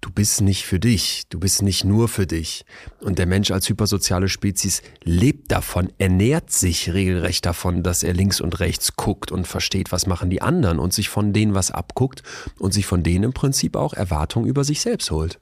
Du, 0.00 0.10
bist 0.10 0.40
nicht 0.40 0.64
für 0.64 0.78
dich. 0.78 1.24
Du 1.28 1.40
bist 1.40 1.62
nicht 1.62 1.84
nur 1.84 2.08
für 2.08 2.26
dich. 2.26 2.64
Und 3.00 3.18
der 3.18 3.26
Mensch 3.26 3.50
als 3.50 3.68
hypersoziale 3.68 4.28
Spezies 4.28 4.82
lebt 5.02 5.50
davon, 5.50 5.92
ernährt 5.98 6.50
sich 6.50 6.92
regelrecht 6.92 7.44
davon, 7.46 7.82
dass 7.82 8.02
er 8.02 8.14
links 8.14 8.40
und 8.40 8.60
rechts 8.60 8.96
guckt 8.96 9.32
und 9.32 9.46
versteht, 9.46 9.92
was 9.92 10.06
machen 10.06 10.30
die 10.30 10.40
anderen 10.40 10.78
und 10.78 10.92
sich 10.92 11.08
von 11.08 11.32
denen 11.32 11.54
was 11.54 11.70
abguckt 11.70 12.22
und 12.58 12.72
sich 12.72 12.86
von 12.86 13.02
denen 13.02 13.24
im 13.24 13.32
Prinzip 13.32 13.76
auch 13.76 13.92
Erwartungen 13.92 14.46
über 14.46 14.64
sich 14.64 14.80
selbst 14.80 15.10
holt. 15.10 15.40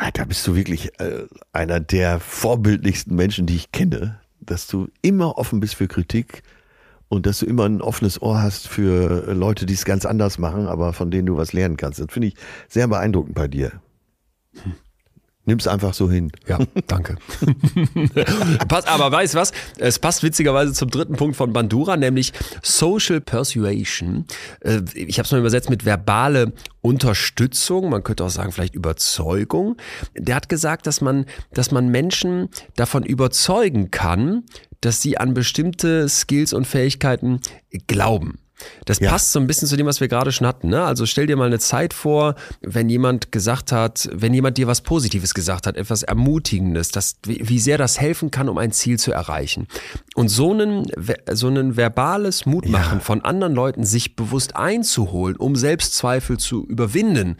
Ja, 0.00 0.10
da 0.10 0.24
bist 0.24 0.46
du 0.46 0.54
wirklich 0.54 0.98
äh, 1.00 1.26
einer 1.52 1.80
der 1.80 2.20
vorbildlichsten 2.20 3.14
Menschen, 3.14 3.46
die 3.46 3.56
ich 3.56 3.72
kenne, 3.72 4.20
dass 4.40 4.66
du 4.66 4.88
immer 5.02 5.38
offen 5.38 5.60
bist 5.60 5.74
für 5.74 5.88
Kritik 5.88 6.42
und 7.08 7.26
dass 7.26 7.40
du 7.40 7.46
immer 7.46 7.64
ein 7.64 7.80
offenes 7.80 8.20
Ohr 8.20 8.42
hast 8.42 8.68
für 8.68 9.28
äh, 9.28 9.32
Leute, 9.32 9.66
die 9.66 9.74
es 9.74 9.84
ganz 9.84 10.04
anders 10.06 10.38
machen, 10.38 10.66
aber 10.66 10.92
von 10.92 11.10
denen 11.10 11.26
du 11.26 11.36
was 11.36 11.52
lernen 11.52 11.76
kannst. 11.76 12.00
Das 12.00 12.06
finde 12.10 12.28
ich 12.28 12.34
sehr 12.68 12.88
beeindruckend 12.88 13.34
bei 13.34 13.48
dir. 13.48 13.72
Nimm's 15.46 15.66
einfach 15.66 15.92
so 15.92 16.10
hin. 16.10 16.32
Ja, 16.48 16.58
danke. 16.86 17.16
passt, 18.68 18.88
aber 18.88 19.12
weißt 19.12 19.34
du 19.34 19.38
was? 19.38 19.52
Es 19.78 19.98
passt 19.98 20.22
witzigerweise 20.22 20.72
zum 20.72 20.90
dritten 20.90 21.16
Punkt 21.16 21.36
von 21.36 21.52
Bandura, 21.52 21.96
nämlich 21.98 22.32
Social 22.62 23.20
Persuasion. 23.20 24.24
Äh, 24.60 24.80
Ich 24.94 25.18
habe 25.18 25.26
es 25.26 25.32
mal 25.32 25.40
übersetzt 25.40 25.68
mit 25.68 25.84
verbale 25.84 26.52
Unterstützung, 26.80 27.90
man 27.90 28.02
könnte 28.02 28.24
auch 28.24 28.30
sagen 28.30 28.52
vielleicht 28.52 28.74
Überzeugung. 28.74 29.76
Der 30.16 30.34
hat 30.34 30.48
gesagt, 30.48 30.86
dass 30.86 31.00
man, 31.00 31.26
dass 31.52 31.70
man 31.70 31.88
Menschen 31.88 32.48
davon 32.76 33.02
überzeugen 33.02 33.90
kann, 33.90 34.44
dass 34.80 35.02
sie 35.02 35.18
an 35.18 35.34
bestimmte 35.34 36.08
Skills 36.08 36.52
und 36.52 36.66
Fähigkeiten 36.66 37.40
glauben. 37.86 38.38
Das 38.84 39.00
Ja. 39.00 39.10
passt 39.10 39.32
so 39.32 39.40
ein 39.40 39.46
bisschen 39.46 39.68
zu 39.68 39.76
dem, 39.76 39.86
was 39.86 40.00
wir 40.00 40.08
gerade 40.08 40.32
schon 40.32 40.46
hatten. 40.46 40.68
Ne? 40.68 40.82
Also 40.82 41.06
stell 41.06 41.26
dir 41.26 41.36
mal 41.36 41.46
eine 41.46 41.58
Zeit 41.58 41.92
vor, 41.92 42.34
wenn 42.60 42.88
jemand 42.88 43.32
gesagt 43.32 43.72
hat, 43.72 44.08
wenn 44.12 44.32
jemand 44.34 44.58
dir 44.58 44.66
was 44.66 44.80
Positives 44.80 45.34
gesagt 45.34 45.66
hat, 45.66 45.76
etwas 45.76 46.02
Ermutigendes, 46.02 46.90
das, 46.90 47.16
wie 47.24 47.58
sehr 47.58 47.78
das 47.78 48.00
helfen 48.00 48.30
kann, 48.30 48.48
um 48.48 48.58
ein 48.58 48.72
Ziel 48.72 48.98
zu 48.98 49.12
erreichen. 49.12 49.66
Und 50.14 50.28
so 50.28 50.52
ein, 50.52 50.86
so 51.32 51.48
ein 51.48 51.76
verbales 51.76 52.46
Mutmachen 52.46 53.00
von 53.00 53.22
anderen 53.22 53.54
Leuten, 53.54 53.84
sich 53.84 54.16
bewusst 54.16 54.56
einzuholen, 54.56 55.36
um 55.36 55.56
Selbstzweifel 55.56 56.38
zu 56.38 56.64
überwinden. 56.66 57.36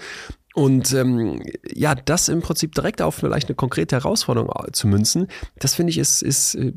Und 0.54 0.92
ähm, 0.92 1.42
ja, 1.72 1.94
das 1.96 2.28
im 2.28 2.40
Prinzip 2.40 2.74
direkt 2.74 3.02
auf 3.02 3.16
vielleicht 3.16 3.48
eine 3.48 3.56
konkrete 3.56 3.96
Herausforderung 3.96 4.52
zu 4.72 4.86
münzen, 4.86 5.26
das 5.58 5.74
finde 5.74 5.90
ich 5.90 5.98
ist, 5.98 6.22
ist, 6.22 6.54
äh, 6.54 6.72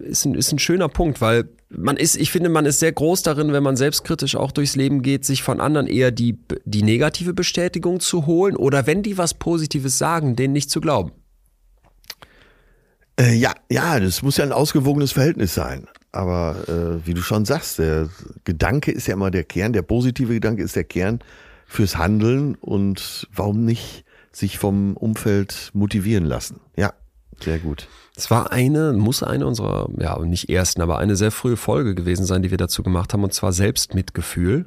ist 0.00 0.24
ein, 0.24 0.34
ist 0.34 0.52
ein 0.52 0.58
schöner 0.58 0.88
Punkt, 0.88 1.20
weil 1.20 1.48
man 1.68 1.96
ist, 1.96 2.16
ich 2.16 2.30
finde, 2.30 2.48
man 2.48 2.66
ist 2.66 2.78
sehr 2.78 2.92
groß 2.92 3.22
darin, 3.22 3.52
wenn 3.52 3.62
man 3.62 3.76
selbstkritisch 3.76 4.36
auch 4.36 4.52
durchs 4.52 4.76
Leben 4.76 5.02
geht, 5.02 5.24
sich 5.24 5.42
von 5.42 5.60
anderen 5.60 5.86
eher 5.86 6.10
die, 6.10 6.38
die 6.64 6.82
negative 6.82 7.34
Bestätigung 7.34 8.00
zu 8.00 8.26
holen 8.26 8.56
oder 8.56 8.86
wenn 8.86 9.02
die 9.02 9.18
was 9.18 9.34
Positives 9.34 9.98
sagen, 9.98 10.36
denen 10.36 10.52
nicht 10.52 10.70
zu 10.70 10.80
glauben. 10.80 11.12
Äh, 13.18 13.34
ja, 13.34 13.54
ja, 13.70 13.98
das 13.98 14.22
muss 14.22 14.36
ja 14.36 14.44
ein 14.44 14.52
ausgewogenes 14.52 15.12
Verhältnis 15.12 15.54
sein. 15.54 15.88
Aber 16.12 16.68
äh, 16.68 17.06
wie 17.06 17.14
du 17.14 17.22
schon 17.22 17.44
sagst, 17.44 17.78
der 17.78 18.08
Gedanke 18.44 18.92
ist 18.92 19.06
ja 19.06 19.14
immer 19.14 19.30
der 19.30 19.44
Kern, 19.44 19.72
der 19.72 19.82
positive 19.82 20.34
Gedanke 20.34 20.62
ist 20.62 20.76
der 20.76 20.84
Kern 20.84 21.20
fürs 21.66 21.98
Handeln 21.98 22.54
und 22.54 23.28
warum 23.34 23.64
nicht 23.64 24.04
sich 24.32 24.58
vom 24.58 24.96
Umfeld 24.96 25.70
motivieren 25.72 26.24
lassen? 26.24 26.60
Ja, 26.76 26.92
sehr 27.42 27.58
gut. 27.58 27.88
Es 28.16 28.30
war 28.30 28.50
eine, 28.50 28.92
muss 28.94 29.22
eine 29.22 29.46
unserer, 29.46 29.88
ja, 29.98 30.18
nicht 30.20 30.48
ersten, 30.48 30.80
aber 30.80 30.98
eine 30.98 31.16
sehr 31.16 31.30
frühe 31.30 31.56
Folge 31.58 31.94
gewesen 31.94 32.24
sein, 32.24 32.42
die 32.42 32.50
wir 32.50 32.56
dazu 32.58 32.82
gemacht 32.82 33.12
haben, 33.12 33.22
und 33.24 33.34
zwar 33.34 33.52
Selbstmitgefühl. 33.52 34.64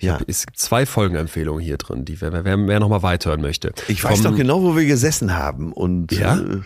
Ja. 0.00 0.18
Es 0.28 0.46
gibt 0.46 0.58
zwei 0.58 0.86
Folgenempfehlungen 0.86 1.60
hier 1.64 1.76
drin, 1.78 2.04
die 2.04 2.20
wer, 2.20 2.32
wer, 2.32 2.44
wer 2.44 2.78
nochmal 2.78 3.02
weithören 3.02 3.40
möchte. 3.40 3.72
Ich 3.88 4.04
weiß 4.04 4.20
Vom- 4.20 4.30
doch 4.32 4.36
genau, 4.36 4.62
wo 4.62 4.76
wir 4.76 4.84
gesessen 4.86 5.34
haben. 5.36 5.72
Und 5.72 6.12
Ja? 6.12 6.38
äh, 6.38 6.60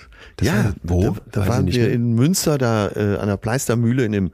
ja, 0.44 0.64
war- 0.64 0.74
wo? 0.82 1.16
da, 1.30 1.40
da 1.40 1.48
waren 1.48 1.66
wir 1.66 1.90
in 1.90 2.12
Münster, 2.14 2.58
da 2.58 2.88
äh, 2.90 3.16
an 3.16 3.28
der 3.28 3.38
Pleistermühle 3.38 4.04
in 4.04 4.12
dem 4.12 4.32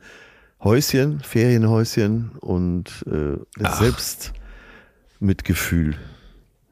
Häuschen, 0.65 1.21
Ferienhäuschen 1.21 2.31
und 2.41 3.05
äh. 3.07 3.37
Selbstmitgefühl. 5.19 5.95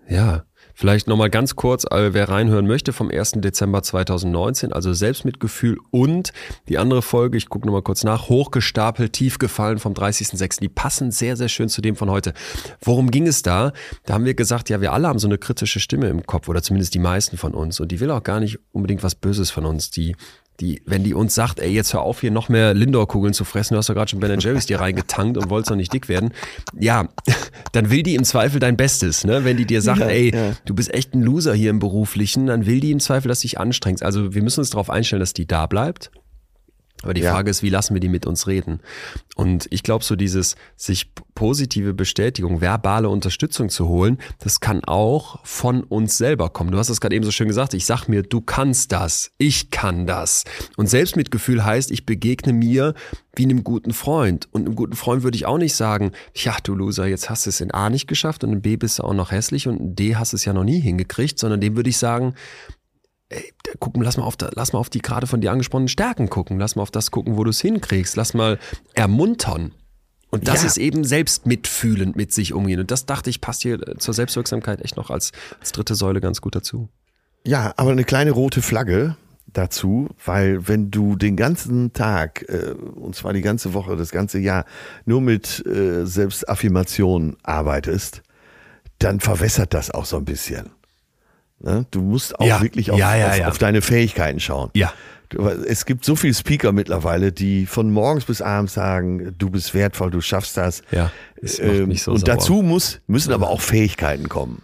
Ja, 0.09 0.45
Vielleicht 0.79 1.07
nochmal 1.07 1.31
ganz 1.31 1.57
kurz, 1.57 1.85
äh, 1.91 2.13
wer 2.13 2.29
reinhören 2.29 2.67
möchte, 2.67 2.93
vom 2.93 3.11
1. 3.11 3.41
Dezember 3.41 3.83
2019, 3.83 4.75
also 4.75 4.93
Selbstmitgefühl 4.93 5.79
und 5.91 6.35
die 6.69 6.77
andere 6.77 7.01
Folge, 7.01 7.39
ich 7.39 7.49
gucke 7.49 7.67
nochmal 7.67 7.81
kurz 7.81 8.05
nach, 8.05 8.29
hochgestapelt, 8.29 9.15
tief 9.15 9.39
gefallen 9.39 9.79
vom 9.79 9.95
30.06. 9.95 10.61
Die 10.61 10.69
passen 10.69 11.13
sehr, 11.13 11.35
sehr 11.37 11.49
schön 11.49 11.71
zu 11.71 11.81
dem 11.81 11.97
von 11.97 12.11
heute. 12.11 12.35
Worum 12.83 13.11
ging 13.11 13.27
es 13.27 13.41
da? 13.41 13.73
Da 14.05 14.13
haben 14.13 14.27
wir 14.27 14.35
gesagt, 14.35 14.69
ja, 14.69 14.83
wir 14.83 14.93
alle 14.93 15.09
haben 15.09 15.19
so 15.19 15.29
eine 15.29 15.39
kritische 15.39 15.81
Stimme 15.81 16.09
im 16.09 16.27
Kopf 16.27 16.47
oder 16.47 16.63
zumindest 16.63 16.93
die 16.93 16.99
meisten 16.99 17.39
von 17.39 17.55
uns 17.55 17.81
und 17.81 17.91
die 17.91 18.01
will 18.01 18.11
auch 18.11 18.23
gar 18.23 18.41
nicht 18.41 18.59
unbedingt 18.73 19.03
was 19.03 19.15
Böses 19.15 19.51
von 19.51 19.65
uns. 19.65 19.91
Die 19.91 20.15
die, 20.61 20.83
wenn 20.87 21.05
die 21.05 21.15
uns 21.15 21.35
sagt, 21.35 21.61
ey, 21.61 21.71
jetzt 21.71 21.93
hör 21.93 22.03
auf, 22.03 22.21
hier 22.21 22.31
noch 22.31 22.49
mehr 22.49 22.75
Lindor-Kugeln 22.75 23.35
zu 23.35 23.45
fressen, 23.45 23.75
du 23.75 23.79
hast 23.79 23.89
doch 23.89 23.95
gerade 23.95 24.11
schon 24.11 24.21
Ben 24.21 24.39
Jerry's 24.39 24.67
dir 24.67 24.81
reingetankt 24.81 25.37
und 25.37 25.51
wolltest 25.51 25.71
noch 25.71 25.77
nicht 25.77 25.93
dick 25.93 26.09
werden, 26.09 26.33
ja, 26.79 27.09
dann 27.73 27.91
will 27.91 28.03
die 28.03 28.15
im 28.15 28.25
Zweifel 28.25 28.61
dein 28.61 28.77
Bestes, 28.77 29.25
ne? 29.25 29.45
Wenn 29.45 29.57
die 29.57 29.67
dir 29.67 29.83
sagt, 29.83 30.01
ja, 30.01 30.07
ey, 30.07 30.35
ja. 30.35 30.53
du 30.65 30.75
bist 30.75 30.93
echt 30.93 31.15
ein 31.15 31.23
Loser 31.23 31.55
hier 31.55 31.71
im 31.71 31.79
Beruflichen, 31.79 32.47
dann 32.47 32.67
will 32.67 32.81
die 32.81 32.91
im 32.91 33.01
Zweifel, 33.01 33.29
dass 33.29 33.41
du 33.41 33.49
dich 33.49 33.59
anstrengst. 33.59 34.03
Also 34.03 34.35
wir 34.35 34.43
müssen 34.43 34.61
uns 34.61 34.71
darauf 34.71 34.91
einstellen, 34.91 35.21
dass 35.21 35.33
die 35.33 35.47
da 35.47 35.67
bleibt 35.67 36.11
aber 37.03 37.15
die 37.15 37.21
ja. 37.21 37.33
Frage 37.33 37.51
ist, 37.51 37.63
wie 37.63 37.69
lassen 37.69 37.95
wir 37.95 38.01
die 38.01 38.09
mit 38.09 38.27
uns 38.27 38.47
reden? 38.47 38.81
Und 39.35 39.67
ich 39.71 39.83
glaube, 39.83 40.05
so 40.05 40.17
dieses 40.17 40.57
sich 40.77 41.13
positive 41.35 41.93
Bestätigung, 41.93 42.61
verbale 42.61 43.09
Unterstützung 43.09 43.69
zu 43.69 43.87
holen, 43.87 44.19
das 44.39 44.61
kann 44.61 44.83
auch 44.85 45.45
von 45.45 45.83
uns 45.85 46.17
selber 46.17 46.49
kommen. 46.49 46.71
Du 46.71 46.79
hast 46.79 46.89
es 46.89 47.01
gerade 47.01 47.15
eben 47.15 47.25
so 47.25 47.31
schön 47.31 47.49
gesagt. 47.49 47.75
Ich 47.75 47.85
sag 47.85 48.09
mir, 48.09 48.23
du 48.23 48.41
kannst 48.41 48.93
das. 48.93 49.31
Ich 49.37 49.71
kann 49.71 50.07
das. 50.07 50.45
Und 50.77 50.89
Selbstmitgefühl 50.89 51.65
heißt, 51.65 51.91
ich 51.91 52.07
begegne 52.07 52.53
mir 52.53 52.95
wie 53.37 53.45
einem 53.45 53.63
guten 53.63 53.93
Freund. 53.93 54.49
Und 54.51 54.67
einem 54.67 54.75
guten 54.75 54.97
Freund 54.97 55.23
würde 55.23 55.37
ich 55.37 55.45
auch 55.45 55.59
nicht 55.59 55.75
sagen, 55.75 56.13
ja, 56.35 56.57
du 56.63 56.75
Loser, 56.75 57.07
jetzt 57.07 57.29
hast 57.29 57.45
du 57.45 57.51
es 57.51 57.61
in 57.61 57.71
A 57.71 57.91
nicht 57.91 58.07
geschafft 58.07 58.43
und 58.43 58.53
in 58.53 58.63
B 58.63 58.77
bist 58.77 58.99
du 58.99 59.05
auch 59.05 59.13
noch 59.13 59.31
hässlich 59.31 59.69
und 59.69 59.79
in 59.79 59.95
D 59.95 60.17
hast 60.17 60.33
du 60.33 60.37
es 60.37 60.47
ja 60.47 60.55
noch 60.55 60.65
nie 60.65 60.81
hingekriegt, 60.81 61.39
sondern 61.39 61.61
dem 61.61 61.77
würde 61.77 61.91
ich 61.91 61.99
sagen, 61.99 62.35
ey, 63.29 63.53
gucken, 63.81 64.03
lass 64.03 64.17
mal 64.17 64.25
auf, 64.25 64.37
da, 64.37 64.51
lass 64.55 64.73
mal 64.73 64.79
auf 64.79 64.91
die 64.91 65.01
gerade 65.01 65.27
von 65.27 65.41
dir 65.41 65.51
angesprochenen 65.51 65.89
Stärken 65.89 66.31
gucken, 66.31 66.59
lass 66.59 66.77
mal 66.77 66.83
auf 66.83 66.91
das 66.91 67.11
gucken, 67.11 67.37
wo 67.37 67.45
du 67.45 67.51
es 67.51 67.61
hinkriegst, 67.61 68.17
lass 68.17 68.35
mal 68.35 68.59
ermuntern. 68.95 69.73
Und 70.31 70.49
das 70.49 70.63
ja. 70.63 70.67
ist 70.67 70.77
eben 70.77 71.05
selbst 71.05 71.47
mitfühlend 71.47 72.17
mit 72.17 72.33
sich 72.33 72.53
umgehen. 72.53 72.81
Und 72.81 72.91
das 72.91 73.07
dachte 73.07 73.31
ich, 73.31 73.41
passt 73.41 73.63
hier 73.63 73.81
zur 73.99 74.13
Selbstwirksamkeit 74.13 74.83
echt 74.83 74.97
noch 74.97 75.11
als, 75.11 75.33
als 75.61 75.73
dritte 75.73 75.95
Säule 75.95 76.21
ganz 76.21 76.41
gut 76.41 76.55
dazu. 76.55 76.89
Ja, 77.47 77.73
aber 77.77 77.93
eine 77.93 78.05
kleine 78.05 78.33
rote 78.33 78.61
Flagge 78.61 79.17
dazu, 79.47 80.09
weil 80.25 80.67
wenn 80.69 80.91
du 80.91 81.17
den 81.17 81.37
ganzen 81.37 81.93
Tag, 81.93 82.45
äh, 82.49 82.73
und 82.73 83.15
zwar 83.15 83.33
die 83.33 83.41
ganze 83.41 83.73
Woche, 83.73 83.97
das 83.97 84.11
ganze 84.11 84.39
Jahr, 84.39 84.65
nur 85.05 85.21
mit 85.21 85.65
äh, 85.65 86.05
Selbstaffirmation 86.05 87.37
arbeitest, 87.43 88.23
dann 88.99 89.21
verwässert 89.21 89.75
das 89.75 89.91
auch 89.91 90.07
so 90.07 90.17
ein 90.17 90.25
bisschen. 90.25 90.71
Ne? 91.61 91.87
Du 91.91 92.03
musst 92.03 92.39
auch 92.39 92.47
ja. 92.47 92.61
wirklich 92.61 92.91
auf, 92.91 92.99
ja, 92.99 93.17
ja, 93.17 93.31
auf, 93.31 93.53
auf, 93.53 93.59
deine 93.59 93.83
Fähigkeiten 93.83 94.41
schauen. 94.41 94.71
Ja. 94.75 94.93
Es 95.67 95.87
gibt 95.87 96.05
so 96.05 96.15
viele 96.15 96.35
Speaker 96.35 96.71
mittlerweile, 96.71 97.33
die 97.33 97.67
von 97.67 97.91
morgens 97.91 98.27
bis 98.27 98.41
abends 98.41 98.75
sagen, 98.75 99.35
du 99.37 99.51
bist 99.51 99.75
wertvoll, 99.75 100.13
du 100.13 100.21
schaffst 100.21 100.57
das. 100.57 100.83
Ja. 100.93 101.11
Das 101.41 101.59
ähm, 101.59 101.93
so 101.97 102.13
und 102.13 102.19
sauer. 102.19 102.37
dazu 102.37 102.63
muss, 102.63 103.01
müssen 103.09 103.33
aber 103.33 103.51
auch 103.51 103.61
Fähigkeiten 103.61 104.29
kommen. 104.29 104.63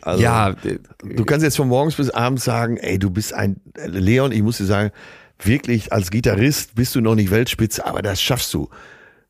Also, 0.00 0.22
ja, 0.22 0.54
du 1.02 1.24
kannst 1.24 1.44
jetzt 1.44 1.56
von 1.56 1.68
morgens 1.68 1.96
bis 1.96 2.10
abends 2.10 2.44
sagen, 2.44 2.76
ey, 2.76 2.98
du 2.98 3.10
bist 3.10 3.32
ein 3.34 3.60
Leon, 3.86 4.30
ich 4.30 4.42
muss 4.42 4.58
dir 4.58 4.64
sagen, 4.64 4.92
wirklich 5.42 5.92
als 5.92 6.10
Gitarrist 6.10 6.74
bist 6.74 6.94
du 6.94 7.00
noch 7.00 7.14
nicht 7.14 7.30
Weltspitze, 7.30 7.84
aber 7.86 8.02
das 8.02 8.22
schaffst 8.22 8.54
du. 8.54 8.68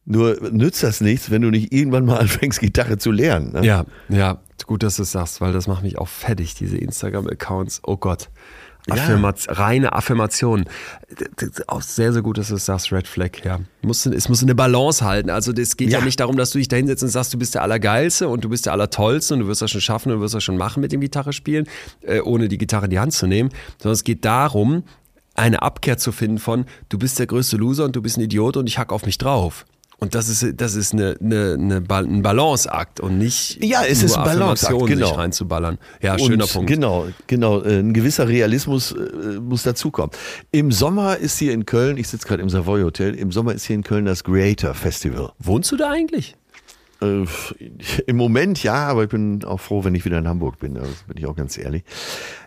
Nur 0.04 0.38
nützt 0.52 0.82
das 0.82 1.00
nichts, 1.00 1.30
wenn 1.30 1.42
du 1.42 1.50
nicht 1.50 1.72
irgendwann 1.72 2.04
mal 2.04 2.18
anfängst, 2.20 2.60
Gitarre 2.60 2.98
zu 2.98 3.10
lernen. 3.10 3.52
Ne? 3.52 3.64
Ja, 3.64 3.84
ja, 4.08 4.40
gut, 4.66 4.82
dass 4.82 4.96
du 4.96 5.02
es 5.02 5.12
sagst, 5.12 5.40
weil 5.40 5.52
das 5.52 5.66
macht 5.66 5.82
mich 5.82 5.98
auch 5.98 6.08
fertig, 6.08 6.54
diese 6.54 6.76
Instagram-Accounts. 6.76 7.80
Oh 7.84 7.96
Gott. 7.96 8.28
Affirma 8.88 9.34
ja. 9.36 9.52
reine 9.52 9.92
Affirmation. 9.92 10.64
Auch 11.66 11.82
sehr, 11.82 12.12
sehr 12.12 12.22
gut, 12.22 12.38
dass 12.38 12.48
du 12.48 12.54
es 12.54 12.66
sagst, 12.66 12.92
Red 12.92 13.08
Flag, 13.08 13.44
ja. 13.44 13.58
Muss, 13.82 14.06
es 14.06 14.28
muss 14.28 14.42
eine 14.42 14.54
Balance 14.54 15.04
halten. 15.04 15.30
Also 15.30 15.52
es 15.52 15.76
geht 15.76 15.90
ja. 15.90 15.98
ja. 15.98 16.04
nicht 16.04 16.20
darum, 16.20 16.36
dass 16.36 16.50
du 16.50 16.58
dich 16.58 16.68
da 16.68 16.76
hinsetzt 16.76 17.02
und 17.02 17.08
sagst, 17.08 17.34
du 17.34 17.38
bist 17.38 17.54
der 17.54 17.62
Allergeilste 17.62 18.28
und 18.28 18.44
du 18.44 18.48
bist 18.48 18.66
der 18.66 18.72
Allertollste 18.72 19.34
und 19.34 19.40
du 19.40 19.48
wirst 19.48 19.62
das 19.62 19.70
schon 19.70 19.80
schaffen 19.80 20.12
und 20.12 20.18
du 20.18 20.22
wirst 20.22 20.34
das 20.34 20.44
schon 20.44 20.56
machen 20.56 20.80
mit 20.80 20.92
dem 20.92 21.00
Gitarre 21.00 21.32
spielen, 21.32 21.66
äh, 22.02 22.20
ohne 22.20 22.48
die 22.48 22.58
Gitarre 22.58 22.84
in 22.84 22.90
die 22.90 23.00
Hand 23.00 23.12
zu 23.12 23.26
nehmen. 23.26 23.50
Sondern 23.78 23.94
es 23.94 24.04
geht 24.04 24.24
darum, 24.24 24.84
eine 25.34 25.62
Abkehr 25.62 25.98
zu 25.98 26.12
finden 26.12 26.38
von, 26.38 26.64
du 26.88 26.98
bist 26.98 27.18
der 27.18 27.26
größte 27.26 27.56
Loser 27.56 27.84
und 27.84 27.96
du 27.96 28.02
bist 28.02 28.16
ein 28.18 28.22
Idiot 28.22 28.56
und 28.56 28.68
ich 28.68 28.78
hack 28.78 28.92
auf 28.92 29.04
mich 29.04 29.18
drauf. 29.18 29.66
Und 29.98 30.14
das 30.14 30.28
ist, 30.28 30.60
das 30.60 30.74
ist 30.74 30.92
eine, 30.92 31.16
eine, 31.20 31.54
eine 31.54 31.76
ein 31.88 32.22
Balanceakt 32.22 33.00
und 33.00 33.16
nicht 33.16 33.64
ja, 33.64 33.82
es 33.88 34.02
ist 34.02 34.16
ein 34.16 34.24
Balanceakt, 34.24 34.86
genau. 34.86 35.08
sich 35.08 35.16
reinzuballern. 35.16 35.78
Ja, 36.02 36.18
schöner 36.18 36.44
und 36.44 36.52
Punkt. 36.52 36.68
Genau, 36.68 37.06
genau. 37.26 37.62
Äh, 37.62 37.78
ein 37.78 37.94
gewisser 37.94 38.28
Realismus 38.28 38.92
äh, 38.92 39.40
muss 39.40 39.62
dazukommen. 39.62 40.10
Im 40.52 40.70
Sommer 40.70 41.16
ist 41.16 41.38
hier 41.38 41.52
in 41.52 41.64
Köln, 41.64 41.96
ich 41.96 42.08
sitze 42.08 42.28
gerade 42.28 42.42
im 42.42 42.50
Savoy 42.50 42.82
Hotel, 42.82 43.14
im 43.14 43.32
Sommer 43.32 43.54
ist 43.54 43.64
hier 43.64 43.76
in 43.76 43.84
Köln 43.84 44.04
das 44.04 44.22
Creator 44.22 44.74
Festival. 44.74 45.32
Wohnst 45.38 45.72
du 45.72 45.76
da 45.76 45.90
eigentlich? 45.90 46.36
Äh, 47.00 47.24
Im 48.06 48.16
Moment 48.16 48.62
ja, 48.62 48.86
aber 48.86 49.04
ich 49.04 49.10
bin 49.10 49.44
auch 49.44 49.60
froh, 49.60 49.84
wenn 49.84 49.94
ich 49.94 50.04
wieder 50.04 50.18
in 50.18 50.28
Hamburg 50.28 50.58
bin. 50.58 50.74
Das 50.74 50.88
bin 51.06 51.16
ich 51.16 51.26
auch 51.26 51.36
ganz 51.36 51.56
ehrlich. 51.58 51.84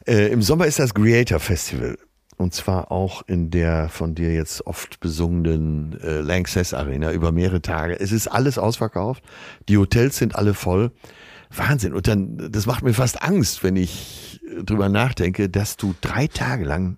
Äh, 0.06 0.32
Im 0.32 0.42
Sommer 0.42 0.66
ist 0.66 0.80
das 0.80 0.94
Creator 0.94 1.40
Festival. 1.40 1.98
Und 2.40 2.54
zwar 2.54 2.90
auch 2.90 3.22
in 3.28 3.52
der 3.52 3.90
von 3.90 4.16
dir 4.16 4.34
jetzt 4.34 4.66
oft 4.66 5.02
besungenen 5.02 6.00
äh, 6.00 6.22
Lanxess 6.22 6.74
Arena 6.74 7.12
über 7.12 7.34
mehrere 7.34 7.62
Tage. 7.62 8.00
Es 8.00 8.14
ist 8.14 8.30
alles 8.30 8.58
ausverkauft. 8.58 9.22
Die 9.68 9.78
Hotels 9.78 10.16
sind 10.16 10.38
alle 10.38 10.54
voll. 10.54 10.92
Wahnsinn. 11.54 11.94
Und 11.94 12.08
dann, 12.08 12.50
das 12.50 12.66
macht 12.66 12.82
mir 12.82 12.94
fast 12.94 13.22
Angst, 13.22 13.62
wenn 13.62 13.76
ich 13.76 14.40
drüber 14.64 14.88
nachdenke, 14.88 15.50
dass 15.50 15.76
du 15.76 15.94
drei 16.00 16.28
Tage 16.28 16.64
lang 16.64 16.96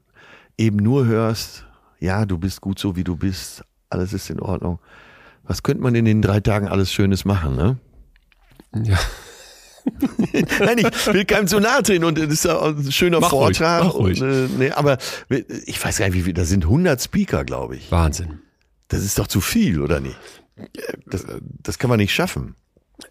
eben 0.60 0.78
nur 0.78 1.08
hörst, 1.08 1.66
ja, 2.00 2.28
du 2.28 2.38
bist 2.38 2.62
gut 2.62 2.78
so, 2.78 2.96
wie 2.96 3.04
du 3.04 3.16
bist. 3.16 3.64
Alles 3.90 4.14
ist 4.14 4.30
in 4.30 4.42
Ordnung. 4.42 4.78
Was 5.42 5.64
könnte 5.64 5.82
man 5.82 5.96
in 5.96 6.06
den 6.06 6.22
drei 6.22 6.40
Tagen 6.40 6.68
alles 6.68 6.94
Schönes 6.94 7.26
machen, 7.26 7.56
ne? 7.56 7.80
Ja. 8.76 9.00
Nein, 10.60 10.78
ich 10.78 11.14
will 11.14 11.26
keinem 11.26 11.48
zu 11.48 11.60
nahe 11.60 11.84
treten 11.84 12.04
und 12.04 12.18
das 12.18 12.28
ist 12.28 12.46
ja 12.46 12.62
ein 12.62 12.92
schöner 12.92 13.20
mach 13.20 13.30
Vortrag. 13.30 13.94
Ruhig. 13.94 14.22
Und, 14.22 14.30
äh, 14.30 14.48
nee, 14.58 14.72
aber 14.72 14.98
ich 15.66 15.84
weiß 15.84 15.98
gar 15.98 16.06
nicht, 16.08 16.16
wie 16.16 16.22
viel, 16.22 16.34
da 16.34 16.46
sind 16.46 16.66
100 16.66 17.02
Speaker, 17.02 17.44
glaube 17.44 17.76
ich. 17.76 17.92
Wahnsinn. 17.92 18.40
Das 18.88 19.04
ist 19.04 19.18
doch 19.20 19.28
zu 19.28 19.42
viel, 19.42 19.82
oder 19.82 20.00
nicht? 20.00 20.18
Das, 21.06 21.26
das 21.40 21.80
kann 21.80 21.90
man 21.90 21.98
nicht 21.98 22.14
schaffen. 22.14 22.56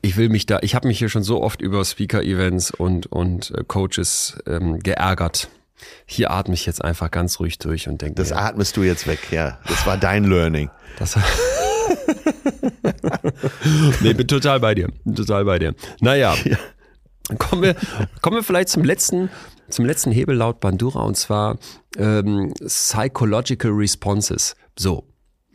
Ich 0.03 0.17
will 0.17 0.29
mich 0.29 0.47
da, 0.47 0.59
ich 0.63 0.75
habe 0.75 0.87
mich 0.87 0.99
hier 0.99 1.09
schon 1.09 1.23
so 1.23 1.43
oft 1.43 1.61
über 1.61 1.85
Speaker-Events 1.85 2.71
und, 2.71 3.07
und 3.07 3.51
äh, 3.53 3.65
Coaches 3.67 4.39
ähm, 4.47 4.79
geärgert. 4.79 5.49
Hier 6.07 6.31
atme 6.31 6.55
ich 6.55 6.67
jetzt 6.67 6.85
einfach 6.85 7.11
ganz 7.11 7.41
ruhig 7.41 7.59
durch 7.59 7.89
und 7.89 8.03
denke. 8.03 8.15
Das 8.15 8.33
atmest 8.33 8.77
du 8.77 8.83
jetzt 8.83 9.07
weg, 9.07 9.19
ja. 9.31 9.59
Das 9.67 9.87
war 9.87 9.97
dein 9.97 10.25
Learning. 10.25 10.71
Das 10.99 11.19
nee, 14.01 14.13
bin 14.13 14.27
total 14.27 14.61
bei 14.61 14.75
dir. 14.75 14.89
Total 15.15 15.45
bei 15.45 15.59
dir. 15.59 15.75
Naja. 16.01 16.35
Ja. 16.45 16.57
Kommen 17.37 17.63
wir, 17.63 17.77
kommen 18.23 18.39
wir 18.39 18.43
vielleicht 18.43 18.71
zum 18.71 18.83
letzten, 18.83 19.31
zum 19.69 19.85
letzten 19.85 20.11
Hebel 20.11 20.35
laut 20.35 20.59
Bandura 20.59 21.03
und 21.03 21.17
zwar 21.17 21.59
ähm, 21.97 22.53
Psychological 22.67 23.71
Responses. 23.71 24.57
So, 24.77 25.05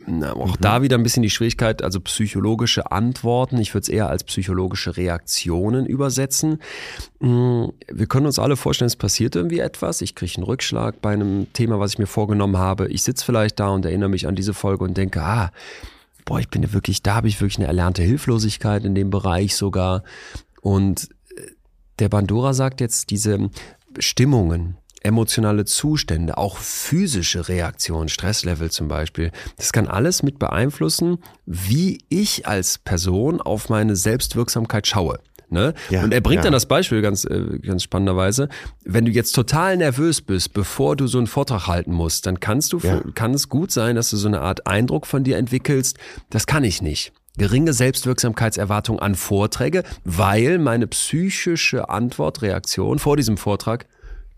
na, 0.06 0.34
auch 0.34 0.56
mhm. 0.56 0.60
da 0.60 0.82
wieder 0.82 0.96
ein 0.96 1.02
bisschen 1.02 1.24
die 1.24 1.30
Schwierigkeit, 1.30 1.82
also 1.82 2.00
psychologische 2.00 2.92
Antworten. 2.92 3.58
Ich 3.58 3.74
würde 3.74 3.82
es 3.82 3.88
eher 3.88 4.08
als 4.08 4.22
psychologische 4.22 4.96
Reaktionen 4.96 5.84
übersetzen. 5.84 6.60
Mm, 7.18 7.66
wir 7.88 8.06
können 8.06 8.26
uns 8.26 8.38
alle 8.38 8.56
vorstellen, 8.56 8.86
es 8.86 8.96
passiert 8.96 9.34
irgendwie 9.34 9.58
etwas. 9.58 10.00
Ich 10.02 10.14
kriege 10.14 10.32
einen 10.36 10.44
Rückschlag 10.44 11.00
bei 11.02 11.12
einem 11.12 11.52
Thema, 11.52 11.80
was 11.80 11.94
ich 11.94 11.98
mir 11.98 12.06
vorgenommen 12.06 12.56
habe. 12.56 12.88
Ich 12.88 13.02
sitze 13.02 13.24
vielleicht 13.24 13.58
da 13.58 13.70
und 13.70 13.84
erinnere 13.84 14.08
mich 14.08 14.28
an 14.28 14.36
diese 14.36 14.54
Folge 14.54 14.84
und 14.84 14.96
denke, 14.96 15.22
ah, 15.22 15.50
boah, 16.26 16.40
ich 16.40 16.50
bin 16.50 16.62
ja 16.62 16.74
wirklich, 16.74 17.02
da 17.02 17.14
habe 17.14 17.28
ich 17.28 17.40
wirklich 17.40 17.58
eine 17.58 17.68
erlernte 17.68 18.02
Hilflosigkeit 18.02 18.84
in 18.84 18.94
dem 18.94 19.08
Bereich 19.08 19.56
sogar. 19.56 20.02
Und 20.60 21.08
äh, 21.34 21.42
der 21.98 22.10
Bandura 22.10 22.52
sagt 22.52 22.82
jetzt, 22.82 23.10
diese 23.10 23.48
Stimmungen, 23.98 24.76
emotionale 25.00 25.64
Zustände, 25.64 26.36
auch 26.36 26.58
physische 26.58 27.48
Reaktionen, 27.48 28.08
Stresslevel 28.08 28.70
zum 28.70 28.88
Beispiel, 28.88 29.30
das 29.56 29.72
kann 29.72 29.86
alles 29.86 30.22
mit 30.22 30.38
beeinflussen, 30.38 31.18
wie 31.46 32.04
ich 32.08 32.46
als 32.46 32.78
Person 32.78 33.40
auf 33.40 33.68
meine 33.68 33.94
Selbstwirksamkeit 33.96 34.86
schaue. 34.86 35.20
Ne? 35.48 35.74
Ja, 35.90 36.02
und 36.02 36.12
er 36.12 36.20
bringt 36.20 36.38
ja. 36.38 36.42
dann 36.44 36.52
das 36.52 36.66
Beispiel 36.66 37.02
ganz, 37.02 37.24
äh, 37.24 37.58
ganz 37.60 37.82
spannenderweise. 37.82 38.48
Wenn 38.84 39.04
du 39.04 39.12
jetzt 39.12 39.32
total 39.32 39.76
nervös 39.76 40.20
bist, 40.20 40.52
bevor 40.52 40.96
du 40.96 41.06
so 41.06 41.18
einen 41.18 41.28
Vortrag 41.28 41.66
halten 41.68 41.92
musst, 41.92 42.26
dann 42.26 42.40
kannst 42.40 42.72
du, 42.72 42.78
ja. 42.78 43.00
kann 43.14 43.32
es 43.32 43.48
gut 43.48 43.70
sein, 43.70 43.96
dass 43.96 44.10
du 44.10 44.16
so 44.16 44.28
eine 44.28 44.40
Art 44.40 44.66
Eindruck 44.66 45.06
von 45.06 45.22
dir 45.22 45.36
entwickelst. 45.36 45.98
Das 46.30 46.46
kann 46.46 46.64
ich 46.64 46.82
nicht 46.82 47.12
geringe 47.38 47.72
Selbstwirksamkeitserwartung 47.72 48.98
an 48.98 49.14
Vorträge, 49.14 49.82
weil 50.04 50.58
meine 50.58 50.86
psychische 50.86 51.90
Antwort, 51.90 52.42
Reaktion 52.42 52.98
vor 52.98 53.16
diesem 53.16 53.36
Vortrag, 53.36 53.86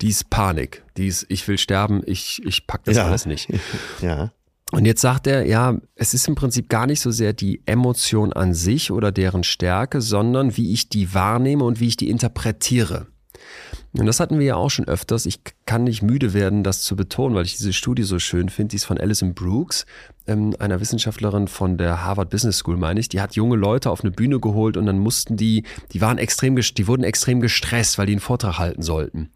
die 0.01 0.09
ist 0.09 0.31
Panik, 0.31 0.85
die 0.97 1.09
ist, 1.09 1.27
ich 1.29 1.47
will 1.49 1.59
sterben, 1.59 2.03
ich, 2.07 2.43
ich 2.45 2.67
pack 2.67 2.85
das 2.85 2.97
ja. 2.97 3.07
alles 3.07 3.27
nicht. 3.27 3.49
Ja. 4.03 4.33
Und 4.73 4.85
jetzt 4.85 5.01
sagt 5.01 5.27
er, 5.27 5.47
ja, 5.47 5.79
es 5.95 6.13
ist 6.13 6.29
im 6.29 6.35
Prinzip 6.35 6.69
gar 6.69 6.87
nicht 6.87 7.01
so 7.01 7.11
sehr 7.11 7.33
die 7.33 7.63
Emotion 7.65 8.33
an 8.35 8.53
sich 8.53 8.91
oder 8.91 9.13
deren 9.13 9.43
Stärke, 9.43 10.03
sondern 10.03 10.57
wie 10.57 10.73
ich 10.73 10.91
die 10.91 11.15
wahrnehme 11.15 11.65
und 11.65 11.81
wie 11.81 11.89
ich 11.89 11.97
die 11.97 12.11
interpretiere. 12.11 13.07
Und 13.93 14.05
das 14.05 14.21
hatten 14.21 14.39
wir 14.39 14.45
ja 14.45 14.57
auch 14.57 14.69
schon 14.69 14.87
öfters. 14.87 15.25
Ich 15.25 15.41
kann 15.65 15.85
nicht 15.85 16.03
müde 16.03 16.35
werden, 16.35 16.63
das 16.63 16.83
zu 16.83 16.97
betonen, 16.97 17.35
weil 17.35 17.47
ich 17.47 17.57
diese 17.57 17.73
Studie 17.73 18.03
so 18.03 18.19
schön 18.19 18.51
finde. 18.51 18.73
Die 18.73 18.77
ist 18.77 18.85
von 18.85 18.99
Alison 18.99 19.33
Brooks, 19.33 19.87
ähm, 20.29 20.55
einer 20.59 20.81
Wissenschaftlerin 20.81 21.49
von 21.49 21.79
der 21.79 22.05
Harvard 22.05 22.31
Business 22.31 22.59
School, 22.59 22.77
meine 22.77 23.01
ich. 23.01 23.09
Die 23.09 23.21
hat 23.21 23.35
junge 23.35 23.57
Leute 23.57 23.91
auf 23.91 24.03
eine 24.03 24.11
Bühne 24.11 24.39
geholt 24.39 24.77
und 24.77 24.87
dann 24.87 24.99
mussten 24.99 25.37
die, 25.37 25.65
die 25.93 26.01
waren 26.01 26.19
extrem, 26.19 26.57
die 26.57 26.87
wurden 26.87 27.03
extrem 27.03 27.41
gestresst, 27.41 27.99
weil 27.99 28.07
die 28.07 28.13
einen 28.13 28.21
Vortrag 28.21 28.59
halten 28.59 28.83
sollten. 28.83 29.31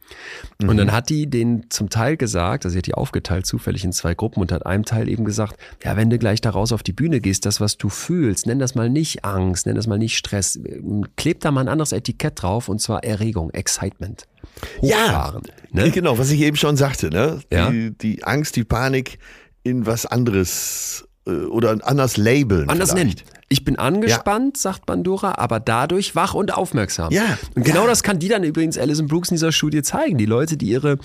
Mhm. 0.61 0.69
Und 0.69 0.77
dann 0.77 0.93
hat 0.93 1.11
die 1.11 1.29
denen 1.29 1.71
zum 1.71 1.91
Teil 1.91 2.17
gesagt, 2.17 2.65
also 2.65 2.73
sie 2.73 2.79
hat 2.79 2.87
die 2.87 2.95
aufgeteilt 2.95 3.47
zufällig 3.47 3.85
in 3.85 3.93
zwei 3.93 4.15
Gruppen 4.15 4.41
und 4.41 4.53
hat 4.53 4.67
einem 4.67 4.85
Teil 4.85 5.09
eben 5.09 5.25
gesagt, 5.25 5.57
ja, 5.83 5.97
wenn 5.97 6.11
du 6.11 6.19
gleich 6.19 6.41
da 6.41 6.51
raus 6.51 6.73
auf 6.73 6.83
die 6.83 6.93
Bühne 6.93 7.21
gehst, 7.21 7.47
das, 7.47 7.61
was 7.61 7.79
du 7.79 7.89
fühlst, 7.89 8.47
nenn 8.47 8.59
das 8.59 8.75
mal 8.75 8.91
nicht 8.91 9.25
Angst, 9.25 9.67
nenn 9.67 9.75
das 9.75 9.87
mal 9.87 9.99
nicht 9.99 10.17
Stress, 10.17 10.61
kleb 11.17 11.41
da 11.41 11.51
mal 11.51 11.63
ein 11.63 11.69
anderes 11.69 11.93
Etikett 11.93 12.43
drauf 12.43 12.69
und 12.69 12.81
zwar 12.81 13.03
Erregung, 13.05 13.51
Excitement 13.51 14.27
hochfahren. 14.81 15.43
Ja, 15.73 15.85
ne? 15.85 15.91
genau, 15.91 16.19
was 16.19 16.31
ich 16.31 16.41
eben 16.41 16.57
schon 16.57 16.77
sagte, 16.77 17.11
ne? 17.11 17.41
Ja. 17.51 17.71
Die, 17.71 17.97
die 17.97 18.25
Angst, 18.25 18.57
die 18.57 18.65
Panik 18.65 19.19
in 19.63 19.87
was 19.87 20.07
anderes 20.07 21.07
äh, 21.27 21.31
oder 21.31 21.79
anders 21.83 22.17
labeln. 22.17 22.69
Anders 22.69 22.93
vielleicht. 22.93 23.25
nennen. 23.25 23.43
Ich 23.49 23.65
bin 23.65 23.77
angespannt, 23.77 24.57
ja. 24.57 24.63
sagt 24.63 24.87
Bandura, 24.87 25.35
aber 25.37 25.61
dadurch 25.61 26.15
wach 26.17 26.35
und 26.35 26.55
aufmerksam. 26.55 27.13
Ja. 27.13 27.39
Und 27.55 27.65
genau 27.65 27.83
ja. 27.83 27.89
das 27.89 28.03
kann 28.03 28.19
die 28.19 28.29
dann 28.29 28.45
übrigens 28.45 28.79
Alison 28.79 29.09
Brooks 29.09 29.31
in 29.31 29.35
dieser 29.35 29.53
Studie 29.53 29.83
zeigen. 29.83 30.17
Die 30.17 30.27
Leute, 30.27 30.57
die 30.57 30.69
ihre, 30.69 30.99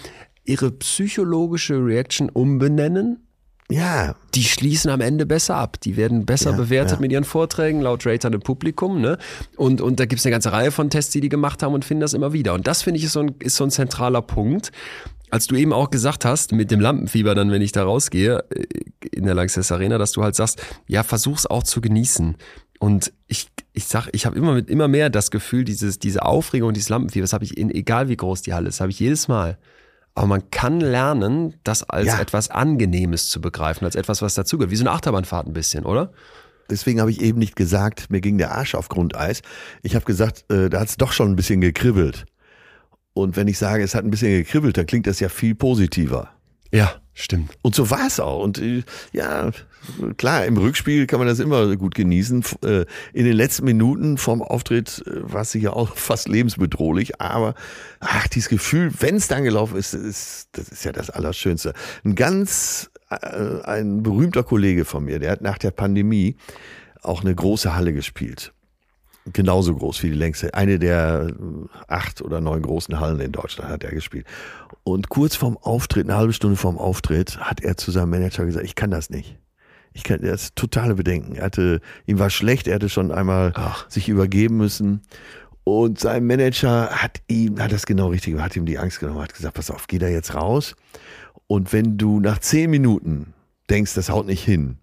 ihre 0.45 0.71
psychologische 0.71 1.75
Reaction 1.75 2.29
umbenennen, 2.29 3.27
ja. 3.69 4.15
Die 4.33 4.43
schließen 4.43 4.89
am 4.89 5.01
Ende 5.01 5.25
besser 5.25 5.55
ab. 5.55 5.81
Die 5.81 5.97
werden 5.97 6.25
besser 6.25 6.51
Ja, 6.51 6.55
bewertet 6.55 6.93
ja. 6.93 7.01
mit 7.01 7.11
ihren 7.11 7.25
Vorträgen, 7.25 7.81
laut 7.81 8.05
Ratern 8.05 8.33
im 8.33 8.39
Publikum. 8.39 9.01
Ne? 9.01 9.17
Und, 9.57 9.81
und 9.81 9.99
da 9.99 10.05
gibt's 10.05 10.25
eine 10.25 10.31
ganze 10.31 10.53
Reihe 10.53 10.71
von 10.71 10.89
Tests, 10.89 11.11
die 11.11 11.19
die 11.19 11.29
gemacht 11.29 11.61
haben 11.63 11.73
und 11.73 11.83
finden 11.83 12.01
das 12.01 12.13
immer 12.13 12.31
wieder. 12.31 12.53
Und 12.53 12.65
das 12.65 12.83
finde 12.83 12.99
ich 12.99 13.03
ist 13.05 13.13
so, 13.13 13.21
ein, 13.21 13.35
ist 13.39 13.57
so 13.57 13.65
ein 13.65 13.71
zentraler 13.71 14.21
Punkt. 14.21 14.71
Als 15.29 15.47
du 15.47 15.55
eben 15.55 15.73
auch 15.73 15.89
gesagt 15.89 16.23
hast, 16.25 16.53
mit 16.53 16.71
dem 16.71 16.79
Lampenfieber 16.79 17.35
dann, 17.35 17.51
wenn 17.51 17.61
ich 17.61 17.71
da 17.73 17.83
rausgehe, 17.83 18.45
äh, 18.49 18.65
in 19.11 19.25
der 19.25 19.35
Lanxess 19.35 19.71
Arena, 19.71 19.97
dass 19.97 20.11
du 20.13 20.23
halt 20.23 20.35
sagst, 20.35 20.61
ja, 20.87 21.03
versuch's 21.03 21.45
auch 21.45 21.63
zu 21.63 21.81
genießen. 21.81 22.35
Und 22.79 23.11
ich, 23.27 23.47
ich 23.73 23.85
sag, 23.85 24.07
ich 24.13 24.25
habe 24.25 24.37
immer 24.37 24.53
mit 24.53 24.69
immer 24.69 24.87
mehr 24.87 25.09
das 25.09 25.31
Gefühl, 25.31 25.63
dieses, 25.63 25.99
diese 25.99 26.23
Aufregung, 26.23 26.73
dieses 26.73 26.89
Lampenfieber, 26.89 27.23
das 27.23 27.33
habe 27.33 27.43
ich 27.43 27.57
in, 27.57 27.71
egal 27.71 28.07
wie 28.07 28.15
groß 28.17 28.43
die 28.43 28.53
Halle 28.53 28.69
ist, 28.69 28.79
habe 28.79 28.91
ich 28.91 28.99
jedes 28.99 29.27
Mal. 29.27 29.57
Aber 30.15 30.27
man 30.27 30.49
kann 30.49 30.79
lernen, 30.79 31.55
das 31.63 31.83
als 31.83 32.07
Ja. 32.07 32.19
etwas 32.19 32.49
Angenehmes 32.49 33.29
zu 33.29 33.41
begreifen, 33.41 33.85
als 33.85 33.95
etwas, 33.95 34.21
was 34.21 34.33
dazugehört. 34.35 34.71
Wie 34.71 34.75
so 34.75 34.83
eine 34.83 34.91
Achterbahnfahrt 34.91 35.47
ein 35.47 35.53
bisschen, 35.53 35.85
oder? 35.85 36.11
Deswegen 36.69 36.99
habe 36.99 37.11
ich 37.11 37.21
eben 37.21 37.39
nicht 37.39 37.55
gesagt, 37.55 38.09
mir 38.09 38.19
ging 38.21 38.37
der 38.37 38.51
Arsch 38.51 38.75
auf 38.75 38.89
Grundeis. 38.89 39.41
Ich 39.83 39.95
habe 39.95 40.05
gesagt, 40.05 40.45
äh, 40.51 40.69
da 40.69 40.79
hat 40.81 40.89
es 40.89 40.97
doch 40.97 41.13
schon 41.13 41.31
ein 41.31 41.35
bisschen 41.35 41.61
gekribbelt. 41.61 42.25
Und 43.17 43.35
wenn 43.35 43.47
ich 43.47 43.57
sage, 43.57 43.83
es 43.83 43.95
hat 43.95 44.03
ein 44.03 44.11
bisschen 44.11 44.31
gekribbelt, 44.31 44.77
dann 44.77 44.85
klingt 44.85 45.07
das 45.07 45.19
ja 45.19 45.29
viel 45.29 45.55
positiver. 45.55 46.29
Ja, 46.71 46.95
stimmt. 47.13 47.57
Und 47.61 47.75
so 47.75 47.89
war 47.89 48.07
es 48.07 48.19
auch. 48.19 48.43
Und 48.43 48.59
äh, 48.59 48.83
ja, 49.13 49.51
klar, 50.17 50.45
im 50.45 50.57
Rückspiel 50.57 51.07
kann 51.07 51.19
man 51.19 51.27
das 51.27 51.39
immer 51.39 51.75
gut 51.77 51.95
genießen. 51.95 52.43
Äh, 52.63 52.85
In 53.13 53.25
den 53.25 53.33
letzten 53.33 53.65
Minuten 53.65 54.17
vom 54.17 54.41
Auftritt 54.41 55.03
äh, 55.07 55.31
war 55.31 55.41
es 55.41 55.51
sicher 55.51 55.75
auch 55.75 55.89
fast 55.95 56.27
lebensbedrohlich. 56.27 57.21
Aber 57.21 57.55
ach, 57.99 58.27
dieses 58.27 58.49
Gefühl, 58.49 58.91
wenn 58.99 59.15
es 59.15 59.27
dann 59.27 59.43
gelaufen 59.43 59.77
ist, 59.77 59.93
das 59.93 60.01
ist, 60.01 60.49
das 60.53 60.67
ist 60.69 60.83
ja 60.83 60.91
das 60.91 61.09
Allerschönste. 61.09 61.73
Ein 62.03 62.15
ganz, 62.15 62.89
ein 63.09 64.03
berühmter 64.03 64.43
Kollege 64.43 64.83
von 64.83 65.05
mir, 65.05 65.19
der 65.19 65.31
hat 65.31 65.41
nach 65.41 65.57
der 65.57 65.71
Pandemie 65.71 66.35
auch 67.01 67.21
eine 67.21 67.33
große 67.33 67.73
Halle 67.73 67.93
gespielt. 67.93 68.53
Genauso 69.33 69.75
groß 69.75 70.03
wie 70.03 70.09
die 70.09 70.15
längste. 70.15 70.53
Eine 70.53 70.79
der 70.79 71.27
äh, 71.29 71.67
acht 71.87 72.21
oder 72.21 72.41
neun 72.41 72.61
großen 72.61 72.99
Hallen 72.99 73.19
in 73.19 73.31
Deutschland 73.31 73.69
hat 73.69 73.83
er 73.83 73.91
gespielt. 73.91 74.25
Und 74.83 75.09
kurz 75.09 75.35
vorm 75.35 75.57
Auftritt, 75.57 76.05
eine 76.05 76.17
halbe 76.17 76.33
Stunde 76.33 76.55
vorm 76.55 76.77
Auftritt, 76.77 77.39
hat 77.39 77.61
er 77.61 77.77
zu 77.77 77.91
seinem 77.91 78.09
Manager 78.09 78.45
gesagt, 78.45 78.65
ich 78.65 78.75
kann 78.75 78.91
das 78.91 79.09
nicht. 79.09 79.37
Ich 79.93 80.03
kann, 80.03 80.21
er 80.21 80.33
hat 80.33 80.55
totale 80.55 80.95
Bedenken. 80.95 81.35
Er 81.35 81.45
hatte, 81.45 81.81
ihm 82.05 82.19
war 82.19 82.29
schlecht, 82.29 82.67
er 82.67 82.75
hatte 82.75 82.89
schon 82.89 83.11
einmal 83.11 83.51
Ach. 83.55 83.89
sich 83.89 84.09
übergeben 84.09 84.57
müssen. 84.57 85.01
Und 85.63 85.99
sein 85.99 86.25
Manager 86.25 86.89
hat 86.91 87.21
ihm, 87.27 87.59
hat 87.59 87.73
das 87.73 87.85
genau 87.85 88.07
richtig, 88.07 88.33
gemacht, 88.33 88.45
hat 88.45 88.55
ihm 88.55 88.65
die 88.65 88.77
Angst 88.77 88.99
genommen, 88.99 89.21
hat 89.21 89.33
gesagt, 89.33 89.55
pass 89.55 89.71
auf, 89.71 89.87
geh 89.87 89.97
da 89.97 90.07
jetzt 90.07 90.33
raus. 90.33 90.75
Und 91.47 91.73
wenn 91.73 91.97
du 91.97 92.19
nach 92.19 92.39
zehn 92.39 92.69
Minuten 92.69 93.33
denkst, 93.69 93.93
das 93.93 94.09
haut 94.09 94.27
nicht 94.27 94.43
hin, 94.43 94.77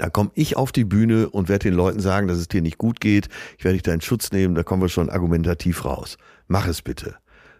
da 0.00 0.08
komme 0.08 0.30
ich 0.34 0.56
auf 0.56 0.72
die 0.72 0.84
Bühne 0.84 1.28
und 1.28 1.50
werde 1.50 1.64
den 1.64 1.74
Leuten 1.74 2.00
sagen, 2.00 2.26
dass 2.26 2.38
es 2.38 2.48
dir 2.48 2.62
nicht 2.62 2.78
gut 2.78 3.00
geht. 3.02 3.28
Ich 3.58 3.64
werde 3.64 3.74
dich 3.74 3.82
da 3.82 3.92
in 3.92 4.00
Schutz 4.00 4.32
nehmen, 4.32 4.54
da 4.54 4.62
kommen 4.62 4.80
wir 4.80 4.88
schon 4.88 5.10
argumentativ 5.10 5.84
raus. 5.84 6.16
Mach 6.48 6.66
es 6.66 6.80
bitte. 6.80 7.16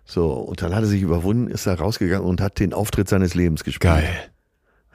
So, 0.07 0.33
und 0.33 0.63
dann 0.63 0.75
hat 0.75 0.83
er 0.83 0.87
sich 0.87 1.03
überwunden, 1.03 1.49
ist 1.49 1.67
da 1.67 1.75
rausgegangen 1.75 2.27
und 2.27 2.41
hat 2.41 2.59
den 2.59 2.73
Auftritt 2.73 3.11
seines 3.11 3.35
Lebens 3.35 3.63
gespielt. 3.63 3.93
Geil. 3.93 4.31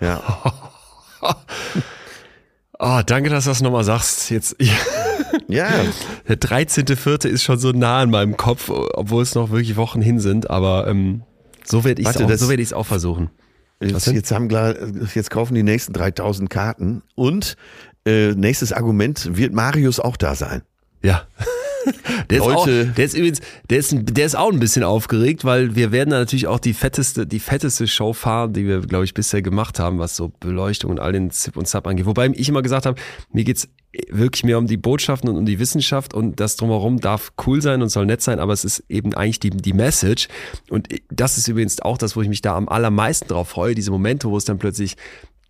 Ja. 0.02 0.24
Oh, 2.80 3.02
danke, 3.06 3.30
dass 3.30 3.44
du 3.44 3.52
das 3.52 3.62
nochmal 3.62 3.84
sagst. 3.84 4.32
Jetzt, 4.32 4.56
Ja. 5.48 5.68
der 6.28 6.40
13.4. 6.40 7.28
ist 7.28 7.44
schon 7.44 7.60
so 7.60 7.72
nah 7.74 8.02
in 8.02 8.10
meinem 8.10 8.38
Kopf, 8.38 8.70
obwohl 8.70 9.22
es 9.22 9.36
noch 9.36 9.52
wirklich 9.52 9.76
Wochen 9.76 10.02
hin 10.02 10.20
sind, 10.20 10.50
aber 10.50 10.88
ähm, 10.88 11.22
so 11.64 11.84
werde 11.84 12.02
ich 12.02 12.08
es 12.08 12.16
so 12.16 12.50
werd 12.50 12.74
auch 12.74 12.86
versuchen. 12.86 13.30
Was 13.80 14.06
Jetzt, 14.06 14.15
jetzt, 14.15 14.31
haben 14.31 14.47
klar, 14.47 14.76
jetzt 15.14 15.30
kaufen 15.30 15.53
die 15.53 15.64
nächsten 15.64 15.93
3000 15.93 16.49
Karten 16.49 17.03
und 17.15 17.56
äh, 18.06 18.34
nächstes 18.34 18.72
Argument 18.72 19.35
wird 19.35 19.53
Marius 19.53 19.99
auch 19.99 20.18
da 20.18 20.35
sein. 20.35 20.61
Ja. 21.02 21.27
Der 22.30 22.40
ist, 22.40 22.44
auch, 22.44 22.66
der 22.66 23.06
ist 23.06 23.14
übrigens, 23.16 23.41
der 23.70 23.78
ist, 23.78 23.95
der 23.95 24.26
ist 24.26 24.36
auch 24.36 24.52
ein 24.52 24.60
bisschen 24.60 24.84
aufgeregt, 24.84 25.45
weil 25.45 25.76
wir 25.76 25.91
werden 25.91 26.10
da 26.10 26.20
natürlich 26.20 26.48
auch 26.48 26.60
die 26.60 26.74
fetteste, 26.74 27.28
die 27.28 27.40
fetteste 27.40 27.88
Show 27.88 28.14
fahren, 28.14 28.53
die 28.53 28.66
wir, 28.68 28.82
glaube 28.82 29.06
ich, 29.06 29.14
bisher 29.14 29.41
gemacht 29.41 29.80
haben, 29.80 29.99
was 29.99 30.16
so 30.16 30.32
Beleuchtung 30.40 30.91
und 30.91 30.99
all 30.99 31.12
den 31.12 31.30
Zip 31.32 31.56
und 31.56 31.68
Zap 31.68 31.86
angeht. 31.86 32.06
Wobei 32.06 32.32
ich 32.34 32.49
immer 32.49 32.62
gesagt 32.62 32.86
habe, 32.86 32.99
mir 33.32 33.44
geht's 33.44 33.68
wirklich 34.10 34.44
mehr 34.44 34.57
um 34.57 34.68
die 34.68 34.78
Botschaften 34.78 35.30
und 35.30 35.38
um 35.38 35.45
die 35.45 35.60
Wissenschaft 35.60 36.14
und 36.14 36.40
das 36.40 36.56
drumherum 36.56 36.99
darf 36.99 37.34
cool 37.45 37.62
sein 37.62 37.82
und 37.82 37.90
soll 37.90 38.06
nett 38.06 38.22
sein, 38.22 38.40
aber 38.40 38.53
es 38.53 38.66
ist 38.66 38.84
eben 38.90 39.14
eigentlich 39.14 39.40
die, 39.40 39.52
die 39.52 39.74
Message. 39.74 40.28
Und 40.70 40.90
das 41.10 41.38
ist 41.38 41.48
übrigens 41.48 41.82
auch 41.82 41.98
das, 41.98 42.16
wo 42.16 42.22
ich 42.22 42.30
mich 42.30 42.41
da 42.41 42.56
am 42.56 42.68
allermeisten 42.68 43.28
drauf 43.28 43.49
freue, 43.49 43.76
diese 43.76 43.91
Momente, 43.91 44.30
wo 44.30 44.38
es 44.38 44.45
dann 44.45 44.57
plötzlich 44.57 44.98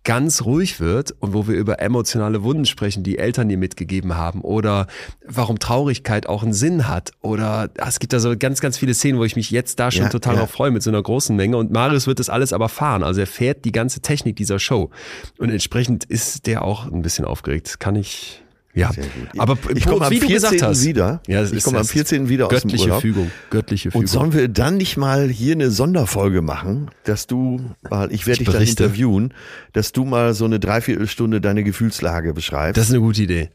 ganz 0.06 0.42
ruhig 0.42 0.78
wird 0.78 1.14
und 1.18 1.34
wo 1.34 1.48
wir 1.48 1.56
über 1.56 1.80
emotionale 1.80 2.44
Wunden 2.44 2.64
sprechen, 2.64 3.02
die 3.02 3.18
Eltern 3.18 3.48
dir 3.48 3.58
mitgegeben 3.58 4.16
haben 4.16 4.40
oder 4.40 4.86
warum 5.26 5.58
Traurigkeit 5.58 6.28
auch 6.28 6.44
einen 6.44 6.52
Sinn 6.52 6.86
hat 6.86 7.10
oder 7.22 7.70
ah, 7.78 7.88
es 7.88 7.98
gibt 7.98 8.12
da 8.12 8.20
so 8.20 8.34
ganz, 8.38 8.60
ganz 8.60 8.78
viele 8.78 8.94
Szenen, 8.94 9.18
wo 9.18 9.24
ich 9.24 9.34
mich 9.34 9.50
jetzt 9.50 9.80
da 9.80 9.90
schon 9.90 10.04
Ja, 10.04 10.08
total 10.08 10.34
ja. 10.34 10.40
drauf 10.40 10.50
freue 10.50 10.70
mit 10.70 10.84
so 10.84 10.90
einer 10.90 11.02
großen 11.02 11.34
Menge 11.34 11.56
und 11.56 11.72
Marius 11.72 12.06
wird 12.06 12.20
das 12.20 12.30
alles 12.30 12.52
aber 12.52 12.68
fahren, 12.68 13.02
also 13.02 13.20
er 13.20 13.26
fährt 13.26 13.64
die 13.64 13.72
ganze 13.72 14.00
Technik 14.00 14.36
dieser 14.36 14.60
Show 14.60 14.90
und 15.38 15.50
entsprechend 15.50 16.04
ist 16.04 16.46
der 16.46 16.62
auch 16.62 16.86
ein 16.86 17.02
bisschen 17.02 17.24
aufgeregt, 17.24 17.80
kann 17.80 17.96
ich 17.96 18.44
ja, 18.76 18.90
aber 19.38 19.56
ich 19.74 19.86
komme 19.86 20.04
am 20.04 20.10
wie 20.10 20.18
du 20.18 20.26
14. 20.26 20.34
gesagt 20.50 20.62
hast, 20.62 20.84
wieder. 20.84 21.20
Ja, 21.26 21.42
ich 21.42 21.64
komme 21.64 21.78
am 21.78 21.82
das 21.82 21.88
ist 21.88 21.92
14. 21.92 22.28
wieder 22.28 22.46
aus 22.46 22.50
dem 22.50 22.68
göttliche 22.68 22.84
Urlaub. 22.84 23.00
Fügung, 23.00 23.30
göttliche 23.50 23.90
Fügung. 23.90 24.02
Und 24.02 24.06
sollen 24.08 24.32
wir 24.34 24.48
dann 24.48 24.76
nicht 24.76 24.96
mal 24.96 25.28
hier 25.28 25.54
eine 25.54 25.70
Sonderfolge 25.70 26.42
machen, 26.42 26.90
dass 27.04 27.26
du 27.26 27.60
mal, 27.88 28.12
ich 28.12 28.26
werde 28.26 28.42
Ich 28.42 28.46
dich 28.46 28.54
dann 28.54 28.62
interviewen, 28.62 29.34
dass 29.72 29.92
du 29.92 30.04
mal 30.04 30.34
so 30.34 30.44
eine 30.44 30.60
Dreiviertelstunde 30.60 31.40
deine 31.40 31.64
Gefühlslage 31.64 32.34
beschreibst. 32.34 32.76
das 32.76 32.88
ist 32.88 32.92
eine 32.92 33.00
gute 33.00 33.22
Idee. 33.22 33.50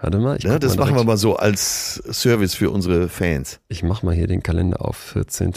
Warte 0.00 0.18
mal, 0.18 0.36
ich 0.36 0.44
ja, 0.44 0.58
das 0.58 0.76
mal 0.76 0.84
machen 0.84 0.96
wir 0.96 1.04
mal 1.04 1.18
so 1.18 1.36
als 1.36 2.02
Service 2.10 2.54
für 2.54 2.70
unsere 2.70 3.08
Fans. 3.08 3.60
Ich 3.68 3.82
mach 3.82 4.02
mal 4.02 4.14
hier 4.14 4.26
den 4.26 4.42
Kalender 4.42 4.80
auf 4.86 4.96
14. 4.96 5.52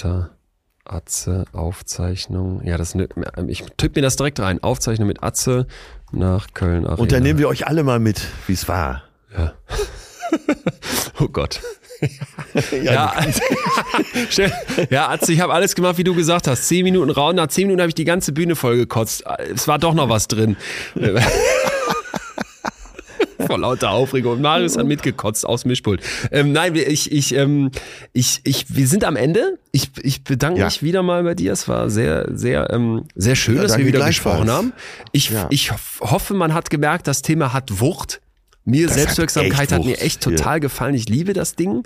Atze, 0.85 1.45
Aufzeichnung. 1.53 2.61
Ja, 2.65 2.77
das, 2.77 2.95
ich 3.47 3.63
tippe 3.77 3.99
mir 3.99 4.03
das 4.03 4.15
direkt 4.17 4.39
rein. 4.39 4.61
Aufzeichnung 4.61 5.07
mit 5.07 5.23
Atze 5.23 5.65
nach 6.11 6.47
Köln 6.53 6.85
Arena. 6.85 7.01
Und 7.01 7.11
dann 7.11 7.23
nehmen 7.23 7.39
wir 7.39 7.47
euch 7.47 7.67
alle 7.67 7.83
mal 7.83 7.99
mit, 7.99 8.21
wie 8.47 8.53
es 8.53 8.67
war. 8.67 9.03
Ja. 9.35 9.53
oh 11.19 11.27
Gott. 11.27 11.61
Ja, 12.83 13.13
Stell- 14.29 14.51
ja, 14.89 15.07
Atze, 15.07 15.31
ich 15.31 15.39
habe 15.39 15.53
alles 15.53 15.73
gemacht, 15.73 15.97
wie 15.97 16.03
du 16.03 16.13
gesagt 16.13 16.47
hast. 16.47 16.67
Zehn 16.67 16.83
Minuten 16.83 17.09
raus, 17.09 17.33
nach 17.33 17.47
zehn 17.47 17.67
Minuten 17.67 17.79
habe 17.79 17.87
ich 17.89 17.95
die 17.95 18.03
ganze 18.03 18.33
Bühne 18.33 18.57
voll 18.57 18.75
gekotzt. 18.75 19.23
Es 19.53 19.69
war 19.69 19.79
doch 19.79 19.93
noch 19.93 20.09
was 20.09 20.27
drin. 20.27 20.57
Vor 23.47 23.57
lauter 23.57 23.91
Aufregung. 23.91 24.33
Und 24.33 24.41
Marius 24.41 24.77
hat 24.77 24.85
mitgekotzt 24.85 25.45
aus 25.45 25.61
dem 25.63 25.69
Mischpult. 25.69 26.01
Ähm, 26.31 26.51
nein, 26.51 26.73
wir- 26.73 26.87
ich, 26.87 27.11
ich, 27.11 27.33
ähm, 27.35 27.71
ich, 28.13 28.41
ich, 28.43 28.75
wir 28.75 28.87
sind 28.87 29.03
am 29.03 29.15
Ende. 29.15 29.57
Ich, 29.71 29.91
ich 30.01 30.23
bedanke 30.23 30.59
Ja. 30.59 30.65
mich 30.65 30.83
wieder 30.83 31.03
mal 31.03 31.23
bei 31.23 31.35
dir. 31.35 31.51
Es 31.51 31.67
war 31.67 31.89
sehr, 31.89 32.27
sehr, 32.33 32.69
ähm, 32.71 33.05
sehr 33.15 33.35
schön, 33.35 33.55
Ja, 33.55 33.63
dass 33.63 33.77
wir 33.77 33.85
wieder 33.85 34.05
gesprochen 34.05 34.49
haben. 34.49 34.73
Ich, 35.11 35.29
Ja. 35.29 35.47
ich 35.49 35.71
hoff- 35.71 35.99
hoffe, 36.01 36.33
man 36.33 36.53
hat 36.53 36.69
gemerkt, 36.69 37.07
das 37.07 37.21
Thema 37.21 37.53
hat 37.53 37.79
Wucht. 37.79 38.21
Mir 38.65 38.83
Das 38.87 38.91
hat 38.95 39.01
Selbstwirksamkeit 39.03 39.59
echt 39.63 39.71
hat, 39.73 39.83
mir 39.85 39.99
echt 39.99 40.21
total 40.21 40.59
gefallen. 40.61 40.95
Ich 40.95 41.09
liebe 41.09 41.33
das 41.33 41.55
Ding. 41.55 41.83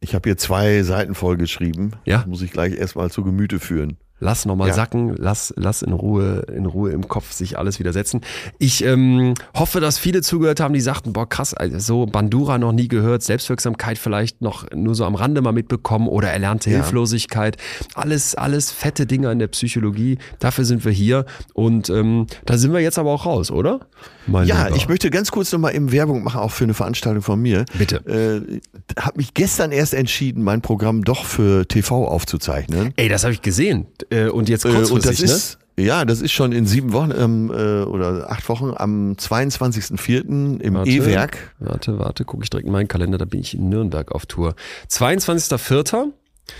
Ich 0.00 0.14
habe 0.14 0.28
hier 0.28 0.36
zwei 0.36 0.82
Seiten 0.82 1.14
voll 1.14 1.36
geschrieben. 1.38 1.92
Ja. 2.04 2.18
Das 2.18 2.26
muss 2.26 2.42
ich 2.42 2.50
gleich 2.52 2.74
erstmal 2.74 3.10
zu 3.10 3.22
Gemüte 3.24 3.60
führen. 3.60 3.96
Lass 4.22 4.46
nochmal 4.46 4.68
Ja. 4.68 4.74
sacken, 4.74 5.14
lass, 5.18 5.52
lass 5.56 5.82
in 5.82 5.92
Ruhe, 5.92 6.44
in 6.54 6.66
Ruhe 6.66 6.92
im 6.92 7.08
Kopf 7.08 7.32
sich 7.32 7.58
alles 7.58 7.78
wieder 7.78 7.92
setzen. 7.92 8.20
Ich 8.58 8.84
ähm, 8.84 9.34
hoffe, 9.54 9.80
dass 9.80 9.98
viele 9.98 10.22
zugehört 10.22 10.60
haben, 10.60 10.72
die 10.74 10.80
sagten, 10.80 11.12
boah 11.12 11.28
krass, 11.28 11.52
also 11.54 11.78
so 11.78 12.06
Bandura 12.06 12.58
noch 12.58 12.72
nie 12.72 12.88
gehört, 12.88 13.22
Selbstwirksamkeit 13.22 13.98
vielleicht 13.98 14.40
noch 14.40 14.70
nur 14.74 14.94
so 14.94 15.04
am 15.04 15.14
Rande 15.16 15.42
mal 15.42 15.52
mitbekommen 15.52 16.06
oder 16.08 16.28
erlernte 16.30 16.70
Ja. 16.70 16.76
Hilflosigkeit. 16.76 17.56
Alles, 17.94 18.34
alles 18.34 18.70
fette 18.70 19.06
Dinger 19.06 19.32
in 19.32 19.38
der 19.40 19.48
Psychologie. 19.48 20.18
Dafür 20.38 20.64
sind 20.64 20.84
wir 20.84 20.92
hier 20.92 21.26
und 21.52 21.90
ähm, 21.90 22.26
da 22.46 22.56
sind 22.58 22.72
wir 22.72 22.80
jetzt 22.80 22.98
aber 22.98 23.10
auch 23.10 23.26
raus, 23.26 23.50
oder? 23.50 23.80
Mein 24.28 24.46
Ja, 24.46 24.66
Lieber. 24.66 24.76
ich 24.76 24.88
möchte 24.88 25.10
ganz 25.10 25.32
kurz 25.32 25.50
nochmal 25.52 25.74
eben 25.74 25.90
Werbung 25.90 26.22
machen, 26.22 26.40
auch 26.40 26.52
für 26.52 26.64
eine 26.64 26.74
Veranstaltung 26.74 27.22
von 27.22 27.40
mir. 27.42 27.64
Bitte. 27.76 27.96
Äh, 28.06 28.60
habe 29.00 29.16
mich 29.18 29.34
gestern 29.34 29.72
erst 29.72 29.94
entschieden, 29.94 30.44
mein 30.44 30.60
Programm 30.62 31.02
doch 31.02 31.24
für 31.24 31.66
TV 31.66 32.06
aufzuzeichnen. 32.06 32.92
Ey, 32.96 33.08
das 33.08 33.24
habe 33.24 33.32
ich 33.32 33.42
gesehen. 33.42 33.86
Äh, 34.12 34.28
und 34.28 34.48
jetzt 34.48 34.64
Äh, 34.64 34.70
kurzfristig, 34.72 34.94
und 34.94 35.06
das 35.06 35.18
ne? 35.20 35.24
ist, 35.26 35.58
ja, 35.78 36.04
das 36.04 36.20
ist 36.20 36.32
schon 36.32 36.52
in 36.52 36.66
sieben 36.66 36.92
Wochen 36.92 37.12
ähm, 37.16 37.50
äh, 37.50 37.82
oder 37.84 38.30
acht 38.30 38.46
Wochen 38.48 38.72
am 38.76 39.12
22.04. 39.14 40.60
im. 40.60 40.76
E-Werk. 40.84 41.54
Warte, 41.58 41.98
warte, 41.98 42.24
gucke 42.24 42.44
ich 42.44 42.50
direkt 42.50 42.66
in 42.66 42.72
meinen 42.72 42.88
Kalender, 42.88 43.16
da 43.18 43.24
bin 43.24 43.40
ich 43.40 43.54
in 43.54 43.68
Nürnberg 43.70 44.12
auf 44.12 44.26
Tour. 44.26 44.54
22.04. 44.90 46.08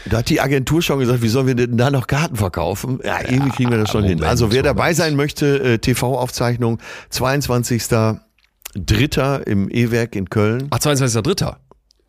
Da 0.09 0.19
hat 0.19 0.29
die 0.31 0.41
Agentur 0.41 0.81
schon 0.81 1.01
gesagt, 1.01 1.23
wie 1.23 1.29
sollen 1.29 1.47
wir 1.49 1.55
denn 1.57 1.77
da 1.77 1.91
noch 1.91 2.07
Karten 2.07 2.37
verkaufen? 2.37 3.01
Ja, 3.05 3.19
irgendwie 3.29 3.51
kriegen 3.51 3.71
wir 3.71 3.79
das 3.79 3.91
schon 3.91 4.05
hin. 4.05 4.13
Moment, 4.15 4.31
Also 4.31 4.51
wer 4.53 4.63
dabei 4.63 4.95
sein 4.95 5.17
möchte, 5.17 5.61
äh, 5.75 5.79
TV-Aufzeichnung 5.79 6.79
22.03. 7.11 9.43
im 9.47 9.69
E-Werk 9.71 10.15
in 10.17 10.31
Köln. 10.31 10.69
Ach, 10.71 10.79
22.03. 10.79 11.57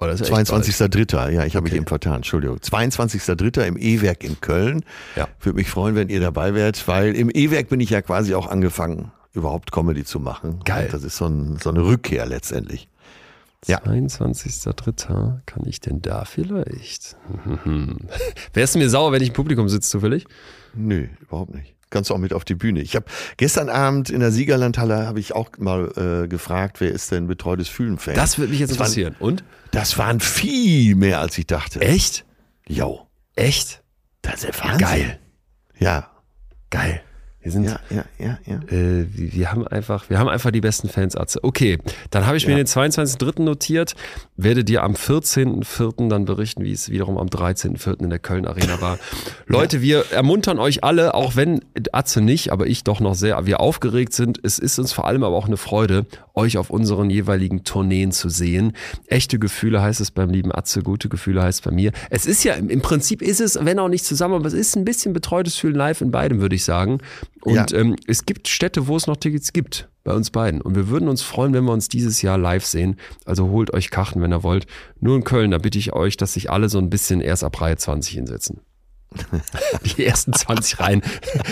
Oh, 0.04 0.08
das 0.08 0.22
ist 0.22 0.30
ja 0.30 0.40
echt 0.40 0.50
bald. 0.52 0.66
22.03. 0.66 1.30
Ja, 1.32 1.46
ich 1.46 1.56
habe 1.56 1.64
mich 1.64 1.72
Okay. 1.74 1.78
eben 1.78 1.88
vertan. 1.88 2.16
Entschuldigung. 2.18 2.58
22.03. 2.58 3.66
im 3.68 3.78
E-Werk 3.78 4.24
in 4.24 4.40
Köln. 4.42 4.84
Ja. 5.16 5.28
Würde 5.42 5.56
mich 5.56 5.70
freuen, 5.70 5.96
wenn 5.96 6.10
ihr 6.10 6.20
dabei 6.20 6.54
wärt, 6.54 6.88
weil 6.88 7.16
im 7.16 7.30
E-Werk 7.34 7.70
bin 7.70 7.80
ich 7.80 7.90
ja 7.90 8.02
quasi 8.02 8.36
auch 8.36 8.48
angefangen, 8.48 9.12
überhaupt 9.34 9.72
Comedy 9.72 10.04
zu 10.04 10.20
machen. 10.20 10.60
Geil. 10.66 10.86
Und 10.86 10.94
Das 10.94 11.04
ist 11.04 11.18
so, 11.18 11.26
ein, 11.26 11.58
so 11.62 11.70
eine 11.70 11.84
Rückkehr 11.86 12.26
letztendlich. 12.26 12.88
Ja. 13.66 13.80
22.03. 13.80 15.40
Kann 15.46 15.64
ich 15.66 15.80
denn 15.80 16.02
da 16.02 16.26
vielleicht? 16.26 17.16
Wärst 18.54 18.76
du 18.76 18.80
mir 18.80 18.90
sauer, 18.90 19.12
wenn 19.14 19.22
ich 19.22 19.30
im 19.30 19.34
Publikum 19.34 19.70
sitze, 19.70 19.90
zufällig? 19.90 20.26
Nö, 20.74 21.08
überhaupt 21.22 21.54
nicht. 21.56 21.74
Kannst 21.94 22.10
du 22.10 22.14
auch 22.16 22.18
mit 22.18 22.34
auf 22.34 22.44
die 22.44 22.56
Bühne. 22.56 22.82
Ich 22.82 22.96
habe 22.96 23.06
gestern 23.38 23.70
Abend 23.70 24.10
in 24.10 24.20
der 24.20 24.32
Siegerlandhalle 24.32 25.06
habe 25.08 25.20
ich 25.20 25.34
auch 25.34 25.50
mal 25.60 26.24
äh, 26.24 26.28
gefragt, 26.28 26.82
wer 26.82 26.92
ist 26.92 27.12
denn 27.12 27.28
betreutes 27.28 27.70
Fühlen-Fan? 27.70 28.16
Das 28.16 28.38
würde 28.38 28.52
mich 28.52 28.60
jetzt 28.60 28.72
Das 28.72 28.80
waren- 28.80 28.88
interessieren. 28.88 29.16
Und? 29.20 29.44
Das 29.72 29.98
waren 29.98 30.20
viel 30.20 30.96
mehr, 30.96 31.20
als 31.20 31.38
ich 31.38 31.48
dachte. 31.48 31.80
Echt? 31.82 32.26
Jo, 32.68 33.08
Echt? 33.36 33.82
das 34.24 34.44
ist 34.44 34.60
Wahnsinn. 34.64 34.78
Geil. 34.80 35.20
Ja, 35.80 36.10
Geil. 36.70 37.02
Wir 37.42 37.52
sind, 37.52 37.66
ja, 37.66 37.78
ja, 37.90 38.06
ja, 38.18 38.40
ja. 38.46 38.56
äh, 38.72 39.06
wir 39.14 39.34
wir 39.34 39.52
haben 39.52 39.68
einfach, 39.68 40.10
wir 40.10 40.18
haben 40.18 40.30
einfach 40.30 40.50
die 40.50 40.62
besten 40.62 40.88
Fans, 40.88 41.18
Atze. 41.18 41.44
Okay, 41.44 41.78
dann 42.10 42.26
habe 42.26 42.38
ich 42.38 42.46
mir 42.48 42.54
Ja. 42.54 42.58
den 42.64 42.68
22.03. 42.68 43.42
notiert, 43.44 43.96
werde 44.36 44.64
dir 44.64 44.84
am 44.84 44.94
14.04. 44.94 46.10
dann 46.10 46.26
berichten, 46.26 46.64
wie 46.64 46.72
es 46.72 46.90
wiederum 46.90 47.18
am 47.18 47.28
13.04. 47.28 48.02
in 48.04 48.10
der 48.10 48.20
Köln 48.20 48.48
Arena 48.48 48.82
war. 48.82 48.98
Leute, 49.46 49.82
wir 49.82 50.12
ermuntern 50.12 50.58
euch 50.60 50.84
alle, 50.84 51.14
auch 51.14 51.36
wenn 51.36 51.62
Atze 51.92 52.22
nicht, 52.22 52.52
aber 52.52 52.66
ich 52.68 52.84
doch 52.84 53.00
noch 53.00 53.14
sehr, 53.16 53.46
wir 53.46 53.60
aufgeregt 53.60 54.14
sind. 54.14 54.40
Es 54.44 54.58
ist 54.60 54.80
uns 54.80 54.92
vor 54.92 55.06
allem 55.06 55.24
aber 55.24 55.36
auch 55.36 55.46
eine 55.48 55.58
Freude, 55.58 56.06
euch 56.34 56.58
auf 56.58 56.70
unseren 56.72 57.10
jeweiligen 57.10 57.64
Tourneen 57.64 58.12
zu 58.12 58.30
sehen. 58.30 58.74
Echte 59.08 59.38
Gefühle 59.38 59.82
heißt 59.82 60.02
es 60.02 60.10
beim 60.12 60.30
lieben 60.32 60.52
Atze, 60.54 60.82
gute 60.82 61.10
Gefühle 61.10 61.44
heißt 61.44 61.60
es 61.60 61.62
bei 61.66 61.72
mir. 61.72 61.92
Es 62.10 62.26
ist 62.26 62.44
ja, 62.44 62.54
im 62.56 62.82
Prinzip 62.82 63.22
ist 63.22 63.40
es, 63.40 63.58
wenn 63.62 63.78
auch 63.78 63.90
nicht 63.90 64.06
zusammen, 64.06 64.34
aber 64.36 64.48
es 64.48 64.54
ist 64.54 64.76
ein 64.76 64.86
bisschen 64.86 65.14
betreutes 65.14 65.56
Fühlen 65.58 65.76
live 65.76 66.02
in 66.02 66.10
beidem, 66.12 66.42
würde 66.42 66.56
ich 66.56 66.64
sagen. 66.64 67.00
Und 67.42 67.56
Ja. 67.56 67.66
ähm, 67.78 67.96
es 68.08 68.26
gibt 68.26 68.48
Städte, 68.48 68.88
wo 68.88 68.96
es 68.96 69.06
noch 69.06 69.18
Tickets 69.18 69.54
gibt, 69.54 69.88
bei 70.04 70.14
uns 70.14 70.32
beiden. 70.32 70.62
Und 70.62 70.76
wir 70.76 70.90
würden 70.90 71.08
uns 71.08 71.22
freuen, 71.22 71.54
wenn 71.54 71.64
wir 71.64 71.72
uns 71.72 71.88
dieses 71.88 72.22
Jahr 72.22 72.38
live 72.38 72.66
sehen. 72.66 72.98
Also 73.26 73.50
holt 73.50 73.74
euch 73.74 73.90
Karten, 73.90 74.22
wenn 74.22 74.34
ihr 74.34 74.44
wollt. 74.44 74.66
Nur 75.00 75.16
in 75.16 75.24
Köln, 75.24 75.52
da 75.52 75.58
bitte 75.58 75.78
ich 75.80 75.94
euch, 75.94 76.18
dass 76.18 76.34
sich 76.34 76.52
alle 76.52 76.70
so 76.70 76.78
ein 76.80 76.90
bisschen 76.90 77.22
erst 77.22 77.44
ab 77.44 77.60
Reihe 77.62 77.78
20 77.78 78.14
hinsetzen. 78.14 78.62
Die 79.98 80.06
ersten 80.06 80.34
20 80.34 80.80
Reihen. 80.80 81.02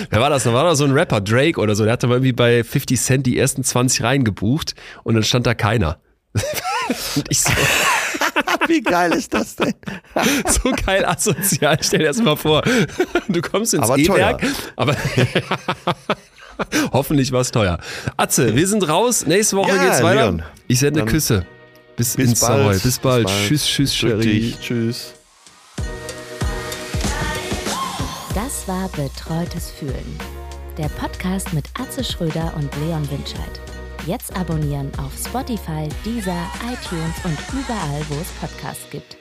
Wer 0.09 0.19
war 0.19 0.29
das? 0.29 0.43
Da 0.43 0.53
war 0.53 0.63
da 0.63 0.75
so 0.75 0.83
ein 0.83 0.91
Rapper, 0.91 1.21
Drake 1.21 1.59
oder 1.59 1.75
so. 1.75 1.83
Der 1.83 1.93
hatte 1.93 2.07
mal 2.07 2.15
irgendwie 2.15 2.33
bei 2.33 2.63
50 2.63 2.99
Cent 2.99 3.27
die 3.27 3.37
ersten 3.37 3.63
20 3.63 4.03
Reihen 4.03 4.23
gebucht 4.23 4.73
und 5.03 5.13
dann 5.13 5.23
stand 5.23 5.45
da 5.45 5.53
keiner. 5.53 5.99
Und 7.15 7.25
ich 7.29 7.41
so, 7.41 7.51
Wie 8.67 8.81
geil 8.81 9.13
ist 9.13 9.33
das 9.33 9.55
denn? 9.55 9.73
so 10.47 10.71
geil 10.85 11.05
asozial. 11.05 11.77
Stell 11.81 11.99
dir 11.99 12.07
das 12.07 12.21
mal 12.21 12.35
vor. 12.35 12.63
Du 13.27 13.41
kommst 13.41 13.73
ins 13.73 13.83
Aber 13.83 13.97
E-Werk, 13.97 14.43
aber 14.75 14.95
hoffentlich 16.93 17.31
war 17.31 17.41
es 17.41 17.51
teuer. 17.51 17.79
Atze, 18.17 18.55
wir 18.55 18.67
sind 18.67 18.87
raus. 18.87 19.25
Nächste 19.25 19.57
Woche 19.57 19.75
Ja, 19.75 19.83
geht's 19.85 20.03
weiter. 20.03 20.21
Leon. 20.21 20.43
Ich 20.67 20.79
sende 20.79 21.05
Küsse. 21.05 21.45
Bis, 21.95 22.15
Bis 22.15 22.29
ins 22.31 22.39
bald. 22.41 22.81
Bis 22.83 22.99
bald. 22.99 23.25
Bis 23.25 23.31
bald. 23.31 23.47
Tschüss, 23.47 23.65
tschüss, 23.65 23.95
Sherry. 23.95 24.55
Tschüss. 24.61 25.13
Das 28.33 28.67
war 28.67 28.89
Betreutes 28.89 29.71
Fühlen. 29.71 30.17
Der 30.77 30.87
Podcast 30.89 31.53
mit 31.53 31.65
Atze 31.79 32.03
Schröder 32.03 32.53
und 32.55 32.69
Leon 32.77 33.07
Winscheid. 33.11 33.59
Jetzt 34.07 34.35
abonnieren 34.35 34.91
auf 34.97 35.11
Spotify, 35.15 35.87
Deezer, 36.05 36.49
iTunes 36.63 37.15
und 37.23 37.37
überall, 37.53 38.01
wo 38.09 38.15
es 38.15 38.29
Podcasts 38.39 38.89
gibt. 38.89 39.20